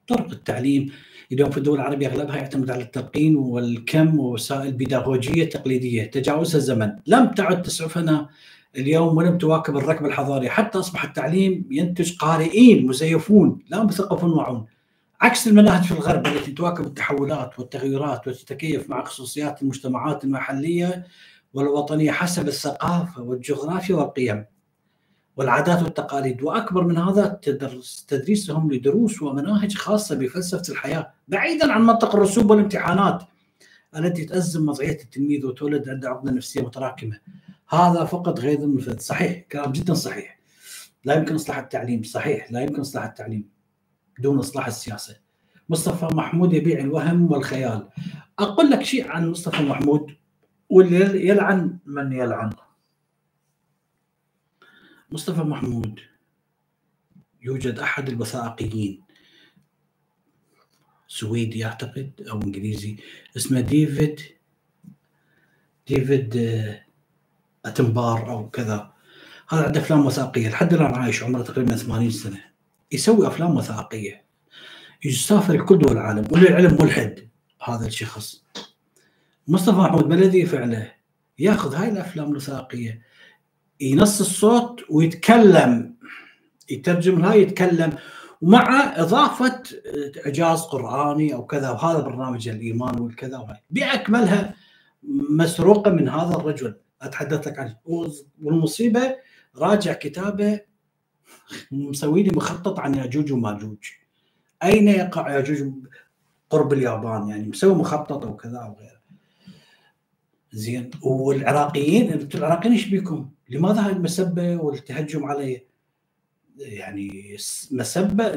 طرق 0.06 0.30
التعليم 0.30 0.92
اليوم 1.32 1.50
في 1.50 1.58
الدول 1.58 1.80
العربية 1.80 2.06
أغلبها 2.08 2.36
يعتمد 2.36 2.70
على 2.70 2.82
التلقين 2.82 3.36
والكم 3.36 4.20
ووسائل 4.20 4.72
بيداغوجية 4.72 5.44
تقليدية 5.44 6.04
تجاوزها 6.04 6.56
الزمن، 6.56 6.92
لم 7.06 7.28
تعد 7.28 7.62
تسعفنا 7.62 8.28
اليوم 8.76 9.16
ولم 9.16 9.38
تواكب 9.38 9.76
الركب 9.76 10.06
الحضاري، 10.06 10.50
حتى 10.50 10.78
أصبح 10.78 11.04
التعليم 11.04 11.68
ينتج 11.70 12.16
قارئين 12.16 12.86
مزيفون 12.86 13.58
لا 13.68 13.84
مثقفون 13.84 14.30
وعون. 14.32 14.66
عكس 15.20 15.48
المناهج 15.48 15.84
في 15.84 15.92
الغرب 15.92 16.26
التي 16.26 16.52
تواكب 16.52 16.86
التحولات 16.86 17.58
والتغيرات 17.58 18.28
وتتكيف 18.28 18.90
مع 18.90 19.04
خصوصيات 19.04 19.62
المجتمعات 19.62 20.24
المحلية 20.24 21.06
والوطنية 21.54 22.10
حسب 22.10 22.48
الثقافة 22.48 23.22
والجغرافيا 23.22 23.94
والقيم. 23.94 24.44
والعادات 25.36 25.82
والتقاليد 25.82 26.42
وأكبر 26.42 26.84
من 26.84 26.98
هذا 26.98 27.40
تدريسهم 28.08 28.72
لدروس 28.72 29.22
ومناهج 29.22 29.74
خاصة 29.74 30.14
بفلسفة 30.14 30.72
الحياة 30.72 31.12
بعيدا 31.28 31.72
عن 31.72 31.82
منطق 31.82 32.14
الرسوب 32.14 32.50
والامتحانات 32.50 33.22
التي 33.96 34.24
تأزم 34.24 34.68
وضعية 34.68 35.00
التلميذ 35.02 35.46
وتولد 35.46 35.88
عنده 35.88 36.08
عقدة 36.08 36.32
نفسية 36.32 36.62
متراكمة 36.62 37.20
هذا 37.68 38.04
فقط 38.04 38.40
غير 38.40 38.58
المفيد 38.58 39.00
صحيح 39.00 39.44
كلام 39.52 39.72
جدا 39.72 39.94
صحيح 39.94 40.38
لا 41.04 41.14
يمكن 41.14 41.34
إصلاح 41.34 41.58
التعليم 41.58 42.02
صحيح 42.02 42.52
لا 42.52 42.60
يمكن 42.60 42.80
إصلاح 42.80 43.04
التعليم 43.04 43.48
دون 44.18 44.38
إصلاح 44.38 44.66
السياسة. 44.66 45.16
مصطفى 45.68 46.14
محمود 46.14 46.52
يبيع 46.52 46.78
الوهم 46.80 47.32
والخيال. 47.32 47.88
أقول 48.38 48.70
لك 48.70 48.82
شيء 48.82 49.08
عن 49.08 49.30
مصطفى 49.30 49.62
محمود 49.62 50.16
واللي 50.68 51.28
يلعن 51.28 51.78
من 51.86 52.12
يلعن. 52.12 52.50
مصطفى 55.10 55.40
محمود 55.40 56.00
يوجد 57.42 57.78
أحد 57.78 58.08
الوثائقيين. 58.08 59.02
سويدي 61.08 61.64
أعتقد 61.64 62.26
أو 62.30 62.42
إنجليزي. 62.42 62.96
اسمه 63.36 63.60
ديفيد 63.60 64.20
ديفيد 65.88 66.36
أتنبار 67.64 68.30
أو 68.30 68.50
كذا. 68.50 68.92
هذا 69.48 69.66
عنده 69.66 69.80
أفلام 69.80 70.06
وثائقية. 70.06 70.48
لحد 70.48 70.74
الآن 70.74 70.94
عايش 70.94 71.22
عمره 71.22 71.42
تقريبا 71.42 71.76
80 71.76 72.10
سنة. 72.10 72.44
يسوي 72.92 73.26
أفلام 73.26 73.56
وثائقية. 73.56 74.24
يسافر 75.04 75.64
كل 75.64 75.78
دول 75.78 75.92
العالم. 75.92 76.24
وللعلم 76.30 76.78
ملحد 76.80 77.28
هذا 77.62 77.86
الشخص. 77.86 78.44
مصطفى 79.48 79.76
محمود 79.76 80.06
ما 80.06 80.14
الذي 80.14 80.38
يفعله؟ 80.38 80.92
يأخذ 81.38 81.74
هاي 81.74 81.88
الأفلام 81.88 82.30
الوثائقية. 82.30 83.02
ينص 83.80 84.20
الصوت 84.20 84.80
ويتكلم 84.90 85.96
يترجم 86.70 87.24
هاي 87.24 87.42
يتكلم. 87.42 87.92
ومع 88.42 88.94
إضافة 88.96 89.62
إعجاز 90.26 90.60
قرآني 90.60 91.34
أو 91.34 91.46
كذا 91.46 91.70
وهذا 91.70 92.00
برنامج 92.00 92.48
الإيمان 92.48 93.00
والكذا 93.00 93.38
وهاي. 93.38 93.62
بأكملها 93.70 94.54
مسروقة 95.30 95.90
من 95.90 96.08
هذا 96.08 96.36
الرجل. 96.36 96.74
أتحدث 97.02 97.48
لك 97.48 97.58
عنه 97.58 97.76
والمصيبة. 98.42 99.16
راجع 99.56 99.92
كتابه. 99.92 100.60
مسوي 101.70 102.22
لي 102.22 102.30
مخطط 102.30 102.80
عن 102.80 102.94
ياجوج 102.94 103.32
وماجوج. 103.32 103.78
أين 104.62 104.88
يقع 104.88 105.34
ياجوج 105.34 105.72
قرب 106.50 106.72
اليابان؟ 106.72 107.28
يعني 107.28 107.48
مسوي 107.48 107.74
مخطط 107.74 108.24
وكذا 108.24 108.58
وغيره 108.58 109.00
زين. 110.52 110.90
والعراقيين 111.02 112.28
العراقيين 112.34 112.72
إيش 112.72 112.86
بيكم؟ 112.88 113.30
لماذا 113.48 113.86
هاي 113.86 113.92
المسبة 113.92 114.56
والتهجم 114.56 115.24
علي؟ 115.24 115.66
يعني 116.58 117.36
مسبة 117.70 118.28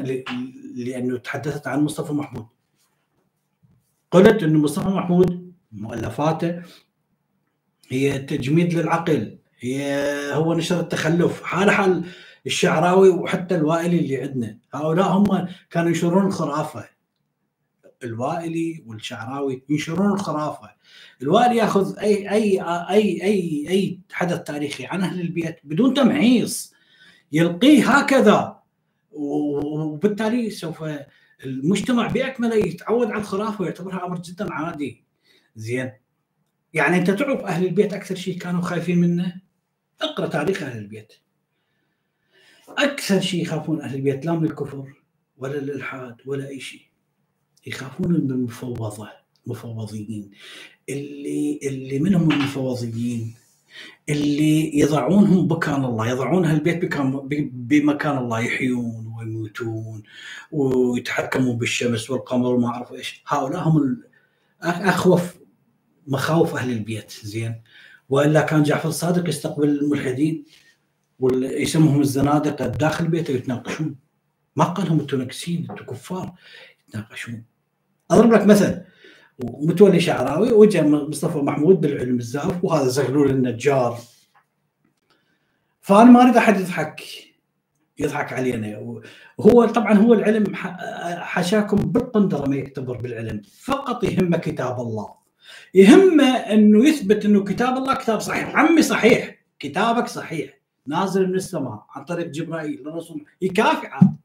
لأنه 0.76 1.18
تحدثت 1.18 1.66
عن 1.66 1.84
مصطفى 1.84 2.12
محمود 2.12 2.46
قلت 4.10 4.42
إنه 4.42 4.58
مصطفى 4.58 4.88
محمود 4.88 5.52
مؤلفاته 5.72 6.62
هي 7.88 8.18
تجميد 8.18 8.74
للعقل 8.74 9.38
هي 9.58 10.04
هو 10.34 10.54
نشر 10.54 10.80
التخلف 10.80 11.42
حال 11.42 11.70
حال 11.70 12.04
الشعراوي 12.46 13.08
وحتى 13.08 13.54
الوائلي 13.56 13.98
اللي 13.98 14.22
عندنا 14.22 14.58
هؤلاء 14.74 15.08
هم 15.08 15.48
كانوا 15.70 15.88
ينشرون 15.88 16.26
الخرافة 16.26 16.88
الوائلي 18.04 18.84
والشعراوي 18.86 19.62
ينشرون 19.68 20.12
الخرافة. 20.12 20.70
الوائلي 21.22 21.56
ياخذ 21.56 21.98
أي 21.98 22.30
أي 22.30 22.60
أي 22.62 23.22
أي 23.22 23.68
أي 23.68 24.00
حدث 24.12 24.42
تاريخي 24.42 24.86
عن 24.86 25.02
أهل 25.02 25.20
البيت 25.20 25.56
بدون 25.64 25.94
تمحيص. 25.94 26.74
يلقيه 27.32 27.90
هكذا. 27.90 28.60
وبالتالي 29.12 30.50
سوف 30.50 30.84
المجتمع 31.44 32.06
باكمله 32.06 32.54
يتعود 32.54 33.10
على 33.10 33.20
الخرافة 33.20 33.62
ويعتبرها 33.62 34.06
أمر 34.06 34.18
جدا 34.18 34.52
عادي. 34.52 35.04
زين. 35.56 35.92
يعني 36.74 36.96
أنت 36.96 37.10
تعرف 37.10 37.40
أهل 37.40 37.66
البيت 37.66 37.92
أكثر 37.94 38.14
شيء 38.14 38.38
كانوا 38.38 38.60
خايفين 38.62 39.00
منه؟ 39.00 39.40
اقرأ 40.00 40.26
تاريخ 40.26 40.62
أهل 40.62 40.78
البيت. 40.78 41.12
أكثر 42.68 43.20
شيء 43.20 43.42
يخافون 43.42 43.80
أهل 43.80 43.94
البيت 43.94 44.26
لا 44.26 44.32
من 44.32 44.44
الكفر 44.44 44.92
ولا 45.38 45.58
الإلحاد 45.58 46.16
ولا 46.26 46.48
أي 46.48 46.60
شيء. 46.60 46.89
يخافون 47.66 48.12
من 48.12 48.30
المفوضة 48.30 49.08
مفوضيين 49.46 50.30
اللي 50.88 51.60
اللي 51.62 51.98
منهم 51.98 52.32
المفوضيين. 52.32 53.34
اللي 54.08 54.78
يضعونهم 54.78 55.48
بكان 55.48 55.84
الله 55.84 56.08
يضعون 56.08 56.44
هالبيت 56.44 56.94
بمكان 57.52 58.18
الله 58.18 58.40
يحيون 58.40 59.14
ويموتون 59.18 60.02
ويتحكمون 60.52 61.58
بالشمس 61.58 62.10
والقمر 62.10 62.54
وما 62.54 62.68
أعرف 62.68 62.92
إيش. 62.92 63.22
هؤلاء 63.26 63.68
هم 63.68 64.02
أخوف 64.62 65.36
مخاوف 66.06 66.56
أهل 66.56 66.70
البيت 66.70 67.10
زين. 67.10 67.62
وإلا 68.08 68.40
كان 68.40 68.62
جعفر 68.62 68.88
الصادق 68.88 69.28
يستقبل 69.28 69.68
الملحدين 69.68 70.44
ويسمهم 71.20 72.00
الزنادقة 72.00 72.66
داخل 72.66 73.08
بيته 73.08 73.32
يتناقشون. 73.32 73.96
ما 74.56 74.64
قال 74.64 74.86
لهم 74.86 75.00
أنتم 75.00 75.22
نكسين 75.22 75.66
أنتم 75.70 75.84
كفار 75.84 76.34
يتناقشون. 76.88 77.49
أضرب 78.10 78.32
لك 78.32 78.46
مثل. 78.46 78.80
ومتولي 79.38 80.00
شعراوي 80.00 80.52
وجاء 80.52 80.88
مصطفى 80.88 81.38
محمود 81.38 81.80
بالعلم 81.80 82.18
الزائف 82.18 82.64
وهذا 82.64 82.88
زغلول 82.88 83.30
النجار. 83.30 83.98
فأنا 85.80 86.10
ما 86.10 86.22
أريد 86.22 86.36
أحد 86.36 86.60
يضحك 86.60 87.02
يضحك 87.98 88.32
علينا. 88.32 88.78
وهو 89.38 89.66
طبعا 89.66 89.92
هو 89.94 90.14
العلم 90.14 90.44
حشاكم 90.54 91.76
بالقندرة 91.76 92.48
ما 92.48 92.56
يعتبر 92.56 92.96
بالعلم. 92.96 93.42
فقط 93.62 94.04
يهمه 94.04 94.36
كتاب 94.36 94.80
الله. 94.80 95.14
يهمه 95.74 96.36
أنه 96.36 96.88
يثبت 96.88 97.24
أنه 97.24 97.44
كتاب 97.44 97.76
الله 97.76 97.94
كتاب 97.94 98.20
صحيح. 98.20 98.56
عمي 98.56 98.82
صحيح. 98.82 99.44
كتابك 99.58 100.08
صحيح. 100.08 100.60
نازل 100.86 101.28
من 101.28 101.34
السماء 101.34 101.86
عن 101.90 102.04
طريق 102.04 102.26
جبرائيل 102.26 102.82
للرسول 102.86 103.24
يكافي 103.42 103.86
عاد 103.86 104.16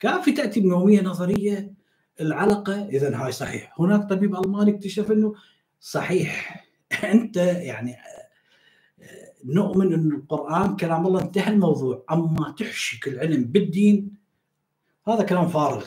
كافي 0.00 0.32
تأتي 0.32 0.60
بنومية 0.60 1.02
نظرية 1.02 1.72
العلقه 2.20 2.84
إذا 2.88 3.16
هاي 3.16 3.32
صحيح. 3.32 3.80
هناك 3.80 4.08
طبيب 4.10 4.36
ألماني 4.36 4.70
اكتشف 4.70 5.10
إنه 5.12 5.34
صحيح. 5.80 6.64
أنت 7.12 7.36
يعني 7.36 7.96
نؤمن 9.44 9.92
إن 9.92 10.12
القرآن 10.12 10.76
كلام 10.76 11.06
الله 11.06 11.22
انتهى 11.22 11.52
الموضوع. 11.52 12.04
أما 12.10 12.54
تحشك 12.58 13.08
العلم 13.08 13.44
بالدين 13.44 14.14
هذا 15.08 15.22
كلام 15.22 15.48
فارغ. 15.48 15.86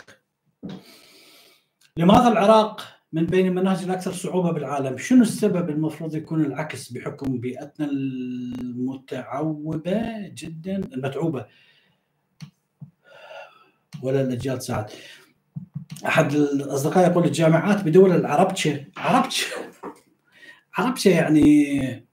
لماذا 1.97 2.27
العراق 2.27 2.81
من 3.13 3.25
بين 3.25 3.47
المناهج 3.47 3.83
الأكثر 3.83 4.11
صعوبة 4.13 4.51
بالعالم، 4.51 4.97
شنو 4.97 5.21
السبب 5.21 5.69
المفروض 5.69 6.15
يكون 6.15 6.45
العكس 6.45 6.91
بحكم 6.91 7.37
بيئتنا 7.37 7.85
المتعوبة 8.61 10.01
جدا؟ 10.27 10.75
المتعوبة. 10.75 11.45
ولا 14.03 14.21
الأجيال 14.21 14.63
ساعد 14.63 14.91
أحد 16.05 16.33
الأصدقاء 16.33 17.11
يقول 17.11 17.25
الجامعات 17.25 17.83
بدول 17.83 18.11
العربشه 18.11 18.85
عربشه 18.97 19.47
عربشه 20.73 21.09
يعني 21.09 22.07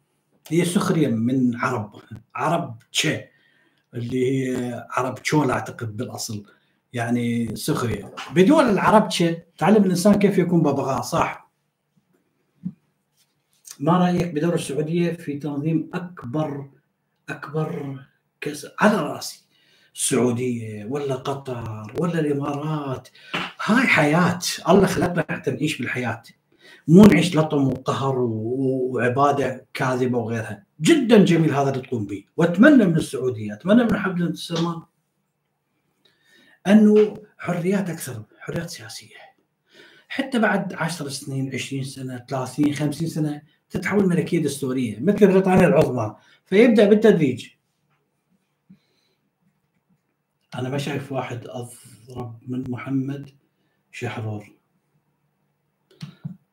هي 0.48 0.64
سخرية 0.64 1.08
من 1.08 1.56
عرب. 1.56 1.92
عرب 2.34 2.78
تشي. 2.92 3.20
اللي 3.94 4.48
هي 4.48 4.86
عرب 4.90 5.14
تشول 5.14 5.50
أعتقد 5.50 5.96
بالأصل. 5.96 6.44
يعني 6.92 7.56
سخرية. 7.56 8.14
بدول 8.34 8.64
العربشه 8.64 9.42
تعلم 9.58 9.84
الإنسان 9.84 10.14
كيف 10.14 10.38
يكون 10.38 10.60
ببغاء 10.60 11.02
صح؟ 11.02 11.50
ما 13.80 13.98
رأيك 13.98 14.34
بدور 14.34 14.54
السعودية 14.54 15.12
في 15.12 15.38
تنظيم 15.38 15.90
أكبر 15.94 16.70
أكبر 17.28 18.00
كأس 18.40 18.66
على 18.80 18.96
رأسي؟ 18.96 19.43
السعودية 19.94 20.84
ولا 20.84 21.14
قطر 21.14 21.92
ولا 21.98 22.20
الإمارات. 22.20 23.08
هاي 23.64 23.86
حياة. 23.86 24.38
الله 24.68 24.86
خلقنا 24.86 25.24
حتى 25.30 25.50
نعيش 25.50 25.78
بالحياة. 25.78 26.22
مو 26.88 27.02
نعيش 27.02 27.36
لطم 27.36 27.68
وقهر 27.68 28.18
وعبادة 28.18 29.66
كاذبة 29.74 30.18
وغيرها. 30.18 30.64
جدا 30.80 31.24
جميل 31.24 31.54
هذا 31.54 31.70
اللي 31.70 31.82
تقوم 31.82 32.06
به. 32.06 32.24
وأتمنى 32.36 32.84
من 32.84 32.96
السعودية 32.96 33.54
أتمنى 33.54 33.84
من 33.84 33.96
حفله 33.96 34.26
السلمان 34.26 34.82
أنه 36.66 37.16
حريات 37.38 37.90
أكثر 37.90 38.22
حريات 38.40 38.70
سياسية. 38.70 39.16
حتى 40.08 40.38
بعد 40.38 40.72
10 40.72 41.08
سنين 41.08 41.54
20 41.54 41.84
سنة 41.84 42.24
30 42.28 42.74
50 42.74 43.08
سنة 43.08 43.42
تتحول 43.70 44.08
ملكية 44.08 44.42
دستورية 44.42 45.00
مثل 45.00 45.26
بريطانيا 45.26 45.66
العظمى. 45.66 46.16
فيبدأ 46.46 46.84
بالتدريج. 46.84 47.46
أنا 50.58 50.68
ما 50.68 50.78
شايف 50.78 51.12
واحد 51.12 51.46
أضرب 51.46 52.38
من 52.48 52.64
محمد 52.70 53.30
شحرور 53.92 54.52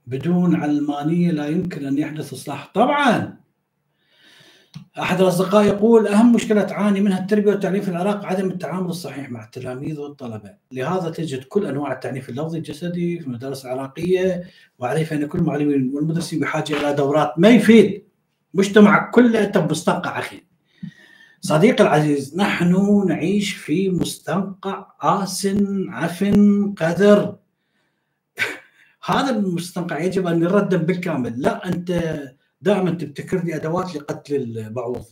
بدون 0.08 0.56
علمانية 0.56 1.32
لا 1.32 1.48
يمكن 1.48 1.86
أن 1.86 1.98
يحدث 1.98 2.34
إصلاح. 2.34 2.72
طبعا! 2.74 3.42
أحد 5.00 5.22
الأصدقاء 5.22 5.66
يقول 5.66 6.08
أهم 6.08 6.34
مشكلة 6.34 6.62
تعاني 6.64 7.02
منها 7.02 7.20
التربية 7.20 7.52
والتعليم 7.52 7.82
في 7.82 7.90
العراق 7.90 8.26
عدم 8.26 8.48
التعامل 8.48 8.90
الصحيح 8.90 9.30
مع 9.30 9.44
التلاميذ 9.44 10.00
والطلبة، 10.00 10.56
لهذا 10.72 11.10
تجد 11.10 11.44
كل 11.44 11.66
أنواع 11.66 11.92
التعنيف 11.94 12.30
اللفظي 12.30 12.58
الجسدي 12.58 13.20
في 13.20 13.28
المدارس 13.28 13.66
العراقية 13.66 14.44
وأعرف 14.80 15.14
أن 15.14 15.28
كل 15.28 15.40
المعلمين 15.40 15.92
والمدرسين 15.94 16.40
بحاجة 16.40 16.74
إلى 16.74 16.94
دورات 16.94 17.34
ما 17.38 17.50
يفيد 17.50 18.04
مجتمع 18.54 19.12
كله. 19.12 19.44
انت 19.44 19.58
مستنقع 19.58 20.20
أخي. 20.20 20.51
صديقي 21.42 21.84
العزيز 21.84 22.38
نحن 22.38 23.06
نعيش 23.08 23.54
في 23.54 23.90
مستنقع 23.90 24.88
آس 25.02 25.48
عفن 25.90 26.74
قدر. 26.74 27.36
هذا 29.06 29.30
المستنقع 29.30 30.00
يجب 30.00 30.28
أن 30.28 30.42
يردم 30.42 30.78
بالكامل. 30.78 31.42
لا 31.42 31.68
أنت 31.68 32.20
دائما 32.62 32.92
تبتكر 32.92 33.44
لي 33.44 33.56
أدوات 33.56 33.96
لقتل 33.96 34.36
البعوض 34.36 35.06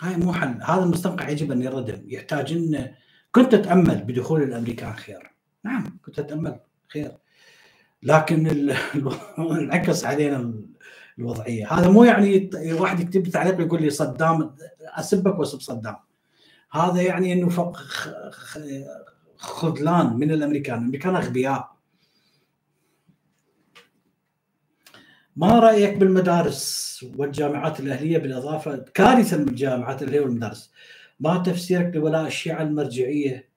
هاي 0.00 0.16
مو 0.16 0.32
حل. 0.32 0.62
هذا 0.62 0.82
المستنقع 0.82 1.28
يجب 1.28 1.52
أن 1.52 1.62
يردم 1.62 2.02
يحتاج 2.06 2.52
إن 2.52 2.94
كنت 3.32 3.54
أتأمل 3.54 4.04
بدخول 4.04 4.42
الامريكان 4.42 4.92
خير. 4.92 5.34
نعم 5.64 5.98
كنت 6.04 6.18
أتأمل. 6.18 6.60
خير. 6.88 7.16
لكن 8.02 8.70
انعكس 9.38 10.04
علينا. 10.10 10.54
الوضعية. 11.18 11.72
هذا 11.72 11.88
مو 11.88 12.04
يعني 12.04 12.50
واحد 12.72 13.00
يكتب 13.00 13.24
لي 13.24 13.30
تعليق 13.30 13.60
يقول 13.60 13.82
لي 13.82 13.90
صدام 13.90 14.54
أسبك 14.82 15.38
وأسب 15.38 15.60
صدام. 15.60 15.96
هذا 16.72 17.02
يعني 17.02 17.32
إنه 17.32 17.72
خذلان 19.36 20.16
من 20.16 20.30
الأمريكان. 20.30 20.78
الأمريكان 20.78 21.16
أغبياء. 21.16 21.76
ما 25.36 25.58
رأيك 25.58 25.96
بالمدارس 25.96 27.06
والجامعات 27.16 27.80
الأهلية 27.80 28.18
بالإضافة؟ 28.18 28.76
كارثه 28.94 29.36
الجامعات 29.36 30.02
الأهلية 30.02 30.20
والمدارس. 30.20 30.72
ما 31.20 31.38
تفسيرك 31.38 31.96
لولاء 31.96 32.26
الشيعة 32.26 32.62
المرجعية 32.62 33.48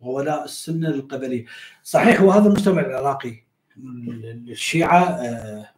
وولاء 0.00 0.44
السنة 0.44 0.88
القبلية؟ 0.88 1.44
صحيح 1.82 2.22
وهذا 2.22 2.46
المجتمع 2.46 2.80
العراقي. 2.80 3.44
الشيعة 4.48 5.04
آه 5.04 5.75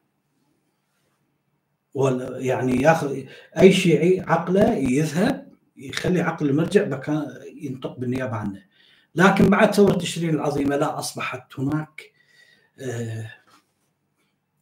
يعني 2.39 2.83
ياخذ 2.83 3.23
أي 3.59 3.73
شيعي 3.73 4.21
عقله 4.21 4.75
يذهب 4.75 5.49
يخلي 5.77 6.21
عقل 6.21 6.51
المرجع 6.51 6.89
مكان 6.89 7.27
ينطق 7.63 7.99
بالنيابة 7.99 8.37
عنه. 8.37 8.63
لكن 9.15 9.51
بعد 9.51 9.75
ثورة 9.75 9.99
تشرين 9.99 10.31
العظيمة 10.31 10.77
لا 10.77 10.99
أصبحت 10.99 11.59
هناك 11.59 12.03
آه 12.81 13.31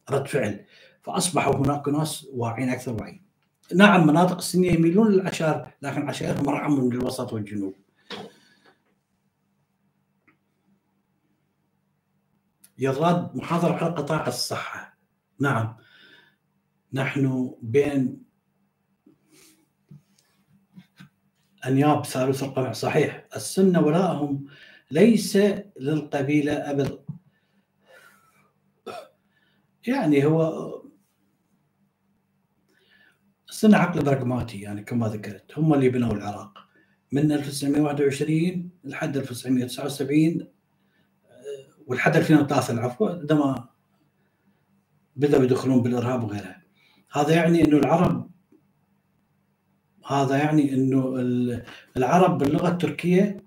رد 0.09 0.27
فعل. 0.27 0.65
فأصبحوا 1.01 1.55
هناك 1.55 1.87
ناس 1.87 2.27
واعيين 2.33 2.69
أكثر 2.69 2.93
وعي 2.93 3.21
نعم 3.75 4.07
مناطق 4.07 4.37
السنيه 4.37 4.71
يميلون 4.71 5.11
للعشائر 5.11 5.71
لكن 5.81 6.09
عشائرهم 6.09 6.49
ارحم 6.49 6.71
من 6.71 6.91
الوسط 6.91 7.33
والجنوب. 7.33 7.75
يراد 12.77 13.35
محاضرة 13.35 13.73
على 13.73 13.95
قطاع 13.95 14.27
الصحة. 14.27 14.97
نعم. 15.39 15.75
نحن 16.93 17.55
بين 17.61 18.23
أنياب 21.65 22.05
ثالث 22.05 22.43
القمع. 22.43 22.71
صحيح. 22.71 23.27
السنة 23.35 23.81
ولاءهم 23.81 24.45
ليس 24.91 25.37
للقبيلة 25.79 26.53
أبدا 26.53 26.99
يعني 29.87 30.25
هو 30.25 30.67
السنة 33.49 33.77
عقل 33.77 34.03
براغماتي 34.03 34.61
يعني 34.61 34.83
كما 34.83 35.07
ذكرت. 35.07 35.57
هم 35.57 35.73
اللي 35.73 35.89
بنوا 35.89 36.13
العراق. 36.13 36.57
من 37.11 37.31
1921 37.31 38.69
لحد 38.83 39.17
1979 39.17 40.47
ولحد 41.87 42.15
2003 42.15 42.73
العفو 42.73 43.07
عندما 43.07 43.69
بدأوا 45.15 45.43
يدخلون 45.43 45.81
بالإرهاب 45.81 46.23
وغيرها. 46.23 46.66
هذا 47.11 47.35
يعني 47.35 47.65
أنه 47.65 47.77
العرب 47.77 48.29
هذا 50.07 50.37
يعني 50.37 50.73
أنه 50.73 51.15
العرب 51.97 52.37
باللغة 52.37 52.69
التركية 52.69 53.43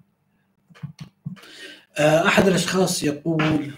آه، 1.99 2.27
أحد 2.27 2.47
الأشخاص 2.47 3.03
يقول 3.03 3.71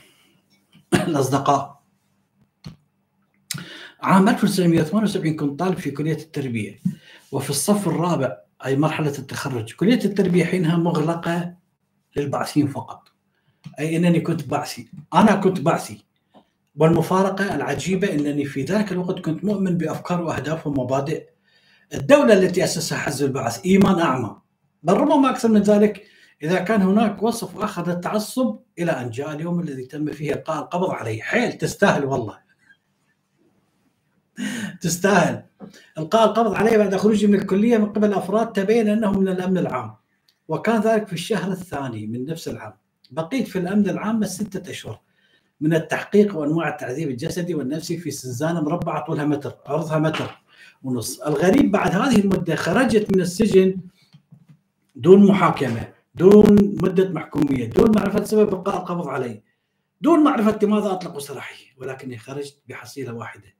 الأصدقاء 1.08 1.82
عام 4.02 4.28
1978 4.28 5.36
كنت 5.36 5.60
طالب 5.60 5.78
في 5.78 5.90
كلية 5.90 6.16
التربية 6.16 6.78
وفي 7.32 7.50
الصف 7.50 7.88
الرابع 7.88 8.36
أي 8.64 8.76
مرحلة 8.76 9.18
التخرج. 9.18 9.72
كلية 9.72 10.04
التربية 10.04 10.44
حينها 10.44 10.76
مغلقة 10.76 11.54
للبعثين 12.16 12.66
فقط. 12.66 13.08
أي 13.78 13.96
أنني 13.96 14.20
كنت 14.20 14.48
بعثي. 14.48 14.88
أنا 15.14 15.34
كنت 15.34 15.60
بعثي. 15.60 16.04
والمفارقة 16.76 17.54
العجيبة 17.54 18.12
أنني 18.12 18.44
في 18.44 18.62
ذاك 18.62 18.92
الوقت 18.92 19.20
كنت 19.20 19.44
مؤمن 19.44 19.78
بأفكار 19.78 20.22
وأهداف 20.22 20.66
ومبادئ 20.66 21.26
الدولة 21.94 22.34
التي 22.34 22.64
أسسها 22.64 22.98
حزب 22.98 23.26
البعث 23.26 23.64
إيمان 23.64 23.98
أعمى. 24.00 24.36
بل 24.82 24.94
ربما 24.94 25.30
أكثر 25.30 25.48
من 25.48 25.62
ذلك 25.62 26.04
إذا 26.42 26.58
كان 26.58 26.82
هناك 26.82 27.22
وصف 27.22 27.58
أخذ 27.58 27.88
التعصب 27.88 28.58
إلى 28.78 28.90
أن 28.92 29.10
جاء 29.10 29.32
اليوم 29.32 29.60
الذي 29.60 29.84
تم 29.84 30.12
فيه 30.12 30.32
إلقاء 30.32 30.62
القبض 30.62 30.90
عليه. 30.90 31.22
حيل 31.22 31.52
تستاهل 31.52 32.04
والله. 32.04 32.38
تستاهل. 34.80 35.44
إلقاء 35.98 36.24
القبض 36.24 36.54
عليه 36.54 36.76
بعد 36.76 36.96
خروجه 36.96 37.26
من 37.26 37.34
الكلية 37.34 37.78
من 37.78 37.92
قبل 37.92 38.12
أفراد 38.12 38.52
تبين 38.52 38.88
أنه 38.88 39.12
من 39.12 39.28
الأمن 39.28 39.58
العام. 39.58 39.94
وكان 40.48 40.80
ذلك 40.80 41.06
في 41.06 41.12
الشهر 41.12 41.52
الثاني 41.52 42.06
من 42.06 42.24
نفس 42.24 42.48
العام. 42.48 42.72
بقيت 43.10 43.48
في 43.48 43.58
الأمن 43.58 43.88
العام 43.90 44.24
ستة 44.24 44.70
أشهر. 44.70 45.00
من 45.62 45.74
التحقيق 45.74 46.36
وأنواع 46.36 46.68
التعذيب 46.68 47.10
الجسدي 47.10 47.54
والنفسي 47.54 47.96
في 47.96 48.10
زنزانه 48.10 48.60
مربعة 48.60 49.06
طولها 49.06 49.24
متر 49.24 49.56
عرضها 49.66 49.98
متر 49.98 50.42
ونص. 50.82 51.20
الغريب 51.20 51.70
بعد 51.70 51.90
هذه 51.94 52.20
المدة 52.20 52.54
خرجت 52.54 53.16
من 53.16 53.20
السجن 53.20 53.76
دون 54.96 55.26
محاكمة 55.26 55.88
دون 56.14 56.54
مدة 56.82 57.08
محكومية 57.08 57.70
دون 57.70 57.92
معرفة 57.96 58.24
سبب 58.24 58.50
بقاء 58.50 58.76
القبض 58.76 59.08
علي 59.08 59.42
دون 60.00 60.24
معرفة 60.24 60.58
لماذا 60.62 60.92
اطلقوا 60.92 61.20
سراحي 61.20 61.64
ولكني 61.76 62.18
خرجت 62.18 62.62
بحصيلة 62.68 63.14
واحدة. 63.14 63.54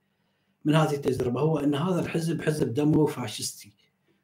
من 0.65 0.75
هذه 0.75 0.95
التجربة 0.95 1.41
هو 1.41 1.59
أن 1.59 1.75
هذا 1.75 2.01
الحزب 2.01 2.43
حزب 2.43 2.75
دموي 2.75 3.09
فاشستي 3.09 3.73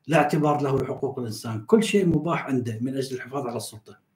لا 0.06 0.16
اعتبار 0.16 0.62
له 0.62 0.78
لحقوق 0.78 1.18
الإنسان. 1.18 1.64
كل 1.64 1.82
شيء 1.82 2.06
مباح 2.06 2.46
عنده 2.46 2.78
من 2.80 2.96
أجل 2.96 3.16
الحفاظ 3.16 3.46
على 3.46 3.56
السلطة. 3.56 4.07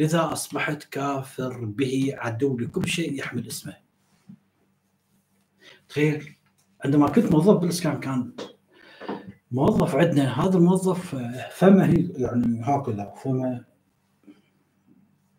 لذا 0.00 0.32
أصبحت 0.32 0.84
كافر 0.84 1.64
به 1.64 2.14
عدو 2.16 2.58
لكل 2.58 2.88
شيء 2.88 3.18
يحمل 3.18 3.46
اسمه. 3.46 3.76
تخيل 5.88 6.34
عندما 6.84 7.08
كنت 7.08 7.32
موظف 7.32 7.56
بالإسكان 7.56 8.00
كان 8.00 8.32
موظف 9.50 9.94
عندنا 9.94 10.40
هذا 10.40 10.58
الموظف 10.58 11.16
فمه 11.52 12.10
يعني 12.16 12.62
هكذا 12.64 13.14
فمه 13.24 13.64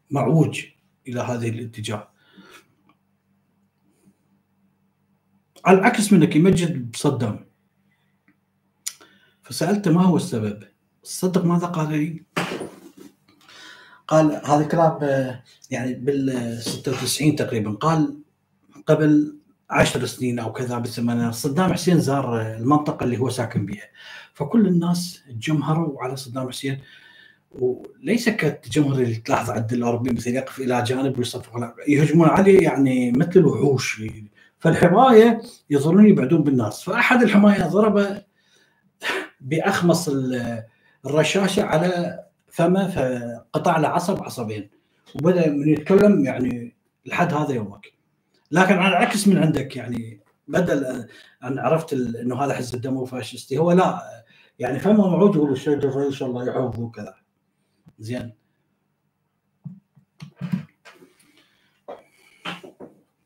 معوج 0.09 0.65
إلى 1.07 1.19
هذه 1.19 1.49
الاتجاه. 1.49 2.11
على 5.65 5.79
العكس 5.79 6.13
منك 6.13 6.35
يمجد 6.35 6.91
بصدام 6.91 7.45
فسألته 9.43 9.91
ما 9.91 10.01
هو 10.01 10.15
السبب؟ 10.15 10.63
صدق 11.03 11.45
ماذا؟ 11.45 11.67
قال 11.67 11.89
لي 11.91 12.25
قال 14.11 14.41
هذا 14.45 14.63
كلام 14.63 14.99
يعني 15.69 15.93
بال 15.93 16.57
96 16.61 17.35
تقريبا 17.35 17.71
قال 17.71 18.17
قبل 18.87 19.37
عشر 19.69 20.05
سنين 20.05 20.39
أو 20.39 20.51
كذا 20.51 20.77
بالثمانينات 20.77 21.33
صدام 21.33 21.73
حسين 21.73 21.99
زار 21.99 22.41
المنطقة 22.41 23.03
اللي 23.03 23.17
هو 23.17 23.29
ساكن 23.29 23.65
بها 23.65 23.83
فكل 24.33 24.67
الناس 24.67 25.23
تجمهروا 25.29 26.03
على 26.03 26.15
صدام 26.15 26.49
حسين 26.49 26.79
وليس 27.51 28.29
كالتجمهر 28.29 29.01
اللي 29.01 29.15
تلاحظ 29.15 29.49
عند 29.49 29.73
الاوروبيين 29.73 30.15
مثل 30.15 30.35
يقف 30.35 30.59
إلى 30.59 30.83
جانب 30.83 31.17
ويصفق 31.17 31.75
يهجمون 31.87 32.27
عليه 32.27 32.63
يعني 32.63 33.11
مثل 33.11 33.31
الوحوش. 33.35 34.03
فالحماية 34.59 35.41
يظلون 35.69 36.07
يبعدون 36.07 36.43
بالناس. 36.43 36.83
فأحد 36.83 37.21
الحماية 37.21 37.67
ضرب 37.67 38.21
بأخمص 39.41 40.09
الرشاشة 41.05 41.63
على 41.63 42.19
فما 42.51 42.87
فقطع 42.87 43.77
له 43.77 43.87
عصب 43.87 44.23
عصبين. 44.23 44.69
وبدأ 45.15 45.49
من 45.49 45.69
يتكلم 45.69 46.25
يعني 46.25 46.75
لحد 47.05 47.33
هذا 47.33 47.53
يومك. 47.53 47.93
لكن 48.51 48.73
على 48.73 48.97
العكس 48.97 49.27
من 49.27 49.37
عندك 49.37 49.75
يعني 49.75 50.21
بدل 50.47 51.07
أن 51.43 51.59
عرفت 51.59 51.93
إنه 51.93 52.35
هذا 52.35 52.53
حزب 52.53 52.75
الدموي 52.75 53.07
فاشستي 53.07 53.57
هو 53.57 53.71
لا. 53.71 54.01
يعني 54.59 54.79
فما 54.79 54.93
موعود 54.93 55.35
يقول 55.35 55.49
إن 56.05 56.11
شاء 56.11 56.29
الله 56.29 56.45
يعوض 56.45 56.79
وكذا. 56.79 57.15
زين. 57.99 58.33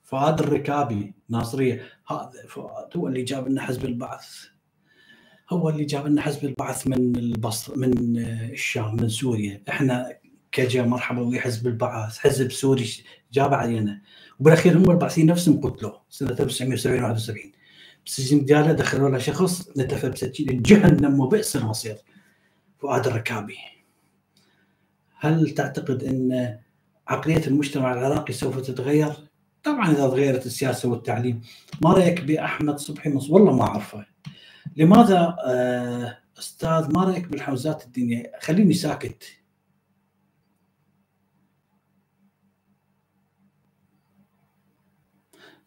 فؤاد 0.03 0.39
الركابي 0.39 1.13
ناصرية 1.29 1.81
هذا 2.07 2.31
فؤاد 2.47 2.97
هو 2.97 3.07
اللي 3.07 3.23
جاب 3.23 3.47
لنا 3.47 3.61
حزب 3.61 3.85
البعث. 3.85 4.54
هو 5.49 5.69
اللي 5.69 5.85
جاب 5.85 6.07
لنا 6.07 6.21
حزب 6.21 6.45
البعث 6.45 6.87
من 6.87 7.15
البصر 7.15 7.77
من 7.77 8.17
الشام 8.17 8.95
من 8.95 9.09
سوريا. 9.09 9.61
إحنا 9.69 10.17
كجا 10.51 10.83
مرحبا 10.83 11.21
ويا 11.21 11.41
حزب 11.41 11.67
البعث 11.67 12.17
حزب 12.17 12.51
سوري 12.51 12.89
جاب 13.33 13.53
علينا. 13.53 14.01
وبالأخير 14.39 14.77
هم 14.77 14.91
البعثيين 14.91 15.27
نفسهم 15.27 15.61
قتلوا 15.61 15.91
سنة 16.09 16.35
1970 16.39 17.03
71 17.03 17.51
بالسجن 18.05 18.45
دياله 18.45 18.71
دخلوا 18.71 19.09
له 19.09 19.17
شخص 19.17 19.69
نتف 19.77 20.05
بسجين 20.05 20.61
جهنم 20.61 21.19
وبئس 21.19 21.55
المصير. 21.55 21.97
فؤاد 22.79 23.07
الركابي. 23.07 23.57
هل 25.19 25.49
تعتقد 25.49 26.03
إن 26.03 26.57
عقلية 27.07 27.47
المجتمع 27.47 27.93
العراقي 27.93 28.33
سوف 28.33 28.59
تتغير؟ 28.59 29.13
طبعا 29.63 29.91
إذا 29.91 30.07
تغيرت 30.07 30.45
السياسة 30.45 30.89
والتعليم. 30.89 31.41
ما 31.81 31.93
رأيك 31.93 32.21
بأحمد 32.21 32.79
صبحي 32.79 33.09
مصر 33.09 33.33
والله 33.33 33.55
ما 33.55 33.63
أعرفه. 33.63 34.14
لماذا 34.75 35.37
آه، 35.45 36.17
أستاذ 36.39 36.93
ما 36.93 37.03
رايك 37.03 37.27
بالحوزات 37.27 37.85
الدينية؟ 37.85 38.31
خليني 38.41 38.73
ساكت. 38.73 39.23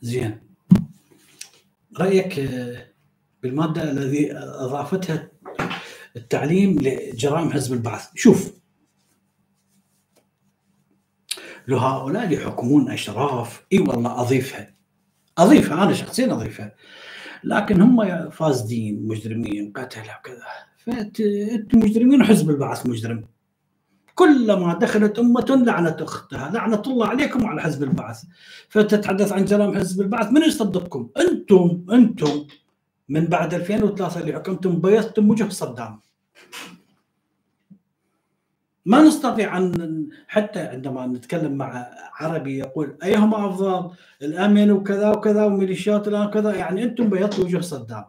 زين. 0.00 0.40
رأيك 1.98 2.38
آه، 2.38 2.88
بالمادة 3.42 3.90
الذي 3.90 4.32
أضافتها 4.36 5.30
التعليم 6.16 6.78
لجرائم 6.80 7.52
حزب 7.52 7.72
البعث. 7.72 8.08
شوف. 8.14 8.58
لو 11.68 11.78
هؤلاء 11.78 12.32
يحكمون 12.32 12.90
أشراف. 12.90 13.66
إي 13.72 13.78
والله 13.78 14.20
أضيفها. 14.20 14.74
أضيفها 15.38 15.84
أنا 15.84 15.92
شخصيا 15.92 16.32
أضيفها. 16.32 16.74
لكن 17.44 17.80
هم 17.80 18.30
فاسدين 18.30 19.06
مجرمين 19.06 19.72
قتله 19.76 20.16
وكذا. 20.20 20.46
فانتم 20.78 21.78
مجرمين 21.78 22.22
وحزب 22.22 22.50
البعث 22.50 22.86
مجرم؟ 22.86 23.24
كلما 24.14 24.74
دخلت 24.74 25.18
أمة 25.18 25.62
لعنت 25.66 26.02
أختها 26.02 26.50
لعنة 26.50 26.82
الله 26.86 27.06
عليكم 27.06 27.44
وعلى 27.44 27.60
حزب 27.62 27.82
البعث. 27.82 28.24
فتتحدث 28.68 29.32
عن 29.32 29.44
جرائم 29.44 29.74
حزب 29.78 30.00
البعث 30.00 30.32
من 30.32 30.42
يصدقكم؟ 30.42 31.08
أنتم 31.16 31.84
أنتم. 31.92 32.46
من 33.08 33.26
بعد 33.26 33.54
2003 33.54 34.20
اللي 34.20 34.32
حكمتم 34.32 34.80
بيضتم 34.80 35.30
وجه 35.30 35.48
صدام. 35.48 36.00
ما 38.88 39.02
نستطيع 39.02 39.58
أن 39.58 40.08
حتى 40.28 40.60
عندما 40.60 41.06
نتكلم 41.06 41.52
مع 41.52 41.86
عربي 42.14 42.58
يقول 42.58 42.96
أيهما 43.02 43.46
أفضل؟ 43.46 43.90
الأمن 44.22 44.70
وكذا 44.70 45.10
وكذا 45.10 45.44
وميليشيات 45.44 46.08
الآن 46.08 46.30
كذا 46.30 46.54
يعني 46.54 46.84
أنتم 46.84 47.10
بيضتوا 47.10 47.44
وجه 47.44 47.60
صدام. 47.60 48.04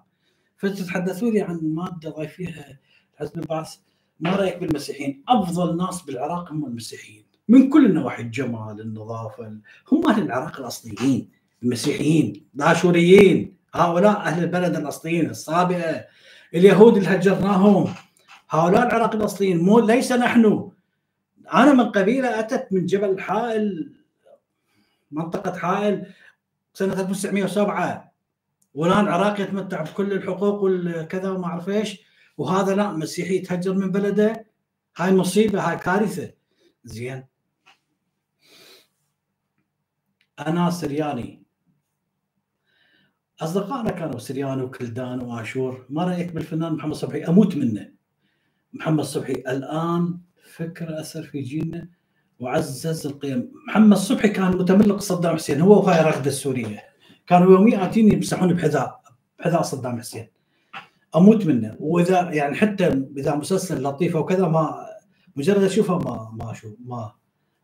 فتتحدثوا 0.58 1.32
لي 1.32 1.42
عن 1.42 1.60
مادة 1.64 2.10
ضايفيها 2.10 2.80
حزب 3.16 3.40
البعث 3.40 3.76
ما 4.20 4.36
رأيك 4.36 4.58
بالمسيحيين؟ 4.58 5.24
أفضل 5.30 5.78
ناس 5.78 6.02
بالعراق 6.02 6.52
هم 6.52 6.66
المسيحيين. 6.66 7.26
من 7.50 7.70
كل 7.70 7.86
النواحي 7.86 8.24
الجمال 8.24 8.82
النظافة 8.82 9.58
هم 9.92 10.10
أهل 10.10 10.24
العراق 10.24 10.60
الأصليين 10.60 11.30
المسيحيين 11.64 12.46
الآشوريين 12.56 13.58
هؤلاء 13.74 14.18
أهل 14.18 14.44
البلد 14.44 14.76
الأصليين 14.76 15.30
الصابئه 15.30 16.06
اليهود 16.54 16.98
اللي 16.98 17.10
هجرناهم. 17.10 17.94
هؤلاء 18.50 18.88
العراق 18.88 19.16
الاصليين 19.16 19.58
مو 19.58 19.80
ليس 19.80 20.12
نحن. 20.12 20.72
أنا 21.54 21.74
من 21.74 21.92
قبيلة 21.92 22.40
أتت 22.40 22.68
من 22.72 22.86
جبل 22.86 23.22
حائل 23.22 23.94
منطقة 25.12 25.58
حائل 25.58 26.06
سنة 26.74 27.02
1907 27.02 28.14
والان 28.74 29.00
العراق 29.08 29.40
يتمتع 29.40 29.82
بكل 29.82 30.14
الحقوق 30.14 30.64
والكذا 30.64 31.30
وما 31.30 31.46
أعرف 31.46 31.70
إيش. 31.70 32.02
وهذا 32.38 32.76
لا 32.76 32.92
مسيحي 32.92 33.36
يتهجر 33.36 33.74
من 33.74 33.92
بلده. 33.92 34.46
هاي 34.98 35.12
مصيبة 35.12 35.62
هاي 35.62 35.78
كارثة. 35.78 36.32
زين. 36.84 37.26
أنا 40.40 40.70
سرياني. 40.70 41.44
أصدقائنا 43.42 43.92
كانوا 43.92 44.20
سريان 44.20 44.62
وكلدان 44.62 45.22
وآشور. 45.22 45.86
ما 45.90 46.04
رأيك 46.04 46.32
بالفنان 46.32 46.74
محمد 46.74 46.94
صبحي؟ 46.94 47.24
أموت 47.24 47.56
منه. 47.56 47.99
محمد 48.74 49.04
صبحي 49.04 49.34
الآن 49.34 50.18
فكر 50.54 51.00
أثر 51.00 51.24
في 51.24 51.42
جيلنا 51.42 51.90
وعزز 52.40 53.08
القيم. 53.08 53.52
محمد 53.68 53.98
صبحي 53.98 54.30
كان 54.30 54.58
متملق 54.58 55.00
صدام 55.00 55.36
حسين 55.36 55.62
هو 55.62 55.80
وهاي 55.80 56.04
رغده 56.04 56.28
السوريه 56.28 56.84
كانوا 57.28 57.52
يوميا 57.52 57.86
اتيني 57.86 58.14
يمسحون 58.14 58.54
بحذاء 58.54 59.02
بحذاء 59.40 59.62
صدام 59.62 60.00
حسين. 60.00 60.28
أموت 61.16 61.46
منه. 61.46 61.76
وإذا 61.80 62.32
يعني 62.32 62.56
حتى 62.56 62.88
إذا 63.18 63.36
مسلسل 63.36 63.84
لطيفه 63.84 64.20
وكذا 64.20 64.48
ما 64.48 64.86
مجرد 65.36 65.64
أشوفه 65.64 65.98
ما 65.98 66.32
ما 66.34 66.52
أشوف 66.52 66.74
ما 66.86 67.12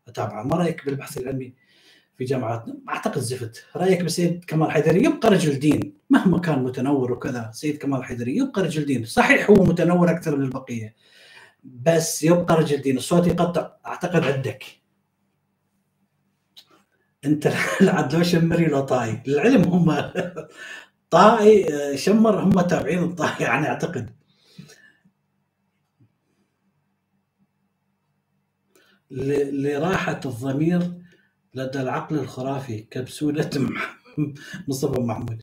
أتابعه. 0.08 0.42
ما 0.42 0.56
رأيك 0.56 0.86
بالبحث 0.86 1.18
العلمي 1.18 1.54
في 2.16 2.24
جامعاتنا؟ 2.24 2.78
أعتقد 2.88 3.18
زفت. 3.18 3.64
رأيك 3.76 4.02
بسيد 4.02 4.44
كمال 4.44 4.70
حيدري؟ 4.70 5.04
يبقى 5.04 5.30
رجل 5.30 5.58
دين. 5.58 5.95
مهما 6.10 6.38
كان 6.38 6.62
متنور 6.62 7.12
وكذا 7.12 7.50
سيد 7.54 7.78
كمال 7.78 8.04
حيدري 8.04 8.36
يبقى 8.36 8.62
رجل 8.62 8.84
دين. 8.84 9.04
صحيح 9.04 9.50
هو 9.50 9.54
متنور 9.64 10.10
أكثر 10.10 10.36
من 10.36 10.44
البقية 10.44 10.94
بس 11.64 12.22
يبقى 12.22 12.54
رجل 12.56 12.76
دين. 12.82 12.96
الصوت 12.96 13.26
يقطع. 13.26 13.72
أعتقد 13.86 14.24
عندك. 14.24 14.64
أنت 17.24 17.46
العد 17.80 18.14
لو 18.14 18.22
شمري 18.22 18.66
لو 18.66 18.80
طاي 18.80 19.22
العلم 19.28 19.62
هم 19.62 20.10
طائي 21.10 21.66
شمر 21.96 22.42
هم 22.44 22.60
تابعين 22.60 23.02
الطائي 23.02 23.44
يعني 23.44 23.68
أعتقد. 23.68 24.10
لراحة 29.10 30.20
الضمير 30.24 30.92
لدى 31.54 31.80
العقل 31.80 32.18
الخرافي 32.18 32.80
كبسولة 32.80 33.50
مصطفى 34.68 35.00
محمود. 35.00 35.42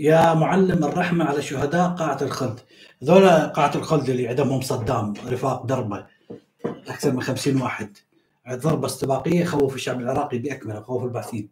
يا 0.00 0.34
معلم 0.34 0.84
الرحمة 0.84 1.24
على 1.24 1.42
شهداء 1.42 1.88
قاعة 1.88 2.22
الخلد. 2.22 2.60
ذولا 3.04 3.46
قاعة 3.46 3.72
الخلد 3.74 4.08
اللي 4.08 4.28
عندهم 4.28 4.60
صدام 4.60 5.12
رفاق 5.26 5.66
دربة 5.66 6.06
أكثر 6.64 7.12
من 7.12 7.22
خمسين 7.22 7.62
واحد. 7.62 7.96
ضربة 8.50 8.86
استباقية 8.86 9.44
خوف 9.44 9.74
الشعب 9.74 10.00
العراقي 10.00 10.38
بأكمله 10.38 10.80
خوف 10.80 11.04
البعثين. 11.04 11.48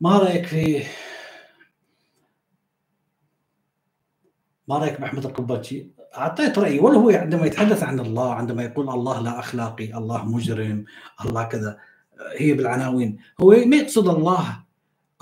ما 0.00 0.18
رأيك 0.18 0.46
في 0.46 0.84
ما 4.68 4.78
رأيك 4.78 5.00
بأحمد 5.00 5.26
القباتشي؟ 5.26 5.90
أعطيت 6.16 6.58
رأيي 6.58 6.78
ولا 6.78 6.98
هو 6.98 7.10
عندما 7.10 7.46
يتحدث 7.46 7.82
عن 7.82 8.00
الله 8.00 8.34
عندما 8.34 8.62
يقول 8.62 8.90
الله 8.90 9.20
لا 9.20 9.38
أخلاقي، 9.38 9.94
الله 9.94 10.24
مجرم، 10.24 10.84
الله 11.24 11.44
كذا 11.44 11.78
هي 12.36 12.52
بالعناوين، 12.52 13.18
هو 13.40 13.50
ما 13.50 13.76
يقصد 13.76 14.08
الله 14.08 14.67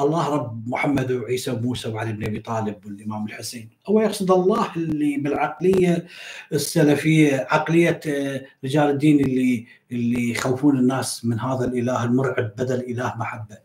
الله 0.01 0.28
رب 0.28 0.68
محمد 0.68 1.12
وعيسى 1.12 1.51
وموسى 1.51 1.89
وعلي 1.89 2.12
بن 2.12 2.24
أبي 2.24 2.39
طالب 2.39 2.86
والإمام 2.86 3.27
الحسين، 3.27 3.70
هو 3.86 4.01
يقصد 4.01 4.31
الله 4.31 4.77
اللي 4.77 5.16
بالعقلية 5.16 6.06
السلفية، 6.52 7.47
عقلية 7.51 8.01
رجال 8.64 8.90
الدين 8.90 9.20
اللي 9.20 9.66
اللي 9.93 10.31
يخوفون 10.31 10.78
الناس 10.78 11.24
من 11.24 11.40
هذا 11.40 11.64
الإله 11.64 12.05
المرعب 12.05 12.52
بدل 12.59 12.81
إله 12.81 13.14
محبة. 13.16 13.59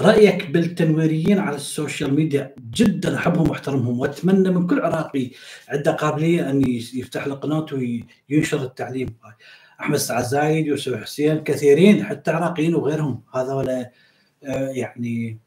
رأيك 0.00 0.50
بالتنويريين 0.50 1.38
على 1.38 1.56
السوشيال 1.56 2.14
ميديا 2.14 2.54
جدا 2.70 3.16
أحبهم 3.16 3.50
وأحترمهم 3.50 3.98
وأتمنى 4.00 4.50
من 4.50 4.66
كل 4.66 4.80
عراقي 4.80 5.30
عنده 5.68 5.92
قابلية 5.92 6.50
أن 6.50 6.62
يفتح 6.94 7.26
له 7.26 7.34
قناة 7.34 7.66
وينشر 8.30 8.62
التعليم 8.62 9.08
أحمد 9.80 9.96
سعد 9.96 10.24
زايد 10.24 10.66
يوسف 10.66 11.02
حسين 11.02 11.38
كثيرين 11.38 12.04
حتى 12.04 12.30
عراقيين 12.30 12.74
وغيرهم 12.74 13.22
هذا 13.34 13.52
ولا 13.52 13.90
يعني 14.74 15.38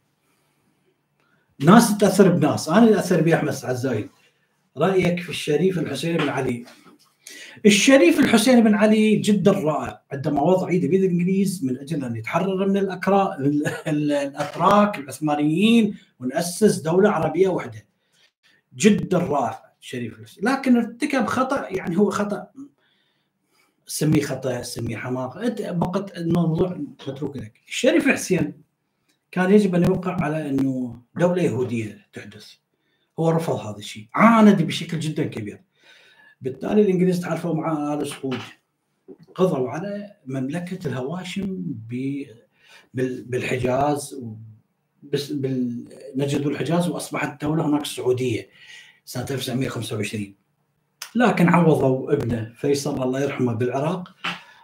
ناس 1.60 1.98
تاثر 1.98 2.30
بناس. 2.30 2.69
أنا 2.69 2.84
اللي 2.84 2.99
اثر 2.99 3.22
باحمد 3.22 3.52
سعد 3.52 4.10
رأيك 4.78 5.19
في 5.19 5.30
الشريف 5.30 5.80
الحسين 5.80 6.18
بن 6.18 6.30
علي؟ 6.30 6.65
الشريف 7.65 8.19
الحسين 8.19 8.64
بن 8.64 8.76
علي 8.76 9.15
جدا 9.15 9.52
رائع. 9.52 10.02
عندما 10.11 10.41
وضع 10.41 10.72
يده 10.72 10.88
بيد 10.88 11.03
الإنجليز 11.03 11.65
من 11.65 11.78
أجل 11.78 12.03
أن 12.03 12.15
يتحرر 12.15 12.68
من 12.68 12.78
الأكرا... 12.78 13.38
الأتراك 13.88 14.98
العثمانيين 14.98 15.98
ونأسس 16.19 16.76
دولة 16.76 17.10
عربية 17.10 17.48
واحدة. 17.48 17.86
جدا 18.76 19.18
رائع 19.18 19.74
الشريف 19.82 20.19
الحسين. 20.19 20.44
لكن 20.44 20.78
ارتكب 20.78 21.26
خطأ 21.26 21.68
يعني 21.69 21.98
هو 21.98 22.10
خطأ 22.10 22.48
سميه 23.86 24.22
خطأ 24.22 24.61
سميه 24.61 24.98
حماقة. 24.98 25.72
بقت 25.72 26.18
الموضوع 26.18 26.78
متروك 27.07 27.38
لك. 27.38 27.61
الشريف 27.68 28.07
حسين 28.07 28.66
كان 29.32 29.54
يجب 29.54 29.76
أن 29.76 29.84
يوقع 29.84 30.24
على 30.24 30.49
أنه 30.49 31.02
دولة 31.16 31.41
يهودية 31.44 32.08
تحدث. 32.14 32.54
هو 33.20 33.30
رفض 33.30 33.56
هذا 33.56 33.78
الشيء، 33.78 34.08
عاند 34.14 34.62
بشكل 34.62 34.99
جدا 34.99 35.24
كبير. 35.24 35.62
بالتالي 36.41 36.82
الإنجليز 36.82 37.20
تعرفوا 37.20 37.54
مع 37.54 37.94
آل 37.94 38.08
سعود 38.08 38.40
قضوا 39.36 39.70
على 39.70 40.16
مملكة 40.26 40.88
الهواشم 40.88 41.64
بالحجاز 42.94 44.22
نجد 46.16 46.45
الحجاز 46.45 46.88
وأصبحت 46.88 47.34
الدولة 47.34 47.66
هناك 47.66 47.82
السعوديه 47.82 48.49
سنة 49.06 49.26
1925 49.32 50.36
لكن 51.16 51.49
عوضوا 51.49 52.14
ابنه 52.14 52.54
فيصل 52.56 53.04
الله 53.04 53.22
يرحمه 53.22 53.54
بالعراق 53.54 54.16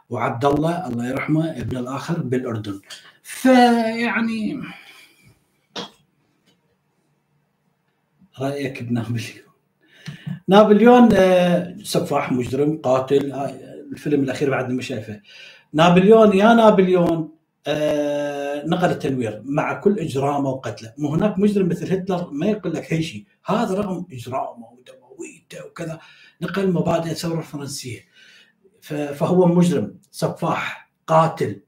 وعبد 0.10 0.46
الله 0.46 0.88
الله 0.88 1.10
يرحمه 1.10 1.52
ابن 1.52 1.78
الآخر 1.78 2.22
بالأردن 2.22 2.82
فيعني 3.24 4.62
رأيك 8.40 8.84
بنابليون؟ 8.84 9.44
نابليون 10.48 11.10
آه، 11.14 11.78
سفاح 11.84 12.32
مجرم 12.32 12.78
قاتل 12.78 13.32
آه، 13.32 13.56
الفيلم 13.92 14.24
الأخير 14.24 14.50
بعد 14.50 14.72
ما 14.72 14.82
شايفه. 14.82 15.22
نابليون 15.74 16.38
يا 16.38 16.54
نابليون 16.54 17.32
آه، 17.68 18.66
نقل 18.66 18.92
التنوير 18.92 19.42
مع 19.46 19.74
كل 19.74 20.00
إجرامه 20.00 20.50
وقتله. 20.50 20.94
مو 20.98 21.14
هناك 21.14 21.40
مجرم 21.40 21.70
مثل 21.70 21.94
هتلر 21.94 22.30
ما 22.32 22.46
يقول 22.46 22.74
لك 22.74 22.92
اي 22.94 23.04
شيء 23.04 23.26
هذا 23.46 23.74
رغم 23.74 24.08
إجرامه 24.12 24.68
ودمويته 24.68 25.66
وكذا. 25.66 26.00
نقل 26.42 26.72
مبادئ 26.72 27.12
الثورة 27.12 27.40
الفرنسية. 27.40 28.00
فهو 29.14 29.46
مجرم 29.46 29.96
سفاح 30.12 30.92
قاتل 31.08 31.62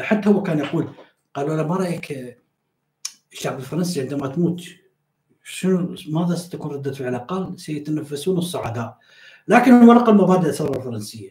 حتى 0.00 0.28
هو 0.28 0.42
كان 0.42 0.58
يقول 0.58 0.88
قالوا 1.34 1.56
له 1.56 1.66
ما 1.66 1.76
رأيك 1.76 2.36
الشعب 3.32 3.58
الفرنسي 3.58 4.00
عندما 4.00 4.28
تموت؟ 4.28 4.62
شنو 5.44 5.96
ماذا 6.08 6.34
ستكون 6.34 6.72
ردة 6.72 6.92
فعله؟ 6.92 7.18
قال 7.18 7.60
سيتنفسون 7.60 8.38
الصعداء. 8.38 8.98
لكن 9.48 9.72
هو 9.72 9.92
نقل 9.92 10.14
مبادئ 10.14 10.48
الثورة 10.48 10.78
الفرنسية. 10.78 11.30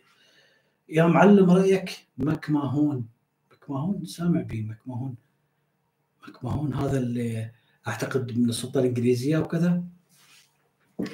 يا 0.89 1.03
معلم 1.03 1.51
رأيك 1.51 2.07
مكماهون 2.17 3.07
مكماهون 3.51 4.05
سامع 4.05 4.41
به 4.41 4.61
مكماهون 4.61 5.15
مكماهون 6.27 6.73
هذا 6.73 6.97
اللي 6.97 7.51
أعتقد 7.88 8.38
من 8.38 8.49
السلطة 8.49 8.80
الإنجليزية 8.80 9.38
وكذا. 9.38 9.84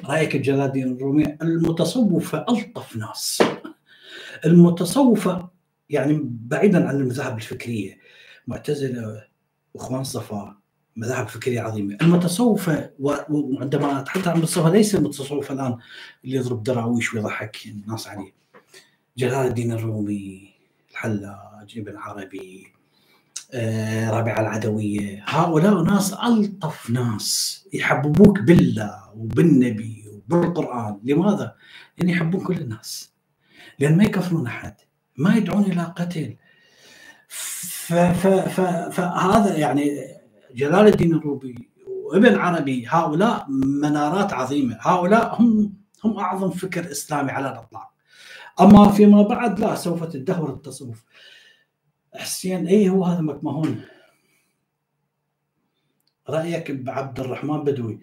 رأيك 0.06 0.36
بجلال 0.36 0.60
الدين 0.60 0.96
الرومي 0.96 1.38
المتصوفة 1.42 2.46
ألطف 2.50 2.96
ناس. 2.96 3.44
المتصوفة 4.46 5.50
يعني 5.90 6.20
بعيدا 6.24 6.88
عن 6.88 6.96
المذاهب 6.96 7.38
الفكرية. 7.38 8.00
معتزلة 8.48 9.24
وإخوان 9.74 10.04
صفا 10.04 10.56
مذاهب 10.96 11.28
فكرية 11.28 11.62
عظيمة، 11.62 11.98
المتصوفه 12.02 12.90
وعندما 13.00 14.00
اتحدث 14.00 14.28
عن 14.28 14.36
المتصوفه 14.36 14.70
ليس 14.70 14.96
المتصوف 14.96 15.52
الآن 15.52 15.78
اللي 16.26 16.36
يضرب 16.36 16.64
دراويش 16.64 17.14
ويضحك 17.14 17.58
الناس 17.66 18.08
عليه. 18.08 18.34
جلال 19.18 19.48
الدين 19.48 19.72
الرومي، 19.72 20.50
الحلاج، 20.92 21.74
ابن 21.78 21.98
عربي، 21.98 22.68
آه، 23.54 24.12
رابعه 24.12 24.40
العدوية، 24.40 25.24
هؤلاء 25.28 25.84
ناس 25.84 26.14
ألطف 26.14 26.90
ناس 26.90 27.68
يحببوك 27.74 28.40
بالله 28.40 29.10
وبالنبي 29.16 30.06
وبالقرآن، 30.08 31.00
لماذا؟ 31.04 31.56
لأن 31.98 32.10
يحبون 32.10 32.44
كل 32.44 32.58
الناس. 32.58 33.12
لأن 33.80 33.98
ما 33.98 34.04
يكفرون 34.04 34.48
أحد، 34.48 34.76
ما 35.18 35.36
يدعون 35.36 35.64
إلى 35.64 35.84
قتل. 35.84 36.36
فهذا 37.86 39.58
يعني 39.58 40.16
جلال 40.56 40.88
الدين 40.88 41.14
الروبي 41.14 41.70
وابن 41.88 42.36
عربي 42.36 42.88
هؤلاء 42.88 43.46
منارات 43.82 44.34
عظيمة. 44.34 44.78
هؤلاء 44.82 45.42
هم 45.42 45.74
هم 46.04 46.18
أعظم 46.20 46.50
فكر 46.50 46.92
إسلامي 46.92 47.32
على 47.32 47.52
الأطلاق. 47.52 47.94
أما 48.62 48.92
فيما 48.92 49.22
بعد 49.22 49.60
لا 49.60 49.76
سوف 49.76 50.04
تدهور 50.04 50.54
التصوف. 50.54 51.04
حسين 52.16 52.68
أي 52.68 52.90
هو 52.90 53.04
هذا 53.04 53.22
مكمهون؟ 53.22 53.82
رأيك 56.30 56.72
بعبد 56.72 57.20
الرحمن 57.20 57.64
بدوي. 57.64 58.00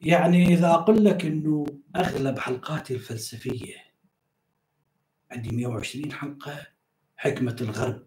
يعني 0.00 0.46
إذا 0.46 0.70
أقول 0.70 1.04
لك 1.04 1.24
إنه 1.24 1.66
أغلب 1.96 2.38
حلقاتي 2.38 2.94
الفلسفية 2.94 3.74
عندي 5.32 5.56
120 5.56 6.12
حلقة 6.12 6.66
حكمة 7.16 7.56
الغرب. 7.60 8.06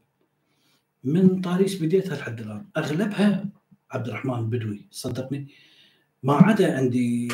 من 1.04 1.42
طاريس 1.42 1.82
بديتها 1.82 2.16
لحد 2.16 2.40
الآن. 2.40 2.66
أغلبها 2.78 3.46
عبد 3.92 4.08
الرحمن 4.08 4.40
البدوي 4.40 4.88
صدقني. 4.92 5.48
ما 6.24 6.34
عدا 6.34 6.78
عندي 6.78 7.32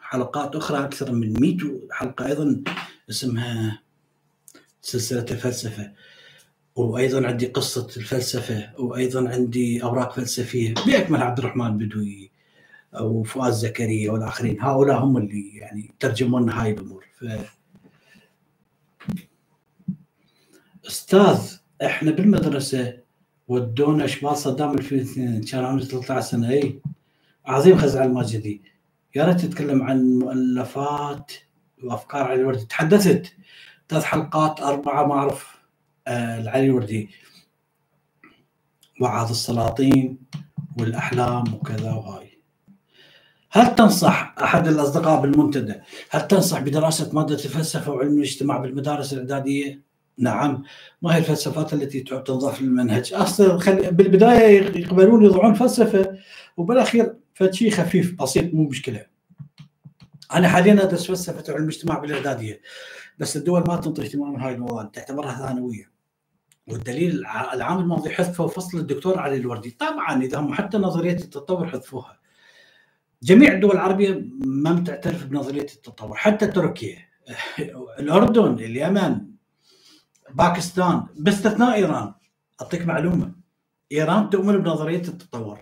حلقات 0.00 0.56
أخرى 0.56 0.84
أكثر 0.84 1.12
من 1.12 1.40
100 1.40 1.56
حلقة 1.90 2.26
أيضا 2.26 2.62
اسمها 3.10 3.82
سلسلة 4.80 5.26
الفلسفة. 5.30 5.92
وأيضا 6.76 7.26
عندي 7.26 7.46
قصة 7.46 7.88
الفلسفة 7.96 8.80
وأيضا 8.80 9.28
عندي 9.28 9.82
أوراق 9.82 10.12
فلسفية. 10.12 10.74
بأكمل 10.86 11.22
عبد 11.22 11.38
الرحمن 11.38 11.66
البدوي 11.66 12.30
أو 12.94 13.22
فؤاد 13.22 13.52
زكريا 13.52 14.10
والآخرين. 14.12 14.60
هؤلاء 14.60 14.98
هم 14.98 15.16
اللي 15.16 15.56
يعني 15.56 15.94
ترجموا 16.00 16.40
لنا 16.40 16.62
هاي 16.62 16.70
الأمور. 16.70 17.06
ف... 17.18 17.24
أستاذ 20.86 21.55
إحنا 21.84 22.10
بالمدرسة 22.10 22.98
ودونا 23.48 24.06
شمال 24.06 24.36
صدام 24.36 24.72
2002 24.72 25.40
كان 25.40 25.64
عمري 25.64 25.84
13 25.84 26.20
سنة 26.20 26.50
اي 26.50 26.80
عظيم 27.46 27.78
خزع 27.78 28.04
الماجدي 28.04 28.62
يا 29.14 29.24
ريت 29.24 29.40
تتكلم 29.40 29.82
عن 29.82 30.18
مؤلفات 30.18 31.32
وأفكار 31.84 32.22
علي 32.22 32.40
الوردي. 32.40 32.64
تحدثت 32.64 33.32
ثلاث 33.88 34.04
حلقات 34.04 34.60
أربعة 34.60 35.06
ما 35.06 35.14
اعرف 35.14 35.56
آه 36.06 36.38
العلي 36.40 36.66
الوردي. 36.66 37.10
وعظ 39.00 39.30
السلاطين 39.30 40.18
والأحلام 40.78 41.54
وكذا 41.54 41.92
وهاي. 41.92 42.38
هل 43.50 43.74
تنصح 43.74 44.34
أحد 44.42 44.68
الأصدقاء 44.68 45.20
بالمنتدى؟ 45.20 45.74
هل 46.10 46.28
تنصح 46.28 46.60
بدراسة 46.60 47.14
مادة 47.14 47.34
الفلسفه 47.34 47.92
وعلم 47.92 48.16
الاجتماع 48.16 48.56
بالمدارس 48.58 49.12
الإعدادية؟ 49.12 49.85
نعم. 50.18 50.62
ما 51.02 51.14
هي 51.14 51.18
الفلسفات 51.18 51.72
التي 51.72 52.00
تنضاف 52.00 52.62
للمنهج 52.62 53.12
أصلا 53.14 53.56
بالبداية 53.90 54.78
يقبلون 54.80 55.24
يضعون 55.24 55.54
فلسفة 55.54 56.18
وبالأخير 56.56 57.14
فشيء 57.34 57.70
خفيف 57.70 58.14
بسيط 58.22 58.54
مو 58.54 58.68
مشكلة. 58.68 59.06
أنا 60.34 60.48
حاليا 60.48 60.82
أدرس 60.82 61.06
فلسفة 61.06 61.54
علم 61.54 61.62
الاجتماع 61.62 61.98
بالإعدادية 61.98 62.60
بس 63.18 63.36
الدول 63.36 63.64
ما 63.68 63.76
تنطي 63.76 64.02
اهتمام 64.02 64.36
هاي 64.36 64.54
المواد 64.54 64.90
تعتبرها 64.90 65.48
ثانوية. 65.48 65.96
والدليل 66.68 67.26
العام 67.54 67.78
الماضي 67.78 68.10
حذفوا 68.10 68.48
فصل 68.48 68.78
الدكتور 68.78 69.18
علي 69.18 69.36
الوردي. 69.36 69.70
طبعا 69.70 70.22
إذا 70.22 70.38
هم 70.38 70.54
حتى 70.54 70.78
نظرية 70.78 71.16
التطور 71.16 71.66
حذفوها. 71.66 72.18
جميع 73.22 73.52
الدول 73.52 73.72
العربية 73.72 74.24
ما 74.44 74.80
تعترف 74.80 75.26
بنظرية 75.26 75.62
التطور 75.62 76.16
حتى 76.16 76.46
تركيا. 76.46 76.98
الأردن 78.00 78.52
اليمن 78.52 79.35
باكستان 80.34 81.06
باستثناء 81.16 81.74
إيران. 81.74 82.14
أعطيك 82.62 82.86
معلومة 82.86 83.32
إيران 83.92 84.30
تؤمن 84.30 84.58
بنظرية 84.58 85.02
التطور. 85.08 85.60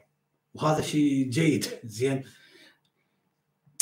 وهذا 0.55 0.81
شيء 0.83 1.29
جيد. 1.29 1.67
زين. 1.85 2.25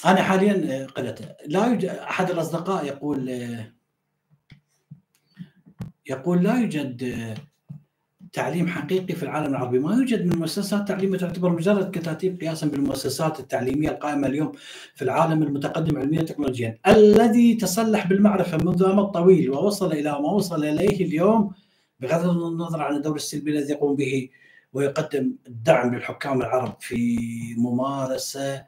أنا 0.04 0.22
حاليا 0.22 0.86
قلت 0.86 1.36
لا 1.46 1.66
يوجد 1.66 1.84
أحد 1.84 2.30
الأصدقاء 2.30 2.84
يقول 2.86 3.28
يقول 6.06 6.42
لا 6.42 6.58
يوجد 6.58 7.02
تعليم 8.32 8.68
حقيقي 8.68 9.14
في 9.14 9.22
العالم 9.22 9.46
العربي. 9.46 9.78
ما 9.78 9.94
يوجد 9.94 10.26
من 10.26 10.38
مؤسسات 10.38 10.88
تعليميه 10.88 11.18
تعتبر 11.18 11.50
مجرد 11.50 11.98
كتاتيب 11.98 12.40
قياسا 12.40 12.66
بالمؤسسات 12.66 13.40
التعليمية 13.40 13.88
القائمة 13.88 14.26
اليوم 14.26 14.52
في 14.94 15.02
العالم 15.02 15.42
المتقدم 15.42 15.98
علميا 15.98 16.20
وتكنولوجيا 16.20 16.78
الذي 16.86 17.54
تسلح 17.54 18.06
بالمعرفة 18.06 18.56
منذ 18.56 18.82
امد 18.82 19.04
طويل 19.04 19.50
ووصل 19.50 19.92
إلى 19.92 20.10
ما 20.10 20.30
وصل 20.30 20.64
إليه 20.64 21.06
اليوم 21.06 21.52
بغض 22.00 22.28
النظر 22.28 22.82
عن 22.82 22.96
الدور 22.96 23.16
السلبي 23.16 23.50
الذي 23.50 23.72
يقوم 23.72 23.96
به 23.96 24.28
ويقدم 24.72 25.32
الدعم 25.46 25.94
للحكام 25.94 26.40
العرب 26.40 26.76
في 26.80 27.18
ممارسه 27.58 28.64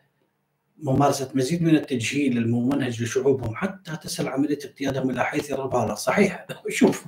ممارسة 0.78 1.31
مزيد 1.35 1.62
من 1.62 1.74
التجهيل 1.77 2.39
الممنهج 2.39 3.03
لشعوبهم 3.03 3.55
حتى 3.57 3.97
تصل 3.97 4.28
عملية 4.28 4.59
اقتيادهم 4.65 5.11
إلى 5.11 5.24
حيث 5.24 5.53
البالغ. 5.53 5.95
صحيح 5.95 6.47
شوف 6.69 7.05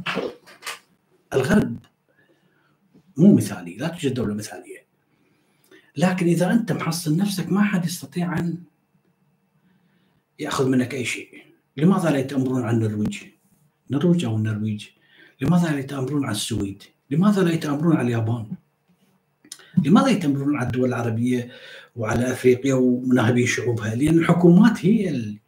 الغرب 1.32 1.76
مو 3.16 3.34
مثالي 3.34 3.76
لا 3.76 3.88
توجد 3.88 4.14
دولة 4.14 4.34
مثالية. 4.34 4.86
لكن 5.96 6.26
إذا 6.26 6.52
أنت 6.52 6.72
محصن 6.72 7.16
نفسك 7.16 7.52
ما 7.52 7.62
حد 7.62 7.84
يستطيع 7.84 8.38
أن 8.38 8.58
يأخذ 10.38 10.68
منك 10.68 10.94
أي 10.94 11.04
شيء. 11.04 11.28
لماذا 11.76 12.10
لا 12.10 12.18
يتأمرون 12.18 12.62
عن 12.62 12.74
النرويج؟ 12.74 13.18
النرويج 13.90 14.24
أو 14.24 14.36
النرويج؟ 14.36 14.86
لماذا 15.40 15.72
لا 15.72 15.78
يتأمرون 15.78 16.24
عن 16.24 16.30
السويد؟ 16.30 16.82
لماذا 17.10 17.42
لا 17.42 17.52
يتأمرون 17.52 17.96
على 17.96 18.06
اليابان؟ 18.06 18.46
لماذا 19.84 20.08
يتأمرون 20.08 20.56
على 20.56 20.66
الدول 20.66 20.88
العربية 20.88 21.50
وعلى 21.96 22.32
أفريقيا 22.32 22.74
وناهبي 22.74 23.46
شعوبها؟ 23.46 23.94
لأن 23.94 24.18
الحكومات 24.18 24.86
هي 24.86 25.08
اللي 25.08 25.38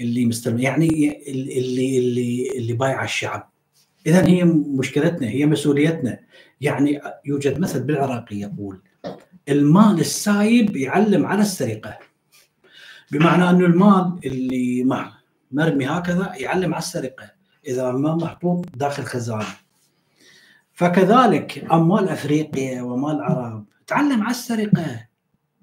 اللي 0.00 0.26
مستلم 0.26 0.58
يعني 0.58 0.88
اللي 1.30 1.98
اللي 1.98 2.48
اللي 2.58 2.72
بايعة 2.72 3.04
الشعب. 3.04 3.49
اذا 4.06 4.26
هي 4.26 4.44
مشكلتنا 4.44 5.28
هي 5.28 5.46
مسؤوليتنا. 5.46 6.18
يعني 6.60 7.00
يوجد 7.24 7.58
مثل 7.60 7.82
بالعراقي 7.82 8.36
يقول 8.36 8.80
المال 9.48 10.00
السايب 10.00 10.76
يعلم 10.76 11.26
على 11.26 11.40
السرقة. 11.42 11.98
بمعنى 13.12 13.50
أنه 13.50 13.66
المال 13.66 14.18
اللي 14.24 14.84
مرمي 15.52 15.86
هكذا 15.86 16.32
يعلم 16.36 16.74
على 16.74 16.82
السرقة. 16.82 17.30
إذا 17.66 17.92
ما 17.92 18.14
محطوط 18.14 18.66
داخل 18.76 19.02
خزانة. 19.02 19.46
فكذلك 20.72 21.72
أموال 21.72 22.08
أفريقيا 22.08 22.82
ومال 22.82 23.16
العرب 23.16 23.64
تعلم 23.86 24.22
على 24.22 24.30
السرقة. 24.30 25.06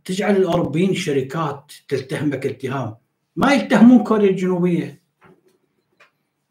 تجعل 0.06 0.36
الأوروبيين 0.36 0.94
شركات 0.96 1.72
تلتهمك 1.88 2.46
اتهام 2.46 2.96
ما 3.36 3.54
يتهمون 3.54 4.04
كوريا 4.04 4.30
الجنوبية. 4.30 5.02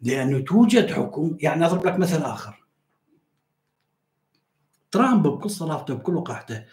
لأنه 0.07 0.39
توجد 0.39 0.91
حكم 0.91 1.37
يعني 1.41 1.67
أضرب 1.67 1.87
لك 1.87 1.99
مثل 1.99 2.23
آخر. 2.23 2.67
ترامب 4.91 5.27
بكل 5.27 5.51
صلافته 5.51 5.95
بكل 5.95 6.17
وقاحته 6.17 6.65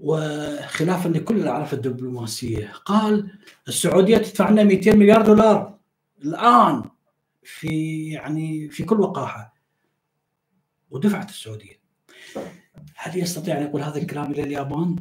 وخلافا 0.00 1.08
لكل 1.08 1.36
الأعراف 1.36 1.74
الدبلوماسية 1.74 2.72
قال 2.84 3.38
السعودية 3.68 4.16
تدفع 4.16 4.50
لنا 4.50 4.64
200 4.64 4.96
مليار 4.96 5.22
دولار 5.22 5.78
الآن 6.24 6.82
في 7.42 8.04
يعني 8.10 8.68
في 8.68 8.84
كل 8.84 9.00
وقاحة. 9.00 9.54
ودفعت 10.90 11.30
السعودية. 11.30 11.80
هل 12.96 13.18
يستطيع 13.18 13.58
أن 13.58 13.62
يقول 13.62 13.82
هذا 13.82 13.98
الكلام 13.98 14.32
إلى 14.32 14.42
اليابان؟ 14.42 14.96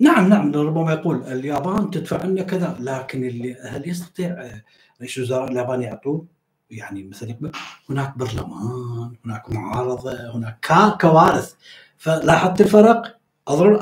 نعم 0.00 0.28
نعم 0.28 0.52
ربما 0.52 0.92
يقول 0.92 1.22
اليابان 1.22 1.90
تدفع 1.90 2.24
لنا 2.24 2.42
كذا 2.42 2.76
لكن 2.80 3.24
اللي 3.24 3.54
هل 3.54 3.88
يستطيع 3.88 4.60
رئيس 5.00 5.18
الوزراء 5.18 5.50
الياباني 5.50 5.84
يعطوه؟ 5.84 6.33
يعني 6.74 7.02
مثلا 7.02 7.52
هناك 7.90 8.18
برلمان 8.18 9.16
هناك 9.24 9.50
معارضة 9.50 10.30
هناك 10.30 10.66
كوارث. 11.00 11.54
فلاحظت 11.98 12.60
الفرق؟ 12.60 13.20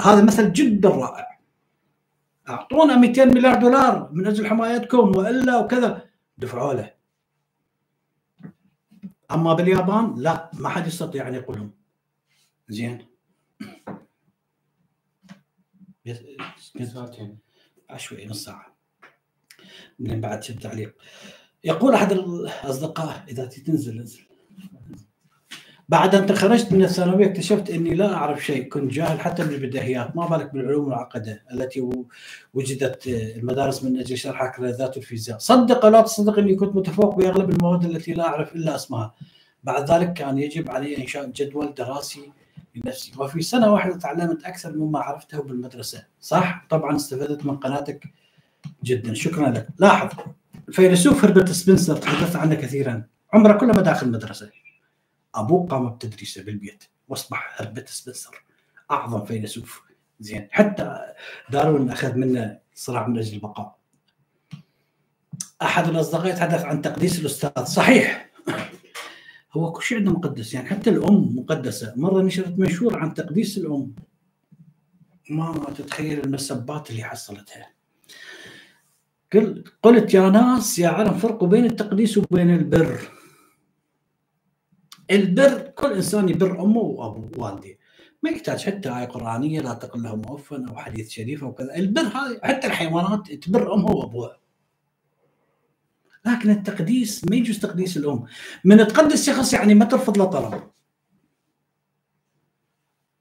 هذا 0.00 0.24
مثل 0.24 0.52
جدا 0.52 0.88
رائع. 0.88 1.38
أعطونا 2.48 2.96
200 2.96 3.24
مليار 3.24 3.60
دولار 3.60 4.12
من 4.12 4.26
أجل 4.26 4.46
حمايتكم 4.46 5.16
وإلا 5.16 5.58
وكذا. 5.58 6.10
دفعوا 6.38 6.74
له. 6.74 6.94
أما 9.30 9.54
باليابان 9.54 10.14
لا 10.16 10.50
ما 10.54 10.68
حد 10.68 10.86
يستطيع 10.86 11.28
أن 11.28 11.34
يقولهم. 11.34 11.70
زين. 12.68 13.06
ساعتين 16.82 17.38
عشوائي 17.90 18.26
نص 18.26 18.44
ساعة. 18.44 18.76
من 19.98 20.20
بعد 20.20 20.40
تعليق. 20.40 20.94
يقول 21.64 21.94
أحد 21.94 22.12
الأصدقاء 22.12 23.24
إذا 23.28 23.44
تنزل 23.44 23.98
انزل 23.98 24.20
بعد 25.88 26.14
أن 26.14 26.26
تخرجت 26.26 26.72
من 26.72 26.82
الثانوية 26.82 27.26
اكتشفت 27.26 27.70
أني 27.70 27.94
لا 27.94 28.14
أعرف 28.14 28.44
شيء 28.44 28.68
كنت 28.68 28.92
جاهل 28.92 29.20
حتى 29.20 29.44
بالبديهيات 29.44 30.16
ما 30.16 30.26
بالك 30.26 30.52
بالعلوم 30.52 30.84
المعقدة 30.84 31.42
التي 31.52 31.90
وجدت 32.54 33.06
المدارس 33.06 33.84
من 33.84 33.98
أجل 33.98 34.18
شرح 34.18 34.56
كريدات 34.56 34.96
الفيزياء. 34.96 35.38
صدق 35.38 35.86
لا 35.86 36.00
تصدق 36.00 36.38
أني 36.38 36.54
كنت 36.54 36.76
متفوق 36.76 37.16
بأغلب 37.16 37.50
المواد 37.50 37.84
التي 37.84 38.12
لا 38.12 38.26
أعرف 38.26 38.54
إلا 38.54 38.74
اسمها 38.74 39.14
بعد 39.64 39.90
ذلك 39.90 40.12
كان 40.12 40.38
يجب 40.38 40.70
علي 40.70 40.98
إنشاء 40.98 41.26
جدول 41.26 41.74
دراسي 41.74 42.32
لنفسي. 42.74 43.12
وفي 43.18 43.42
سنة 43.42 43.72
واحدة 43.72 43.96
تعلمت 43.98 44.44
أكثر 44.44 44.76
مما 44.76 44.98
عرفته 44.98 45.42
بالمدرسة. 45.42 46.06
صح؟ 46.20 46.66
طبعا 46.70 46.96
استفدت 46.96 47.46
من 47.46 47.56
قناتك 47.56 48.04
جدا. 48.84 49.14
شكرا 49.14 49.50
لك. 49.50 49.68
لاحظ. 49.78 50.10
الفيلسوف 50.68 51.24
هربرت 51.24 51.50
سبنسر 51.50 51.96
تحدثت 51.96 52.36
عنه 52.36 52.54
كثيرا. 52.54 53.06
عمره 53.32 53.52
كله 53.58 53.72
ما 53.72 53.80
داخل 53.80 54.06
المدرسة. 54.06 54.50
أبوه 55.34 55.66
قام 55.68 55.88
بتدريسه 55.88 56.42
بالبيت 56.42 56.84
واصبح 57.08 57.60
هربرت 57.60 57.88
سبنسر. 57.88 58.44
أعظم 58.90 59.24
فيلسوف. 59.24 59.82
زين. 60.20 60.48
حتى 60.50 60.98
داروين 61.50 61.90
أخذ 61.90 62.14
منه 62.14 62.58
صراع 62.74 63.08
من 63.08 63.18
أجل 63.18 63.34
البقاء. 63.34 63.78
أحد 65.62 65.88
الأصدقاء 65.88 66.26
يتحدث 66.26 66.64
عن 66.64 66.82
تقديس 66.82 67.20
الأستاذ. 67.20 67.64
صحيح. 67.64 68.30
هو 69.52 69.72
كل 69.72 69.82
شيء 69.82 69.98
عنده 69.98 70.12
مقدس. 70.12 70.54
يعني 70.54 70.68
حتى 70.68 70.90
الأم 70.90 71.38
مقدسة. 71.38 71.94
مرة 71.96 72.22
نشرت 72.22 72.58
منشور 72.58 72.98
عن 72.98 73.14
تقديس 73.14 73.58
الأم. 73.58 73.94
ما 75.30 75.66
تتخيل 75.78 76.20
المسبات 76.20 76.90
اللي 76.90 77.04
حصلتها. 77.04 77.70
قلت 79.82 80.14
يا 80.14 80.30
ناس 80.30 80.78
يا 80.78 80.88
عالم 80.88 81.14
فرقوا 81.14 81.48
بين 81.48 81.64
التقديس 81.64 82.18
وبين 82.18 82.50
البر. 82.50 83.00
البر 85.10 85.60
كل 85.60 85.92
إنسان 85.92 86.28
يبر 86.28 86.62
أمه 86.62 86.80
وأبوه 86.80 87.30
والديه 87.36 87.78
ما 88.22 88.30
يحتاج 88.30 88.64
حتى 88.64 88.88
آية 88.88 89.04
قرآنية 89.04 89.60
لا 89.60 89.74
تقل 89.74 90.02
لهم 90.02 90.22
أفا 90.28 90.68
أو 90.68 90.76
حديث 90.76 91.10
شريف 91.10 91.44
أو 91.44 91.54
كذا. 91.54 91.76
البر 91.76 92.02
هذه 92.02 92.40
حتى 92.42 92.66
الحيوانات 92.66 93.32
تبر 93.32 93.74
أمها 93.74 93.90
وأبوها. 93.90 94.38
لكن 96.26 96.50
التقديس 96.50 97.24
ما 97.24 97.36
يجوز 97.36 97.58
تقديس 97.58 97.96
الأم. 97.96 98.24
من 98.64 98.86
تقدس 98.86 99.26
شخص 99.26 99.52
يعني 99.52 99.74
ما 99.74 99.84
ترفض 99.84 100.18
له 100.18 100.24
طلب. 100.24 100.70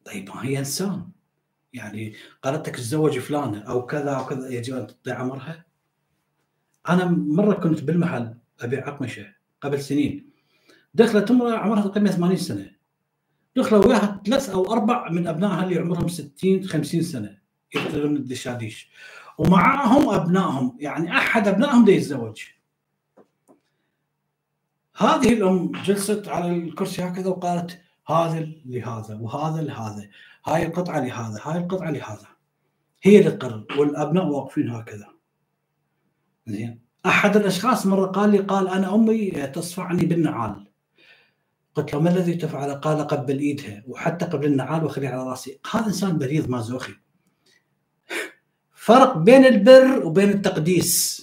طيب 0.06 0.30
ما 0.30 0.46
هي 0.46 0.60
إنسان. 0.60 1.10
يعني 1.74 2.14
قالت 2.44 2.68
لك 2.68 2.76
تزوج 2.76 3.20
فلانة 3.20 3.60
أو 3.60 3.86
كذا 3.86 4.12
أو 4.12 4.26
كذا 4.26 4.50
يجب 4.50 4.76
أن 4.76 4.88
تطيع 4.88 5.22
أمرها 5.22 5.71
أنا 6.90 7.06
مرة 7.06 7.54
كنت 7.54 7.84
بالمحل 7.84 8.36
أبيع 8.62 8.88
أقمشة 8.88 9.26
قبل 9.62 9.82
سنين. 9.82 10.30
دخلت 10.94 11.32
امرأة 11.32 11.58
عمرها 11.58 11.82
تقريبا 11.82 12.12
80 12.12 12.38
سنة. 12.38 12.72
دخلوا 13.56 13.86
وياها 13.86 14.22
ثلاث 14.26 14.50
أو 14.50 14.74
أربع 14.74 15.10
من 15.10 15.28
أبنائها 15.28 15.64
اللي 15.64 15.80
عمرهم 15.80 16.08
60 16.08 16.64
50 16.64 17.02
سنة. 17.02 17.38
يشتغلون 17.76 18.16
الدشاديش. 18.16 18.92
ومعاهم 19.38 20.10
أبنائهم. 20.10 20.78
يعني 20.80 21.18
أحد 21.18 21.48
أبنائهم 21.48 21.86
ده 21.86 21.94
يتزوج. 21.94 22.44
هذه 24.98 25.34
الأم 25.34 25.72
جلست 25.72 26.28
على 26.28 26.52
الكرسي 26.52 27.04
هكذا 27.04 27.30
وقالت 27.30 27.82
هذا 28.08 28.40
لهذا 28.66 29.18
وهذا 29.22 29.62
لهذا. 29.62 30.10
هاي 30.46 30.66
القطعة 30.66 31.00
لهذا 31.00 31.40
هاي 31.44 31.58
القطعة 31.58 31.92
لهذا. 31.92 32.28
هي 33.04 33.20
اللي 33.20 33.32
تقرر. 33.32 33.66
والأبناء 33.78 34.26
واقفين 34.26 34.70
هكذا. 34.70 35.08
زين 36.48 36.82
أحد 37.06 37.36
الأشخاص 37.38 37.86
مرة 37.86 38.06
قال 38.06 38.30
لي 38.30 38.38
قال 38.38 38.68
أنا 38.68 38.96
أمي 38.96 39.32
تصفعني 39.32 40.06
بالنعال 40.06 40.72
قلت 41.76 41.94
له 41.94 42.00
ما 42.00 42.10
الذي 42.10 42.34
تفعله؟ 42.34 42.74
قال 42.74 43.08
قبل 43.08 43.40
إيدها 43.40 43.84
وحتى 43.88 44.26
قبل 44.26 44.46
النعال 44.46 44.84
وخلي 44.84 45.08
على 45.08 45.24
رأسي، 45.30 45.60
هذا 45.72 45.86
إنسان 45.86 46.18
بليظ 46.18 46.50
مازوخي. 46.50 46.94
فرق 48.74 49.18
بين 49.18 49.46
البر 49.46 50.06
وبين 50.06 50.30
التقديس. 50.30 51.22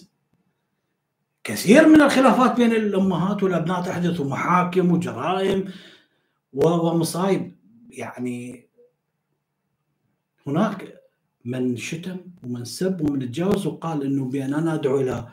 كثير 1.44 1.88
من 1.88 2.02
الخلافات 2.02 2.56
بين 2.56 2.72
الأمهات 2.72 3.42
والابناء 3.42 3.82
تحدث 3.82 4.20
ومحاكم 4.20 4.92
وجرائم 4.92 5.72
ومصايب 6.52 7.56
يعني 7.90 8.68
هناك 10.46 10.97
من 11.44 11.76
شتم 11.76 12.16
ومن 12.42 12.64
سب 12.64 13.00
ومن 13.00 13.18
تجاوز 13.18 13.66
وقال 13.66 14.02
إنه 14.02 14.24
بأن 14.24 14.54
أنا 14.54 14.74
أدعو 14.74 15.00
إلى 15.00 15.28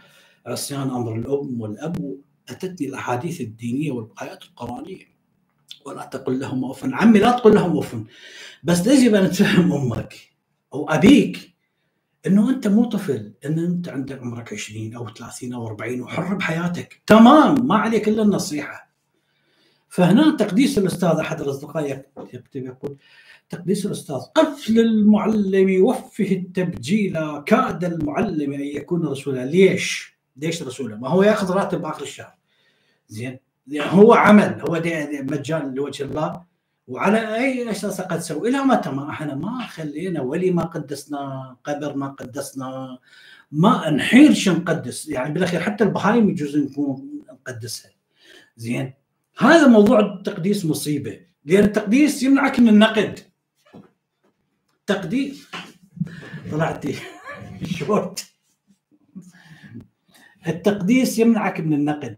عصيان 0.45 0.89
أمر 0.89 1.15
الأم 1.15 1.61
والأب 1.61 2.17
اتتني 2.49 2.87
الأحاديث 2.87 3.41
الدينية 3.41 3.91
والايات 3.91 4.43
القرآنية. 4.43 5.15
ولا 5.85 6.05
تقل 6.05 6.39
لهم 6.39 6.65
اف 6.65 6.85
عمي 6.85 7.19
لا 7.19 7.31
تقل 7.31 7.55
لهم 7.55 7.77
اف 7.77 8.03
بس 8.63 8.87
يجب 8.87 9.15
ان 9.15 9.31
تفهم 9.31 9.73
أمك 9.73 10.15
أو 10.73 10.89
أبيك 10.89 11.55
إنه 12.27 12.49
أنت 12.49 12.67
مو 12.67 12.85
طفل؟ 12.85 13.33
إن 13.45 13.59
أنت 13.59 13.89
عندك 13.89 14.19
عمرك 14.19 14.53
20 14.53 14.95
أو 14.95 15.09
30 15.09 15.53
أو 15.53 15.67
40 15.67 16.01
وحر 16.01 16.35
بحياتك. 16.35 17.01
تمام 17.07 17.67
ما 17.67 17.75
عليك 17.75 18.07
إلا 18.07 18.23
النصيحة. 18.23 18.91
فهنا 19.89 20.35
تقديس 20.35 20.77
الأستاذ 20.77 21.09
أحد 21.09 21.41
الأصدقاء 21.41 22.03
يكتب 22.33 22.65
يقول 22.65 22.97
تقديس 23.49 23.85
الأستاذ. 23.85 24.15
قفل 24.15 24.79
المعلم 24.79 25.69
يوفه 25.69 26.31
التبجيل 26.31 27.41
كاد 27.45 27.83
المعلم 27.83 28.53
أن 28.53 28.61
يكون 28.61 29.05
رسولا. 29.05 29.45
ليش؟ 29.45 30.15
ليش 30.37 30.63
رسولا؟ 30.63 30.95
ما 30.95 31.09
هو 31.09 31.23
يأخذ 31.23 31.53
راتب 31.53 31.85
آخر 31.85 32.03
الشهر. 32.03 32.35
زين. 33.07 33.39
يعني 33.67 33.91
هو 33.91 34.13
عمل 34.13 34.61
هو 34.69 34.81
مجال 35.31 35.75
لوجه 35.75 36.03
الله. 36.03 36.43
وعلى 36.87 37.35
أي 37.35 37.71
أساس 37.71 38.01
قد 38.01 38.19
سوي 38.19 38.49
إلى 38.49 38.57
متى؟ 38.57 38.89
ما 38.89 39.09
إحنا 39.09 39.35
ما 39.35 39.67
خلينا 39.67 40.21
ولي 40.21 40.51
ما 40.51 40.63
قدسنا 40.63 41.55
قبر 41.63 41.95
ما 41.95 42.07
قدسنا 42.07 42.97
ما 43.51 43.89
نحيل 43.89 44.37
شو 44.37 44.53
نقدس. 44.53 45.09
يعني 45.09 45.33
بالأخير 45.33 45.59
حتى 45.59 45.83
البهايم 45.83 46.29
يجوز 46.29 46.57
نكون 46.57 47.09
نقدسها. 47.31 47.91
زين. 48.57 48.93
هذا 49.37 49.67
موضوع 49.67 49.99
التقديس 49.99 50.65
مصيبة. 50.65 51.19
لأن 51.45 51.63
التقديس 51.63 52.23
يمنعك 52.23 52.59
من 52.59 52.69
النقد. 52.69 53.19
تقديس 54.87 55.47
طلعتي. 56.51 56.99
شورت. 57.65 58.31
التقديس 60.47 61.19
يمنعك 61.19 61.59
من 61.59 61.73
النقد. 61.73 62.17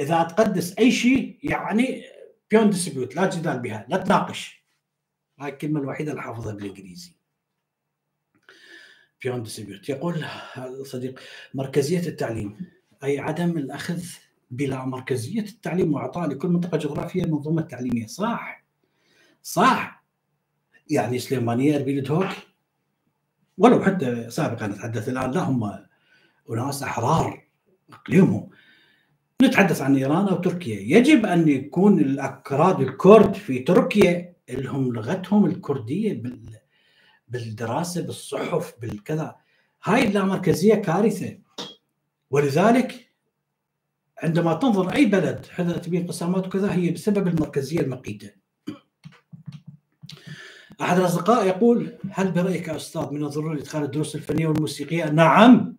إذا 0.00 0.22
تقدس 0.22 0.78
أي 0.78 0.90
شيء 0.92 1.38
يعني 1.42 2.02
beyond 2.50 2.70
dispute 2.70 3.16
لا 3.16 3.30
جدال 3.30 3.58
بها 3.58 3.86
لا 3.88 3.96
تناقش. 3.96 4.64
هاي 5.38 5.50
الكلمة 5.50 5.80
الوحيدة 5.80 6.10
اللي 6.10 6.22
حافظها 6.22 6.52
بالإنجليزي. 6.52 7.12
beyond 9.22 9.42
dispute 9.42 9.88
يقول 9.88 10.24
الصديق 10.58 11.20
مركزية 11.54 12.08
التعليم. 12.08 12.70
أي 13.04 13.18
عدم 13.18 13.58
الأخذ 13.58 14.04
بلا 14.50 14.84
مركزية 14.84 15.40
التعليم 15.40 15.94
وأعطاء 15.94 16.28
لكل 16.28 16.48
منطقة 16.48 16.78
جغرافية 16.78 17.24
المنظومه 17.24 17.62
التعليميه 17.62 18.06
صح. 18.06 18.64
صح. 19.42 20.05
يعني 20.90 21.18
سليمانية 21.18 21.76
إربيل 21.76 22.02
دهوك 22.02 22.28
ولو 23.58 23.82
حتى 23.82 24.30
سابقا 24.30 24.66
نتحدث 24.66 25.08
الآن 25.08 25.30
لا 25.30 25.40
هم 25.40 25.86
أناس 26.50 26.82
أحرار 26.82 27.46
إقليمهم. 27.92 28.50
نتحدث 29.42 29.82
عن 29.82 29.96
إيران 29.96 30.28
أو 30.28 30.36
تركيا. 30.36 30.98
يجب 30.98 31.26
أن 31.26 31.48
يكون 31.48 32.00
الأكراد 32.00 32.80
الكرد 32.80 33.34
في 33.34 33.58
تركيا 33.58 34.34
لهم 34.50 34.92
لغتهم 34.92 35.46
الكردية 35.46 36.22
بال 36.22 36.58
بالدراسة 37.28 38.02
بالصحف 38.02 38.74
بالكذا. 38.80 39.36
هاي 39.84 40.08
اللامركزيه 40.08 40.74
كارثة. 40.74 41.38
ولذلك 42.30 43.12
عندما 44.22 44.54
تنظر 44.54 44.94
أي 44.94 45.06
بلد 45.06 45.46
حذر 45.46 45.78
تبين 45.78 46.00
انقسامات 46.00 46.46
وكذا 46.46 46.72
هي 46.72 46.90
بسبب 46.90 47.28
المركزية 47.28 47.80
المقيتة. 47.80 48.45
أحد 50.80 50.98
الأصدقاء 50.98 51.46
يقول 51.46 51.98
هل 52.10 52.32
برأيك 52.32 52.68
يا 52.68 52.76
أستاذ 52.76 53.10
من 53.10 53.24
الضروري 53.24 53.60
إدخال 53.60 53.82
الدروس 53.82 54.14
الفنية 54.14 54.46
والموسيقية؟ 54.46 55.04
نعم 55.04 55.76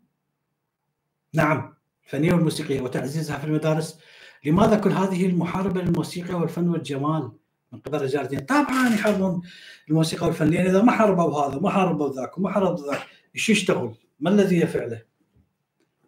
نعم 1.34 1.74
الفنية 2.06 2.34
والموسيقية 2.34 2.82
وتعزيزها 2.82 3.38
في 3.38 3.46
المدارس 3.46 4.00
لماذا 4.46 4.78
كل 4.78 4.90
هذه 4.90 5.26
المحاربة 5.26 5.82
للموسيقى 5.82 6.34
والفن 6.34 6.70
والجمال 6.70 7.32
من 7.72 7.80
قبل 7.80 8.02
رجال 8.02 8.22
الدين؟ 8.22 8.40
طبعا 8.40 8.90
يحاربون 8.90 9.42
الموسيقى 9.90 10.26
والفن 10.26 10.50
لأن 10.50 10.66
إذا 10.66 10.82
ما 10.82 10.92
حاربوا 10.92 11.42
هذا 11.42 11.56
وما 11.56 11.70
حاربوا 11.70 12.14
ذاك 12.14 12.38
وما 12.38 12.52
حاربوا 12.52 12.92
ذاك 12.92 13.08
إيش 13.36 13.50
يشتغل؟ 13.50 13.96
ما 14.20 14.30
الذي 14.30 14.60
يفعله؟ 14.60 15.02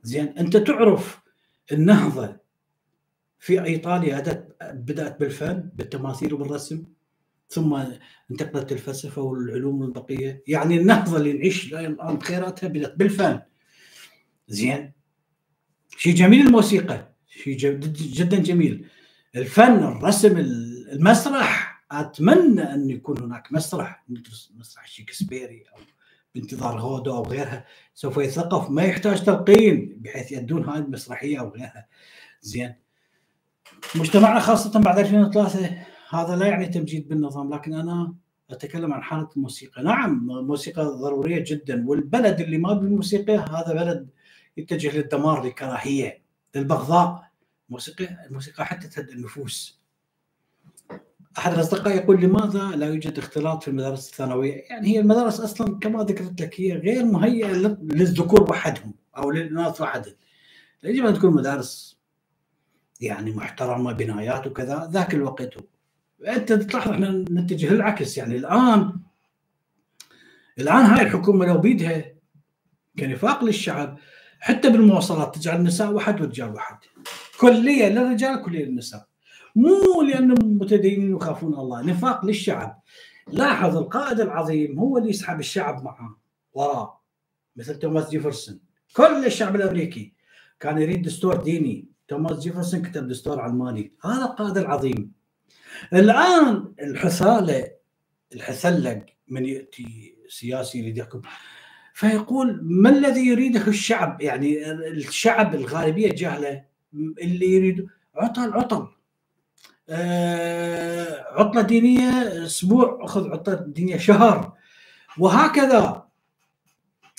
زين 0.04 0.28
أنت 0.28 0.58
تعرف 0.58 1.20
النهضة 1.72 2.36
في 3.40 3.64
إيطاليا 3.64 4.48
بدأت 4.62 5.20
بالفن 5.20 5.70
بالتماثيل 5.76 6.34
وبالرسم 6.34 6.84
ثم 7.50 7.84
انتقلت 8.32 8.72
الفلسفة 8.72 9.22
والعلوم 9.22 9.84
البقية. 9.84 10.44
يعني 10.48 10.78
النهضة 10.78 11.18
اللي 11.18 11.34
نعيش 11.34 11.74
الآن 11.74 12.16
بخيراتها 12.16 12.68
بدات 12.68 12.96
بالفن. 12.96 13.40
زين. 14.48 14.92
شيء 15.98 16.16
جميل 16.16 16.48
الموسيقى. 16.48 17.14
شيء 17.28 17.58
جدا 17.94 18.40
جميل. 18.40 18.88
الفن 19.36 19.84
الرسم 19.84 20.38
المسرح. 20.38 21.84
أتمنى 21.92 22.62
أن 22.62 22.90
يكون 22.90 23.22
هناك 23.22 23.54
مسرح. 23.54 24.04
ندرس 24.10 24.54
مسرح 24.58 24.88
شكسبيري 24.88 25.64
أو 25.76 25.82
بانتظار 26.36 26.80
غودو 26.80 27.16
أو 27.16 27.24
غيرها. 27.24 27.66
سوف 27.94 28.18
يثقف 28.18 28.70
ما 28.70 28.84
يحتاج 28.84 29.24
تلقين 29.24 29.98
بحيث 30.02 30.32
يدون 30.32 30.66
هاي 30.66 30.80
المسرحية 30.80 31.40
أو 31.40 31.50
غيرها. 31.50 31.88
زين. 32.42 32.76
مجتمعنا 33.96 34.40
خاصة 34.40 34.80
بعد 34.80 35.00
2003 35.00 35.86
هذا 36.10 36.36
لا 36.36 36.48
يعني 36.48 36.68
تمجيد 36.68 37.08
بالنظام 37.08 37.54
لكن 37.54 37.74
أنا 37.74 38.16
أتكلم 38.50 38.94
عن 38.94 39.04
حالة 39.04 39.30
الموسيقى 39.36 39.84
نعم 39.84 40.32
الموسيقى 40.32 40.86
ضرورية 40.86 41.44
جدا 41.48 41.88
والبلد 41.88 42.40
اللي 42.40 42.58
ما 42.58 42.74
بالموسيقى 42.74 43.36
هذا 43.36 43.74
بلد 43.74 44.10
يتجه 44.58 44.98
للدمار 44.98 45.46
للكراهيه 45.46 46.22
للبغضاء 46.56 47.30
الموسيقى 47.70 48.26
الموسيقى 48.28 48.66
حتى 48.66 48.88
تهدئ 48.88 49.14
النفوس 49.14 49.80
أحد 51.38 51.54
الأصدقاء 51.54 51.96
يقول 51.96 52.22
لماذا 52.22 52.76
لا 52.76 52.86
يوجد 52.86 53.18
اختلاط 53.18 53.64
في 53.64 53.68
المدارس 53.68 54.10
الثانوية؟ 54.10 54.64
يعني 54.70 54.88
هي 54.88 55.00
المدارس 55.00 55.40
أصلا 55.40 55.80
كما 55.80 56.04
ذكرت 56.04 56.42
لك 56.42 56.62
هي 56.62 56.74
غير 56.74 57.06
مهيئة 57.06 57.54
للذكور 57.82 58.52
وحدهم 58.52 58.94
أو 59.18 59.32
للاناث 59.32 59.82
وحدهم. 59.82 60.16
يجب 60.84 61.06
أن 61.06 61.14
تكون 61.14 61.34
مدارس 61.34 62.00
يعني 63.02 63.32
محترمة 63.32 63.92
بنايات 63.92 64.48
وكذا 64.48 64.90
ذاك 64.94 65.14
الوقت 65.14 65.58
انت 66.28 66.54
تلاحظ 66.54 66.92
إحنا 66.92 67.12
نتجه 67.12 67.74
للعكس 67.74 68.18
يعني 68.18 68.38
الآن 68.38 68.94
الآن 70.60 70.86
هاي 70.86 71.06
الحكومة 71.06 71.46
لو 71.46 71.58
بيدها 71.58 72.06
كنفاق 73.00 73.44
للشعب 73.44 73.98
حتى 74.40 74.70
بالمواصلات 74.70 75.36
تجعل 75.36 75.60
النساء 75.60 75.92
واحد 75.92 76.22
والرجال 76.22 76.50
واحد. 76.50 76.78
كليه 77.40 77.90
للرجال 77.90 78.42
كليه 78.42 78.66
للنساء. 78.66 79.08
مو 79.56 80.02
لانهم 80.02 80.58
متدينين 80.58 81.14
ويخافون 81.14 81.54
الله 81.54 81.82
نفاق 81.82 82.26
للشعب. 82.26 82.82
لاحظ 83.28 83.78
القائد 83.78 84.20
العظيم 84.20 84.80
هو 84.80 84.98
اللي 84.98 85.10
يسحب 85.10 85.40
الشعب 85.40 85.84
معه 85.84 86.18
وراه 86.54 87.02
مثل 87.56 87.80
توماس 87.80 88.10
جيفرسون. 88.10 88.60
كل 88.96 89.26
الشعب 89.26 89.56
الأمريكي 89.56 90.14
كان 90.60 90.78
يريد 90.78 91.02
دستور 91.02 91.36
ديني. 91.36 91.88
توماس 92.08 92.40
جيفرسون 92.40 92.82
كتب 92.82 93.08
دستور 93.08 93.40
علماني 93.40 93.94
هذا 94.06 94.26
القائد 94.26 94.58
العظيم. 94.58 95.19
الآن 95.94 96.74
الحثاله 96.82 97.72
الحثاله 98.36 99.06
من 99.28 99.46
يأتي 99.46 100.16
سياسي 100.30 100.80
يريد 100.80 100.98
يحكم 100.98 101.22
فيقول 101.94 102.60
ما 102.64 102.90
الذي 102.90 103.28
يريده 103.28 103.68
الشعب؟ 103.68 104.22
يعني 104.22 104.72
الشعب 104.72 105.56
الغالبية 105.56 106.12
الجهله 106.12 106.64
اللي 106.94 107.46
يريد 107.54 107.88
عطل 108.16 108.54
عطل. 108.54 108.88
آه 109.90 111.26
عطلة 111.30 111.62
دينية 111.62 112.46
أسبوع 112.46 113.00
أخذ 113.02 113.30
عطلة 113.30 113.56
دينية 113.56 113.98
شهر. 113.98 114.54
وهكذا 115.18 116.08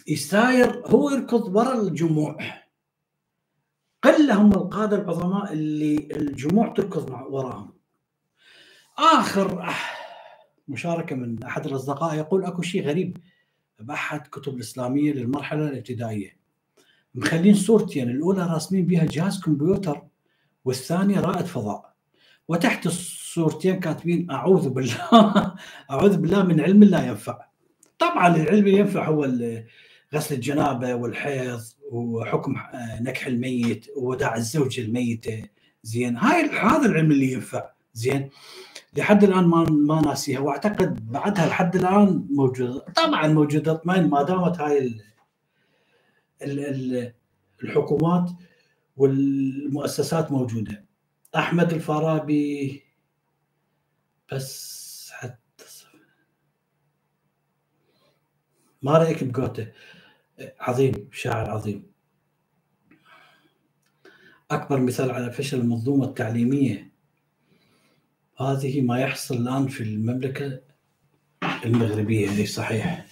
يساير 0.07 0.83
هو 0.87 1.11
يركض 1.11 1.57
وراء 1.57 1.89
الجموع. 1.89 2.39
قله 4.03 4.35
هم 4.35 4.53
القادة 4.53 4.97
العظماء 4.97 5.53
اللي 5.53 6.09
الجموع 6.17 6.69
تركض 6.69 7.11
وراهم. 7.11 7.80
آخر 9.01 9.75
مشاركة 10.69 11.17
من 11.17 11.43
أحد 11.43 11.67
الأصدقاء 11.67 12.17
يقول 12.17 12.45
أكو 12.45 12.63
شيء 12.63 12.87
غريب 12.87 13.17
بأحد 13.81 14.27
كتب 14.27 14.55
الإسلامية 14.55 15.13
للمرحلة 15.13 15.69
الابتدائية. 15.69 16.37
مخلين 17.15 17.55
صورتين 17.55 18.11
الأولى 18.11 18.47
راسمين 18.47 18.87
بها 18.87 19.05
جهاز 19.05 19.41
كمبيوتر 19.41 20.03
والثانية 20.65 21.21
رائد 21.21 21.47
فضاء. 21.47 21.95
وتحت 22.49 22.87
الصورتين 22.87 23.81
كاتبين 23.81 24.31
أعوذ 24.31 24.69
بالله 24.69 25.09
أعوذ 25.91 26.17
بالله 26.17 26.43
من 26.43 26.61
علم 26.61 26.85
لا 26.85 27.07
ينفع. 27.07 27.47
طبعا 27.99 28.37
العلم 28.37 28.67
اللي 28.67 28.79
ينفع 28.79 29.09
هو 29.09 29.25
غسل 30.15 30.35
الجنابة 30.35 30.95
والحيض 30.95 31.61
وحكم 31.91 32.57
نكح 33.01 33.27
الميت 33.27 33.87
ووداع 33.97 34.37
الزوجه 34.37 34.81
الميتة. 34.81 35.45
زين 35.83 36.17
هاي 36.17 36.51
هذا 36.51 36.87
العلم 36.87 37.11
اللي 37.11 37.33
ينفع. 37.33 37.71
زين. 37.95 38.31
لحد 38.97 39.25
الآن 39.25 39.45
ما 39.45 39.65
ما 39.65 40.01
ناسيها 40.01 40.41
وأعتقد 40.41 41.11
بعدها 41.13 41.47
لحد 41.47 41.77
الآن 41.77 42.27
موجودة. 42.31 42.79
طبعا 42.79 43.27
موجودة 43.29 43.73
اطمئن 43.73 44.11
ما 44.11 44.23
دامت 44.23 44.61
هاي 44.61 44.79
ال 44.87 45.05
ال 46.43 47.13
الحكومات 47.65 48.31
والمؤسسات 48.97 50.33
موجودة. 50.33 50.85
أحمد 51.37 51.73
الفارابي 51.73 52.83
بس 54.33 55.11
حتى 55.13 55.65
ما 58.83 58.93
رأيك 58.99 59.25
بجوته؟ 59.25 59.73
عظيم 60.61 61.09
شاعر 61.13 61.51
عظيم. 61.51 61.91
أكبر 64.51 64.81
مثال 64.81 65.11
على 65.11 65.31
فشل 65.31 65.61
المنظومة 65.61 66.05
التعليمية. 66.05 66.90
هذه 68.41 68.81
ما 68.81 69.01
يحصل 69.01 69.37
الآن 69.37 69.69
في 69.69 69.83
المملكة 69.83 70.61
المغربية. 71.65 72.31
اي 72.31 72.47
صحيح. 72.47 73.07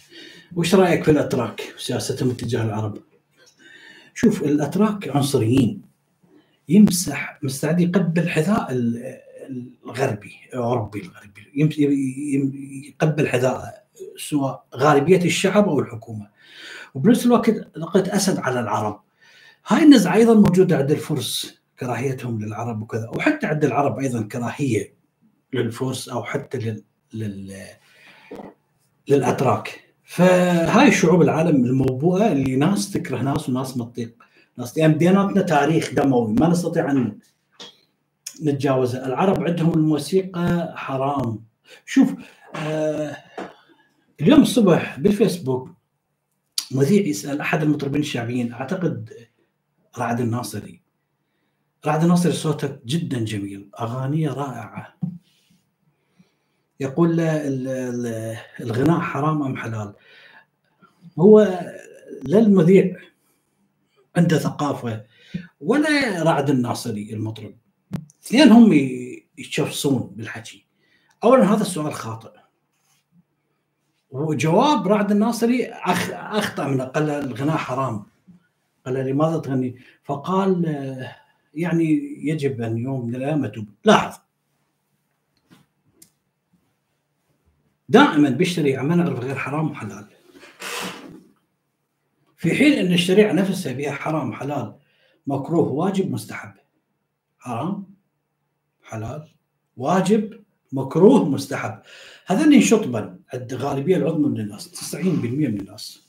وش 0.57 0.75
رأيك 0.75 1.05
في 1.05 1.11
الأتراك 1.11 1.75
وسياستهم 1.77 2.33
تجاه 2.33 2.65
العرب؟ 2.65 2.99
شوف 4.15 4.43
الأتراك 4.43 5.09
عنصريين. 5.09 5.83
يمسح 6.69 7.39
مستعد 7.43 7.81
يقبل 7.81 8.29
حذاء 8.29 8.69
الغربي 9.87 10.33
الاوروبي 10.53 11.01
الغربي. 11.01 11.43
يقبل 12.89 13.29
حذاء 13.29 13.85
سواء 14.17 14.65
غالبية 14.75 15.25
الشعب 15.25 15.69
أو 15.69 15.81
الحكومة. 15.81 16.29
وبنفس 16.95 17.27
الوقت 17.27 17.51
لقيت 17.77 18.09
أسد 18.09 18.39
على 18.39 18.61
العرب. 18.61 19.01
هاي 19.67 19.83
النزعة 19.83 20.15
أيضا 20.15 20.35
موجودة 20.35 20.77
عند 20.77 20.91
الفرس 20.91 21.61
كراهيتهم 21.81 22.45
للعرب 22.45 22.83
وكذا. 22.83 23.09
وحتى 23.09 23.47
عند 23.47 23.65
العرب 23.65 23.99
أيضا 23.99 24.23
كراهية. 24.23 24.98
للفرس 25.53 26.09
أو 26.09 26.25
حتى 26.25 26.59
لل, 26.59 26.85
لل... 27.15 27.55
للأتراك. 29.09 29.95
فهاي 30.05 30.93
شعوب 30.93 31.23
العالم 31.23 31.65
الموبوءة 31.65 32.33
اللي 32.33 32.57
ناس 32.57 32.91
تكره 32.91 33.23
ناس 33.23 33.49
وناس 33.49 33.77
ما 33.77 33.85
تطيق 33.85 34.15
ناس 34.59 34.77
يعني 34.77 34.95
بيناتنا 34.95 35.43
تاريخ 35.43 35.95
دموي 35.95 36.35
ما 36.35 36.49
نستطيع 36.49 36.91
أن 36.91 37.19
نتجاوزه. 38.43 39.07
العرب 39.07 39.43
عندهم 39.43 39.75
الموسيقى 39.75 40.73
حرام. 40.77 41.45
شوف 41.87 42.15
آه 42.57 43.17
اليوم 44.21 44.43
الصبح 44.43 44.99
بالفيسبوك 45.01 45.71
مذيع 46.71 47.07
يسأل 47.07 47.41
أحد 47.41 47.63
المطربين 47.63 48.01
الشعبيين 48.01 48.53
أعتقد 48.53 49.11
رعد 49.99 50.21
الناصري. 50.21 50.83
رعد 51.87 52.03
الناصري 52.03 52.33
صوته 52.33 52.79
جدا 52.87 53.25
جميل 53.25 53.71
أغانيه 53.81 54.29
رائعة. 54.29 54.99
يقول 56.81 57.17
له 57.17 57.43
الغناء 58.61 59.01
حرام 59.01 59.43
أم 59.43 59.57
حلال؟ 59.57 59.95
هو 61.19 61.65
للمذيع 62.25 62.97
عنده 64.17 64.39
ثقافة 64.39 65.05
ولا 65.61 66.23
رعد 66.23 66.51
الناصري 66.51 67.13
المطرب. 67.13 67.55
اثنين 68.25 68.49
هم 68.49 68.73
يتشفصون 69.39 70.13
بالحكي. 70.17 70.67
اولا 71.25 71.55
هذا 71.55 71.63
السؤال 71.63 71.95
خاطئ. 71.95 72.31
وجواب 74.11 74.89
رعد 74.89 75.11
الناصري. 75.11 75.67
أخطأ 75.67 76.69
من 76.69 76.81
قال 76.81 77.11
الغناء 77.11 77.57
حرام. 77.57 78.07
قال 78.87 78.95
لماذا 78.95 79.39
تغني؟ 79.39 79.77
فقال 80.05 80.65
يعني 81.55 82.17
يجب 82.29 82.63
أن 82.63 82.79
يوم 82.79 83.07
من 83.07 83.15
الأيام 83.15 83.53
لاحظ. 83.85 84.19
دائما 87.89 88.31
ما 88.83 88.95
نعرف 88.97 89.21
غير 89.21 89.35
حرام 89.35 89.71
وحلال. 89.71 90.07
في 92.37 92.55
حين 92.55 92.73
إن 92.73 92.93
الشريعة 92.93 93.33
نفسها 93.33 93.75
فيها 93.75 93.93
حرام 93.93 94.33
حلال 94.33 94.75
مكروه 95.27 95.69
واجب 95.69 96.11
مستحب. 96.11 96.53
حرام 97.39 97.87
حلال 98.83 99.29
واجب 99.77 100.45
مكروه 100.73 101.29
مستحب. 101.29 101.83
هذين 102.27 102.61
شطبا 102.61 103.19
عند 103.35 103.53
الغالبيه 103.53 103.97
العظمى 103.97 104.29
من 104.29 104.41
الناس 104.41 104.69
90% 104.69 105.49
من 105.49 105.61
الناس. 105.61 106.09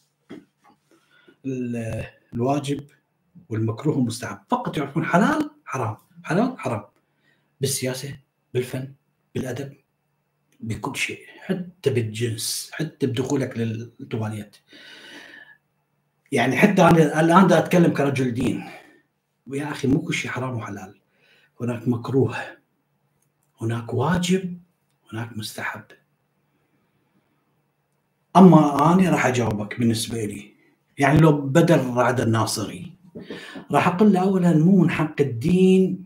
الواجب 2.33 2.87
والمكروه 3.49 3.97
والمستحب. 3.97 4.37
فقط 4.49 4.77
يعرفون 4.77 5.05
حلال 5.05 5.51
حرام. 5.65 5.97
حلال 6.23 6.59
حرام. 6.59 6.83
بالسياسة 7.61 8.19
بالفن 8.53 8.93
بالأدب. 9.35 9.73
بكل 10.59 10.97
شيء 10.97 11.19
حتى 11.39 11.89
بالجنس 11.89 12.69
حتى 12.73 13.07
بدخولك 13.07 13.57
للتواليت. 13.57 14.57
يعني 16.31 16.57
حتى 16.57 16.81
أنا 16.81 17.19
الآن 17.19 17.47
دا 17.47 17.57
أتكلم 17.57 17.93
كرجل 17.93 18.33
دين. 18.33 18.69
ويا 19.47 19.71
أخي 19.71 19.87
مو 19.87 20.01
كل 20.01 20.13
شيء 20.13 20.31
حرام 20.31 20.57
وحلال. 20.57 20.99
هناك 21.61 21.87
مكروه 21.87 22.37
هناك 23.61 23.93
واجب 23.93 24.59
هناك 25.13 25.37
مستحب. 25.37 25.83
أما 28.35 28.93
أنا 28.93 29.09
راح 29.09 29.25
أجاوبك 29.25 29.79
بالنسبة 29.79 30.25
لي. 30.25 30.53
يعني 30.97 31.19
لو 31.19 31.41
بدل 31.41 31.93
رعد 31.93 32.21
الناصري. 32.21 32.93
راح 33.71 33.87
أقول 33.87 34.13
له 34.13 34.19
اولا 34.19 34.57
مو 34.57 34.81
من 34.81 34.89
حق 34.89 35.21
الدين 35.21 36.05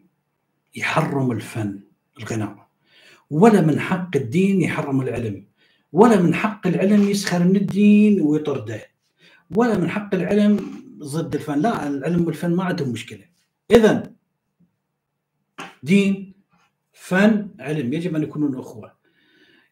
يحرم 0.76 1.32
الفن 1.32 1.80
الغناء. 2.20 2.63
ولا 3.30 3.62
من 3.62 3.80
حق 3.80 4.16
الدين 4.16 4.62
يحرم 4.62 5.02
العلم 5.02 5.46
ولا 5.92 6.22
من 6.22 6.34
حق 6.36 6.68
العلم 6.68 7.10
يسخر 7.10 7.44
من 7.44 7.56
الدين 7.56 8.22
ويطرده 8.22 8.82
ولا 9.56 9.78
من 9.78 9.90
حق 9.90 10.16
العلم 10.16 10.84
ضد 11.00 11.36
الفن. 11.36 11.60
لا 11.60 11.88
العلم 11.88 12.26
والفن 12.26 12.56
ما 12.56 12.64
عندهم 12.64 12.90
مشكلة. 12.90 13.26
اذا 13.72 14.14
دين 15.84 16.34
فن 16.94 17.50
علم 17.60 17.94
يجب 17.94 18.16
أن 18.16 18.24
يكونون 18.24 18.60
أخوة. 18.60 18.94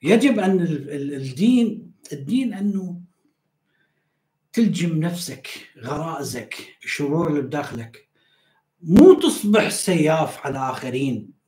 يجب 0.03 0.39
أن 0.39 0.59
الدين 0.59 1.91
الدين 2.13 2.53
أنه 2.53 3.01
تلجم 4.53 4.99
نفسك 4.99 5.47
غرائزك 5.77 6.55
الشرور 6.83 7.29
اللي 7.29 7.41
بداخلك. 7.41 8.07
مو 8.81 9.13
تصبح 9.13 9.69
سياف 9.69 10.45
على 10.45 10.59
آخرين. 10.59 11.40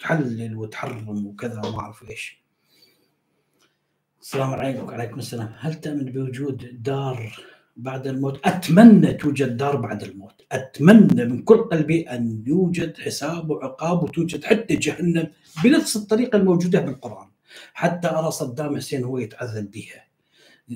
وتحلل 0.00 0.56
وتحرم 0.56 1.26
وكذا 1.26 1.60
وما 1.66 1.80
أعرف 1.80 2.10
إيش. 2.10 2.42
السلام 4.20 4.50
عليكم 4.50 4.84
وعليكم 4.84 5.18
السلام. 5.18 5.52
هل 5.58 5.74
تؤمن 5.74 6.04
بوجود 6.04 6.82
دار 6.82 7.36
بعد 7.76 8.06
الموت؟ 8.06 8.40
أتمنى 8.46 9.12
توجد 9.12 9.56
دار 9.56 9.76
بعد 9.76 10.02
الموت. 10.02 10.42
أتمنى 10.52 11.24
من 11.24 11.42
كل 11.42 11.56
قلبي 11.56 12.02
أن 12.02 12.44
يوجد 12.46 12.98
حساب 12.98 13.50
وعقاب 13.50 14.02
وتوجد 14.02 14.44
حتى 14.44 14.76
جهنم 14.76 15.30
بنفس 15.64 15.96
الطريقة 15.96 16.36
الموجودة 16.36 16.80
بالقرآن. 16.80 17.28
حتى 17.74 18.08
أرى 18.08 18.30
صدام 18.30 18.76
حسين 18.76 19.04
هو 19.04 19.18
يتعذب 19.18 19.70
بها. 19.70 20.04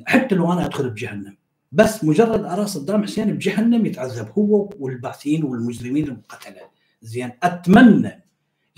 حتى 0.06 0.34
لو 0.34 0.52
أنا 0.52 0.66
أدخل 0.66 0.90
بجهنم. 0.90 1.36
بس 1.72 2.04
مجرد 2.04 2.44
أرى 2.44 2.66
صدام 2.66 3.02
حسين 3.02 3.32
بجهنم 3.32 3.86
يتعذب 3.86 4.28
هو 4.38 4.70
والبعثين 4.78 5.44
والمجرمين 5.44 6.04
المقتله 6.04 6.60
زين 7.02 7.32
أتمنى 7.42 8.23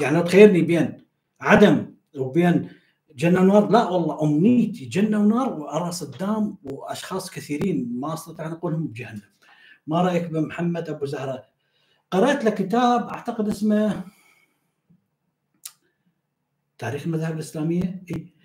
يعني 0.01 0.17
لو 0.17 0.23
تخيلني 0.23 0.63
بين 0.63 1.05
عدم 1.41 1.95
وبين 2.17 2.71
جنة 3.17 3.41
ونار. 3.41 3.71
لا 3.71 3.89
والله 3.89 4.23
أمنيتي 4.23 4.85
جنة 4.85 5.21
ونار 5.21 5.53
وارى 5.53 5.93
صدام 5.93 6.59
وأشخاص 6.65 7.31
كثيرين 7.31 8.01
ما 8.01 8.15
أستطيع 8.15 8.47
أن 8.47 8.53
أقولهم 8.53 8.87
بجهنم. 8.87 9.23
ما 9.87 10.03
رأيك 10.03 10.27
بمحمد 10.31 10.89
أبو 10.89 11.07
زهرة؟ 11.07 11.45
قرأت 12.11 12.45
له 12.45 12.51
كتاب 12.51 13.09
أعتقد 13.09 13.49
اسمه 13.49 14.05
تاريخ 16.79 17.03
المذاهب 17.03 17.35
الإسلامية. 17.35 18.05
إيه؟ 18.11 18.37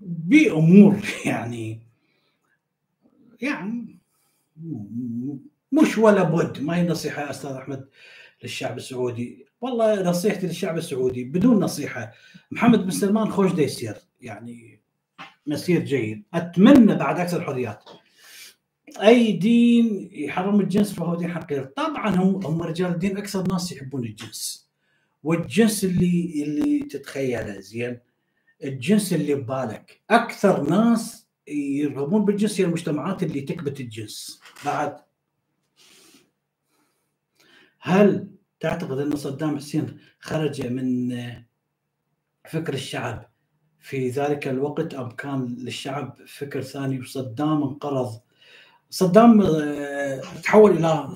بأمور 0.00 0.96
يعني 1.26 1.82
يعني 3.40 3.98
مش 5.72 5.98
ولا 5.98 6.22
بد. 6.22 6.62
ما 6.62 6.76
هي 6.76 6.88
نصيحة 6.88 7.30
أستاذ 7.30 7.50
أحمد؟ 7.50 7.88
للشعب 8.42 8.76
السعودي. 8.76 9.46
والله 9.60 10.02
نصيحتي 10.02 10.46
للشعب 10.46 10.78
السعودي 10.78 11.24
بدون 11.24 11.60
نصيحة 11.60 12.12
محمد 12.50 12.82
بن 12.84 12.90
سلمان 12.90 13.30
خوش 13.30 13.58
يصير 13.58 13.94
يعني 14.20 14.80
مسير 15.46 15.80
جيد. 15.80 16.22
أتمنى 16.34 16.94
بعد 16.94 17.20
أكثر 17.20 17.42
حريات. 17.42 17.84
أي 19.02 19.32
دين 19.32 20.10
يحرم 20.12 20.60
الجنس 20.60 20.92
فهو 20.92 21.14
دين 21.14 21.32
حقير 21.32 21.64
طبعا 21.64 22.16
هم 22.16 22.46
هم 22.46 22.62
رجال 22.62 22.90
الدين 22.90 23.16
أكثر 23.16 23.52
ناس 23.52 23.72
يحبون 23.72 24.04
الجنس. 24.04 24.70
والجنس 25.22 25.84
اللي 25.84 26.42
اللي 26.42 26.78
تتخيله 26.78 27.60
زين 27.60 27.98
الجنس 28.64 29.12
اللي 29.12 29.34
ببالك. 29.34 30.00
أكثر 30.10 30.70
ناس 30.70 31.26
يرغبون 31.48 32.24
بالجنس 32.24 32.60
هي 32.60 32.64
المجتمعات 32.64 33.22
اللي 33.22 33.40
تكبت 33.40 33.80
الجنس. 33.80 34.40
بعد 34.64 34.96
هل 37.80 38.28
تعتقد 38.60 38.98
أن 38.98 39.16
صدام 39.16 39.56
حسين 39.56 39.98
خرج 40.20 40.66
من 40.66 41.16
فكر 42.50 42.74
الشعب 42.74 43.30
في 43.80 44.10
ذلك 44.10 44.48
الوقت 44.48 44.94
أم 44.94 45.10
كان 45.10 45.56
للشعب 45.58 46.16
فكر 46.26 46.62
ثاني 46.62 47.00
وصدام 47.00 47.62
انقرض؟ 47.62 48.20
صدام 48.90 49.42
آه، 49.42 50.20
تحول 50.42 50.70
إلى 50.76 51.08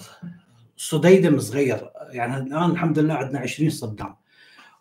صديدم 0.76 1.38
صغير. 1.38 1.90
يعني 2.10 2.36
الآن 2.36 2.70
الحمد 2.70 2.98
لله 2.98 3.14
عندنا 3.14 3.38
20 3.38 3.70
صدام. 3.70 4.16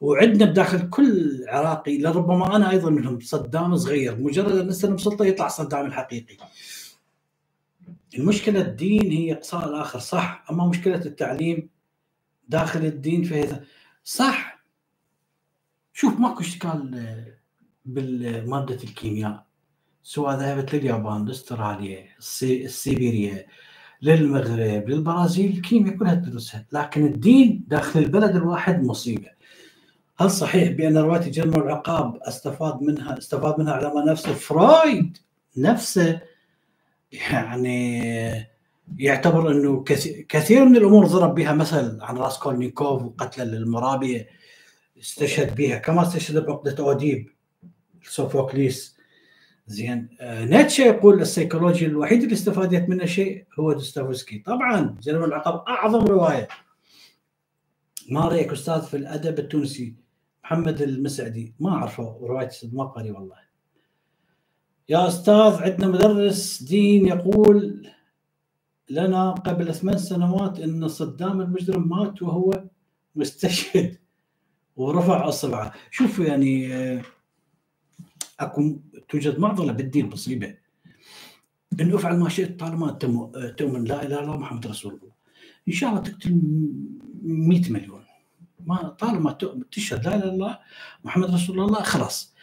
وعندنا 0.01 0.45
بداخل 0.45 0.89
كل 0.89 1.43
عراقي 1.47 1.97
لربما 1.97 2.55
أنا 2.55 2.69
أيضا 2.71 2.89
منهم 2.89 3.19
صدام 3.19 3.75
صغير 3.75 4.19
مجرد 4.19 4.55
أن 4.55 4.67
نستلم 4.67 4.97
سلطة 4.97 5.25
يطلع 5.25 5.47
صدام 5.47 5.85
الحقيقي. 5.85 6.37
المشكلة 8.17 8.61
الدين 8.61 9.11
هي 9.11 9.33
اقصاء 9.33 9.69
الآخر 9.69 9.99
صح؟ 9.99 10.45
أما 10.51 10.67
مشكلة 10.67 11.05
التعليم 11.05 11.69
داخل 12.47 12.85
الدين 12.85 13.23
فهي 13.23 13.59
صح؟ 14.03 14.63
شوف 15.93 16.19
ماكو 16.19 16.41
اشكال 16.41 17.25
بالمادة 17.85 18.83
الكيمياء 18.83 19.45
سواء 20.03 20.35
ذهبت 20.37 20.75
لليابان 20.75 21.25
لأستراليا 21.25 22.07
سيبيريا 22.67 23.45
للمغرب 24.01 24.89
للبرازيل 24.89 25.51
الكيمياء 25.51 25.97
كلها 25.97 26.15
تدرسها 26.15 26.65
لكن 26.71 27.05
الدين 27.05 27.63
داخل 27.67 27.99
البلد 27.99 28.35
الواحد 28.35 28.83
مصيبة. 28.83 29.29
هل 30.17 30.31
صحيح 30.31 30.71
بأن 30.71 30.97
روايه 30.97 31.25
الجريمه 31.25 31.57
والعقاب 31.57 32.17
استفاد 32.21 32.81
منها 32.81 33.17
استفاد 33.17 33.59
منها 33.59 33.73
علماء 33.73 34.05
نفس؟ 34.05 34.33
فرويد 34.33 35.17
نفسه 35.57 36.21
يعني 37.13 38.03
يعتبر 38.97 39.51
إنه 39.51 39.83
كثير 40.29 40.65
من 40.65 40.75
الأمور 40.75 41.05
ضرب 41.07 41.35
بها 41.35 41.53
مثل 41.53 42.01
عن 42.01 42.17
راسكولنيكوف 42.17 43.03
وقتله 43.03 43.43
للمرابيه 43.43 44.27
استشهد 44.99 45.55
بها 45.55 45.77
كما 45.77 46.01
استشهد 46.01 46.45
بعقدة 46.45 46.83
أوديب 46.83 47.29
سوفوكليس. 48.03 48.97
زين. 49.67 50.09
آه 50.21 50.45
نيتشه 50.45 50.81
يقول 50.81 51.21
السيكولوجيا 51.21 51.87
الوحيد 51.87 52.23
اللي 52.23 52.33
استفادت 52.33 52.89
منه 52.89 53.05
شيء 53.05 53.45
هو 53.59 53.73
دوستويفسكي. 53.73 54.39
طبعا 54.39 54.97
الجريمة 55.01 55.23
والعقاب 55.23 55.63
أعظم 55.67 56.05
رواية. 56.05 56.47
ما 58.09 58.27
رأيك 58.27 58.51
أستاذ 58.51 58.81
في 58.81 58.97
الأدب 58.97 59.39
التونسي؟ 59.39 59.95
محمد 60.43 60.81
المسعدي. 60.81 61.53
ما 61.59 61.69
أعرفه 61.69 62.17
رواية 62.21 62.49
ما 62.73 62.83
قاري 62.83 63.11
والله. 63.11 63.42
يا 64.89 65.07
أستاذ 65.07 65.63
عندنا 65.63 65.87
مدرس 65.87 66.63
دين 66.63 67.07
يقول 67.07 67.87
لنا 68.89 69.31
قبل 69.31 69.75
ثمان 69.75 69.97
سنوات 69.97 70.59
إن 70.59 70.87
صدام 70.87 71.41
المجرم 71.41 71.89
مات 71.89 72.21
وهو 72.21 72.63
مستشهد 73.15 73.97
ورفع 74.75 75.27
أصبعه. 75.27 75.73
شوف 75.91 76.19
يعني 76.19 76.73
آه، 76.73 77.01
أكو 78.39 78.79
توجد 79.09 79.39
معضلة 79.39 79.73
بالدين 79.73 80.09
مصيبه 80.09 80.57
انه 81.81 81.95
أفعل 81.95 82.17
ما 82.19 82.29
شئت 82.29 82.59
طالما 82.59 82.91
تؤمن. 83.57 83.83
لا 83.83 84.03
إله 84.03 84.19
إلا 84.19 84.23
الله 84.23 84.37
محمد 84.37 84.67
رسول 84.67 84.93
الله. 84.93 85.13
إن 85.67 85.73
شاء 85.73 85.89
الله 85.89 86.01
تقتل 86.01 86.41
100 87.23 87.71
مليون. 87.71 88.03
ما 88.65 88.89
طالما 88.89 89.37
تشهد 89.71 90.05
لا 90.05 90.15
إله 90.15 90.23
إلا 90.23 90.33
الله 90.33 90.59
محمد 91.03 91.33
رسول 91.33 91.59
الله 91.59 91.83
خلاص. 91.83 92.33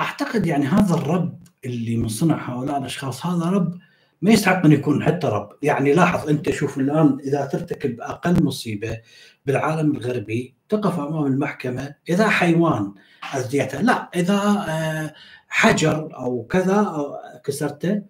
أعتقد 0.00 0.46
يعني 0.46 0.66
هذا 0.66 0.94
الرب 0.94 1.45
اللي 1.66 1.96
من 1.96 2.08
صنع 2.08 2.50
هؤلاء 2.50 2.78
الأشخاص 2.78 3.26
هذا 3.26 3.44
رب 3.44 3.78
ما 4.22 4.30
يستحق 4.30 4.64
أن 4.64 4.72
يكون 4.72 5.02
حتى 5.02 5.26
رب. 5.26 5.48
يعني 5.62 5.92
لاحظ 5.92 6.28
أنت 6.28 6.50
شوف 6.50 6.78
الآن 6.78 7.18
إذا 7.24 7.46
ترتكب 7.46 8.00
أقل 8.00 8.44
مصيبة 8.44 9.00
بالعالم 9.46 9.90
الغربي 9.96 10.54
تقف 10.68 10.98
أمام 10.98 11.26
المحكمة 11.26 11.94
إذا 12.08 12.28
حيوان 12.28 12.94
أذيته 13.34 13.80
لا 13.80 14.10
إذا 14.14 14.64
آه، 14.68 15.14
حجر 15.48 16.16
أو 16.16 16.44
كذا 16.44 16.76
أو 16.76 17.16
كسرته 17.44 18.02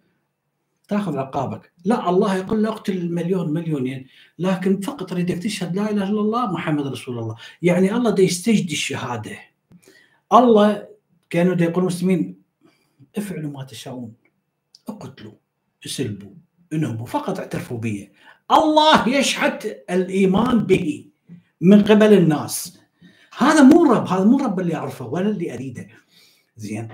تأخذ 0.88 1.16
عقابك. 1.18 1.72
لا 1.84 2.10
الله 2.10 2.36
يقول 2.36 2.62
له 2.62 2.68
اقتل 2.68 3.12
مليون 3.12 3.52
مليونين 3.52 4.06
لكن 4.38 4.80
فقط 4.80 5.12
أريدك 5.12 5.38
تشهد 5.38 5.76
لا 5.76 5.90
إله 5.90 6.08
إلا 6.10 6.20
الله 6.20 6.52
محمد 6.52 6.86
رسول 6.86 7.18
الله. 7.18 7.36
يعني 7.62 7.94
الله 7.96 8.10
دا 8.10 8.22
يستجدي 8.22 8.72
الشهادة. 8.72 9.36
الله 10.32 10.86
كانوا 11.30 11.54
دا 11.54 11.64
يقول 11.64 11.82
المسلمين 11.82 12.35
افعلوا 13.18 13.50
ما 13.50 13.64
تشاءون. 13.64 14.14
اقتلوا 14.88 15.32
اسلبوا 15.86 16.30
انهبوا 16.72 17.06
فقط 17.06 17.38
اعترفوا 17.38 17.78
به 17.78 18.08
الله 18.50 19.08
يشهد 19.08 19.84
الإيمان 19.90 20.58
به 20.58 21.10
من 21.60 21.82
قبل 21.82 22.12
الناس. 22.12 22.78
هذا 23.38 23.62
مو 23.62 23.92
رب 23.92 24.06
هذا 24.06 24.24
مو 24.24 24.38
رب 24.38 24.60
اللي 24.60 24.74
اعرفه 24.74 25.06
ولا 25.06 25.28
اللي 25.28 25.54
أريده. 25.54 25.88
زين. 26.56 26.88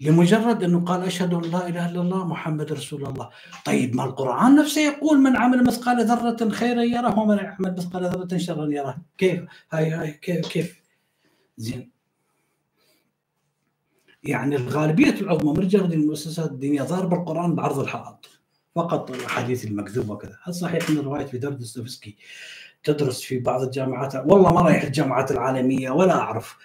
لمجرد 0.00 0.62
أنه 0.62 0.84
قال 0.84 1.02
أشهد 1.02 1.34
أن 1.34 1.50
لا 1.50 1.68
إله 1.68 1.90
إلا 1.90 2.00
الله 2.00 2.26
محمد 2.26 2.72
رسول 2.72 3.06
الله. 3.06 3.30
طيب 3.64 3.96
ما 3.96 4.04
القرآن 4.04 4.56
نفسه 4.56 4.80
يقول 4.80 5.18
من 5.18 5.36
عمل 5.36 5.64
مثقال 5.64 6.06
ذرة 6.06 6.48
خيرا 6.48 6.82
يره 6.82 7.18
ومن 7.18 7.36
يعمل 7.36 7.74
مثقال 7.78 8.04
ذرة 8.04 8.38
شرا 8.38 8.66
يره؟ 8.66 8.96
كيف؟ 9.18 9.40
هاي 9.72 9.90
هاي 9.90 10.12
كيف 10.12 10.48
كيف؟ 10.48 10.82
زين. 11.56 11.91
يعني 14.22 14.56
الغالبية 14.56 15.10
العظمى 15.20 15.52
من 15.52 15.58
رجال 15.58 15.92
المؤسسات 15.92 16.50
الدينية 16.50 16.82
ضاربة 16.82 17.16
القرآن 17.16 17.54
بعرض 17.54 17.78
الحائط 17.78 18.28
فقط 18.74 19.10
الأحاديث 19.10 19.64
المكذوبة 19.64 20.12
وكذا. 20.12 20.38
هل 20.42 20.54
صحيح 20.54 20.90
أن 20.90 20.98
رواية 20.98 21.26
فيدار 21.26 21.52
دوستويفسكي 21.52 22.16
تدرس 22.84 23.22
في 23.22 23.38
بعض 23.38 23.62
الجامعات؟ 23.62 24.14
والله 24.14 24.52
ما 24.54 24.60
رايح 24.60 24.82
الجامعات 24.82 25.30
العالمية 25.30 25.90
ولا 25.90 26.14
أعرف 26.14 26.56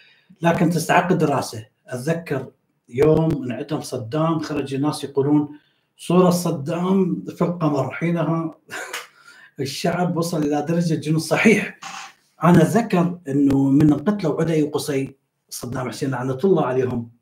لكن 0.41 0.69
تستحق 0.69 1.11
الدراسه 1.11 1.65
أتذكر 1.87 2.51
يوم 2.89 3.43
انعدم 3.43 3.81
صدام 3.81 4.39
خرج 4.39 4.73
الناس 4.73 5.03
يقولون 5.03 5.49
صورة 5.97 6.29
صدام 6.29 7.25
في 7.35 7.41
القمر. 7.41 7.91
حينها 7.91 8.55
الشعب 9.59 10.17
وصل 10.17 10.43
إلى 10.43 10.61
درجة 10.61 10.95
جنون 10.95 11.19
صحيح. 11.19 11.79
أنا 12.43 12.61
أتذكر 12.61 13.19
أنه 13.27 13.69
من 13.69 13.93
قتلوا 13.93 14.41
عدي 14.41 14.63
وقصي 14.63 15.15
صدام 15.49 15.89
حسين 15.89 16.09
لعنة 16.09 16.37
الله 16.43 16.65
عليهم. 16.65 17.16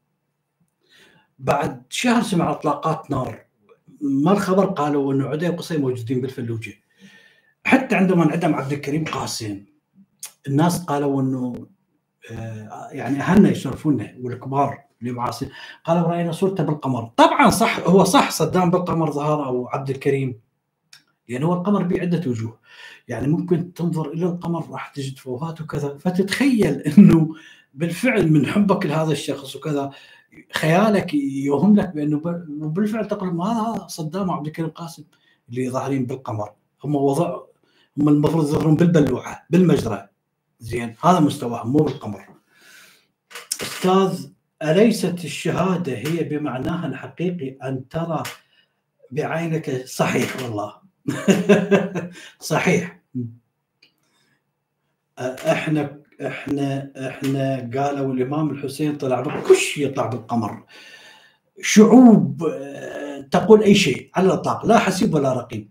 بعد 1.40 1.84
شهر 1.90 2.22
سمع 2.22 2.52
اطلاقات 2.52 3.12
نار. 3.12 3.46
ما 4.02 4.32
الخبر؟ 4.32 4.66
قالوا 4.66 5.14
إنه 5.14 5.28
عدي 5.28 5.50
وقصي 5.50 5.78
موجودين 5.78 6.22
بالفلوجة. 6.22 6.74
حتى 7.66 7.96
عندما 7.96 8.24
انعدم 8.24 8.56
عبد 8.56 8.72
الكريم 8.72 9.06
قاسم 9.06 9.66
الناس 10.48 10.84
قالوا 10.86 11.22
إنه 11.22 11.68
آه، 12.32 12.90
يعني 12.92 13.20
أهلنا 13.20 13.50
يشرفونا 13.50 14.16
والكبار 14.22 14.80
اللي 15.02 15.12
معاصرين 15.12 15.52
قالوا 15.84 16.08
رأينا 16.08 16.32
صورته 16.32 16.64
بالقمر. 16.64 17.12
طبعا 17.18 17.50
صح 17.50 17.80
هو 17.80 18.04
صح 18.04 18.32
صدام 18.32 18.72
بالقمر 18.72 19.12
ظهر 19.12 19.46
أو 19.46 19.68
عبد 19.68 19.90
الكريم. 19.90 20.40
لأن 21.30 21.44
هو 21.44 21.54
القمر 21.54 21.84
بعده 21.84 22.30
وجوه. 22.30 22.60
يعني 23.08 23.28
ممكن 23.28 23.74
تنظر 23.74 24.12
إلى 24.12 24.26
القمر 24.26 24.72
راح 24.72 24.88
تجد 24.88 25.18
فوهات 25.18 25.62
وكذا. 25.62 25.98
فتتخيل 25.98 26.82
إنه 26.82 27.36
بالفعل 27.74 28.32
من 28.32 28.46
حبك 28.46 28.86
لهذا 28.86 29.12
الشخص 29.12 29.56
وكذا. 29.56 29.92
خيالك 30.54 31.14
يوهم 31.14 31.76
لك 31.76 31.90
بأنه 31.90 32.20
بالفعل 32.48 33.08
تقول 33.08 33.42
هذا 33.42 33.88
صدام 33.88 34.30
وعبد 34.30 34.48
الكريم 34.48 34.70
قاسم 34.70 35.04
اللي 35.50 35.70
ظاهرين 35.70 36.06
بالقمر. 36.06 36.52
هم 36.84 36.96
وضع 36.96 37.40
هم 37.98 38.10
المفروض 38.10 38.46
يظهرون 38.46 38.76
بالبلوعة 38.76 39.46
بالمجرى. 39.50 40.08
زين 40.60 40.96
هذا 41.04 41.20
مستواهم 41.20 41.72
مو 41.72 41.80
بالقمر. 41.80 42.26
أستاذ 43.62 44.28
أليست 44.64 45.26
الشهادة 45.26 45.98
هي 45.98 46.24
بمعناها 46.24 46.88
الحقيقي 46.88 47.58
أن 47.64 47.88
ترى 47.88 48.24
بعينك 49.12 49.86
صحيح؟ 49.86 50.44
والله. 50.44 50.74
صحيح. 52.40 53.02
إحنا 55.20 56.05
إحنا 56.22 56.92
إحنا 57.10 57.56
قالوا 57.74 58.14
الإمام 58.14 58.50
الحسين 58.50 58.98
طلع 58.98 59.42
كش 59.50 59.78
يطلع 59.78 60.06
بالقمر. 60.06 60.66
شعوب 61.62 62.44
آه، 62.44 63.22
تقول 63.22 63.64
أي 63.64 63.76
شيء 63.76 64.12
على 64.16 64.28
الإطلاق 64.28 64.66
لا 64.66 64.80
حسيب 64.80 65.14
ولا 65.14 65.34
رقيب. 65.34 65.70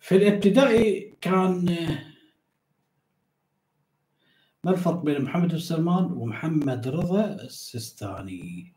في 0.00 0.16
الابتدائي 0.16 1.16
كان 1.20 1.68
آه، 1.68 2.04
ما 4.64 4.70
الفرق 4.70 5.02
بين 5.02 5.22
محمد 5.22 5.48
بن 5.48 5.58
سلمان 5.58 6.04
ومحمد 6.04 6.88
رضا 6.88 7.24
السيستاني؟ 7.24 8.74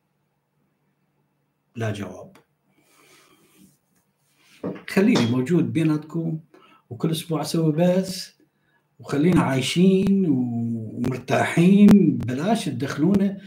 لا 1.76 1.94
جواب. 1.94 2.38
خليني 4.90 5.26
موجود 5.32 5.74
بيناتكم 5.74 6.40
وكل 6.90 7.12
أسبوع 7.12 7.42
أسوي 7.42 7.72
بث. 7.72 8.39
وخلينا 9.00 9.42
عايشين 9.42 10.26
ومرتاحين 10.30 12.18
بلاش 12.18 12.66
تدخلونا. 12.66 13.38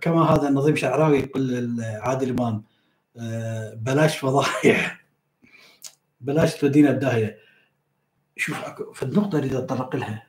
كما 0.00 0.22
هذا 0.22 0.48
النظيم 0.48 0.76
شعراوي 0.76 1.18
يقول 1.18 1.76
عادل 1.80 2.30
إمام 2.30 2.62
آه، 3.20 3.74
بلاش 3.74 4.18
فضايح. 4.18 5.04
بلاش 6.20 6.54
تودينا 6.54 6.90
الداهية. 6.90 7.38
شوف 8.36 8.58
في 8.94 9.02
النقطة 9.02 9.38
اللي 9.38 9.58
اتطرق 9.58 9.96
لها 9.96 10.26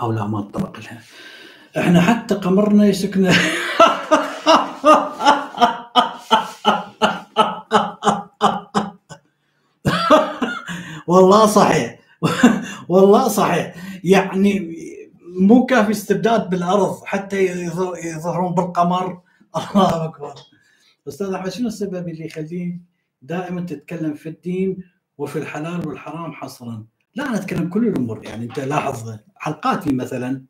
أو 0.00 0.12
لا 0.12 0.26
ما 0.26 0.40
اتطرق 0.40 0.80
لها. 0.80 1.02
إحنا 1.78 2.00
حتى 2.00 2.34
قمرنا 2.34 2.86
يسكن 2.86 3.32
والله 11.06 11.46
صحيح. 11.46 11.95
والله 12.88 13.28
صحيح. 13.28 13.74
يعني 14.04 14.76
مو 15.40 15.66
كافي 15.66 15.90
استبداد 15.90 16.50
بالأرض 16.50 17.04
حتى 17.04 17.46
يظهرون 18.04 18.54
بالقمر. 18.54 19.20
الله 19.56 20.04
أكبر. 20.04 20.34
أستاذ 21.08 21.26
أحمد 21.32 21.48
شنو 21.48 21.68
السبب 21.68 22.08
اللي 22.08 22.26
يخليك 22.26 22.80
دائما 23.22 23.60
تتكلم 23.60 24.14
في 24.14 24.28
الدين 24.28 24.84
وفي 25.18 25.38
الحلال 25.38 25.88
والحرام 25.88 26.32
حصرا؟ 26.32 26.86
لا 27.14 27.28
أنا 27.28 27.36
أتكلم 27.36 27.68
كل 27.68 27.88
الأمور. 27.88 28.24
يعني 28.24 28.44
أنت 28.44 28.60
لاحظ 28.60 29.16
حلقاتي 29.36 29.92
مثلا 29.94 30.44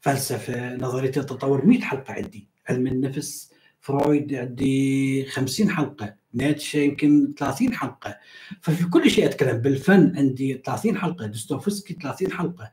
فلسفة 0.00 0.76
نظرية 0.76 1.12
التطور 1.16 1.66
100 1.66 1.80
حلقة 1.80 2.14
عندي. 2.14 2.48
علم 2.68 2.86
النفس 2.86 3.52
فرويد 3.80 4.34
عندي 4.34 5.24
50 5.26 5.70
حلقة. 5.70 6.14
نيتشه 6.34 6.76
يمكن 6.76 7.34
30 7.38 7.74
حلقة. 7.74 8.18
ففي 8.60 8.84
كل 8.84 9.10
شيء 9.10 9.24
أتكلم 9.24 9.58
بالفن 9.58 10.16
عندي 10.16 10.62
30 10.66 10.96
حلقة 10.96 11.26
دوستويفسكي 11.26 11.94
30 11.94 12.32
حلقة 12.32 12.72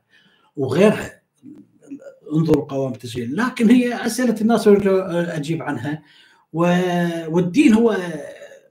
وغيرها. 0.56 1.22
انظروا 2.32 2.64
قوام 2.64 2.92
التسجيل. 2.92 3.36
لكن 3.36 3.70
هي 3.70 4.06
أسئلة 4.06 4.40
الناس 4.40 4.68
أجيب 4.68 5.62
عنها 5.62 6.02
والدين 6.52 7.74
هو 7.74 7.96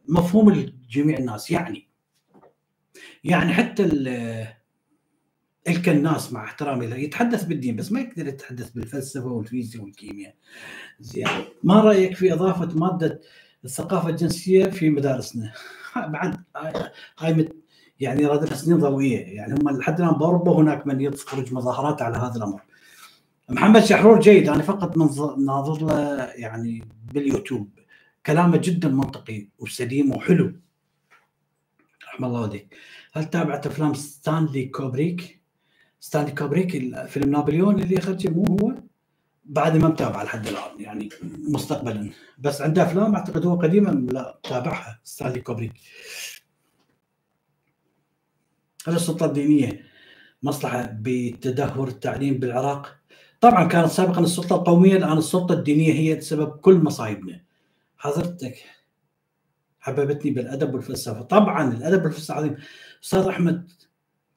مفهوم 0.07 0.51
لجميع 0.51 1.17
الناس 1.17 1.51
يعني. 1.51 1.87
يعني 3.23 3.53
حتى 3.53 3.83
الكناس 5.67 6.33
مع 6.33 6.43
احترامي 6.43 6.87
له 6.87 6.95
يتحدث 6.95 7.43
بالدين 7.43 7.75
بس 7.75 7.91
ما 7.91 7.99
يقدر 7.99 8.27
يتحدث 8.27 8.69
بالفلسفة 8.69 9.25
والفيزياء 9.25 9.83
والكيمياء. 9.83 10.35
زين. 10.99 11.27
ما 11.63 11.81
رأيك 11.81 12.15
في 12.15 12.33
إضافة 12.33 12.79
مادة 12.79 13.21
الثقافة 13.65 14.09
الجنسية 14.09 14.65
في 14.65 14.89
مدارسنا. 14.89 15.53
بعد 15.95 16.43
هاي 17.17 17.49
يعني 17.99 18.25
راد 18.25 18.43
لها 18.43 18.55
سنين 18.55 18.77
ضوئية. 18.77 19.19
يعني 19.19 19.53
هم 19.53 19.69
لحد 19.69 20.01
الآن 20.01 20.13
بأوروبا 20.13 20.51
هناك 20.51 20.87
من 20.87 21.01
يخرج 21.01 21.53
مظاهرات 21.53 22.01
على 22.01 22.17
هذا 22.17 22.35
الأمر. 22.35 22.61
محمد 23.49 23.83
شحرور 23.83 24.19
جيد. 24.19 24.49
أنا 24.49 24.63
فقط 24.63 24.97
ناظر 25.37 25.85
له 25.85 26.23
يعني 26.25 26.83
باليوتيوب. 27.13 27.69
كلامه 28.25 28.57
جدا 28.57 28.89
منطقي 28.89 29.47
وسليم 29.59 30.11
وحلو. 30.11 30.53
رحم 32.07 32.25
الله 32.25 32.41
والديك 32.41 32.75
هل 33.13 33.25
تابعت 33.25 33.67
أفلام 33.67 33.93
ستانلي 33.93 34.65
كوبريك؟ 34.65 35.41
ستانلي 35.99 36.31
كوبريك 36.31 36.95
فيلم 37.05 37.31
نابليون 37.31 37.79
اللي 37.79 37.97
اخرجه 37.97 38.29
مو 38.29 38.57
هو؟ 38.61 38.73
بعد 39.45 39.77
ما 39.77 39.87
متابعه 39.87 40.23
لحد 40.23 40.47
الآن 40.47 40.79
يعني 40.81 41.09
مستقبلا. 41.49 42.09
بس 42.37 42.61
عنده 42.61 42.83
أفلام 42.83 43.15
أعتقد 43.15 43.45
هو 43.45 43.55
قديما 43.55 43.89
لا 43.89 44.39
تابعها 44.43 44.99
ستانلي 45.03 45.41
كوبريك. 45.41 45.73
هل 48.87 48.95
السلطة 48.95 49.25
الدينية 49.25 49.83
مصلحة 50.43 50.89
بتدهور 51.01 51.87
التعليم 51.87 52.37
بالعراق؟ 52.37 52.97
طبعا 53.41 53.67
كانت 53.67 53.87
سابقا 53.87 54.21
السلطة 54.21 54.55
القوميه 54.55 54.95
الآن 54.97 55.17
السلطة 55.17 55.53
الدينية 55.53 55.93
هي 55.93 56.21
سبب 56.21 56.49
كل 56.59 56.75
مصايبنا. 56.75 57.43
حضرتك 57.97 58.55
حببتني 59.79 60.31
بالأدب 60.31 60.73
والفلسفة. 60.73 61.21
طبعا 61.21 61.73
الأدب 61.73 62.03
والفلسفة 62.03 62.33
عظيم 62.33 62.57
أستاذ 63.03 63.19
أحمد 63.19 63.71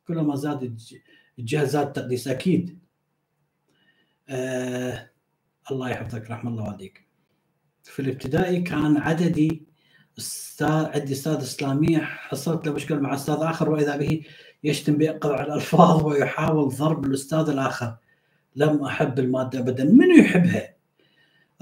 كلما 0.09 0.37
زاد 0.37 0.78
الجهه 1.39 1.65
زاد 1.65 1.93
تقديس 1.93 2.28
أكيد. 2.28 2.78
آه 4.28 5.10
الله 5.70 5.90
يحفظك 5.90 6.31
رحم 6.31 6.48
الله 6.48 6.65
والديك 6.65 7.08
في 7.84 8.02
الابتدائي 8.02 8.60
كان 8.60 8.97
عددي 8.97 9.68
أستاذ 10.18 10.66
عندي 10.66 11.12
أستاذ 11.12 11.36
إسلامية 11.36 11.98
حصلت 11.98 12.66
له 12.66 12.73
مشكلة 12.73 13.00
مع 13.00 13.15
أستاذ 13.15 13.34
آخر 13.34 13.70
وإذا 13.70 13.97
به 13.97 14.23
يشتم 14.65 14.97
باقرع 14.97 15.42
الألفاظ 15.42 16.05
ويحاول 16.05 16.68
ضرب 16.68 17.05
الأستاذ 17.05 17.48
الآخر. 17.48 17.97
لم 18.57 18.84
أحب 18.84 19.18
المادة 19.18 19.58
ابدا. 19.58 19.84
من 19.84 20.20
يحبها؟ 20.20 20.74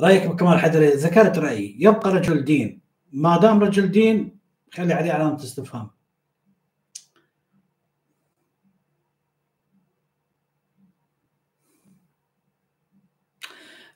رأيك 0.01 0.27
بكمال 0.27 0.59
حيدري 0.59 0.89
ذكرت 0.89 1.39
رأيي. 1.39 1.77
يبقى 1.81 2.11
رجل 2.11 2.45
دين. 2.45 2.81
ما 3.13 3.39
دام 3.39 3.61
رجل 3.61 3.91
دين 3.91 4.39
خلي 4.73 4.95
عليه 4.95 5.13
علامة 5.13 5.37
استفهام. 5.37 5.91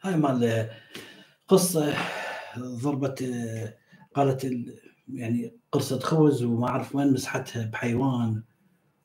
هاي 0.02 0.16
مال 0.16 0.70
قصة 1.48 1.94
ضربت 2.58 3.22
آه، 3.22 3.74
قالت 4.14 4.44
ال- 4.44 4.74
يعني 5.14 5.54
قرصه 5.72 5.98
خوز 6.00 6.42
وما 6.42 6.68
أعرف 6.68 6.96
وين 6.96 7.12
مسحتها 7.12 7.66
بحيوان 7.66 8.42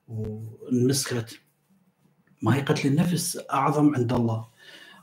وانمسخت 0.07 1.35
ما 2.41 2.56
هي 2.56 2.61
قتل 2.61 2.88
النفس 2.88 3.40
أعظم 3.53 3.95
عند 3.95 4.14
الله. 4.14 4.48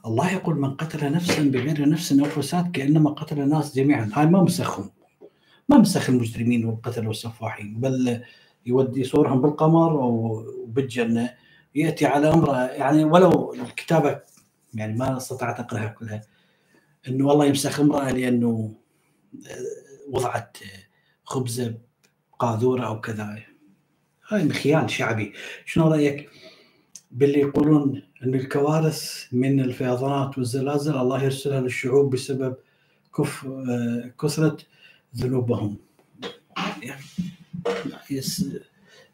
الله 0.06 0.32
يقول 0.32 0.58
من 0.60 0.70
قتل 0.74 1.12
نفسا 1.12 1.42
بغير 1.42 1.88
نفس 1.88 2.12
أو 2.12 2.24
فساد 2.24 2.70
كأنما 2.70 3.10
قتل 3.10 3.40
الناس 3.40 3.74
جميعا. 3.76 4.10
هاي 4.14 4.26
ما 4.26 4.42
مسخهم. 4.42 4.90
ما 5.68 5.78
مسخ 5.78 6.10
المجرمين 6.10 6.64
والقتل 6.64 7.06
والسفاحين 7.08 7.80
بل 7.80 8.22
يودي 8.66 9.04
صورهم 9.04 9.42
بالقمر 9.42 9.92
وبالجنه 9.96 11.34
يأتي 11.74 12.06
على 12.06 12.32
أمره. 12.32 12.56
يعني 12.56 13.04
ولو 13.04 13.54
الكتابة 13.54 14.20
يعني 14.74 14.98
ما 14.98 15.16
استطعت 15.16 15.60
أقرأها 15.60 15.88
كلها. 15.88 16.20
إنه 17.08 17.26
والله 17.26 17.46
يمسخ 17.46 17.80
امرأة 17.80 18.10
لأنه 18.10 18.74
آه، 19.46 19.58
وضعت 20.10 20.56
آه، 20.62 20.82
خبزة 21.24 21.74
قاذوره 22.38 22.86
أو 22.86 23.00
كذا. 23.00 23.38
هاي 24.28 24.48
خيال 24.48 24.90
شعبي. 24.90 25.32
شنو 25.64 25.88
رأيك؟ 25.88 26.30
باللي 27.10 27.40
يقولون 27.40 28.02
إن 28.24 28.34
الكوارث 28.34 29.26
من 29.32 29.60
الفيضانات 29.60 30.38
والزلازل 30.38 30.96
الله 30.96 31.22
يرسلها 31.22 31.60
للشعوب 31.60 32.14
بسبب 32.14 32.56
كف 33.16 33.46
آه، 33.46 34.12
كثرة 34.20 34.56
ذنوبهم. 35.16 35.76
يعني 36.82 37.00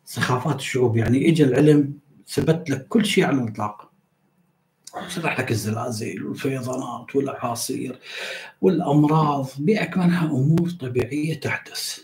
سخافات 0.04 0.56
الشعوب. 0.56 0.96
يعني 0.96 1.28
اجى 1.28 1.44
العلم 1.44 1.98
ثبت 2.28 2.70
لك 2.70 2.88
كل 2.88 3.06
شيء 3.06 3.24
على 3.24 3.42
الاطلاق 3.42 3.87
شرح 5.08 5.40
لك 5.40 5.50
الزلازل 5.50 6.22
والفيضانات 6.22 7.16
والاعاصير 7.16 7.98
والأمراض 8.60 9.48
باكملها 9.58 10.26
أمور 10.26 10.70
طبيعية 10.80 11.40
تحدث. 11.40 11.98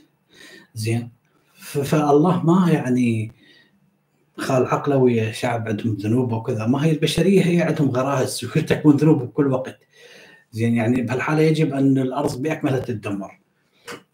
زين. 0.75 1.11
فالله 1.55 2.43
ما 2.43 2.71
يعني 2.71 3.33
خال 4.39 4.67
عقله 4.67 4.97
ويا 4.97 5.33
شعب 5.33 5.69
عندهم 5.69 5.95
ذنوب 5.95 6.33
وكذا 6.33 6.67
ما 6.67 6.85
هي 6.85 6.91
البشرية 6.91 7.47
هي 7.47 7.63
عندهم 7.63 7.91
غرائز 7.91 8.45
وتكون 8.45 8.97
ذنوب 8.97 9.23
بكل 9.23 9.47
وقت. 9.53 9.79
زين 10.53 10.75
يعني 10.75 11.03
بهالحالة 11.03 11.43
يجب 11.43 11.75
أن 11.75 11.99
الأرض 11.99 12.43
باكملها 12.43 12.79
تتدمر. 12.79 13.41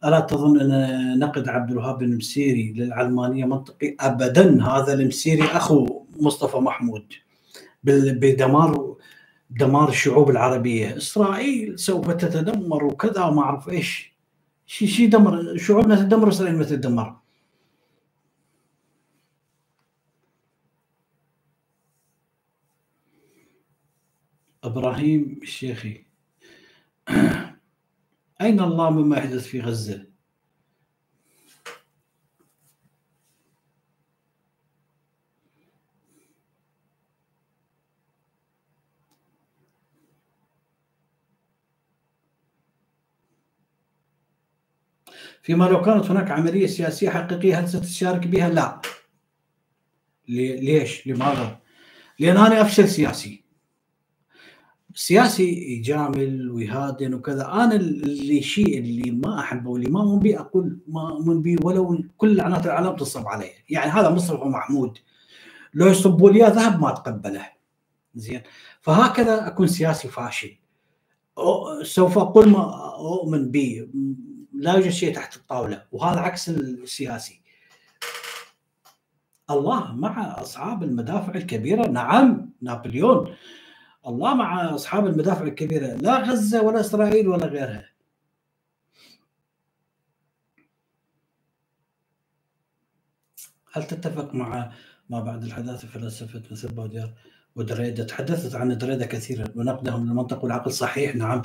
ألا 0.04 0.20
تظن 0.20 0.60
أن 0.60 1.18
نقد 1.18 1.48
عبد 1.48 1.70
الوهاب 1.70 2.02
المسيري 2.02 2.72
للعلمانية 2.72 3.44
منطقي؟ 3.44 3.96
ابدا 4.00 4.64
هذا 4.64 4.92
المسيري 4.92 5.42
أخو 5.42 6.04
مصطفى 6.20 6.56
محمود. 6.56 7.04
بدمار 7.84 8.96
دمار 9.50 9.88
الشعوب 9.88 10.30
العربية. 10.30 10.96
إسرائيل 10.96 11.78
سوف 11.78 12.10
تتدمر 12.10 12.84
وكذا 12.84 13.24
وما 13.24 13.42
أعرف 13.42 13.68
إيش. 13.68 14.16
شي 14.66 14.86
شي 14.86 15.06
دمر 15.06 15.56
شعوبنا 15.56 15.96
تدمر 15.96 16.28
اسرائيل 16.28 16.56
ما 16.56 16.64
تتدمر. 16.64 17.16
إبراهيم 24.64 25.40
الشيخي 25.42 26.04
أين 28.40 28.60
الله 28.60 28.90
مما 28.90 29.16
يحدث 29.16 29.46
في 29.46 29.60
غزة؟ 29.60 30.09
فيما 45.42 45.64
لو 45.64 45.82
كانت 45.82 46.10
هناك 46.10 46.30
عملية 46.30 46.66
سياسية 46.66 47.10
حقيقية 47.10 47.60
هل 47.60 47.68
ستشارك 47.68 48.26
بها؟ 48.26 48.48
لا. 48.48 48.80
لي- 50.28 50.60
ليش؟ 50.60 51.06
لماذا؟ 51.06 51.58
لأن 52.18 52.36
أنا 52.36 52.60
أفشل 52.60 52.88
سياسي. 52.88 53.44
السياسي 54.94 55.72
يجامل 55.72 56.50
ويهادن 56.50 57.14
وكذا، 57.14 57.52
أنا 57.52 57.74
اللي 57.74 58.38
الشيء 58.38 58.78
اللي 58.78 59.10
ما 59.10 59.40
أحبه 59.40 59.70
واللي 59.70 59.90
ما 59.90 60.00
أؤمن 60.00 60.18
به 60.18 60.40
أقول 60.40 60.78
ما 60.88 61.10
أؤمن 61.10 61.42
به 61.42 61.56
ولو 61.62 62.04
كل 62.16 62.36
لعنات 62.36 62.66
العالم 62.66 62.96
تصب 62.96 63.26
علي، 63.28 63.50
يعني 63.68 63.90
هذا 63.90 64.10
مصطفى 64.10 64.44
محمود 64.44 64.98
لو 65.74 65.86
يصبوا 65.86 66.30
لي 66.30 66.40
ذهب 66.40 66.80
ما 66.80 66.90
أتقبله. 66.92 67.46
زين؟ 68.14 68.42
فهكذا 68.80 69.46
أكون 69.46 69.66
سياسي 69.66 70.08
فاشل. 70.08 70.56
سوف 71.82 72.18
أقول 72.18 72.48
ما 72.48 72.94
أؤمن 72.96 73.50
به 73.50 73.88
لا 74.60 74.74
يوجد 74.74 74.90
شيء 74.90 75.14
تحت 75.14 75.36
الطاولة 75.36 75.86
وهذا 75.92 76.20
عكس 76.20 76.48
السياسي. 76.48 77.40
الله 79.50 79.94
مع 79.94 80.40
أصحاب 80.40 80.82
المدافع 80.82 81.34
الكبيرة 81.34 81.88
نعم 81.88 82.50
نابليون. 82.62 83.36
الله 84.06 84.34
مع 84.34 84.74
أصحاب 84.74 85.06
المدافع 85.06 85.42
الكبيرة 85.44 85.86
لا 85.86 86.18
غزة 86.18 86.62
ولا 86.62 86.80
إسرائيل 86.80 87.28
ولا 87.28 87.46
غيرها. 87.46 87.90
هل 93.72 93.86
تتفق 93.86 94.34
مع 94.34 94.72
ما 95.10 95.20
بعد 95.20 95.42
الحداثة 95.44 95.88
فلسفة 95.88 96.42
مثل 96.50 96.68
بوديار 96.74 97.12
ودريدة 97.56 98.04
تحدثت 98.04 98.54
عن 98.54 98.78
دريدة 98.78 99.06
كثيرا 99.06 99.44
ونقدهم 99.56 100.06
للمنطق 100.06 100.44
والعقل 100.44 100.72
صحيح 100.72 101.16
نعم. 101.16 101.42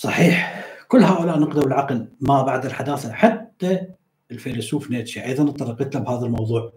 صحيح 0.00 0.64
كل 0.88 0.98
هؤلاء 0.98 1.38
نقدوا 1.38 1.62
العقل 1.66 2.08
ما 2.20 2.42
بعد 2.42 2.66
الحداثة 2.66 3.12
حتى 3.12 3.86
الفيلسوف 4.30 4.90
نيتشه 4.90 5.24
أيضا 5.24 5.52
تطرقت 5.52 5.94
له 5.94 6.00
بهذا 6.00 6.26
الموضوع 6.26 6.72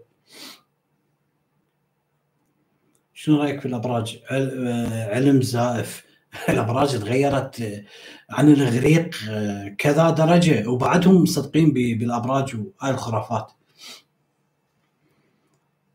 شنو 3.14 3.36
رأيك 3.42 3.60
في 3.60 3.66
الأبراج؟ 3.66 4.20
عل- 4.30 4.66
علم 5.12 5.42
زائف 5.42 6.04
الأبراج 6.48 6.98
تغيرت 6.98 7.60
آه، 7.60 7.84
عن 8.30 8.48
الاغريق 8.52 9.16
آه، 9.30 9.68
كذا 9.68 10.10
درجة 10.10 10.68
وبعدهم 10.68 11.22
مصدقين 11.22 11.72
بالأبراج 11.72 12.54
وهاي 12.56 12.90
الخرافات. 12.94 13.52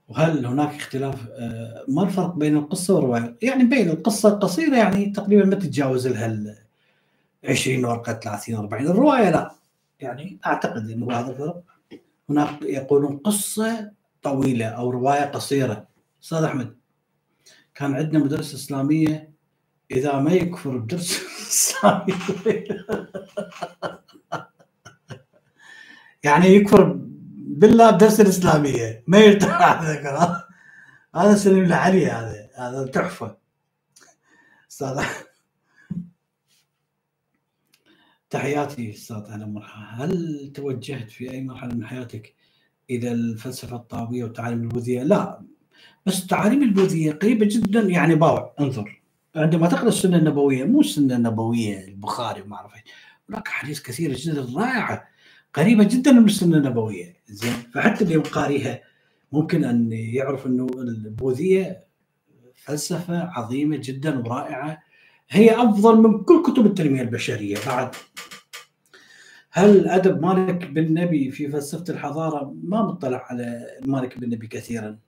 وهل 0.08 0.46
هناك 0.46 0.76
اختلاف 0.76 1.28
آه، 1.32 1.86
ما 1.88 2.04
الفرق 2.04 2.36
بين 2.36 2.58
القصة 2.58 2.94
والرواية؟ 2.96 3.36
يعني 3.42 3.64
بين 3.64 3.90
القصة 3.90 4.30
القصيره 4.30 4.78
يعني 4.78 5.06
تقريبا 5.10 5.46
ما 5.46 5.56
تتجاوز 5.56 6.08
لها 6.08 6.65
20 7.50 7.86
ورقة 7.86 8.14
30 8.14 8.56
40 8.56 8.88
الرواية 8.88 9.30
لا. 9.30 9.56
يعني 10.00 10.40
أعتقد 10.46 10.90
إنه 10.90 11.12
هذا 11.12 11.32
الفرق. 11.32 11.64
هناك 12.30 12.62
يقولون 12.62 13.18
قصة 13.18 13.92
طويلة 14.24 14.66
أو 14.66 14.90
رواية 14.90 15.26
قصيرة. 15.26 15.88
أستاذ 16.24 16.44
أحمد 16.44 16.78
كان 17.76 17.96
عندنا 17.96 18.24
مدرسة 18.24 18.56
إسلامية. 18.56 19.34
إذا 19.92 20.20
ما 20.20 20.32
يكفر 20.34 20.78
بدرس 20.78 21.22
إسلامي. 21.52 22.14
يعني 26.24 26.48
يكفر 26.48 27.00
بالله 27.38 27.92
بدرس 27.92 28.22
الإسلامية. 28.22 29.04
ما 29.08 29.18
يرتاح 29.18 29.62
هذا 29.82 29.98
الكلام. 30.00 30.42
هذا 31.16 31.36
سليم 31.36 31.64
العلي 31.64 32.08
هذا. 32.08 32.50
هذا 32.56 32.86
تحفة. 32.88 33.38
أستاذ 34.72 34.98
أحمد. 34.98 35.26
تحياتي 38.36 38.90
أستاذ 38.90 39.16
أهلا 39.16 39.46
مرحبا. 39.46 40.04
هل 40.04 40.52
توجهت 40.54 41.10
في 41.10 41.32
أي 41.32 41.42
مرحلة 41.44 41.74
من 41.74 41.86
حياتك 41.86 42.34
إلى 42.90 43.12
الفلسفة 43.12 43.76
الطاويه 43.76 44.24
وتعاليم 44.24 44.62
البوذية؟ 44.62 45.04
لا 45.04 45.42
بس 46.06 46.28
تعاليم 46.28 46.64
البوذية 46.64 47.12
قريبة 47.12 47.46
جدا 47.52 47.82
يعني 47.82 48.16
باوع 48.16 48.56
انظر. 48.60 49.02
عندما 49.36 49.68
تقرأ 49.68 49.88
السنة 49.88 50.18
النبوية 50.18 50.64
مو 50.64 50.80
السنة 50.80 51.16
النبوية 51.16 51.86
البخاري 51.88 52.42
وما 52.42 52.56
أعرف 52.56 52.72
هناك 53.30 53.48
أحاديث 53.48 53.82
كثيرة 53.82 54.16
جدا 54.18 54.48
رائعة 54.56 55.08
قريبة 55.54 55.84
جدا 55.84 56.12
من 56.12 56.26
السنة 56.26 56.58
النبوية. 56.58 57.16
زين 57.28 57.54
فحتى 57.74 58.04
اللي 58.04 58.16
قاريها 58.16 58.82
ممكن 59.32 59.64
أن 59.64 59.92
يعرف 59.92 60.48
إنه 60.48 60.68
البوذية 60.78 61.80
فلسفة 62.56 63.24
عظيمة 63.24 63.80
جدا 63.84 64.20
ورائعة. 64.20 64.84
هي 65.30 65.56
أفضل 65.56 65.98
من 65.98 66.24
كل 66.24 66.44
كتب 66.44 66.66
التنمية 66.66 67.02
البشرية. 67.02 67.58
بعد 67.68 67.96
هل 69.52 69.88
أدب 69.88 70.22
مالك 70.22 70.66
بن 70.66 70.94
نبي 70.94 71.32
في 71.32 71.50
فلسفة 71.50 71.94
الحضارة 71.94 72.56
ما 72.64 72.82
مطلع 72.82 73.26
على 73.30 73.68
مالك 73.86 74.20
بن 74.20 74.30
نبي 74.30 74.48
كثيرا؟ 74.48 75.00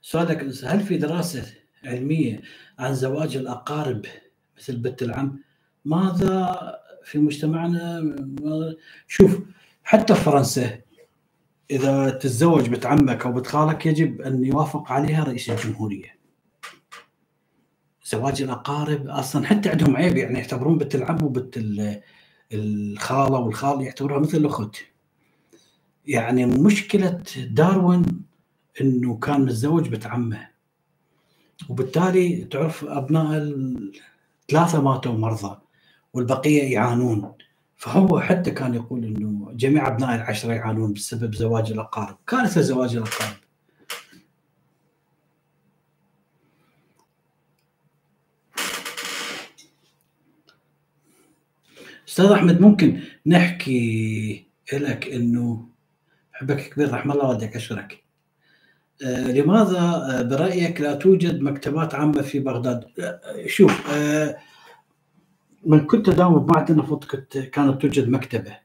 سؤالك 0.00 0.64
هل 0.64 0.80
في 0.80 0.96
دراسة 0.96 1.54
علمية 1.84 2.42
عن 2.78 2.94
زواج 2.94 3.36
الأقارب 3.36 4.06
مثل 4.58 4.76
بنت 4.76 5.02
العم؟ 5.02 5.42
ماذا 5.84 6.58
في 7.04 7.18
مجتمعنا؟ 7.18 8.16
شوف 9.08 9.40
حتى 9.84 10.14
فرنسا 10.14 10.80
إذا 11.70 12.10
تتزوج 12.10 12.68
بنت 12.68 12.86
عمك 12.86 13.26
أو 13.26 13.32
بنت 13.32 13.46
خالك 13.46 13.86
يجب 13.86 14.20
أن 14.20 14.44
يوافق 14.44 14.92
عليها 14.92 15.24
رئيس 15.24 15.50
الجمهورية. 15.50 16.18
زواج 18.04 18.42
الأقارب 18.42 19.08
أصلا 19.08 19.46
حتى 19.46 19.68
عندهم 19.68 19.96
عيب 19.96 20.16
يعني 20.16 20.38
يعتبرون 20.38 20.78
بنت 20.78 20.94
العم 20.94 21.22
وبنت 21.22 21.56
ال- 21.56 22.00
الخالة 22.52 23.38
والخال 23.38 23.80
يعتبروها 23.82 24.20
مثل 24.20 24.38
الأخت. 24.38 24.76
يعني 26.06 26.46
مشكلة 26.46 27.22
داروين 27.50 28.04
إنه 28.80 29.16
كان 29.18 29.40
متزوج 29.40 29.88
بنت 29.88 30.06
عمه 30.06 30.48
وبالتالي 31.68 32.44
تعرف 32.44 32.84
أبناء 32.84 33.36
الثلاثه 34.42 34.80
ماتوا 34.82 35.12
مرضى 35.12 35.58
والبقية 36.12 36.72
يعانون 36.72 37.32
فهو 37.78 38.20
حتى 38.20 38.50
كان 38.50 38.74
يقول 38.74 39.04
إنه 39.04 39.52
جميع 39.54 39.88
أبناء 39.88 40.14
العشره 40.14 40.52
يعانون 40.54 40.92
بسبب 40.92 41.34
زواج 41.34 41.72
الأقارب، 41.72 42.16
كارثه 42.26 42.60
زواج 42.60 42.96
الأقارب. 42.96 43.36
أستاذ 52.08 52.24
أحمد 52.26 52.60
ممكن 52.60 53.00
نحكي 53.26 54.46
لك 54.72 55.08
إنه 55.08 55.68
حبك 56.32 56.68
كبير 56.68 56.92
رحم 56.92 57.12
الله 57.12 57.28
والديك 57.28 57.56
أشكرك. 57.56 58.02
آه، 59.04 59.32
لماذا 59.32 59.80
آه، 59.80 60.22
برأيك 60.22 60.80
لا 60.80 60.94
توجد 60.94 61.40
مكتبات 61.40 61.94
عامة 61.94 62.22
في 62.22 62.38
بغداد؟ 62.38 62.84
آه، 63.00 63.46
شوف 63.46 63.90
آه، 63.90 64.36
من 65.66 65.86
كنت 65.86 66.08
أداوم 66.08 66.38
بمعهد 66.38 66.70
النفط 66.70 67.04
كنت 67.04 67.38
كانت 67.38 67.82
توجد 67.82 68.08
مكتبة. 68.08 68.58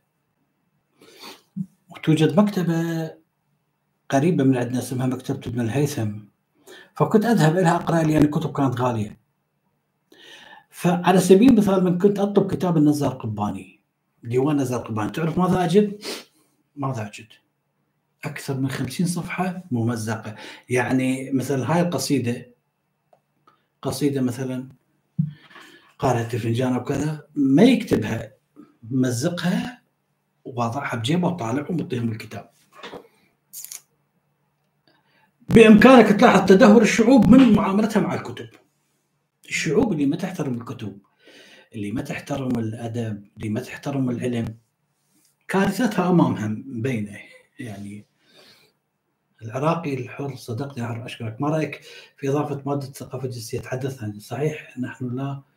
وتوجد 1.89 2.39
مكتبة 2.39 3.11
قريبة 4.09 4.43
من 4.43 4.57
عندنا 4.57 4.79
اسمها 4.79 5.07
مكتبة 5.07 5.39
ابن 5.47 5.61
الهيثم. 5.61 6.19
فكنت 6.95 7.25
أذهب 7.25 7.55
لها 7.55 7.75
أقرأ 7.75 8.03
لي 8.03 8.17
الكتب 8.17 8.51
كانت 8.53 8.81
غالية. 8.81 9.19
فعلى 10.69 11.19
سبيل 11.19 11.49
المثال 11.49 11.83
من 11.83 11.97
كنت 11.97 12.19
أطلب 12.19 12.51
كتاب 12.51 12.77
النزار 12.77 13.13
قباني. 13.13 13.79
ديوان 14.23 14.57
نزار 14.57 14.79
قباني. 14.79 15.11
تعرف 15.11 15.37
ماذا 15.37 15.65
أجد؟ 15.65 16.01
ماذا 16.75 17.07
أجد؟ 17.07 17.27
أكثر 18.25 18.57
من 18.57 18.69
خمسين 18.69 19.05
صفحة 19.05 19.63
ممزقة. 19.71 20.35
يعني 20.69 21.31
مثلا 21.31 21.73
هاي 21.73 21.81
القصيده 21.81 22.53
قصيدة 23.81 24.21
مثلا 24.21 24.69
قالت 26.03 26.33
الفنجان 26.33 26.77
وكذا 26.77 27.27
ما 27.35 27.63
يكتبها 27.63 28.33
مزقها 28.91 29.81
وواضعها 30.45 30.95
بجيبه 30.95 31.27
وطالع 31.27 31.65
ومعطيهم 31.69 32.11
الكتاب. 32.11 32.49
بإمكانك 35.49 36.19
تلاحظ 36.19 36.45
تدهور 36.45 36.81
الشعوب 36.81 37.29
من 37.29 37.53
معاملتها 37.53 37.99
مع 37.99 38.13
الكتب. 38.13 38.49
الشعوب 39.49 39.93
اللي 39.93 40.05
ما 40.05 40.15
تحترم 40.15 40.53
الكتب 40.53 40.97
اللي 41.75 41.91
ما 41.91 42.01
تحترم 42.01 42.59
الأدب 42.59 43.27
اللي 43.37 43.49
ما 43.49 43.59
تحترم 43.59 44.09
العلم 44.09 44.57
كارثتها 45.47 46.09
امامها 46.09 46.47
مبينه 46.47 47.19
يعني 47.59 48.05
العراقي 49.41 49.93
الحر 49.93 50.35
حر 50.77 51.05
أشكرك. 51.05 51.41
ما 51.41 51.49
رأيك 51.49 51.81
في 52.17 52.29
إضافة 52.29 52.63
مادة 52.65 52.87
الثقافة 52.87 53.25
الجنسية؟ 53.25 53.59
تحدث 53.59 54.03
صحيح 54.17 54.77
نحن 54.79 55.15
لا 55.15 55.52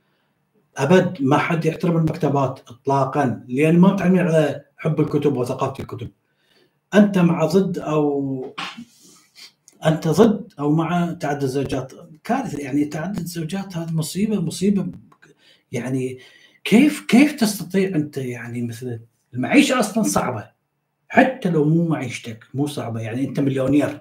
أبد 0.76 1.22
ما 1.22 1.38
حد 1.38 1.64
يحترم 1.64 1.96
المكتبات 1.96 2.60
اطلاقا 2.68 3.44
لأن 3.48 3.78
ما 3.78 3.96
تعتمد 3.96 4.18
على 4.18 4.64
حب 4.76 5.00
الكتب 5.00 5.36
وثقافة 5.36 5.82
الكتب. 5.82 6.10
أنت 6.94 7.18
مع 7.18 7.44
ضد 7.44 7.78
أو 7.78 8.54
أنت 9.86 10.08
ضد 10.08 10.52
أو 10.58 10.72
مع 10.72 11.12
تعدد 11.12 11.42
الزوجات؟ 11.42 11.92
كارثة 12.24 12.58
يعني 12.58 12.84
تعدد 12.84 13.18
الزوجات 13.18 13.76
هذه 13.76 13.92
مصيبة 13.92 14.40
مصيبة. 14.40 14.86
يعني 15.72 16.18
كيف 16.64 17.00
كيف 17.08 17.32
تستطيع 17.32 17.88
أنت 17.88 18.16
يعني 18.16 18.62
مثل 18.62 19.00
المعيشة 19.34 19.80
أصلا 19.80 20.02
صعبة؟ 20.02 20.50
حتى 21.08 21.50
لو 21.50 21.64
مو 21.64 21.88
معيشتك 21.88 22.44
مو 22.54 22.66
صعبة 22.66 23.00
يعني 23.00 23.24
أنت 23.24 23.40
مليونير. 23.40 24.00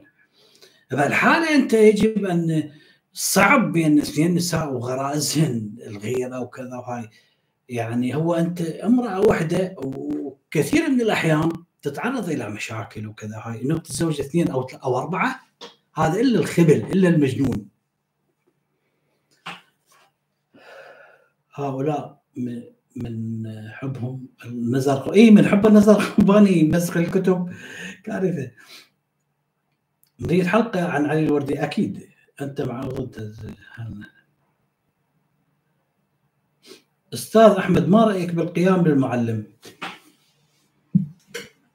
فالحالة 0.92 1.56
أنت 1.56 1.74
يجب 1.74 2.26
أن 2.26 2.72
صعب 3.18 3.72
بين 3.72 4.00
اثنين 4.00 4.35
نساء 4.35 4.74
وغرائزهن 4.74 5.76
الغيرة 5.88 6.40
وكذا 6.40 6.76
وهاي. 6.76 7.10
يعني 7.69 8.16
هو 8.16 8.34
أنت 8.34 8.61
امرأة 8.61 9.19
واحدة 9.19 9.76
وكثير 9.77 10.90
من 10.90 11.02
الأحيان 11.02 11.52
تتعرض 11.82 12.30
إلى 12.30 12.50
مشاكل 12.50 13.08
وكذا 13.08 13.42
هاي. 13.44 13.61
إنه 13.61 13.77
تتزوج 13.77 14.19
اثنين 14.22 14.48
أو 14.48 14.61
أو 14.61 14.98
أربعة 14.98 15.40
هذا 15.95 16.19
إلا 16.19 16.40
الخبل 16.40 16.76
إلا 16.76 17.10
المجنون. 17.10 17.69
هؤلاء 21.53 22.22
من 22.95 23.44
حبهم 23.72 24.27
النزار 24.45 25.14
إي 25.14 25.32
من 25.32 25.48
حب 25.48 25.68
النزار 25.68 26.03
قباني 26.03 26.64
مسخ 26.64 26.98
الكتب 26.98 27.53
كارثة. 28.03 28.52
نريد 30.19 30.45
حلقة 30.45 30.85
عن 30.85 31.06
علي 31.06 31.26
الوردي 31.26 31.64
أكيد. 31.64 32.15
أنت 32.41 32.61
مع 32.61 32.81
ضد 32.81 33.35
أستاذ 37.14 37.41
أحمد 37.41 37.88
ما 37.88 38.03
رأيك 38.03 38.33
بالقيام 38.33 38.81
بالمعلم؟ 38.81 39.47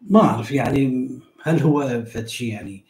ما 0.01 0.21
أعرف 0.21 0.53
يعني 0.53 1.11
هل 1.43 1.61
هو 1.61 2.05
فد 2.05 2.27
شيء 2.29 2.49
يعني. 2.49 2.85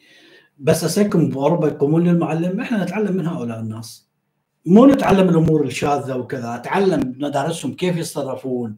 بس 0.58 0.84
أسألكم 0.84 1.28
بأوروبا 1.28 1.68
يقومون 1.68 2.08
للمعلم؟ 2.08 2.60
إحنا 2.60 2.84
نتعلم 2.84 3.16
من 3.16 3.26
هؤلاء 3.26 3.60
الناس. 3.60 4.10
مو 4.66 4.86
نتعلم 4.86 5.28
الأمور 5.28 5.64
الشاذة 5.64 6.16
وكذا 6.16 6.54
أتعلم 6.54 7.14
ندرسهم 7.18 7.74
كيف 7.74 7.96
يتصرفون 7.96 8.76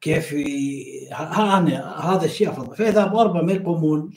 كيف 0.00 0.32
ي... 0.32 1.08
ها 1.12 2.14
هذا 2.14 2.24
الشيء 2.24 2.50
أفضل. 2.50 2.76
فإذا 2.76 3.06
بأوروبا 3.06 3.42
ما 3.42 3.52
يقومون 3.52 4.10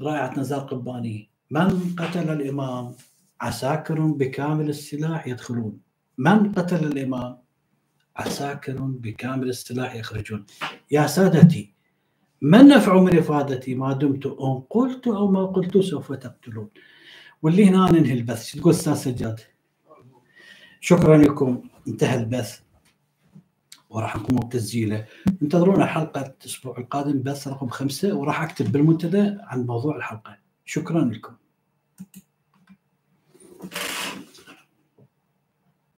رائعة 0.00 0.38
نزار 0.40 0.60
قباني. 0.60 1.29
من 1.50 1.94
قتل 1.98 2.30
الإمام؟ 2.30 2.94
عساكر 3.40 4.00
بكامل 4.00 4.68
السلاح 4.68 5.26
يدخلون. 5.26 5.80
من 6.18 6.52
قتل 6.52 6.84
الإمام؟ 6.86 7.38
عساكر 8.16 8.76
بكامل 8.80 9.48
السلاح 9.48 9.94
يخرجون. 9.94 10.46
يا 10.90 11.06
سادتي 11.06 11.74
ما 12.42 12.60
النفع 12.60 13.00
من 13.00 13.18
افادتي 13.18 13.74
ما 13.74 13.92
دمت 13.92 14.26
ان 14.26 14.62
قلت 14.70 15.06
أو 15.06 15.30
ما 15.30 15.46
قلت 15.46 15.78
سوف 15.78 16.12
تقتلون. 16.12 16.68
واللي 17.42 17.64
هنا 17.64 17.92
ننهي 17.92 18.12
البث. 18.12 18.46
شو 18.46 18.58
تقول 18.58 18.72
أستاذ 18.72 18.94
سجاد؟ 18.94 19.40
شكرا 20.80 21.16
لكم. 21.16 21.62
انتهى 21.88 22.16
البث. 22.20 22.60
وراح 23.90 24.16
نقوم 24.16 24.38
بتسجيله 24.38 25.06
انتظرونا 25.42 25.86
حلقة 25.86 26.34
الأسبوع 26.40 26.78
القادم. 26.78 27.22
بث 27.22 27.48
رقم 27.48 27.68
خمسة. 27.68 28.14
وراح 28.14 28.42
أكتب 28.42 28.72
بالمنتدى 28.72 29.36
عن 29.40 29.66
موضوع 29.66 29.96
الحلقة. 29.96 30.39
شكرا 30.70 31.04
لكم 31.04 31.34